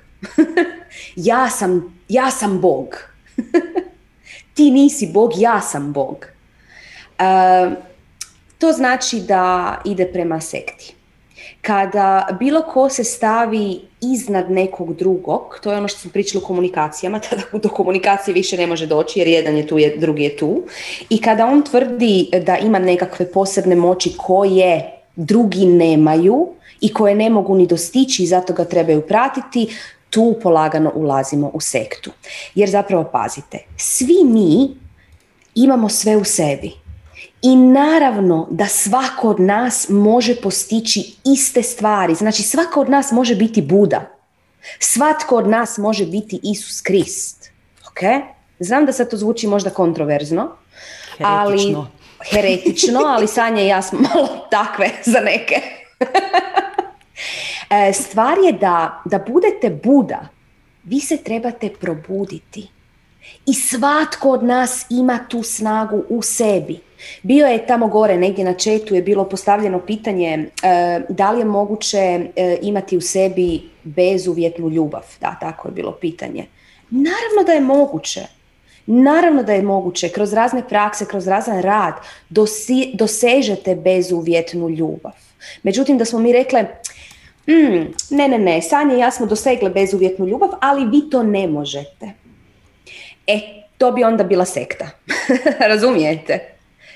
ja 1.16 1.50
sam, 1.50 2.00
ja 2.10 2.32
sam 2.32 2.62
Bog. 2.62 2.96
ti 4.56 4.72
nisi 4.72 5.10
Bog, 5.14 5.32
ja 5.38 5.62
sam 5.62 5.94
Bog. 5.94 6.26
To 8.64 8.72
znači 8.72 9.20
da 9.20 9.78
ide 9.86 10.06
prema 10.06 10.42
sekti. 10.42 10.94
Kada 11.62 12.38
bilo 12.40 12.62
ko 12.62 12.90
se 12.90 13.04
stavi 13.04 13.80
iznad 14.02 14.52
nekog 14.52 14.96
drugog, 14.96 15.60
to 15.64 15.72
je 15.72 15.78
ono 15.78 15.88
što 15.88 16.00
smo 16.00 16.12
pričali 16.12 16.44
u 16.44 16.48
komunikacijama, 16.48 17.20
tada 17.30 17.42
do 17.54 17.70
komunikacije 17.70 18.34
više 18.34 18.58
ne 18.58 18.68
može 18.68 18.88
doći 18.88 19.20
jer 19.20 19.28
jedan 19.28 19.58
je 19.58 19.68
tu, 19.68 19.78
drugi 19.98 20.24
je 20.24 20.38
tu. 20.38 20.64
I 21.10 21.22
kada 21.22 21.46
on 21.46 21.62
tvrdi 21.62 22.30
da 22.46 22.58
ima 22.58 22.80
nekakve 22.80 23.32
posebne 23.32 23.76
moći 23.76 24.14
koje 24.18 24.92
drugi 25.16 25.66
nemaju 25.66 26.48
i 26.82 26.94
koje 26.94 27.16
ne 27.16 27.30
mogu 27.30 27.56
ni 27.56 27.68
dostići 27.68 28.24
i 28.24 28.28
zato 28.28 28.54
ga 28.54 28.66
trebaju 28.66 29.02
pratiti, 29.02 29.68
tu 30.10 30.36
polagano 30.44 30.92
ulazimo 30.96 31.52
u 31.54 31.60
sektu. 31.62 32.12
Jer 32.56 32.70
zapravo 32.70 33.04
pazite, 33.04 33.58
svi 33.78 34.24
mi 34.24 34.76
imamo 35.56 35.90
sve 35.90 36.18
u 36.18 36.24
sebi 36.24 36.83
i 37.44 37.56
naravno 37.56 38.48
da 38.52 38.66
svako 38.66 39.30
od 39.30 39.40
nas 39.40 39.90
može 39.90 40.36
postići 40.36 41.16
iste 41.26 41.64
stvari. 41.64 42.16
Znači 42.16 42.44
svako 42.44 42.82
od 42.82 42.90
nas 42.90 43.12
može 43.12 43.36
biti 43.36 43.62
Buda. 43.62 44.10
Svatko 44.80 45.36
od 45.36 45.48
nas 45.48 45.78
može 45.78 46.06
biti 46.06 46.40
Isus 46.44 46.82
Krist. 46.82 47.52
Ok? 47.88 48.00
Znam 48.60 48.86
da 48.86 48.94
se 48.94 49.10
to 49.10 49.18
zvuči 49.18 49.48
možda 49.48 49.70
kontroverzno. 49.70 50.52
Heretično. 51.18 51.80
Ali, 51.80 51.88
heretično, 52.32 53.00
ali 53.14 53.28
Sanja 53.28 53.62
i 53.62 53.68
ja 53.68 53.82
smo 53.82 54.00
malo 54.00 54.48
takve 54.52 54.90
za 55.06 55.20
neke. 55.20 55.62
E, 57.70 57.94
stvar 57.94 58.38
je 58.38 58.52
da, 58.52 59.02
da 59.06 59.20
budete 59.20 59.70
Buda, 59.84 60.28
vi 60.84 61.00
se 61.00 61.18
trebate 61.18 61.70
probuditi. 61.70 62.70
I 63.46 63.54
svatko 63.54 64.30
od 64.30 64.44
nas 64.44 64.86
ima 64.90 65.20
tu 65.30 65.44
snagu 65.44 66.04
u 66.10 66.22
sebi. 66.22 66.80
Bio 67.22 67.48
je 67.48 67.68
tamo 67.68 67.88
gore, 67.88 68.18
negdje 68.18 68.46
na 68.46 68.54
četu 68.54 68.96
je 68.96 69.02
bilo 69.02 69.30
postavljeno 69.30 69.80
pitanje 69.80 70.50
e, 70.64 71.02
da 71.10 71.32
li 71.32 71.40
je 71.40 71.46
moguće 71.46 71.98
e, 71.98 72.58
imati 72.62 72.98
u 72.98 73.02
sebi 73.02 73.70
bezuvjetnu 73.84 74.70
ljubav. 74.70 75.04
Da, 75.22 75.38
tako 75.42 75.68
je 75.68 75.72
bilo 75.72 75.92
pitanje. 75.92 76.46
Naravno 76.90 77.44
da 77.46 77.52
je 77.52 77.62
moguće. 77.62 78.22
Naravno 78.86 79.44
da 79.44 79.54
je 79.54 79.62
moguće. 79.62 80.10
Kroz 80.10 80.34
razne 80.34 80.68
prakse, 80.70 81.06
kroz 81.06 81.28
razan 81.28 81.62
rad 81.62 81.94
dosežete 82.94 83.76
bezuvjetnu 83.76 84.70
ljubav. 84.70 85.12
Međutim, 85.64 85.98
da 85.98 86.06
smo 86.06 86.20
mi 86.20 86.34
rekle, 86.34 86.64
mm, 87.48 87.94
ne, 88.10 88.28
ne, 88.28 88.40
ne, 88.40 88.62
Sanje 88.62 88.96
i 88.96 89.00
ja 89.00 89.12
smo 89.12 89.26
dosegle 89.26 89.70
bezuvjetnu 89.70 90.28
ljubav, 90.28 90.50
ali 90.62 90.86
vi 90.86 91.10
to 91.10 91.24
ne 91.24 91.48
možete. 91.48 92.12
E, 93.28 93.40
to 93.78 93.92
bi 93.92 94.04
onda 94.04 94.24
bila 94.24 94.46
sekta. 94.46 94.90
Razumijete? 95.70 96.53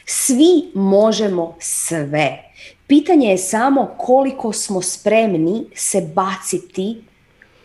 Svi 0.09 0.71
možemo 0.73 1.55
sve. 1.59 2.43
Pitanje 2.87 3.29
je 3.29 3.37
samo 3.37 3.95
koliko 3.97 4.53
smo 4.53 4.81
spremni 4.81 5.65
se 5.75 6.01
baciti 6.15 7.03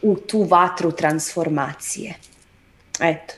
u 0.02 0.16
tu 0.16 0.42
vatru 0.42 0.92
transformacije. 0.92 2.14
Eto. 3.00 3.34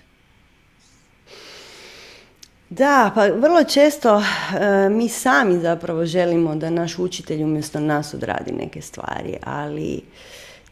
Da, 2.70 3.10
pa 3.14 3.26
vrlo 3.26 3.64
često 3.64 4.18
e, 4.18 4.89
mi 4.89 5.09
sami 5.09 5.60
zapravo 5.60 6.06
želimo 6.06 6.55
da 6.55 6.70
naš 6.70 6.98
učitelj 6.98 7.43
umjesto 7.43 7.81
nas 7.81 8.14
odradi 8.14 8.52
neke 8.52 8.81
stvari, 8.81 9.36
ali 9.44 10.01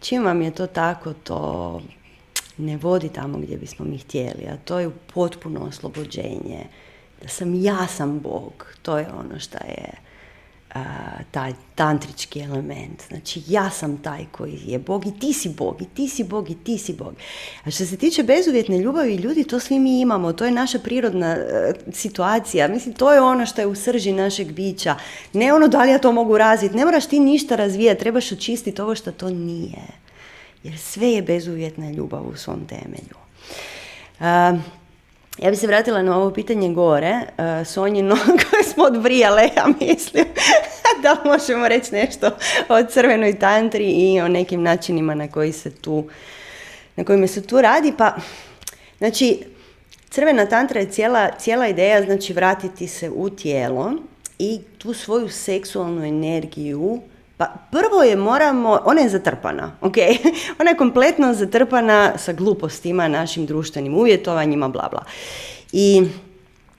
čim 0.01 0.25
vam 0.25 0.43
je 0.43 0.51
to 0.51 0.67
tako, 0.67 1.13
to 1.13 1.81
ne 2.59 2.77
vodi 2.77 3.09
tamo 3.09 3.39
gdje 3.39 3.57
bismo 3.57 3.85
mi 3.85 3.99
htjeli, 3.99 4.47
a 4.53 4.57
to 4.65 4.79
je 4.79 4.91
potpuno 5.15 5.61
oslobođenje 5.61 6.67
da 7.23 7.29
sam 7.29 7.63
ja 7.63 7.87
sam 7.87 8.21
Bog. 8.21 8.75
To 8.83 8.99
je 8.99 9.07
ono 9.13 9.41
što 9.41 9.59
je 9.59 9.93
taj 11.31 11.53
tantrički 11.75 12.41
element. 12.41 13.03
Znači 13.09 13.43
ja 13.47 13.71
sam 13.71 14.03
taj 14.03 14.25
koji 14.31 14.61
je 14.67 14.79
Bog 14.79 15.07
i 15.07 15.19
ti 15.21 15.33
si 15.33 15.49
Bog 15.49 15.83
i 15.83 15.85
ti 15.95 16.09
si 16.09 16.25
Bog 16.25 16.51
i 16.51 16.55
ti 16.65 16.79
si 16.79 16.93
Bog. 16.93 17.15
A 17.65 17.71
što 17.71 17.87
se 17.87 17.97
tiče 17.97 18.23
bezuvjetne 18.23 18.79
ljubavi 18.79 19.15
ljudi, 19.15 19.45
to 19.45 19.61
svi 19.61 19.79
mi 19.79 20.01
imamo. 20.01 20.33
To 20.33 20.45
je 20.45 20.51
naša 20.51 20.79
prirodna 20.79 21.27
e, 21.27 21.73
situacija. 21.93 22.69
Mislim, 22.69 22.95
to 22.95 23.13
je 23.13 23.21
ono 23.21 23.47
što 23.47 23.61
je 23.61 23.67
u 23.67 23.75
srži 23.75 24.13
našeg 24.13 24.53
bića. 24.53 24.97
Ne 25.33 25.53
ono 25.53 25.69
da 25.69 25.83
li 25.83 25.91
ja 25.91 25.99
to 25.99 26.13
mogu 26.13 26.39
razviti. 26.39 26.77
Ne 26.77 26.85
moraš 26.85 27.07
ti 27.07 27.21
ništa 27.21 27.57
razvijati. 27.57 28.01
Trebaš 28.01 28.33
očistiti 28.33 28.83
ovo 28.83 28.95
što 28.95 29.13
to 29.13 29.31
nije. 29.31 29.83
Jer 30.63 30.79
sve 30.79 31.09
je 31.09 31.23
bezuvjetna 31.23 31.91
ljubav 31.91 32.29
u 32.29 32.37
svom 32.37 32.61
temelju. 32.67 33.17
Ja 35.39 35.51
bi 35.51 35.57
se 35.57 35.67
vratila 35.67 36.03
na 36.03 36.17
ovo 36.17 36.31
pitanje 36.31 36.69
gore, 36.69 37.21
uh, 37.39 37.67
Sonjino 37.67 38.17
koje 38.51 38.65
smo 38.65 38.85
odbrijale, 38.85 39.43
ja 39.57 39.67
mislim, 39.81 40.25
da 41.03 41.17
možemo 41.25 41.69
reći 41.69 41.95
nešto 41.95 42.31
o 42.69 42.85
crvenoj 42.85 43.39
tantri 43.39 43.85
i 43.85 44.21
o 44.21 44.29
nekim 44.29 44.63
načinima 44.63 45.15
na 45.15 45.29
koji 45.29 45.53
se 45.53 45.71
tu, 45.71 46.05
na 46.97 47.05
kojima 47.05 47.27
se 47.27 47.47
tu 47.47 47.61
radi. 47.61 47.93
Pa, 47.99 48.17
znači, 48.99 49.39
crvena 50.11 50.47
tantra 50.47 50.81
je 50.81 50.91
cijela, 50.91 51.31
cijela 51.39 51.69
ideja, 51.69 52.05
znači 52.05 52.33
vratiti 52.33 52.89
se 52.89 53.11
u 53.11 53.31
tijelo 53.31 53.93
i 54.39 54.61
tu 54.79 54.95
svoju 54.95 55.29
seksualnu 55.29 56.05
energiju 56.05 57.01
pa 57.37 57.55
prvo 57.71 58.03
je 58.03 58.17
moramo, 58.17 58.81
ona 58.85 59.01
je 59.01 59.09
zatrpana, 59.09 59.73
ok? 59.81 59.97
ona 60.61 60.71
je 60.71 60.77
kompletno 60.77 61.35
zatrpana 61.35 62.13
sa 62.19 62.33
glupostima, 62.33 63.09
našim 63.09 63.47
društvenim 63.47 63.95
uvjetovanjima, 63.95 64.69
bla 64.69 64.89
bla. 64.91 65.05
I 65.73 66.03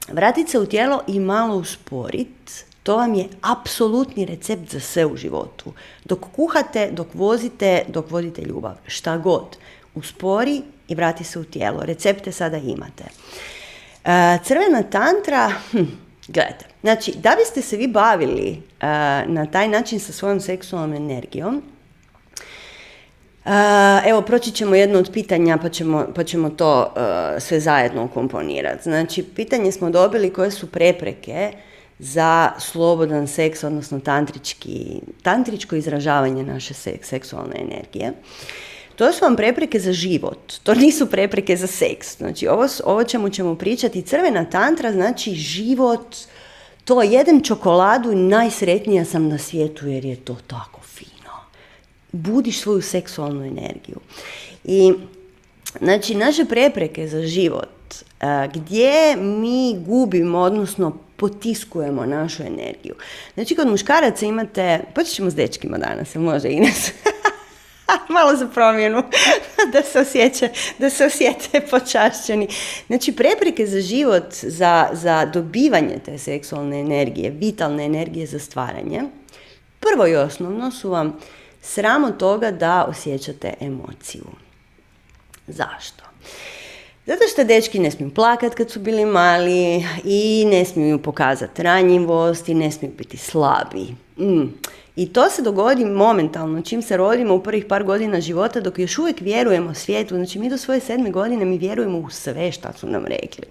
vratiti 0.07 0.51
se 0.51 0.59
u 0.59 0.65
tijelo 0.65 1.01
i 1.07 1.19
malo 1.19 1.55
usporit, 1.55 2.65
to 2.83 2.97
vam 2.97 3.13
je 3.13 3.27
apsolutni 3.41 4.25
recept 4.25 4.71
za 4.71 4.79
sve 4.79 5.05
u 5.05 5.17
životu. 5.17 5.73
Dok 6.05 6.19
kuhate, 6.35 6.89
dok 6.91 7.07
vozite, 7.13 7.83
dok 7.87 8.11
vodite 8.11 8.41
ljubav, 8.41 8.75
šta 8.87 9.17
god. 9.17 9.57
Uspori 9.95 10.61
i 10.87 10.95
vrati 10.95 11.23
se 11.23 11.39
u 11.39 11.43
tijelo. 11.43 11.85
Recepte 11.85 12.31
sada 12.31 12.57
imate. 12.57 13.03
E, 14.05 14.37
crvena 14.43 14.83
tantra, 14.83 15.51
hm, 15.71 15.83
Gledajte, 16.27 16.65
znači, 16.81 17.13
da 17.17 17.35
biste 17.39 17.61
se 17.61 17.77
vi 17.77 17.87
bavili 17.87 18.51
uh, 18.51 18.81
na 19.27 19.47
taj 19.51 19.67
način 19.67 19.99
sa 19.99 20.13
svojom 20.13 20.39
seksualnom 20.39 20.93
energijom, 20.93 21.55
uh, 23.45 23.51
evo, 24.05 24.21
proći 24.21 24.51
ćemo 24.51 24.75
jedno 24.75 24.99
od 24.99 25.11
pitanja 25.13 25.57
pa 25.57 25.69
ćemo, 25.69 26.07
pa 26.15 26.23
ćemo 26.23 26.49
to 26.49 26.93
uh, 26.95 27.41
sve 27.41 27.59
zajedno 27.59 28.03
ukomponirati. 28.03 28.83
Znači, 28.83 29.23
pitanje 29.23 29.71
smo 29.71 29.89
dobili 29.89 30.33
koje 30.33 30.51
su 30.51 30.71
prepreke 30.71 31.51
za 31.99 32.51
slobodan 32.59 33.27
seks, 33.27 33.63
odnosno 33.63 33.99
tantrički, 33.99 35.01
tantričko 35.21 35.75
izražavanje 35.75 36.43
naše 36.43 36.73
seksualne 37.01 37.55
energije. 37.61 38.13
To 38.95 39.13
su 39.13 39.25
vam 39.25 39.35
prepreke 39.35 39.79
za 39.79 39.93
život, 39.93 40.53
to 40.63 40.73
nisu 40.73 41.05
prepreke 41.05 41.57
za 41.57 41.67
seks. 41.67 42.17
Znači, 42.17 42.47
ovo, 42.47 42.67
ovo 42.83 43.03
čemu 43.03 43.29
ćemo 43.29 43.55
pričati, 43.55 44.01
crvena 44.01 44.45
tantra 44.45 44.91
znači 44.91 45.31
život, 45.31 46.15
to 46.85 47.01
jedem 47.01 47.43
čokoladu 47.43 48.11
i 48.11 48.15
najsretnija 48.15 49.05
sam 49.05 49.27
na 49.27 49.37
svijetu 49.37 49.87
jer 49.87 50.05
je 50.05 50.15
to 50.15 50.37
tako 50.47 50.81
fino. 50.81 51.33
Budiš 52.11 52.59
svoju 52.59 52.81
seksualnu 52.81 53.45
energiju. 53.45 53.99
I, 54.63 54.93
znači, 55.81 56.15
naše 56.15 56.45
prepreke 56.45 57.07
za 57.07 57.21
život, 57.21 57.69
gdje 58.53 59.15
mi 59.15 59.75
gubimo, 59.85 60.39
odnosno 60.39 60.97
potiskujemo 61.15 62.05
našu 62.05 62.43
energiju. 62.43 62.95
Znači, 63.33 63.55
kod 63.55 63.67
muškaraca 63.67 64.25
imate, 64.25 64.79
počet 64.95 65.13
ćemo 65.13 65.29
s 65.29 65.35
dečkima 65.35 65.77
danas, 65.77 66.15
može 66.15 66.49
Ines? 66.49 66.91
malo 68.15 68.35
za 68.35 68.47
promjenu, 68.47 69.03
da 69.73 69.81
se 69.81 69.99
osjeća, 69.99 70.49
da 70.77 70.89
se 70.89 71.05
osjete 71.05 71.61
počašćeni. 71.69 72.47
Znači, 72.87 73.11
prepreke 73.11 73.67
za 73.67 73.81
život, 73.81 74.33
za, 74.33 74.89
za 74.93 75.25
dobivanje 75.25 75.99
te 76.05 76.17
seksualne 76.17 76.79
energije, 76.79 77.29
vitalne 77.29 77.85
energije 77.85 78.25
za 78.25 78.39
stvaranje, 78.39 79.01
prvo 79.79 80.07
i 80.07 80.15
osnovno 80.15 80.71
su 80.71 80.89
vam 80.89 81.19
sramo 81.61 82.11
toga 82.11 82.51
da 82.51 82.85
osjećate 82.89 83.53
emociju. 83.59 84.25
Zašto? 85.47 86.03
Zato 87.05 87.23
što 87.33 87.43
dečki 87.43 87.79
ne 87.79 87.91
smiju 87.91 88.13
plakat 88.13 88.55
kad 88.55 88.71
su 88.71 88.79
bili 88.79 89.05
mali 89.05 89.85
i 90.03 90.45
ne 90.47 90.65
smiju 90.65 91.01
pokazati 91.01 91.63
ranjivost 91.63 92.49
i 92.49 92.53
ne 92.53 92.71
smiju 92.71 92.91
biti 92.97 93.17
slabi. 93.17 93.95
Mm. 94.17 94.47
I 94.95 95.13
to 95.13 95.29
se 95.29 95.41
dogodi 95.41 95.85
momentalno, 95.85 96.61
čim 96.61 96.81
se 96.81 96.97
rodimo 96.97 97.35
u 97.35 97.43
prvih 97.43 97.65
par 97.65 97.83
godina 97.83 98.21
života, 98.21 98.59
dok 98.59 98.79
još 98.79 98.97
uvijek 98.97 99.21
vjerujemo 99.21 99.73
svijetu. 99.73 100.15
Znači, 100.15 100.39
mi 100.39 100.49
do 100.49 100.57
svoje 100.57 100.79
sedme 100.79 101.11
godine 101.11 101.45
mi 101.45 101.57
vjerujemo 101.57 101.97
u 101.97 102.09
sve 102.09 102.51
šta 102.51 102.73
su 102.73 102.87
nam 102.87 103.05
rekli. 103.05 103.43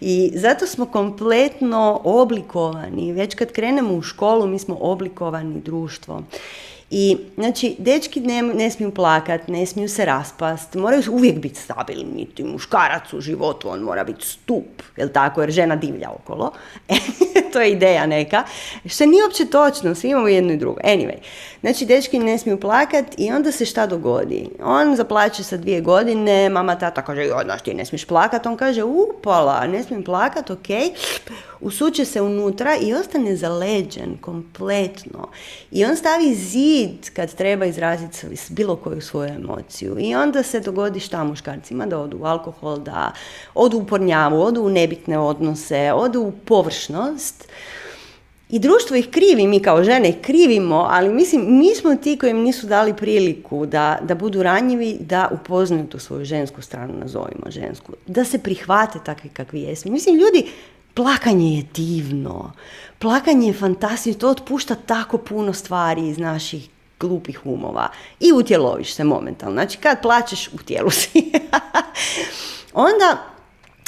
I 0.00 0.32
zato 0.34 0.66
smo 0.66 0.86
kompletno 0.86 2.00
oblikovani. 2.04 3.12
Već 3.12 3.34
kad 3.34 3.52
krenemo 3.52 3.94
u 3.94 4.02
školu, 4.02 4.46
mi 4.46 4.58
smo 4.58 4.76
oblikovani 4.80 5.60
društvo. 5.60 6.22
I, 6.90 7.16
znači, 7.34 7.76
dečki 7.78 8.20
ne, 8.20 8.42
ne 8.42 8.70
smiju 8.70 8.94
plakat, 8.94 9.48
ne 9.48 9.66
smiju 9.66 9.88
se 9.88 10.04
raspast, 10.04 10.74
moraju 10.74 11.02
uvijek 11.10 11.38
biti 11.38 11.60
stabilni, 11.60 12.26
ti 12.34 12.44
muškarac 12.44 13.12
u 13.12 13.20
životu, 13.20 13.68
on 13.68 13.80
mora 13.80 14.04
biti 14.04 14.26
stup, 14.26 14.82
jel 14.96 15.08
tako, 15.08 15.40
jer 15.40 15.50
žena 15.50 15.76
divlja 15.76 16.10
okolo. 16.10 16.52
to 17.56 17.60
je 17.60 17.72
ideja 17.72 18.06
neka, 18.06 18.44
što 18.86 19.06
nije 19.06 19.24
uopće 19.24 19.46
točno, 19.46 19.94
svi 19.94 20.08
imamo 20.08 20.28
jedno 20.28 20.52
i 20.52 20.56
drugo. 20.56 20.80
Anyway, 20.84 21.16
znači, 21.60 21.86
dečki 21.86 22.18
ne 22.18 22.38
smiju 22.38 22.60
plakat 22.60 23.04
i 23.18 23.32
onda 23.32 23.52
se 23.52 23.64
šta 23.64 23.86
dogodi? 23.86 24.48
On 24.62 24.96
zaplaće 24.96 25.42
sa 25.44 25.56
dvije 25.56 25.80
godine, 25.80 26.48
mama, 26.48 26.78
tata 26.78 27.02
kaže, 27.02 27.24
joj, 27.24 27.44
znaš, 27.44 27.62
ti 27.62 27.74
ne 27.74 27.84
smiješ 27.84 28.04
plakat, 28.04 28.46
on 28.46 28.56
kaže, 28.56 28.84
upala, 28.84 29.66
ne 29.66 29.82
smijem 29.82 30.04
plakat, 30.04 30.50
ok, 30.50 30.68
usuče 31.60 32.04
se 32.04 32.22
unutra 32.22 32.76
i 32.80 32.94
ostane 32.94 33.36
zaleđen 33.36 34.16
kompletno. 34.20 35.28
I 35.70 35.84
on 35.84 35.96
stavi 35.96 36.34
zid 36.34 37.10
kad 37.14 37.34
treba 37.34 37.64
izraziti 37.64 38.26
bilo 38.48 38.76
koju 38.76 39.00
svoju 39.00 39.28
emociju. 39.28 39.96
I 39.98 40.14
onda 40.14 40.42
se 40.42 40.60
dogodi 40.60 41.00
šta 41.00 41.24
muškarcima, 41.24 41.86
da 41.86 41.98
odu 41.98 42.18
u 42.18 42.24
alkohol, 42.24 42.78
da 42.78 43.12
odu 43.54 43.78
u 43.78 43.86
pornjavu, 43.86 44.42
odu 44.42 44.62
u 44.62 44.70
nebitne 44.70 45.18
odnose, 45.18 45.92
odu 45.92 46.20
u 46.20 46.32
površnost. 46.44 47.45
I 48.48 48.58
društvo 48.58 48.96
ih 48.96 49.10
krivi, 49.10 49.46
mi 49.46 49.60
kao 49.62 49.84
žene 49.84 50.08
ih 50.08 50.16
krivimo, 50.22 50.86
ali 50.90 51.08
mislim, 51.08 51.58
mi 51.58 51.74
smo 51.74 51.96
ti 51.96 52.18
koji 52.18 52.30
im 52.30 52.40
nisu 52.40 52.66
dali 52.66 52.94
priliku 52.94 53.66
da, 53.66 53.98
da 54.02 54.14
budu 54.14 54.42
ranjivi, 54.42 54.96
da 55.00 55.28
upoznaju 55.32 55.86
tu 55.86 55.98
svoju 55.98 56.24
žensku 56.24 56.62
stranu, 56.62 56.94
nazovimo 57.00 57.50
žensku, 57.50 57.92
da 58.06 58.24
se 58.24 58.38
prihvate 58.38 58.98
takvi 59.04 59.30
kakvi 59.30 59.60
jesu. 59.60 59.90
Mislim, 59.90 60.16
ljudi 60.16 60.46
Plakanje 60.96 61.56
je 61.56 61.66
divno, 61.74 62.52
plakanje 62.98 63.46
je 63.46 63.54
fantastično, 63.54 64.20
to 64.20 64.30
otpušta 64.30 64.74
tako 64.74 65.18
puno 65.18 65.52
stvari 65.52 66.08
iz 66.08 66.18
naših 66.18 66.68
glupih 67.00 67.46
umova. 67.46 67.88
I 68.20 68.32
utjeloviš 68.32 68.94
se 68.94 69.04
momentalno. 69.04 69.54
Znači 69.54 69.78
kad 69.78 70.02
plaćeš, 70.02 70.48
u 70.48 70.58
tijelu 70.58 70.90
si. 70.90 71.32
Onda 72.72 73.35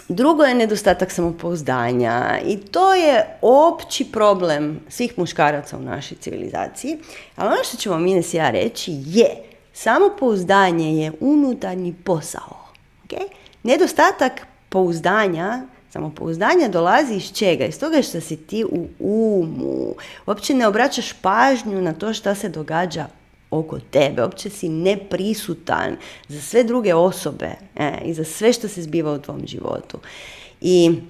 Drugo 0.08 0.42
je 0.42 0.54
nedostatak 0.54 1.10
samopouzdanja 1.10 2.38
i 2.44 2.56
to 2.56 2.94
je 2.94 3.38
opći 3.42 4.04
problem 4.12 4.80
svih 4.88 5.18
muškaraca 5.18 5.76
u 5.76 5.82
našoj 5.82 6.18
civilizaciji. 6.20 6.98
Ali 7.36 7.48
ono 7.48 7.64
što 7.64 7.76
ćemo 7.76 7.98
Mines 7.98 8.34
ja 8.34 8.50
reći 8.50 8.92
je 9.06 9.28
samopouzdanje 9.72 11.02
je 11.02 11.12
unutarnji 11.20 11.94
posao. 12.04 12.56
Okay? 13.04 13.26
Nedostatak 13.62 14.46
pouzdanja 14.68 15.62
Samopouzdanje 15.90 16.68
dolazi 16.68 17.14
iz 17.14 17.32
čega? 17.32 17.64
Iz 17.64 17.80
toga 17.80 18.02
što 18.02 18.20
si 18.20 18.36
ti 18.36 18.64
u 18.64 18.88
umu. 18.98 19.94
Uopće 20.26 20.54
ne 20.54 20.66
obraćaš 20.66 21.12
pažnju 21.12 21.82
na 21.82 21.92
to 21.92 22.14
što 22.14 22.34
se 22.34 22.48
događa 22.48 23.06
oko 23.50 23.78
tebe. 23.90 24.22
Uopće 24.22 24.50
si 24.50 24.68
neprisutan 24.68 25.96
za 26.28 26.40
sve 26.40 26.64
druge 26.64 26.94
osobe 26.94 27.50
e, 27.76 27.92
i 28.04 28.14
za 28.14 28.24
sve 28.24 28.52
što 28.52 28.68
se 28.68 28.82
zbiva 28.82 29.12
u 29.12 29.18
tvom 29.18 29.46
životu. 29.46 29.98
I 30.60 31.00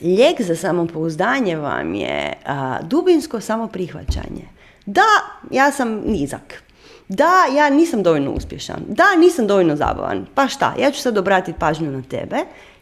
lijek 0.00 0.42
za 0.42 0.56
samopouzdanje 0.56 1.56
vam 1.56 1.94
je 1.94 2.32
a, 2.46 2.78
dubinsko 2.82 3.40
samoprihvaćanje. 3.40 4.44
Da, 4.86 5.06
ja 5.50 5.72
sam 5.72 5.88
nizak. 6.06 6.62
Da, 7.08 7.32
ja 7.56 7.70
nisam 7.70 8.02
dovoljno 8.02 8.30
uspješan. 8.30 8.82
Da, 8.88 9.16
nisam 9.16 9.46
dovoljno 9.46 9.76
zabavan. 9.76 10.26
Pa 10.34 10.48
šta, 10.48 10.74
ja 10.80 10.90
ću 10.90 11.00
sad 11.00 11.18
obratiti 11.18 11.58
pažnju 11.58 11.90
na 11.90 12.02
tebe 12.02 12.36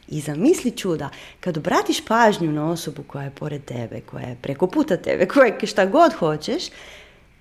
i 0.08 0.20
zamisli 0.20 0.70
čuda, 0.70 1.08
kad 1.40 1.56
obratiš 1.56 2.04
pažnju 2.04 2.52
na 2.52 2.70
osobu 2.70 3.02
koja 3.02 3.24
je 3.24 3.30
pored 3.30 3.64
tebe, 3.64 4.00
koja 4.00 4.26
je 4.26 4.36
preko 4.42 4.66
puta 4.66 4.96
tebe, 4.96 5.26
koja 5.26 5.46
je 5.46 5.66
šta 5.66 5.86
god 5.86 6.12
hoćeš, 6.12 6.64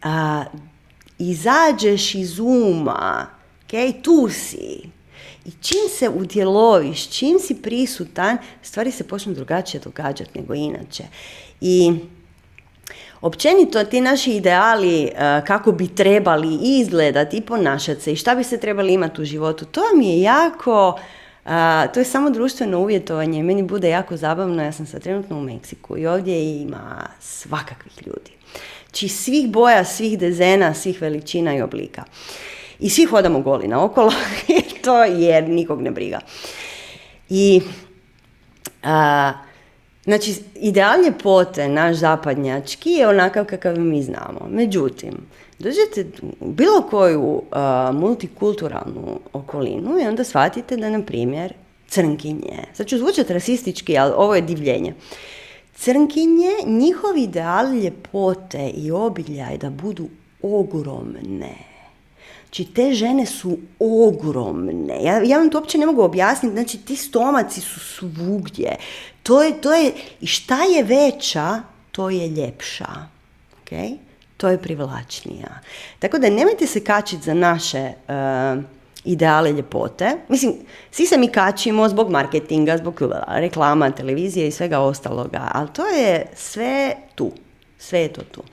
a, 0.03 0.43
izađeš 1.29 2.15
iz 2.15 2.39
uma, 2.39 3.27
okay, 3.67 4.01
tu 4.01 4.29
si. 4.29 4.89
I 5.45 5.51
čim 5.61 5.89
se 5.89 6.09
udjeloviš, 6.09 7.09
čim 7.09 7.39
si 7.39 7.61
prisutan, 7.61 8.37
stvari 8.61 8.91
se 8.91 9.07
počnu 9.07 9.33
drugačije 9.33 9.81
događati 9.81 10.39
nego 10.39 10.53
inače. 10.53 11.03
I 11.61 11.91
općenito 13.21 13.83
ti 13.83 14.01
naši 14.01 14.31
ideali 14.31 15.11
kako 15.47 15.71
bi 15.71 15.87
trebali 15.87 16.59
izgledati 16.61 17.37
i 17.37 17.41
ponašati 17.41 18.01
se 18.01 18.13
i 18.13 18.15
šta 18.15 18.35
bi 18.35 18.43
se 18.43 18.57
trebali 18.57 18.93
imati 18.93 19.21
u 19.21 19.25
životu, 19.25 19.65
to 19.65 19.81
mi 19.95 20.09
je 20.09 20.21
jako 20.21 20.99
a, 21.45 21.87
to 21.93 21.99
je 21.99 22.05
samo 22.05 22.29
društveno 22.29 22.79
uvjetovanje. 22.79 23.43
Meni 23.43 23.63
bude 23.63 23.89
jako 23.89 24.17
zabavno, 24.17 24.63
ja 24.63 24.71
sam 24.71 24.85
sad 24.85 25.01
trenutno 25.01 25.37
u 25.37 25.43
Meksiku 25.43 25.97
i 25.97 26.07
ovdje 26.07 26.61
ima 26.61 27.07
svakakvih 27.19 28.07
ljudi. 28.07 28.40
Či 28.91 29.07
znači, 29.07 29.23
svih 29.23 29.49
boja, 29.49 29.85
svih 29.85 30.19
dezena, 30.19 30.73
svih 30.73 31.01
veličina 31.01 31.55
i 31.55 31.61
oblika. 31.61 32.03
I 32.79 32.89
svi 32.89 33.05
hodamo 33.05 33.39
goli 33.41 33.67
na 33.67 33.83
okolo, 33.83 34.11
to 34.83 35.03
jer 35.03 35.49
nikog 35.49 35.81
ne 35.81 35.91
briga. 35.91 36.19
I, 37.29 37.61
a, 38.83 39.33
znači, 40.03 40.35
ideal 40.55 41.03
ljepote, 41.03 41.67
naš 41.67 41.95
zapadnjački, 41.95 42.91
je 42.91 43.07
onakav 43.07 43.45
kakav 43.45 43.79
mi 43.79 44.03
znamo. 44.03 44.47
Međutim, 44.49 45.17
dođete 45.59 46.05
u 46.39 46.51
bilo 46.51 46.81
koju 46.81 47.43
multikulturalnu 47.93 49.19
okolinu 49.33 49.99
i 49.99 50.07
onda 50.07 50.23
shvatite 50.23 50.77
da, 50.77 50.89
na 50.89 51.01
primjer, 51.01 51.53
crnkinje, 51.87 52.63
sad 52.73 52.87
ću 52.87 52.97
zvučati 52.97 53.33
rasistički, 53.33 53.97
ali 53.97 54.13
ovo 54.15 54.35
je 54.35 54.41
divljenje, 54.41 54.93
crnkinje, 55.83 56.51
njihov 56.65 57.17
ideal 57.17 57.73
ljepote 57.73 58.69
i 58.69 58.91
obiljaj 58.91 59.57
da 59.57 59.69
budu 59.69 60.09
ogromne. 60.41 61.55
Znači, 62.41 62.65
te 62.65 62.93
žene 62.93 63.25
su 63.25 63.57
ogromne. 63.79 65.03
Ja, 65.03 65.21
ja 65.23 65.37
vam 65.37 65.49
to 65.49 65.57
uopće 65.57 65.77
ne 65.77 65.85
mogu 65.85 66.01
objasniti. 66.01 66.55
Znači, 66.55 66.77
ti 66.77 66.95
stomaci 66.95 67.61
su 67.61 67.79
svugdje. 67.79 68.75
To 69.23 69.43
je, 69.43 69.61
to 69.61 69.73
je, 69.73 69.93
i 70.21 70.27
šta 70.27 70.63
je 70.63 70.83
veća, 70.83 71.61
to 71.91 72.09
je 72.09 72.27
ljepša. 72.27 72.87
Okay? 73.65 73.97
to 74.41 74.49
je 74.49 74.57
privlačnija. 74.57 75.59
Tako 75.99 76.19
da 76.19 76.29
nemojte 76.29 76.67
se 76.67 76.83
kačiti 76.83 77.23
za 77.23 77.33
naše 77.33 77.91
uh, 78.07 78.63
ideale 79.03 79.51
ljepote. 79.51 80.11
Mislim, 80.27 80.53
svi 80.91 81.05
se 81.05 81.17
mi 81.17 81.27
kačimo 81.27 81.89
zbog 81.89 82.09
marketinga, 82.09 82.77
zbog 82.77 83.01
reklama, 83.27 83.91
televizije 83.91 84.47
i 84.47 84.51
svega 84.51 84.79
ostaloga, 84.79 85.49
ali 85.53 85.67
to 85.73 85.87
je 85.87 86.25
sve 86.35 86.95
tu. 87.15 87.31
Sve 87.77 87.99
je 87.99 88.13
to 88.13 88.21
tu. 88.21 88.43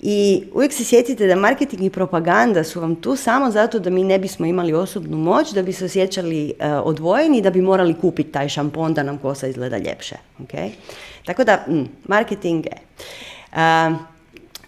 I 0.00 0.44
uvijek 0.54 0.72
se 0.72 0.84
sjetite 0.84 1.26
da 1.26 1.36
marketing 1.36 1.82
i 1.82 1.90
propaganda 1.90 2.64
su 2.64 2.80
vam 2.80 2.94
tu 2.94 3.16
samo 3.16 3.50
zato 3.50 3.78
da 3.78 3.90
mi 3.90 4.04
ne 4.04 4.18
bismo 4.18 4.46
imali 4.46 4.72
osobnu 4.72 5.16
moć, 5.16 5.52
da 5.52 5.62
bi 5.62 5.72
se 5.72 5.84
osjećali 5.84 6.52
uh, 6.58 6.66
odvojeni, 6.84 7.42
da 7.42 7.50
bi 7.50 7.62
morali 7.62 7.94
kupiti 8.00 8.32
taj 8.32 8.48
šampon 8.48 8.94
da 8.94 9.02
nam 9.02 9.18
kosa 9.18 9.46
izgleda 9.46 9.78
ljepše. 9.78 10.16
Okay? 10.38 10.70
Tako 11.26 11.44
da, 11.44 11.64
mm, 11.68 11.84
marketing 12.08 12.66
je. 12.66 12.76
Uh, 13.52 13.96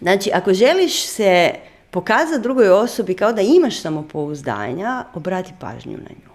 Znači, 0.03 0.31
ako 0.33 0.53
želiš 0.53 1.05
se 1.05 1.51
pokazati 1.93 2.41
drugoj 2.41 2.69
osobi 2.69 3.13
kao 3.13 3.33
da 3.33 3.41
imaš 3.41 3.81
samopouzdanja, 3.81 5.05
obrati 5.13 5.53
pažnju 5.59 5.97
na 5.97 6.09
nju. 6.09 6.33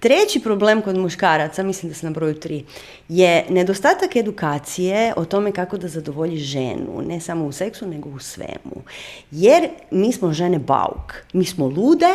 Treći 0.00 0.40
problem 0.40 0.82
kod 0.82 0.96
muškaraca, 0.98 1.62
mislim 1.62 1.88
da 1.88 1.94
se 1.94 2.06
na 2.06 2.12
broju 2.12 2.40
tri, 2.40 2.64
je 3.08 3.46
nedostatak 3.48 4.16
edukacije 4.16 5.12
o 5.16 5.24
tome 5.24 5.52
kako 5.52 5.78
da 5.78 5.88
zadovolji 5.88 6.36
ženu, 6.36 7.02
ne 7.06 7.20
samo 7.20 7.46
u 7.46 7.52
seksu, 7.52 7.86
nego 7.86 8.08
u 8.08 8.18
svemu. 8.18 8.82
Jer 9.30 9.68
mi 9.90 10.12
smo 10.12 10.32
žene 10.32 10.58
bauk, 10.58 11.14
mi 11.32 11.44
smo 11.44 11.66
lude 11.66 12.14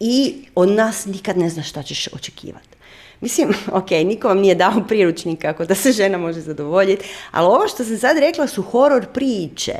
i 0.00 0.44
od 0.54 0.68
nas 0.68 1.06
nikad 1.06 1.38
ne 1.38 1.50
znaš 1.50 1.68
šta 1.68 1.82
ćeš 1.82 2.08
očekivati. 2.12 2.75
Mislim, 3.20 3.48
ok, 3.72 3.90
niko 3.90 4.28
vam 4.28 4.38
nije 4.38 4.54
dao 4.54 4.72
priručnik 4.88 5.42
kako 5.42 5.64
da 5.64 5.74
se 5.74 5.92
žena 5.92 6.18
može 6.18 6.40
zadovoljiti, 6.40 7.06
ali 7.30 7.46
ovo 7.46 7.68
što 7.68 7.84
sam 7.84 7.98
sad 7.98 8.18
rekla 8.18 8.46
su 8.46 8.62
horor 8.62 9.06
priče. 9.06 9.78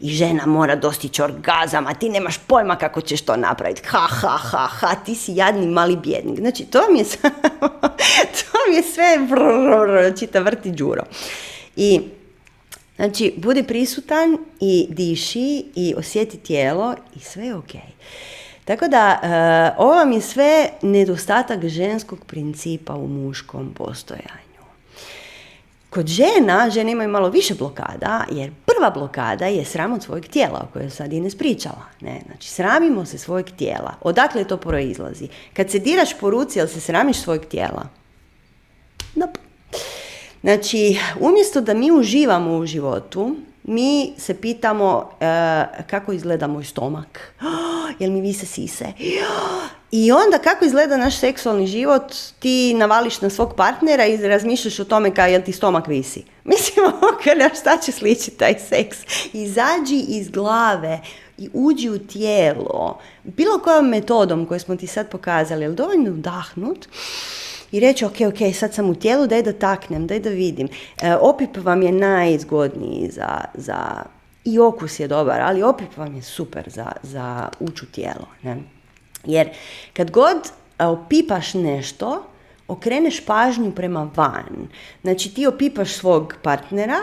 I 0.00 0.10
žena 0.10 0.46
mora 0.46 0.76
dostići 0.76 1.22
orgazam, 1.22 1.86
a 1.86 1.94
ti 1.94 2.08
nemaš 2.08 2.38
pojma 2.38 2.76
kako 2.76 3.00
ćeš 3.00 3.20
to 3.20 3.36
napraviti. 3.36 3.82
Ha, 3.86 3.98
ha, 3.98 4.36
ha, 4.36 4.66
ha, 4.66 4.94
ti 4.94 5.14
si 5.14 5.34
jadni 5.34 5.66
mali 5.66 5.96
bjednik. 5.96 6.38
Znači, 6.38 6.64
to 6.64 6.80
mi 6.92 6.98
je, 6.98 7.04
to 8.38 8.58
mi 8.70 8.76
je 8.76 8.82
sve 8.82 9.18
čita 10.18 10.40
vrti 10.40 10.70
džuro. 10.70 11.02
I 11.76 12.00
Znači, 12.96 13.34
budi 13.36 13.62
prisutan 13.62 14.38
i 14.60 14.86
diši 14.90 15.64
i 15.74 15.94
osjeti 15.96 16.36
tijelo 16.36 16.94
i 17.16 17.20
sve 17.20 17.44
je 17.44 17.54
okej. 17.54 17.80
Tako 18.64 18.88
da, 18.88 19.18
uh, 19.22 19.84
ovo 19.84 19.94
vam 19.94 20.12
je 20.12 20.20
sve 20.20 20.68
nedostatak 20.82 21.66
ženskog 21.66 22.24
principa 22.24 22.94
u 22.94 23.08
muškom 23.08 23.74
postojanju. 23.74 24.44
Kod 25.90 26.06
žena, 26.06 26.70
žene 26.70 26.92
imaju 26.92 27.08
malo 27.08 27.28
više 27.28 27.54
blokada, 27.54 28.24
jer 28.30 28.50
prva 28.66 28.90
blokada 28.90 29.46
je 29.46 29.64
sram 29.64 29.92
od 29.92 30.02
svojeg 30.02 30.26
tijela, 30.26 30.66
o 30.68 30.72
kojoj 30.72 30.90
sad 30.90 31.12
Ines 31.12 31.38
pričala. 31.38 31.82
Ne? 32.00 32.20
Znači, 32.26 32.48
sramimo 32.48 33.04
se 33.04 33.18
svojeg 33.18 33.46
tijela. 33.50 33.94
Odakle 34.00 34.44
to 34.44 34.56
proizlazi? 34.56 35.28
Kad 35.52 35.70
se 35.70 35.78
diraš 35.78 36.18
po 36.18 36.30
ruci, 36.30 36.58
jel 36.58 36.68
se 36.68 36.80
sramiš 36.80 37.16
svojeg 37.16 37.44
tijela? 37.44 37.88
Nope. 39.14 39.40
Znači, 40.40 40.98
umjesto 41.20 41.60
da 41.60 41.74
mi 41.74 41.92
uživamo 41.92 42.56
u 42.56 42.66
životu, 42.66 43.36
mi 43.64 44.14
se 44.18 44.34
pitamo 44.34 45.10
e, 45.20 45.26
kako 45.86 46.12
izgleda 46.12 46.46
moj 46.46 46.64
stomak, 46.64 47.34
jel 47.98 48.10
mi 48.10 48.20
vise 48.20 48.46
sise. 48.46 48.84
I 49.90 50.12
onda 50.12 50.38
kako 50.38 50.64
izgleda 50.64 50.96
naš 50.96 51.18
seksualni 51.18 51.66
život, 51.66 52.14
ti 52.38 52.74
navališ 52.74 53.20
na 53.20 53.30
svog 53.30 53.54
partnera 53.56 54.06
i 54.06 54.16
razmišljaš 54.16 54.80
o 54.80 54.84
tome 54.84 55.14
kao 55.14 55.26
jel 55.26 55.42
ti 55.42 55.52
stomak 55.52 55.86
visi. 55.86 56.24
Mislim, 56.44 56.86
ok, 56.86 57.54
šta 57.60 57.76
će 57.76 57.92
sličiti 57.92 58.36
taj 58.36 58.54
seks? 58.68 58.98
Izađi 59.32 60.04
iz 60.08 60.30
glave 60.30 61.00
i 61.38 61.48
uđi 61.52 61.90
u 61.90 61.98
tijelo. 61.98 62.98
Bilo 63.22 63.58
kojom 63.58 63.88
metodom 63.88 64.46
koju 64.46 64.60
smo 64.60 64.76
ti 64.76 64.86
sad 64.86 65.08
pokazali, 65.10 65.62
jel 65.64 65.74
dovoljno 65.74 66.10
udahnut, 66.10 66.88
i 67.74 67.80
reći, 67.80 68.04
ok, 68.04 68.14
ok, 68.28 68.54
sad 68.54 68.74
sam 68.74 68.90
u 68.90 68.94
tijelu, 68.94 69.26
daj 69.26 69.42
da 69.42 69.52
taknem, 69.52 70.06
daj 70.06 70.20
da 70.20 70.30
vidim. 70.30 70.68
E, 71.02 71.14
opip 71.14 71.56
vam 71.56 71.82
je 71.82 71.92
najzgodniji 71.92 73.10
za, 73.10 73.40
za, 73.54 73.78
i 74.44 74.58
okus 74.58 75.00
je 75.00 75.08
dobar, 75.08 75.40
ali 75.40 75.62
opip 75.62 75.96
vam 75.96 76.14
je 76.14 76.22
super 76.22 76.70
za, 76.70 76.92
za 77.02 77.48
ući 77.60 77.86
tijelo. 77.86 78.28
Ne? 78.42 78.56
Jer 79.24 79.48
kad 79.92 80.10
god 80.10 80.36
e, 80.78 80.84
opipaš 80.86 81.54
nešto, 81.54 82.26
okreneš 82.68 83.24
pažnju 83.24 83.72
prema 83.72 84.10
van. 84.16 84.68
Znači 85.02 85.34
ti 85.34 85.46
opipaš 85.46 85.92
svog 85.92 86.34
partnera 86.42 86.98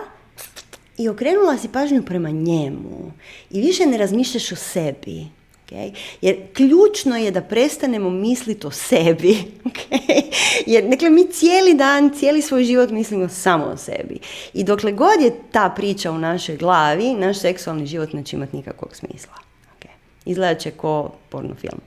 i 0.98 1.10
okrenula 1.10 1.58
si 1.58 1.68
pažnju 1.68 2.04
prema 2.04 2.30
njemu. 2.30 3.12
I 3.50 3.62
više 3.62 3.86
ne 3.86 3.98
razmišljaš 3.98 4.52
o 4.52 4.56
sebi. 4.56 5.41
Okay? 5.72 5.94
Jer 6.22 6.38
ključno 6.54 7.18
je 7.18 7.32
da 7.32 7.42
prestanemo 7.42 8.10
misliti 8.10 8.68
o 8.68 8.72
sebi. 8.72 9.38
Okay? 9.64 10.22
Jer 10.66 10.90
dakle, 10.90 11.10
mi 11.10 11.28
cijeli 11.32 11.74
dan, 11.74 12.12
cijeli 12.20 12.42
svoj 12.42 12.64
život 12.64 12.90
mislimo 12.90 13.30
samo 13.30 13.66
o 13.66 13.78
sebi. 13.78 14.20
I 14.54 14.64
dokle 14.64 14.92
god 14.92 15.22
je 15.22 15.36
ta 15.52 15.74
priča 15.76 16.12
u 16.12 16.18
našoj 16.18 16.58
glavi, 16.58 17.14
naš 17.14 17.40
seksualni 17.40 17.86
život 17.86 18.14
neće 18.14 18.36
imati 18.36 18.56
nikakvog 18.58 18.96
smisla. 18.96 19.34
Okay? 19.80 19.90
Izgledat 20.26 20.60
će 20.60 20.72
ko 20.72 21.12
porno 21.30 21.56
film. 21.56 21.82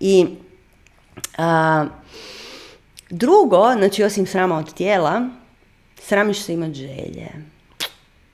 I 0.00 0.26
a, 1.38 1.86
drugo, 3.10 3.72
znači 3.72 4.04
osim 4.04 4.26
srama 4.26 4.58
od 4.58 4.74
tijela, 4.74 5.28
sramiš 6.00 6.38
se 6.42 6.54
imati 6.54 6.74
želje. 6.74 7.51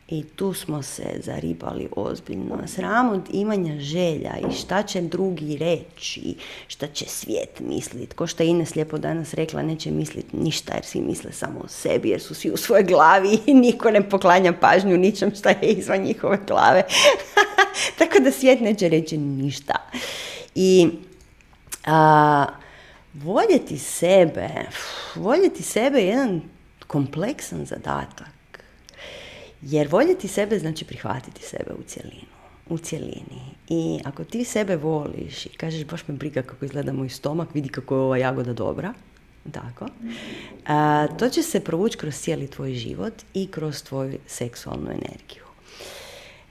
I 0.08 0.24
tu 0.24 0.54
smo 0.54 0.82
se 0.82 1.20
zaribali 1.20 1.88
ozbiljno. 1.96 2.58
Sram 2.66 3.10
od 3.10 3.28
imanja 3.32 3.80
želja 3.80 4.32
i 4.50 4.54
šta 4.54 4.82
će 4.82 5.00
drugi 5.00 5.56
reći, 5.56 6.34
šta 6.68 6.86
će 6.86 7.04
svijet 7.08 7.60
mislit. 7.60 8.12
Ko 8.14 8.26
što 8.26 8.42
je 8.42 8.48
Ines 8.48 8.74
lijepo 8.74 8.98
danas 8.98 9.34
rekla, 9.34 9.62
neće 9.62 9.90
misliti 9.90 10.36
ništa 10.36 10.74
jer 10.74 10.84
svi 10.84 11.00
misle 11.00 11.32
samo 11.32 11.60
o 11.64 11.68
sebi 11.68 12.08
jer 12.08 12.20
su 12.20 12.34
svi 12.34 12.50
u 12.50 12.56
svojoj 12.56 12.82
glavi 12.82 13.38
i 13.46 13.54
niko 13.54 13.90
ne 13.90 14.08
poklanja 14.08 14.52
pažnju 14.52 14.96
ničem 14.96 15.34
šta 15.34 15.50
je 15.50 15.68
izvan 15.68 16.02
njihove 16.02 16.38
glave. 16.46 16.82
Tako 17.98 18.18
da 18.18 18.32
svijet 18.32 18.60
neće 18.60 18.88
reći 18.88 19.18
ništa. 19.18 19.74
I 20.54 20.88
a, 21.86 22.46
voljeti 23.14 23.78
sebe, 23.78 24.48
voljeti 25.14 25.62
sebe 25.62 25.98
je 25.98 26.06
jedan 26.06 26.42
kompleksan 26.86 27.66
zadatak 27.66 28.37
jer 29.62 29.88
voljeti 29.88 30.28
sebe 30.28 30.58
znači 30.58 30.84
prihvatiti 30.84 31.42
sebe 31.42 31.72
u 31.78 31.82
cjelinu. 31.82 32.28
U 32.68 32.78
cjelini. 32.78 33.54
I 33.68 34.00
ako 34.04 34.24
ti 34.24 34.44
sebe 34.44 34.76
voliš 34.76 35.46
i 35.46 35.48
kažeš 35.48 35.84
baš 35.84 36.08
me 36.08 36.14
briga 36.14 36.42
kako 36.42 36.64
izgleda 36.64 36.92
moj 36.92 37.08
stomak, 37.08 37.54
vidi 37.54 37.68
kako 37.68 37.94
je 37.94 38.00
ova 38.00 38.16
jagoda 38.16 38.52
dobra, 38.52 38.94
tako, 39.52 39.86
a, 40.66 41.06
to 41.18 41.28
će 41.28 41.42
se 41.42 41.60
provući 41.60 41.98
kroz 41.98 42.14
cijeli 42.14 42.46
tvoj 42.46 42.74
život 42.74 43.14
i 43.34 43.46
kroz 43.50 43.82
tvoju 43.82 44.18
seksualnu 44.26 44.90
energiju. 44.90 45.44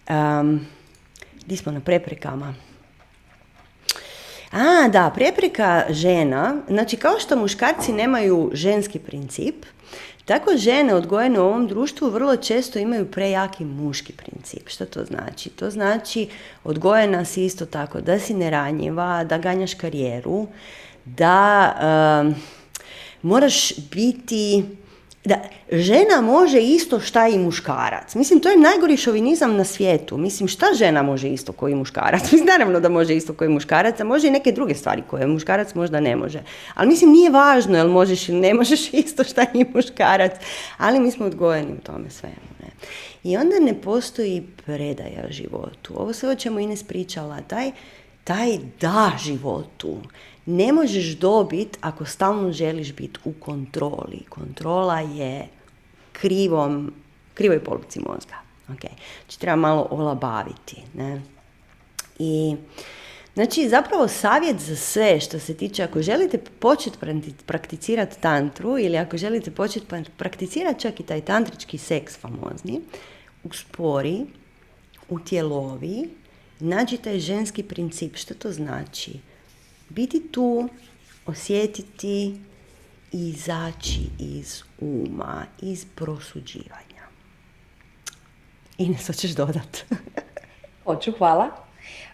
Um, 0.09 0.65
di 1.45 1.57
smo 1.57 1.71
na 1.71 1.79
preprekama? 1.79 2.55
A, 4.51 4.87
da, 4.87 5.11
prepreka 5.15 5.85
žena, 5.89 6.61
znači 6.67 6.97
kao 6.97 7.19
što 7.19 7.35
muškarci 7.35 7.93
nemaju 7.93 8.51
ženski 8.53 8.99
princip, 8.99 9.55
tako 10.27 10.57
žene 10.57 10.95
odgojene 10.95 11.39
u 11.39 11.43
ovom 11.45 11.67
društvu 11.67 12.09
vrlo 12.09 12.35
često 12.35 12.79
imaju 12.79 13.11
prejaki 13.11 13.65
muški 13.65 14.13
princip. 14.13 14.69
Što 14.69 14.85
to 14.85 15.05
znači? 15.05 15.49
To 15.49 15.69
znači 15.69 16.27
odgojena 16.63 17.25
si 17.25 17.45
isto 17.45 17.65
tako 17.65 18.01
da 18.01 18.19
si 18.19 18.33
neranjiva, 18.33 19.23
da 19.23 19.37
ganjaš 19.37 19.73
karijeru, 19.73 20.47
da 21.05 22.33
moraš 23.21 23.73
biti 23.91 24.63
da 25.27 25.35
žena 25.71 26.21
može 26.21 26.61
isto 26.61 26.99
šta 26.99 27.27
i 27.27 27.39
muškarac. 27.39 28.15
Mislim, 28.15 28.39
to 28.39 28.49
je 28.49 28.57
najgori 28.57 28.97
šovinizam 28.97 29.55
na 29.55 29.63
svijetu. 29.63 30.17
Mislim, 30.17 30.47
šta 30.47 30.65
žena 30.77 31.03
može 31.03 31.29
isto 31.29 31.51
koji 31.51 31.75
muškarac? 31.75 32.21
Mislim, 32.31 32.45
naravno 32.45 32.79
da 32.79 32.89
može 32.89 33.15
isto 33.15 33.33
koji 33.33 33.49
muškarac, 33.49 33.99
a 33.99 34.03
može 34.03 34.27
i 34.27 34.31
neke 34.31 34.51
druge 34.51 34.75
stvari 34.75 35.03
koje 35.09 35.27
muškarac 35.27 35.73
možda 35.75 35.99
ne 35.99 36.15
može. 36.15 36.39
Ali 36.73 36.87
mislim, 36.87 37.11
nije 37.11 37.29
važno 37.29 37.77
jel 37.77 37.87
možeš 37.87 38.29
ili 38.29 38.39
ne 38.39 38.53
možeš 38.53 38.93
isto 39.03 39.23
šta 39.23 39.45
i 39.53 39.65
muškarac. 39.73 40.31
Ali 40.77 40.99
mi 40.99 41.11
smo 41.11 41.25
odgojeni 41.25 41.73
u 41.73 41.83
tome 41.83 42.09
svemu. 42.09 42.47
Ne? 42.59 42.69
I 43.23 43.37
onda 43.37 43.55
ne 43.59 43.81
postoji 43.81 44.47
predaja 44.65 45.27
životu. 45.29 45.93
Ovo 45.95 46.13
sve 46.13 46.29
o 46.29 46.35
čemu 46.35 46.59
Ines 46.59 46.83
pričala, 46.83 47.41
taj, 47.47 47.71
taj 48.23 48.57
da 48.81 49.11
životu 49.23 49.97
ne 50.47 50.73
možeš 50.73 51.17
dobiti 51.17 51.77
ako 51.81 52.05
stalno 52.05 52.51
želiš 52.51 52.93
biti 52.93 53.19
u 53.25 53.33
kontroli. 53.39 54.19
Kontrola 54.29 54.99
je 54.99 55.47
krivom, 56.11 56.93
krivoj 57.33 57.63
poluci 57.63 57.99
mozga. 57.99 58.35
Okay. 58.69 58.91
Znači 59.25 59.39
treba 59.39 59.55
malo 59.55 59.87
olabaviti. 59.91 60.83
Ne? 60.93 61.21
I 62.19 62.55
Znači, 63.37 63.69
zapravo 63.69 64.07
savjet 64.07 64.59
za 64.59 64.75
sve 64.75 65.19
što 65.19 65.39
se 65.39 65.53
tiče, 65.53 65.83
ako 65.83 66.01
želite 66.01 66.37
početi 66.37 66.97
prakticirati 67.45 68.21
tantru 68.21 68.79
ili 68.79 68.97
ako 68.97 69.17
želite 69.17 69.51
početi 69.51 69.85
prakticirati 70.17 70.81
čak 70.81 70.99
i 70.99 71.03
taj 71.03 71.21
tantrički 71.21 71.77
seks 71.77 72.17
famozni, 72.17 72.81
uspori, 73.43 74.25
utjelovi, 75.09 76.09
nađite 76.59 77.19
ženski 77.19 77.63
princip. 77.63 78.15
Što 78.15 78.33
to 78.33 78.51
znači? 78.51 79.19
Biti 79.89 80.27
tu, 80.31 80.69
osjetiti 81.25 82.39
i 83.11 83.29
izaći 83.29 84.01
iz 84.19 84.63
uma, 84.79 85.45
iz 85.61 85.85
prosuđivanja. 85.95 87.03
Ines, 88.77 89.07
hoćeš 89.07 89.31
dodat? 89.31 89.77
Hoću, 90.85 91.11
hvala. 91.17 91.49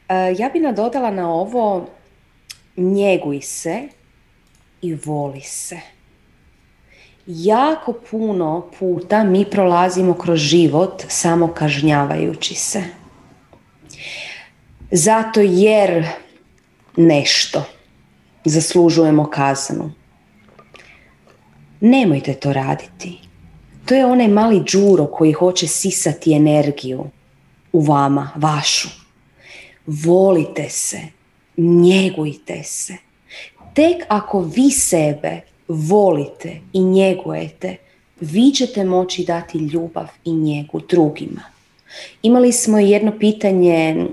E, 0.10 0.36
ja 0.38 0.50
bi 0.50 0.60
nadodala 0.60 1.12
na 1.12 1.34
ovo 1.34 1.90
njeguj 2.78 3.42
se 3.42 3.88
i 4.82 4.96
voli 5.06 5.42
se. 5.42 5.80
Jako 7.28 7.94
puno 8.12 8.70
puta 8.80 9.24
mi 9.24 9.46
prolazimo 9.46 10.14
kroz 10.14 10.40
život 10.40 11.04
samo 11.08 11.48
kažnjavajući 11.48 12.56
se. 12.56 12.84
Zato 14.92 15.42
jer 15.42 16.08
nešto, 16.98 17.64
zaslužujemo 18.46 19.30
kaznu. 19.30 19.92
Nemojte 21.82 22.34
to 22.34 22.54
raditi. 22.54 23.20
To 23.86 23.96
je 23.96 24.06
onaj 24.06 24.28
mali 24.28 24.64
džuro 24.66 25.06
koji 25.06 25.32
hoće 25.32 25.68
sisati 25.68 26.34
energiju 26.34 27.06
u 27.74 27.82
vama, 27.82 28.32
vašu. 28.36 28.90
Volite 29.86 30.70
se, 30.70 31.00
njegujte 31.58 32.64
se. 32.64 32.94
Tek 33.74 34.04
ako 34.08 34.40
vi 34.40 34.72
sebe 34.72 35.42
volite 35.68 36.60
i 36.74 36.84
njegujete, 36.84 37.78
vi 38.20 38.52
ćete 38.52 38.84
moći 38.84 39.24
dati 39.24 39.58
ljubav 39.58 40.08
i 40.26 40.34
njegu 40.34 40.82
drugima. 40.90 41.42
Imali 42.22 42.52
smo 42.52 42.80
jedno 42.80 43.20
pitanje 43.20 43.96
uh, 43.98 44.06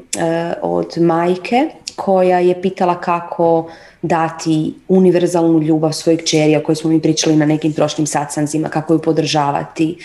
od 0.62 0.94
majke 0.98 1.68
koja 2.02 2.38
je 2.38 2.62
pitala 2.62 3.00
kako 3.00 3.70
dati 4.02 4.74
univerzalnu 4.88 5.62
ljubav 5.62 5.92
svojeg 5.92 6.20
kćeri 6.20 6.56
o 6.56 6.74
smo 6.74 6.90
mi 6.90 7.00
pričali 7.00 7.36
na 7.36 7.46
nekim 7.46 7.72
prošlim 7.72 8.06
sacanzima, 8.06 8.68
kako 8.68 8.92
ju 8.92 9.02
podržavati. 9.02 9.98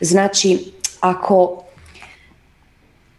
Znači, 0.00 0.58
ako 1.00 1.62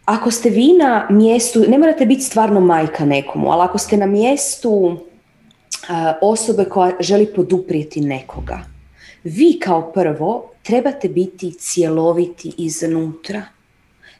ako 0.04 0.30
ste 0.30 0.50
vi 0.50 0.72
na 0.78 1.06
mjestu, 1.10 1.64
ne 1.68 1.78
morate 1.78 2.06
biti 2.06 2.22
stvarno 2.22 2.60
majka 2.60 3.04
nekomu, 3.04 3.50
ali 3.50 3.62
ako 3.62 3.78
ste 3.78 3.96
na 3.96 4.06
mjestu 4.06 4.96
osobe 6.20 6.64
koja 6.64 6.92
želi 7.00 7.26
poduprijeti 7.26 8.00
nekoga, 8.00 8.60
vi 9.24 9.58
kao 9.62 9.92
prvo 9.92 10.50
trebate 10.62 11.08
biti 11.08 11.54
cjeloviti 11.58 12.52
iznutra. 12.58 13.42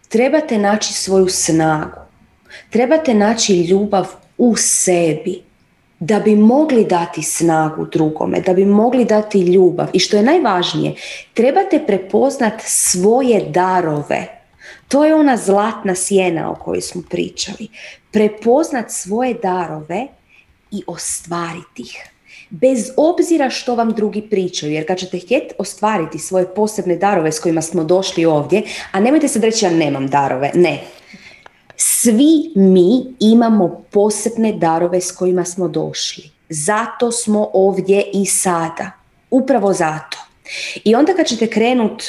Trebate 0.08 0.58
naći 0.58 0.92
svoju 0.92 1.28
snagu. 1.28 2.03
Trebate 2.74 3.14
naći 3.14 3.60
ljubav 3.60 4.06
u 4.38 4.56
sebi 4.56 5.42
da 6.00 6.20
bi 6.20 6.36
mogli 6.36 6.84
dati 6.84 7.22
snagu 7.22 7.86
drugome, 7.86 8.40
da 8.40 8.54
bi 8.54 8.64
mogli 8.64 9.04
dati 9.04 9.40
ljubav. 9.40 9.88
I 9.92 9.98
što 9.98 10.16
je 10.16 10.22
najvažnije, 10.22 10.94
trebate 11.34 11.82
prepoznat 11.86 12.52
svoje 12.64 13.40
darove. 13.50 14.26
To 14.88 15.04
je 15.04 15.14
ona 15.14 15.36
zlatna 15.36 15.94
sjena 15.94 16.50
o 16.50 16.54
kojoj 16.54 16.80
smo 16.80 17.02
pričali. 17.10 17.68
Prepoznat 18.10 18.90
svoje 18.90 19.34
darove 19.34 20.06
i 20.70 20.82
ostvariti 20.86 21.82
ih. 21.82 22.10
Bez 22.50 22.90
obzira 22.96 23.50
što 23.50 23.74
vam 23.74 23.92
drugi 23.92 24.22
pričaju, 24.22 24.72
jer 24.72 24.86
kad 24.86 24.98
ćete 24.98 25.18
htjeti 25.18 25.54
ostvariti 25.58 26.18
svoje 26.18 26.54
posebne 26.54 26.96
darove 26.96 27.32
s 27.32 27.40
kojima 27.40 27.62
smo 27.62 27.84
došli 27.84 28.24
ovdje, 28.24 28.62
a 28.92 29.00
nemojte 29.00 29.28
se 29.28 29.40
reći 29.40 29.64
ja 29.64 29.70
nemam 29.70 30.08
darove, 30.08 30.50
ne. 30.54 30.80
Svi 31.76 32.52
mi 32.54 33.14
imamo 33.20 33.84
posebne 33.90 34.52
darove 34.52 35.00
s 35.00 35.12
kojima 35.12 35.44
smo 35.44 35.68
došli. 35.68 36.24
Zato 36.48 37.12
smo 37.12 37.50
ovdje 37.52 38.04
i 38.14 38.26
sada. 38.26 38.90
Upravo 39.30 39.72
zato. 39.72 40.18
I 40.84 40.94
onda 40.94 41.14
kad 41.14 41.26
ćete 41.26 41.46
krenut 41.46 42.02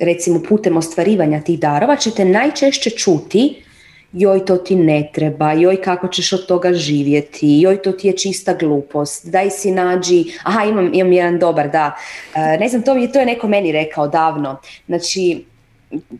recimo 0.00 0.42
putem 0.48 0.76
ostvarivanja 0.76 1.40
tih 1.40 1.60
darova 1.60 1.96
ćete 1.96 2.24
najčešće 2.24 2.90
čuti 2.90 3.62
joj 4.12 4.44
to 4.44 4.56
ti 4.56 4.76
ne 4.76 5.10
treba, 5.12 5.52
joj 5.52 5.82
kako 5.82 6.08
ćeš 6.08 6.32
od 6.32 6.46
toga 6.46 6.72
živjeti, 6.72 7.60
joj 7.60 7.82
to 7.82 7.92
ti 7.92 8.08
je 8.08 8.16
čista 8.16 8.54
glupost, 8.54 9.26
daj 9.26 9.50
si 9.50 9.70
nađi, 9.70 10.24
aha 10.42 10.64
imam, 10.64 10.90
imam 10.94 11.12
jedan 11.12 11.38
dobar, 11.38 11.70
da, 11.70 11.96
e, 12.34 12.56
ne 12.60 12.68
znam, 12.68 12.82
to, 12.82 12.94
je, 12.94 13.12
to 13.12 13.18
je 13.18 13.26
neko 13.26 13.48
meni 13.48 13.72
rekao 13.72 14.08
davno, 14.08 14.60
znači 14.86 15.44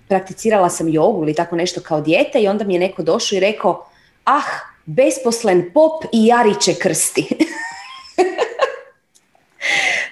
prakticirala 0.09 0.71
sam 0.71 0.89
jogu 0.89 1.23
ili 1.23 1.35
tako 1.35 1.57
nešto 1.57 1.81
kao 1.81 2.01
dijete 2.01 2.41
i 2.41 2.49
onda 2.49 2.65
mi 2.65 2.75
je 2.75 2.81
neko 2.81 3.03
došao 3.03 3.37
i 3.37 3.41
rekao, 3.41 3.87
ah, 4.25 4.43
besposlen 4.87 5.71
pop 5.75 6.05
i 6.13 6.27
jariće 6.27 6.75
krsti. 6.75 7.29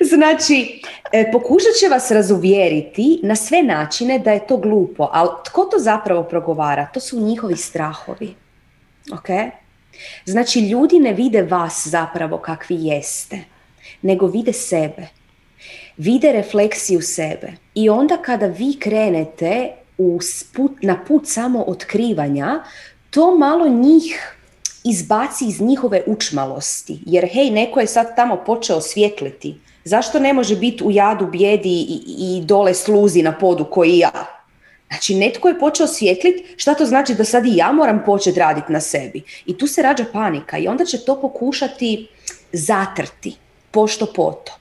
znači, 0.10 0.82
E, 1.12 1.32
pokušat 1.32 1.72
će 1.80 1.88
vas 1.88 2.10
razuvjeriti 2.10 3.20
na 3.22 3.36
sve 3.36 3.62
načine 3.62 4.18
da 4.18 4.32
je 4.32 4.46
to 4.46 4.56
glupo, 4.56 5.08
ali 5.12 5.28
tko 5.44 5.64
to 5.64 5.78
zapravo 5.78 6.22
progovara? 6.22 6.86
To 6.94 7.00
su 7.00 7.20
njihovi 7.20 7.56
strahovi. 7.56 8.34
Ok? 9.12 9.28
Znači, 10.24 10.60
ljudi 10.60 10.98
ne 10.98 11.12
vide 11.12 11.42
vas 11.42 11.86
zapravo 11.86 12.38
kakvi 12.38 12.76
jeste, 12.80 13.38
nego 14.02 14.26
vide 14.26 14.52
sebe. 14.52 15.08
Vide 15.96 16.32
refleksiju 16.32 17.02
sebe. 17.02 17.52
I 17.74 17.88
onda 17.88 18.16
kada 18.16 18.46
vi 18.46 18.76
krenete 18.80 19.70
u 19.98 20.18
put, 20.54 20.72
na 20.82 21.04
put 21.04 21.22
samo 21.26 21.64
otkrivanja, 21.66 22.62
to 23.10 23.38
malo 23.38 23.68
njih 23.68 24.34
izbaci 24.84 25.44
iz 25.48 25.60
njihove 25.60 26.02
učmalosti. 26.06 26.98
Jer 27.06 27.28
hej, 27.32 27.50
neko 27.50 27.80
je 27.80 27.86
sad 27.86 28.16
tamo 28.16 28.36
počeo 28.46 28.80
svjetliti 28.80 29.54
Zašto 29.88 30.18
ne 30.18 30.32
može 30.32 30.56
biti 30.56 30.84
u 30.84 30.90
jadu, 30.90 31.26
bijedi 31.26 31.68
i, 31.68 32.00
i 32.06 32.42
dole 32.44 32.74
sluzi 32.74 33.22
na 33.22 33.32
podu 33.38 33.64
koji 33.64 33.98
ja? 33.98 34.12
Znači, 34.88 35.14
netko 35.14 35.48
je 35.48 35.58
počeo 35.58 35.86
svjetliti, 35.86 36.54
šta 36.56 36.74
to 36.74 36.86
znači 36.86 37.14
da 37.14 37.24
sad 37.24 37.46
i 37.46 37.56
ja 37.56 37.72
moram 37.72 38.02
početi 38.06 38.40
raditi 38.40 38.72
na 38.72 38.80
sebi. 38.80 39.22
I 39.46 39.58
tu 39.58 39.66
se 39.66 39.82
rađa 39.82 40.04
panika 40.12 40.58
i 40.58 40.68
onda 40.68 40.84
će 40.84 41.04
to 41.04 41.20
pokušati 41.20 42.08
zatrti, 42.52 43.36
pošto 43.70 44.06
poto. 44.06 44.52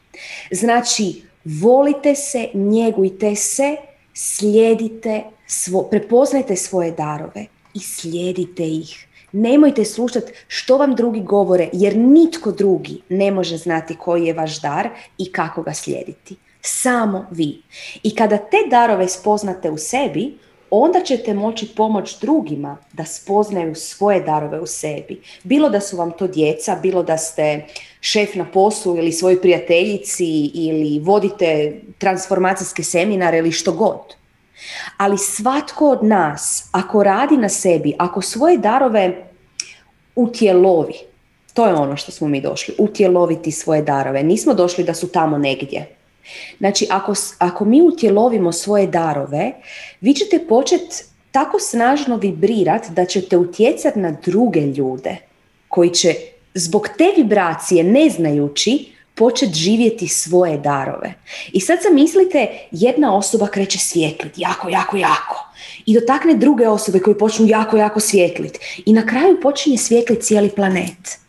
Znači, 0.51 1.21
volite 1.45 2.15
se, 2.15 2.47
njegujte 2.53 3.35
se, 3.35 3.75
slijedite, 4.13 5.23
svo, 5.47 5.83
prepoznajte 5.83 6.55
svoje 6.55 6.91
darove 6.91 7.45
i 7.73 7.79
slijedite 7.79 8.63
ih. 8.63 9.07
Nemojte 9.31 9.85
slušati 9.85 10.31
što 10.47 10.77
vam 10.77 10.95
drugi 10.95 11.21
govore, 11.21 11.69
jer 11.73 11.97
nitko 11.97 12.51
drugi 12.51 13.01
ne 13.09 13.31
može 13.31 13.57
znati 13.57 13.95
koji 13.95 14.25
je 14.25 14.33
vaš 14.33 14.61
dar 14.61 14.89
i 15.17 15.31
kako 15.31 15.61
ga 15.61 15.73
slijediti. 15.73 16.35
Samo 16.61 17.27
vi. 17.31 17.61
I 18.03 18.15
kada 18.15 18.37
te 18.37 18.57
darove 18.69 19.07
spoznate 19.07 19.69
u 19.69 19.77
sebi, 19.77 20.37
onda 20.71 21.01
ćete 21.03 21.33
moći 21.33 21.67
pomoći 21.75 22.17
drugima 22.21 22.77
da 22.93 23.05
spoznaju 23.05 23.75
svoje 23.75 24.21
darove 24.21 24.59
u 24.59 24.65
sebi. 24.65 25.21
Bilo 25.43 25.69
da 25.69 25.79
su 25.79 25.97
vam 25.97 26.11
to 26.11 26.27
djeca, 26.27 26.79
bilo 26.81 27.03
da 27.03 27.17
ste 27.17 27.65
šef 28.01 28.35
na 28.35 28.45
poslu 28.45 28.97
ili 28.97 29.11
svojoj 29.11 29.41
prijateljici 29.41 30.51
ili 30.53 30.99
vodite 30.99 31.81
transformacijske 31.97 32.83
seminare 32.83 33.37
ili 33.37 33.51
što 33.51 33.71
god. 33.71 34.15
Ali 34.97 35.17
svatko 35.17 35.89
od 35.89 36.03
nas, 36.03 36.69
ako 36.71 37.03
radi 37.03 37.37
na 37.37 37.49
sebi, 37.49 37.93
ako 37.97 38.21
svoje 38.21 38.57
darove 38.57 39.25
utjelovi, 40.15 40.93
to 41.53 41.65
je 41.65 41.73
ono 41.73 41.97
što 41.97 42.11
smo 42.11 42.27
mi 42.27 42.41
došli, 42.41 42.75
utjeloviti 42.77 43.51
svoje 43.51 43.81
darove. 43.81 44.23
Nismo 44.23 44.53
došli 44.53 44.83
da 44.83 44.93
su 44.93 45.07
tamo 45.07 45.37
negdje. 45.37 45.96
Znači, 46.57 46.87
ako, 46.89 47.13
ako 47.37 47.65
mi 47.65 47.81
utjelovimo 47.81 48.51
svoje 48.51 48.87
darove, 48.87 49.51
vi 50.01 50.13
ćete 50.13 50.47
početi 50.47 50.95
tako 51.31 51.59
snažno 51.59 52.17
vibrirati 52.17 52.91
da 52.91 53.05
ćete 53.05 53.37
utjecati 53.37 53.99
na 53.99 54.11
druge 54.25 54.61
ljude 54.61 55.17
koji 55.67 55.89
će 55.89 56.15
zbog 56.53 56.87
te 56.97 57.05
vibracije, 57.17 57.83
ne 57.83 58.09
znajući, 58.09 58.85
početi 59.15 59.53
živjeti 59.53 60.07
svoje 60.07 60.57
darove. 60.57 61.13
I 61.51 61.61
sad 61.61 61.79
zamislite, 61.89 62.47
jedna 62.71 63.17
osoba 63.17 63.47
kreće 63.47 63.79
svjetliti, 63.79 64.41
jako, 64.41 64.69
jako, 64.69 64.97
jako. 64.97 65.47
I 65.85 65.93
dotakne 65.93 66.33
druge 66.33 66.67
osobe 66.67 66.99
koje 66.99 67.17
počnu 67.17 67.47
jako, 67.47 67.77
jako 67.77 67.99
svjetliti. 67.99 68.83
I 68.85 68.93
na 68.93 69.05
kraju 69.05 69.41
počinje 69.41 69.77
svjetliti 69.77 70.21
cijeli 70.21 70.49
planet. 70.49 71.19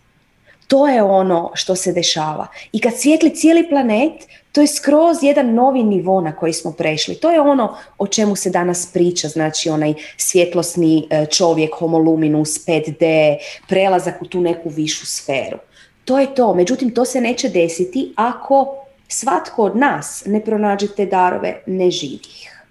To 0.67 0.89
je 0.89 1.03
ono 1.03 1.51
što 1.55 1.77
se 1.77 1.93
dešava. 1.93 2.47
I 2.73 2.81
kad 2.81 2.93
svijetli 2.97 3.35
cijeli 3.35 3.69
planet, 3.69 4.13
to 4.53 4.61
je 4.61 4.67
skroz 4.67 5.17
jedan 5.23 5.55
novi 5.55 5.83
nivo 5.83 6.21
na 6.21 6.37
koji 6.37 6.53
smo 6.53 6.73
prešli. 6.73 7.15
To 7.15 7.31
je 7.31 7.41
ono 7.41 7.77
o 7.99 8.07
čemu 8.07 8.37
se 8.37 8.51
danas 8.51 8.87
priča, 8.93 9.29
znači 9.29 9.71
onaj 9.71 9.95
svjetlosni 10.17 11.07
e, 11.11 11.27
čovjek, 11.27 11.75
homoluminus, 11.75 12.67
5D, 12.67 13.37
prelazak 13.69 14.23
u 14.23 14.27
tu 14.27 14.41
neku 14.41 14.69
višu 14.69 15.07
sferu. 15.07 15.59
To 16.05 16.19
je 16.19 16.35
to. 16.35 16.55
Međutim, 16.55 16.95
to 16.95 17.05
se 17.05 17.21
neće 17.21 17.49
desiti 17.49 18.13
ako 18.17 18.75
svatko 19.09 19.63
od 19.63 19.77
nas 19.77 20.23
ne 20.27 20.45
pronađe 20.45 20.87
te 20.97 21.07
darove 21.07 21.63
neživih. 21.67 22.63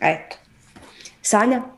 Eto. 0.00 0.36
Sanja? 1.22 1.73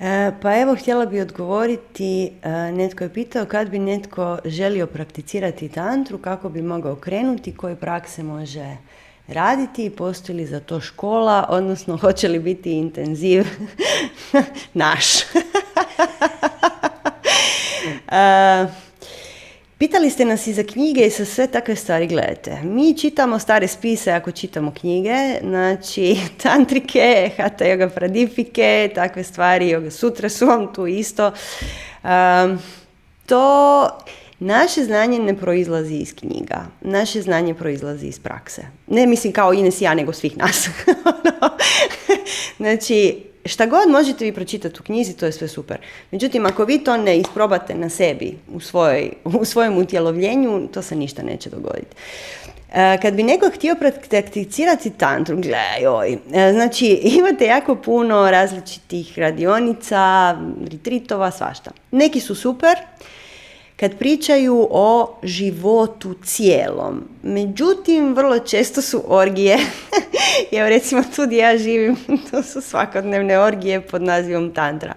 E, 0.00 0.32
pa 0.42 0.56
evo, 0.60 0.76
htjela 0.76 1.06
bi 1.06 1.20
odgovoriti, 1.20 2.24
e, 2.42 2.50
netko 2.72 3.04
je 3.04 3.12
pitao 3.14 3.46
kad 3.46 3.70
bi 3.70 3.78
netko 3.78 4.38
želio 4.44 4.86
prakticirati 4.86 5.68
tantru, 5.68 6.18
kako 6.18 6.48
bi 6.48 6.62
mogao 6.62 6.96
krenuti, 6.96 7.56
koje 7.56 7.76
prakse 7.76 8.22
može 8.22 8.76
raditi, 9.28 9.90
postoji 9.90 10.36
li 10.36 10.46
za 10.46 10.60
to 10.60 10.80
škola, 10.80 11.46
odnosno 11.48 11.96
hoće 11.96 12.28
li 12.28 12.38
biti 12.38 12.72
intenziv 12.72 13.44
naš. 14.74 15.04
Pitali 19.84 20.10
ste 20.10 20.24
nas 20.24 20.46
i 20.46 20.52
za 20.52 20.62
knjige 20.62 21.06
i 21.06 21.10
sa 21.10 21.24
sve 21.24 21.46
takve 21.46 21.76
stvari, 21.76 22.06
gledajte, 22.06 22.58
mi 22.62 22.98
čitamo 22.98 23.38
stare 23.38 23.68
spise 23.68 24.12
ako 24.12 24.30
čitamo 24.30 24.72
knjige, 24.80 25.14
znači 25.42 26.16
tantrike, 26.42 27.30
hatha 27.36 27.64
yoga 27.64 27.88
pradipike, 27.94 28.90
takve 28.94 29.24
stvari, 29.24 29.66
yoga 29.66 29.90
sutra 29.90 30.28
su 30.28 30.46
vam 30.46 30.72
tu 30.74 30.86
isto. 30.86 31.32
to 33.26 33.90
naše 34.38 34.84
znanje 34.84 35.18
ne 35.18 35.36
proizlazi 35.36 35.94
iz 35.94 36.14
knjiga, 36.14 36.66
naše 36.80 37.22
znanje 37.22 37.54
proizlazi 37.54 38.06
iz 38.06 38.18
prakse. 38.18 38.62
Ne 38.86 39.06
mislim 39.06 39.32
kao 39.32 39.52
Ines 39.52 39.80
ja, 39.80 39.94
nego 39.94 40.12
svih 40.12 40.36
nas. 40.36 40.68
znači, 42.56 43.24
šta 43.44 43.66
god 43.66 43.88
možete 43.90 44.24
vi 44.24 44.32
pročitati 44.32 44.80
u 44.80 44.82
knjizi, 44.82 45.16
to 45.16 45.26
je 45.26 45.32
sve 45.32 45.48
super. 45.48 45.78
Međutim, 46.10 46.46
ako 46.46 46.64
vi 46.64 46.78
to 46.78 46.96
ne 46.96 47.18
isprobate 47.18 47.74
na 47.74 47.88
sebi, 47.88 48.38
u, 48.52 48.60
svoj, 48.60 49.10
u 49.24 49.44
svojem 49.44 49.78
utjelovljenju, 49.78 50.68
to 50.72 50.82
se 50.82 50.96
ništa 50.96 51.22
neće 51.22 51.50
dogoditi. 51.50 51.96
E, 52.74 52.98
kad 53.02 53.14
bi 53.14 53.22
neko 53.22 53.50
htio 53.54 53.76
prakticirati 54.10 54.90
tantru, 54.90 55.36
gledaj, 55.36 55.86
oj, 55.88 56.12
e, 56.12 56.52
znači 56.52 56.86
imate 57.18 57.44
jako 57.44 57.74
puno 57.74 58.30
različitih 58.30 59.18
radionica, 59.18 60.36
retritova, 60.70 61.30
svašta. 61.30 61.70
Neki 61.90 62.20
su 62.20 62.34
super, 62.34 62.78
kad 63.84 63.98
pričaju 63.98 64.68
o 64.70 65.18
životu 65.22 66.14
cijelom. 66.22 67.04
Međutim, 67.22 68.14
vrlo 68.14 68.38
često 68.38 68.82
su 68.82 69.02
orgije. 69.06 69.58
Evo 70.52 70.68
recimo 70.68 71.02
tu 71.16 71.22
gdje 71.26 71.36
ja 71.36 71.58
živim, 71.58 71.96
to 72.30 72.42
su 72.42 72.60
svakodnevne 72.60 73.38
orgije 73.38 73.80
pod 73.80 74.02
nazivom 74.02 74.54
tantra. 74.54 74.94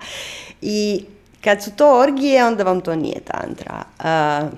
I 0.62 1.04
kad 1.42 1.64
su 1.64 1.72
to 1.76 2.00
orgije, 2.00 2.46
onda 2.46 2.64
vam 2.64 2.82
to 2.82 2.96
nije 2.96 3.20
tantra. 3.20 3.84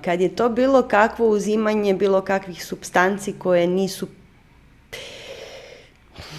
kad 0.02 0.22
je 0.22 0.36
to 0.36 0.50
bilo 0.50 0.82
kakvo 0.82 1.28
uzimanje 1.30 1.94
bilo 1.94 2.22
kakvih 2.22 2.66
substanci 2.66 3.34
koje 3.34 3.68
nisu 3.68 4.08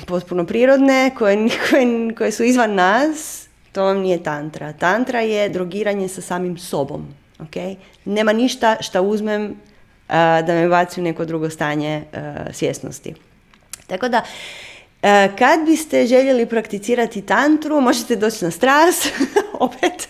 potpuno 0.07 0.47
prirodne, 0.47 1.11
koje, 1.19 1.37
koje, 1.71 2.15
koje 2.15 2.33
su 2.33 2.45
izvan 2.45 2.75
nas, 2.75 3.49
to 3.73 3.85
vam 3.85 3.99
nije 3.99 4.23
tantra. 4.23 4.73
Tantra 4.73 5.21
je 5.21 5.49
drogiranje 5.49 6.09
sa 6.09 6.21
samim 6.21 6.59
sobom. 6.59 7.21
Okay? 7.43 7.77
Nema 8.05 8.33
ništa 8.33 8.77
što 8.81 9.03
uzmem 9.03 9.57
da 10.09 10.47
me 10.47 10.69
baci 10.69 11.01
u 11.01 11.05
neko 11.05 11.25
drugo 11.25 11.51
stanje 11.51 12.03
svjesnosti. 12.53 13.15
Tako 13.87 14.09
da, 14.09 14.23
kad 15.39 15.65
biste 15.67 16.07
željeli 16.07 16.47
prakticirati 16.47 17.23
tantru, 17.23 17.81
možete 17.81 18.17
doći 18.17 18.45
na 18.45 18.51
stras, 18.51 19.07
opet, 19.61 20.09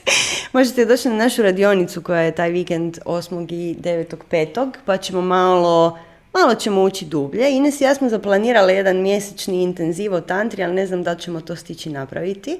možete 0.53 0.85
doći 0.85 1.09
na 1.09 1.15
našu 1.15 1.43
radionicu 1.43 2.03
koja 2.03 2.21
je 2.21 2.35
taj 2.35 2.51
vikend 2.51 2.99
8. 3.05 3.53
i 3.53 3.77
9. 3.81 4.17
petog, 4.31 4.77
pa 4.85 4.97
ćemo 4.97 5.21
malo, 5.21 5.99
malo 6.33 6.55
ćemo 6.55 6.83
ući 6.83 7.05
dublje. 7.05 7.51
Ines 7.51 7.81
i 7.81 7.85
ja 7.85 7.95
smo 7.95 8.09
zaplanirali 8.09 8.75
jedan 8.75 8.97
mjesečni 8.97 9.63
intenziv 9.63 10.15
o 10.15 10.21
tantri, 10.21 10.65
ali 10.65 10.75
ne 10.75 10.87
znam 10.87 11.03
da 11.03 11.15
ćemo 11.15 11.41
to 11.41 11.57
stići 11.57 11.91
napraviti. 11.91 12.59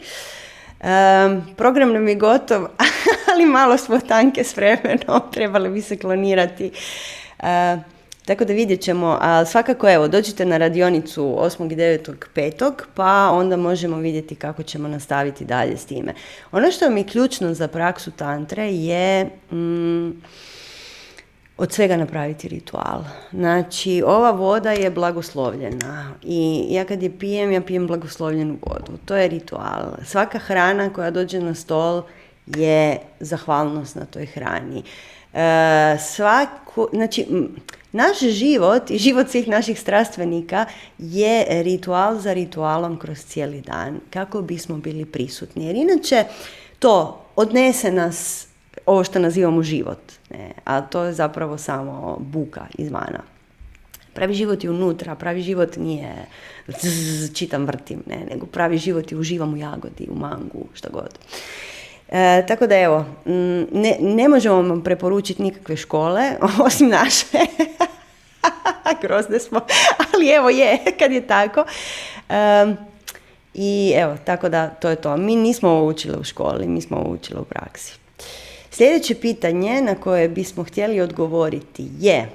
Um, 0.81 1.55
program 1.57 1.93
nam 1.93 2.09
je 2.09 2.15
gotov, 2.15 2.67
ali 3.41 3.51
malo 3.51 3.77
smo 3.77 3.99
tanke 3.99 4.45
s 4.45 4.57
vremenom, 4.57 5.21
trebali 5.35 5.71
bi 5.71 5.83
se 5.83 5.97
klonirati. 5.97 6.71
Uh, 7.39 7.47
tako 8.27 8.45
da 8.45 8.53
vidjet 8.53 8.81
ćemo, 8.81 9.19
a 9.21 9.45
svakako 9.45 9.91
evo, 9.91 10.09
dođite 10.09 10.45
na 10.45 10.57
radionicu 10.57 11.23
8. 11.23 11.73
i 11.73 11.77
9. 11.77 12.15
petog, 12.35 12.87
pa 12.95 13.31
onda 13.33 13.57
možemo 13.57 13.97
vidjeti 13.97 14.35
kako 14.35 14.63
ćemo 14.63 14.89
nastaviti 14.89 15.45
dalje 15.45 15.77
s 15.77 15.87
time. 15.87 16.15
Ono 16.53 16.71
što 16.71 16.91
mi 16.91 17.01
je 17.01 17.07
ključno 17.07 17.55
za 17.55 17.69
praksu 17.69 18.11
tantre 18.11 18.73
je... 18.73 19.25
Mm, 19.53 20.11
od 21.59 21.73
svega 21.73 21.97
napraviti 21.97 22.49
ritual. 22.49 23.05
Znači, 23.33 24.03
ova 24.07 24.31
voda 24.31 24.71
je 24.71 24.91
blagoslovljena 24.91 26.15
i 26.23 26.67
ja 26.71 26.85
kad 26.85 27.03
je 27.03 27.19
pijem, 27.19 27.53
ja 27.53 27.61
pijem 27.61 27.87
blagoslovljenu 27.87 28.59
vodu. 28.67 28.99
To 29.05 29.17
je 29.17 29.29
ritual. 29.29 29.83
Svaka 30.05 30.39
hrana 30.39 30.93
koja 30.93 31.11
dođe 31.11 31.41
na 31.41 31.55
stol 31.55 32.03
je 32.57 32.99
zahvalnost 33.21 33.97
na 33.97 34.05
toj 34.05 34.27
hrani. 34.27 34.83
E, 35.35 35.99
svaku, 35.99 36.89
znači, 36.93 37.27
naš 37.93 38.21
život 38.21 38.91
i 38.91 38.99
život 38.99 39.29
svih 39.29 39.49
naših 39.49 39.81
strastvenika 39.81 40.67
je 40.99 41.63
ritual 41.63 42.19
za 42.19 42.33
ritualom 42.33 42.99
kroz 42.99 43.19
cijeli 43.19 43.61
dan, 43.61 44.01
kako 44.11 44.43
bismo 44.43 44.77
bili 44.77 45.05
prisutni. 45.05 45.67
Jer 45.67 45.77
inače, 45.77 46.25
to 46.79 47.25
odnese 47.37 47.93
nas 47.93 48.47
ovo 48.87 49.05
što 49.05 49.19
nazivamo 49.19 49.63
život. 49.63 50.13
Ne? 50.31 50.53
A 50.65 50.81
to 50.81 51.05
je 51.05 51.13
zapravo 51.13 51.59
samo 51.59 52.17
buka 52.21 52.67
izvana. 52.79 53.23
Pravi 54.15 54.35
život 54.35 54.65
je 54.65 54.71
unutra, 54.71 55.15
pravi 55.15 55.43
život 55.43 55.77
nije 55.77 56.27
čitam, 57.35 57.67
vrtim, 57.67 58.03
ne, 58.07 58.27
nego 58.31 58.47
pravi 58.47 58.79
život 58.79 59.13
je 59.13 59.19
uživam 59.19 59.55
u 59.55 59.57
jagodi, 59.57 60.09
u 60.11 60.15
mangu, 60.15 60.67
šta 60.75 60.89
god. 60.93 61.19
E, 62.11 62.47
tako 62.49 62.67
da 62.67 62.79
evo, 62.79 63.05
ne, 63.73 63.97
ne 64.01 64.29
možemo 64.29 64.55
vam 64.55 64.85
preporučiti 64.85 65.43
nikakve 65.43 65.77
škole, 65.77 66.31
osim 66.67 66.89
naše. 66.89 67.27
Grozne 69.03 69.39
smo, 69.39 69.61
ali 70.15 70.29
evo 70.29 70.51
je, 70.51 70.79
kad 70.99 71.13
je 71.13 71.27
tako. 71.27 71.65
E, 72.29 72.75
I 73.55 73.93
evo, 73.97 74.17
tako 74.25 74.49
da 74.49 74.69
to 74.69 74.89
je 74.91 74.97
to. 74.97 75.17
Mi 75.17 75.37
nismo 75.37 75.69
ovo 75.69 75.87
učili 75.87 76.17
u 76.21 76.25
školi, 76.25 76.67
mi 76.67 76.81
smo 76.81 76.97
ovo 76.97 77.11
učili 77.11 77.41
u 77.41 77.45
praksi. 77.45 77.93
Sljedeće 78.71 79.15
pitanje 79.15 79.83
na 79.83 79.95
koje 79.95 80.29
bismo 80.29 80.65
htjeli 80.65 81.01
odgovoriti 81.01 81.89
je, 81.99 82.29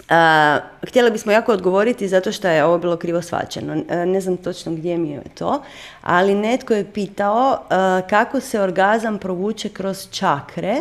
Uh, 0.00 0.88
htjela 0.88 1.10
bismo 1.10 1.32
jako 1.32 1.52
odgovoriti 1.52 2.08
zato 2.08 2.32
što 2.32 2.48
je 2.48 2.64
ovo 2.64 2.78
bilo 2.78 2.96
krivo 2.96 3.22
svačeno. 3.22 3.74
ne 4.06 4.20
znam 4.20 4.36
točno 4.36 4.72
gdje 4.72 4.98
mi 4.98 5.10
je 5.10 5.22
to, 5.34 5.62
ali 6.02 6.34
netko 6.34 6.74
je 6.74 6.92
pitao 6.92 7.58
kako 8.10 8.40
se 8.40 8.60
orgazam 8.60 9.18
provuče 9.18 9.68
kroz 9.68 10.10
čakre. 10.10 10.76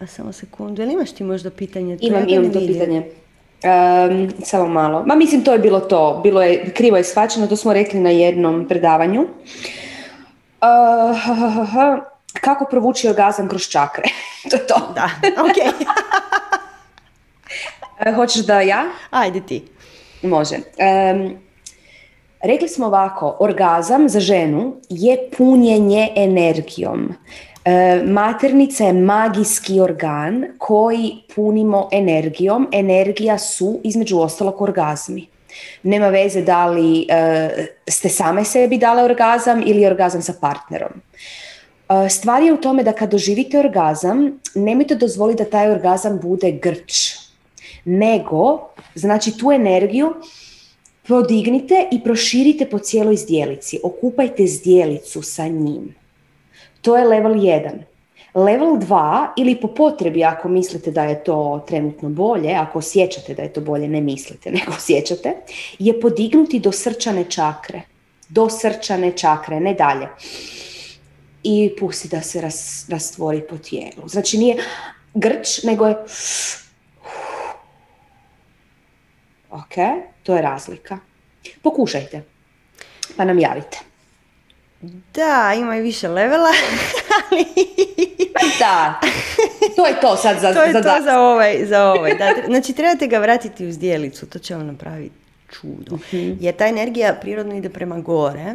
A 0.00 0.06
samo 0.06 0.32
sekundu, 0.32 0.82
ili 0.82 0.92
imaš 0.92 1.12
ti 1.12 1.24
možda 1.24 1.50
pitanje? 1.50 1.98
Imam, 2.00 2.24
imam 2.28 2.52
to 2.52 2.58
pitanje. 2.58 3.02
Um, 3.64 4.32
samo 4.44 4.66
malo. 4.66 5.02
Ma 5.06 5.14
mislim 5.14 5.44
to 5.44 5.52
je 5.52 5.58
bilo 5.58 5.80
to. 5.80 6.20
Bilo 6.22 6.42
je 6.42 6.72
krivo 6.74 6.96
je 6.96 7.04
svačeno, 7.04 7.46
to 7.46 7.56
smo 7.56 7.72
rekli 7.72 8.00
na 8.00 8.10
jednom 8.10 8.68
predavanju. 8.68 9.20
Uh, 9.20 9.28
kako 12.40 12.64
provući 12.64 13.08
orgazam 13.08 13.48
kroz 13.48 13.62
čakre. 13.68 14.04
to 14.50 14.56
je 14.56 14.66
to. 14.66 14.92
Da, 14.94 15.10
ok. 15.22 15.74
E, 18.00 18.12
hoćeš 18.12 18.46
da 18.46 18.60
ja? 18.60 18.84
Ajde 19.10 19.40
ti. 19.40 19.64
Može. 20.22 20.56
rekli 22.40 22.68
smo 22.68 22.86
ovako, 22.86 23.36
orgazam 23.40 24.08
za 24.08 24.20
ženu 24.20 24.76
je 24.88 25.30
punjenje 25.36 26.12
energijom. 26.16 27.14
E, 27.66 28.02
maternica 28.04 28.84
je 28.84 28.92
magijski 28.92 29.80
organ 29.80 30.44
koji 30.58 31.16
punimo 31.34 31.88
energijom. 31.92 32.68
Energija 32.72 33.38
su 33.38 33.80
između 33.84 34.18
ostalog 34.18 34.62
orgazmi. 34.62 35.26
Nema 35.82 36.08
veze 36.08 36.42
da 36.42 36.66
li 36.66 37.06
e, 37.08 37.48
ste 37.88 38.08
same 38.08 38.44
sebi 38.44 38.78
dale 38.78 39.02
orgazam 39.02 39.62
ili 39.66 39.86
orgazam 39.86 40.22
sa 40.22 40.32
partnerom. 40.40 40.92
E, 41.88 42.08
stvar 42.08 42.42
je 42.42 42.52
u 42.52 42.56
tome 42.56 42.82
da 42.82 42.92
kad 42.92 43.10
doživite 43.10 43.58
orgazam, 43.58 44.40
nemojte 44.54 44.94
dozvoliti 44.94 45.44
da 45.44 45.50
taj 45.50 45.70
orgazam 45.70 46.18
bude 46.22 46.50
grč, 46.50 47.25
nego, 47.86 48.68
znači 48.94 49.38
tu 49.38 49.52
energiju 49.52 50.14
podignite 51.08 51.88
i 51.92 52.02
proširite 52.04 52.66
po 52.66 52.78
cijeloj 52.78 53.16
zdjelici. 53.16 53.80
Okupajte 53.82 54.46
zdjelicu 54.46 55.22
sa 55.22 55.48
njim. 55.48 55.94
To 56.82 56.96
je 56.96 57.04
level 57.04 57.34
1. 57.34 57.70
Level 58.34 58.76
2 58.76 59.26
ili 59.36 59.60
po 59.60 59.68
potrebi 59.68 60.24
ako 60.24 60.48
mislite 60.48 60.90
da 60.90 61.04
je 61.04 61.24
to 61.24 61.64
trenutno 61.68 62.08
bolje, 62.08 62.54
ako 62.54 62.78
osjećate 62.78 63.34
da 63.34 63.42
je 63.42 63.52
to 63.52 63.60
bolje, 63.60 63.88
ne 63.88 64.00
mislite, 64.00 64.50
nego 64.58 64.72
osjećate, 64.72 65.36
je 65.78 66.00
podignuti 66.00 66.58
do 66.58 66.72
srčane 66.72 67.24
čakre. 67.24 67.82
Do 68.28 68.48
srčane 68.48 69.12
čakre, 69.12 69.60
ne 69.60 69.74
dalje 69.74 70.08
i 71.42 71.72
pusti 71.80 72.08
da 72.08 72.20
se 72.22 72.40
rastvori 72.88 73.42
po 73.50 73.58
tijelu. 73.58 74.08
Znači 74.08 74.38
nije 74.38 74.56
grč, 75.14 75.62
nego 75.62 75.86
je 75.86 75.96
ok, 79.50 79.74
to 80.22 80.36
je 80.36 80.42
razlika. 80.42 80.98
Pokušajte, 81.62 82.22
pa 83.16 83.24
nam 83.24 83.38
javite. 83.38 83.78
Da, 85.14 85.54
ima 85.56 85.76
i 85.76 85.80
više 85.80 86.08
levela, 86.08 86.50
ali... 87.16 87.44
da, 88.58 89.00
to 89.76 89.86
je 89.86 90.00
to 90.00 90.16
sad 90.16 90.40
za 90.40 90.54
To 90.54 90.62
je 90.62 90.72
za 90.72 90.82
to 90.82 91.02
za 91.04 91.20
ovaj, 91.20 91.66
za 91.66 91.92
ovaj. 91.92 92.14
Da, 92.14 92.34
znači, 92.46 92.72
trebate 92.72 93.06
ga 93.06 93.18
vratiti 93.18 93.66
u 93.66 93.72
zdjelicu, 93.72 94.26
to 94.26 94.38
će 94.38 94.54
vam 94.54 94.66
napraviti 94.66 95.14
čudo. 95.52 95.96
Mhm. 95.96 96.32
Jer 96.40 96.56
ta 96.56 96.66
energija 96.66 97.14
prirodno 97.20 97.54
ide 97.54 97.68
prema 97.68 98.00
gore, 98.00 98.54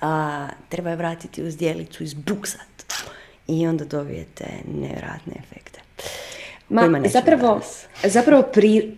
a, 0.00 0.48
treba 0.68 0.90
je 0.90 0.96
vratiti 0.96 1.42
u 1.42 1.50
zdjelicu, 1.50 2.02
izbuksat 2.02 2.76
i 3.46 3.66
onda 3.66 3.84
dobijete 3.84 4.44
nevjerojatne 4.74 5.34
efekte. 5.38 5.80
Ma, 6.68 7.00
zapravo, 7.08 7.60
zapravo 8.04 8.42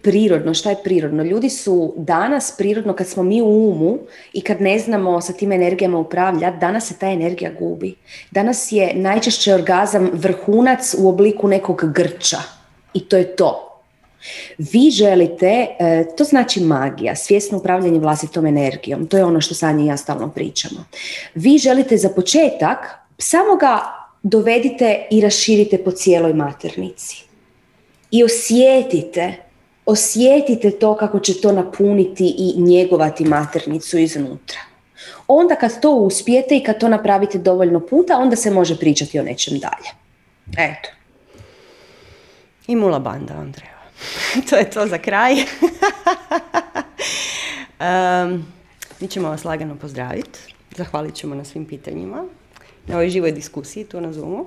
prirodno, 0.03 0.55
šta 0.55 0.71
je 0.71 0.77
prirodno? 0.85 1.23
Ljudi 1.23 1.51
su 1.51 1.95
danas 1.97 2.55
prirodno, 2.59 2.93
kad 2.93 3.07
smo 3.07 3.23
mi 3.23 3.43
u 3.43 3.47
umu 3.47 3.99
i 4.33 4.41
kad 4.41 4.61
ne 4.61 4.79
znamo 4.79 5.21
sa 5.21 5.33
tim 5.33 5.53
energijama 5.53 5.99
upravljati, 5.99 6.59
danas 6.61 6.89
se 6.89 6.95
ta 6.99 7.07
energija 7.07 7.51
gubi. 7.59 7.95
Danas 8.31 8.73
je 8.73 8.93
najčešće 8.95 9.55
orgazam 9.55 10.11
vrhunac 10.13 10.95
u 10.99 11.09
obliku 11.09 11.49
nekog 11.49 11.93
grča. 11.93 12.39
I 12.95 13.01
to 13.01 13.17
je 13.17 13.37
to. 13.37 13.81
Vi 14.59 14.91
želite, 14.91 15.67
e, 15.79 16.05
to 16.17 16.25
znači 16.25 16.61
magija, 16.61 17.17
svjesno 17.17 17.59
upravljanje 17.59 17.99
vlastitom 17.99 18.47
energijom, 18.47 19.07
to 19.07 19.17
je 19.17 19.25
ono 19.25 19.41
što 19.41 19.55
Sanja 19.55 19.85
i 19.85 19.87
ja 19.87 19.97
stalno 19.97 20.29
pričamo. 20.29 20.85
Vi 21.35 21.59
želite 21.59 21.97
za 21.97 22.09
početak 22.09 22.79
samo 23.19 23.57
ga 23.57 23.81
dovedite 24.23 25.07
i 25.11 25.21
raširite 25.21 25.79
po 25.79 25.91
cijeloj 25.91 26.33
maternici. 26.33 27.28
I 28.11 28.25
osjetite, 28.25 29.35
osjetite 29.87 30.71
to 30.71 30.97
kako 30.97 31.21
će 31.21 31.41
to 31.41 31.53
napuniti 31.53 32.35
i 32.39 32.61
njegovati 32.61 33.25
maternicu 33.25 33.99
iznutra. 33.99 34.59
Onda 35.29 35.57
kad 35.57 35.81
to 35.81 35.91
uspijete 35.91 36.57
i 36.57 36.63
kad 36.63 36.81
to 36.81 36.89
napravite 36.89 37.39
dovoljno 37.39 37.81
puta, 37.81 38.19
onda 38.19 38.37
se 38.37 38.51
može 38.51 38.79
pričati 38.79 39.19
o 39.19 39.23
nečem 39.23 39.59
dalje. 39.59 39.89
Eto. 40.57 40.89
I 42.67 42.77
mula 42.77 42.99
banda 42.99 43.35
vam 43.35 43.53
to 44.51 44.57
je 44.57 44.71
to 44.71 44.87
za 44.87 44.99
kraj. 44.99 45.35
um, 47.81 48.47
mi 49.01 49.09
ćemo 49.09 49.29
vas 49.29 49.45
lagano 49.45 49.77
pozdraviti. 49.77 50.39
Zahvalit 50.77 51.15
ćemo 51.15 51.35
na 51.35 51.45
svim 51.45 51.65
pitanjima, 51.65 52.25
na 52.87 52.95
ovoj 52.95 53.09
živoj 53.09 53.33
diskusiji 53.33 53.85
tu 53.85 54.01
na 54.01 54.13
Zoomu. 54.13 54.47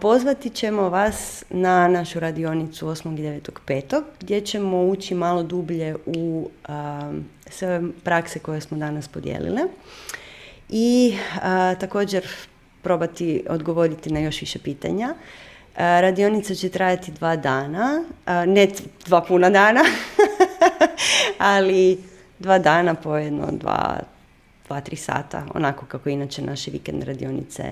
Pozvati 0.00 0.50
ćemo 0.50 0.88
vas 0.88 1.44
na 1.50 1.88
našu 1.88 2.20
radionicu 2.20 2.86
8. 2.86 3.18
i 3.18 3.22
9. 3.22 3.50
petog 3.66 4.04
gdje 4.20 4.40
ćemo 4.40 4.82
ući 4.82 5.14
malo 5.14 5.42
dublje 5.42 5.96
u 6.06 6.50
sve 7.46 7.82
prakse 8.04 8.38
koje 8.38 8.60
smo 8.60 8.78
danas 8.78 9.08
podijelile 9.08 9.60
i 10.68 11.16
također 11.80 12.26
probati 12.82 13.44
odgovoriti 13.48 14.12
na 14.12 14.20
još 14.20 14.40
više 14.40 14.58
pitanja. 14.58 15.14
Radionica 15.76 16.54
će 16.54 16.68
trajati 16.68 17.12
dva 17.12 17.36
dana, 17.36 18.04
ne 18.46 18.68
dva 19.06 19.20
puna 19.20 19.50
dana, 19.50 19.80
ali 21.38 21.98
dva 22.38 22.58
dana 22.58 22.94
po 22.94 23.16
jedno, 23.16 23.46
dva, 23.52 24.00
dva, 24.66 24.80
tri 24.80 24.96
sata, 24.96 25.46
onako 25.54 25.86
kako 25.86 26.08
inače 26.08 26.42
naše 26.42 26.70
vikend 26.70 27.02
radionice 27.02 27.64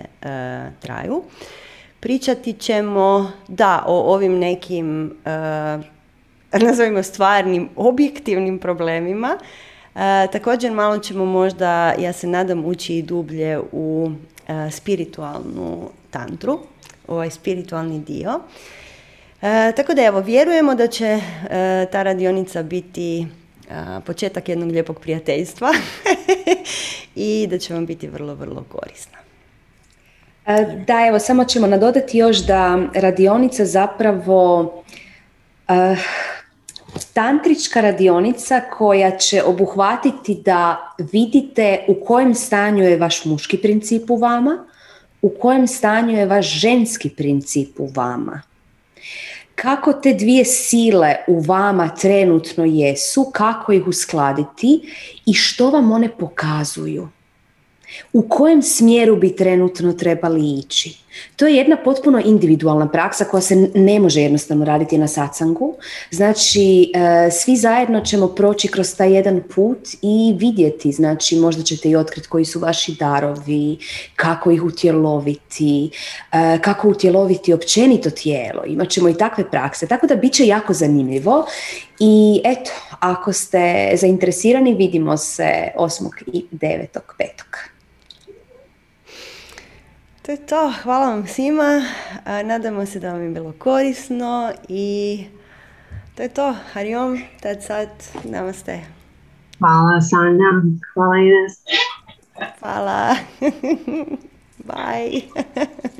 traju. 0.81 1.23
Pričati 2.01 2.53
ćemo, 2.53 3.33
da, 3.49 3.85
o 3.87 4.15
ovim 4.15 4.39
nekim, 4.39 5.17
e, 6.53 6.59
nazovimo 6.59 7.03
stvarnim, 7.03 7.69
objektivnim 7.77 8.59
problemima. 8.59 9.39
E, 9.95 10.27
također 10.33 10.73
malo 10.73 10.99
ćemo 10.99 11.25
možda, 11.25 11.95
ja 11.99 12.13
se 12.13 12.27
nadam, 12.27 12.65
ući 12.65 12.95
i 12.95 13.03
dublje 13.03 13.61
u 13.73 14.11
e, 14.49 14.71
spiritualnu 14.71 15.91
tantru, 16.11 16.59
ovaj 17.09 17.31
spiritualni 17.31 17.99
dio. 17.99 18.41
E, 19.43 19.73
tako 19.77 19.95
da 19.95 20.03
evo, 20.03 20.21
vjerujemo 20.21 20.75
da 20.75 20.87
će 20.87 21.07
e, 21.07 21.21
ta 21.93 22.03
radionica 22.03 22.63
biti 22.63 23.27
početak 24.07 24.49
jednog 24.49 24.71
lijepog 24.71 25.01
prijateljstva 25.01 25.73
i 27.15 27.47
da 27.51 27.59
će 27.59 27.75
vam 27.75 27.87
biti 27.87 28.09
vrlo, 28.09 28.35
vrlo 28.35 28.65
korisna. 28.69 29.19
E, 30.47 30.85
da, 30.87 31.07
evo, 31.09 31.19
samo 31.19 31.45
ćemo 31.45 31.67
nadodati 31.67 32.19
još 32.19 32.39
da 32.39 32.79
radionica 32.95 33.65
zapravo 33.65 34.61
uh, 35.69 35.99
tantrička 37.13 37.81
radionica 37.81 38.61
koja 38.61 39.19
će 39.19 39.43
obuhvatiti 39.43 40.43
da 40.45 40.95
vidite 41.13 41.85
u 41.89 42.05
kojem 42.05 42.35
stanju 42.35 42.85
je 42.85 42.97
vaš 42.97 43.25
muški 43.25 43.59
princip 43.59 44.11
u 44.11 44.17
vama, 44.17 44.65
u 45.23 45.29
kojem 45.41 45.67
stanju 45.67 46.19
je 46.19 46.27
vaš 46.27 46.47
ženski 46.61 47.11
princip 47.11 47.81
u 47.81 47.89
vama. 47.97 48.43
Kako 49.55 49.93
te 49.93 50.15
dvije 50.15 50.45
sile 50.45 51.17
u 51.29 51.41
vama 51.41 51.89
trenutno 51.89 52.65
jesu, 52.65 53.31
kako 53.33 53.73
ih 53.73 53.87
uskladiti 53.87 54.81
i 55.27 55.35
što 55.35 55.71
vam 55.71 55.93
one 55.93 56.09
pokazuju 56.19 57.09
u 58.13 58.29
kojem 58.29 58.63
smjeru 58.63 59.17
bi 59.17 59.37
trenutno 59.37 59.93
trebali 59.93 60.59
ići. 60.59 61.01
To 61.37 61.47
je 61.47 61.57
jedna 61.57 61.77
potpuno 61.77 62.23
individualna 62.25 62.89
praksa 62.89 63.25
koja 63.25 63.41
se 63.41 63.71
ne 63.75 64.01
može 64.01 64.21
jednostavno 64.21 64.65
raditi 64.65 64.99
na 64.99 65.09
sacangu. 65.09 65.75
Znači, 66.11 66.93
e, 66.95 67.31
svi 67.31 67.57
zajedno 67.57 68.01
ćemo 68.01 68.29
proći 68.29 68.69
kroz 68.69 68.97
taj 68.97 69.15
jedan 69.15 69.43
put 69.55 69.89
i 70.03 70.35
vidjeti, 70.39 70.93
znači 70.93 71.37
možda 71.37 71.63
ćete 71.63 71.89
i 71.89 71.97
otkriti 71.97 72.29
koji 72.29 72.45
su 72.45 72.61
vaši 72.61 72.95
darovi, 72.95 73.79
kako 74.17 74.51
ih 74.51 74.63
utjeloviti, 74.63 75.91
e, 76.33 76.59
kako 76.63 76.89
utjeloviti 76.89 77.53
općenito 77.53 78.11
tijelo. 78.11 78.65
Imaćemo 78.67 79.09
i 79.09 79.15
takve 79.15 79.51
prakse, 79.51 79.87
tako 79.87 80.07
da 80.07 80.17
bit 80.17 80.33
će 80.33 80.47
jako 80.47 80.73
zanimljivo. 80.73 81.47
I 81.99 82.41
eto, 82.45 82.71
ako 83.01 83.33
ste 83.33 83.93
zainteresirani, 83.97 84.75
vidimo 84.75 85.17
se 85.17 85.69
8. 85.77 86.09
i 86.27 86.45
9. 86.53 86.87
petog. 87.19 87.71
To 90.23 90.33
je 90.33 90.39
to. 90.47 90.73
Hvala 90.83 91.09
vam 91.11 91.27
svima. 91.27 91.83
Nadamo 92.45 92.87
se 92.87 93.01
da 93.01 93.13
vam 93.13 93.23
je 93.23 93.31
bilo 93.31 93.53
korisno 93.59 94.53
i 94.69 95.25
to 96.15 96.23
je 96.23 96.29
to. 96.29 96.57
Hariom, 96.73 97.19
tad 97.41 97.63
sad, 97.63 97.89
namaste. 98.25 98.81
Hvala 99.59 100.01
Sanja, 100.01 100.51
hvala 100.95 101.17
Ines. 101.17 101.55
Hvala. 102.61 103.17
Bye. 104.69 105.23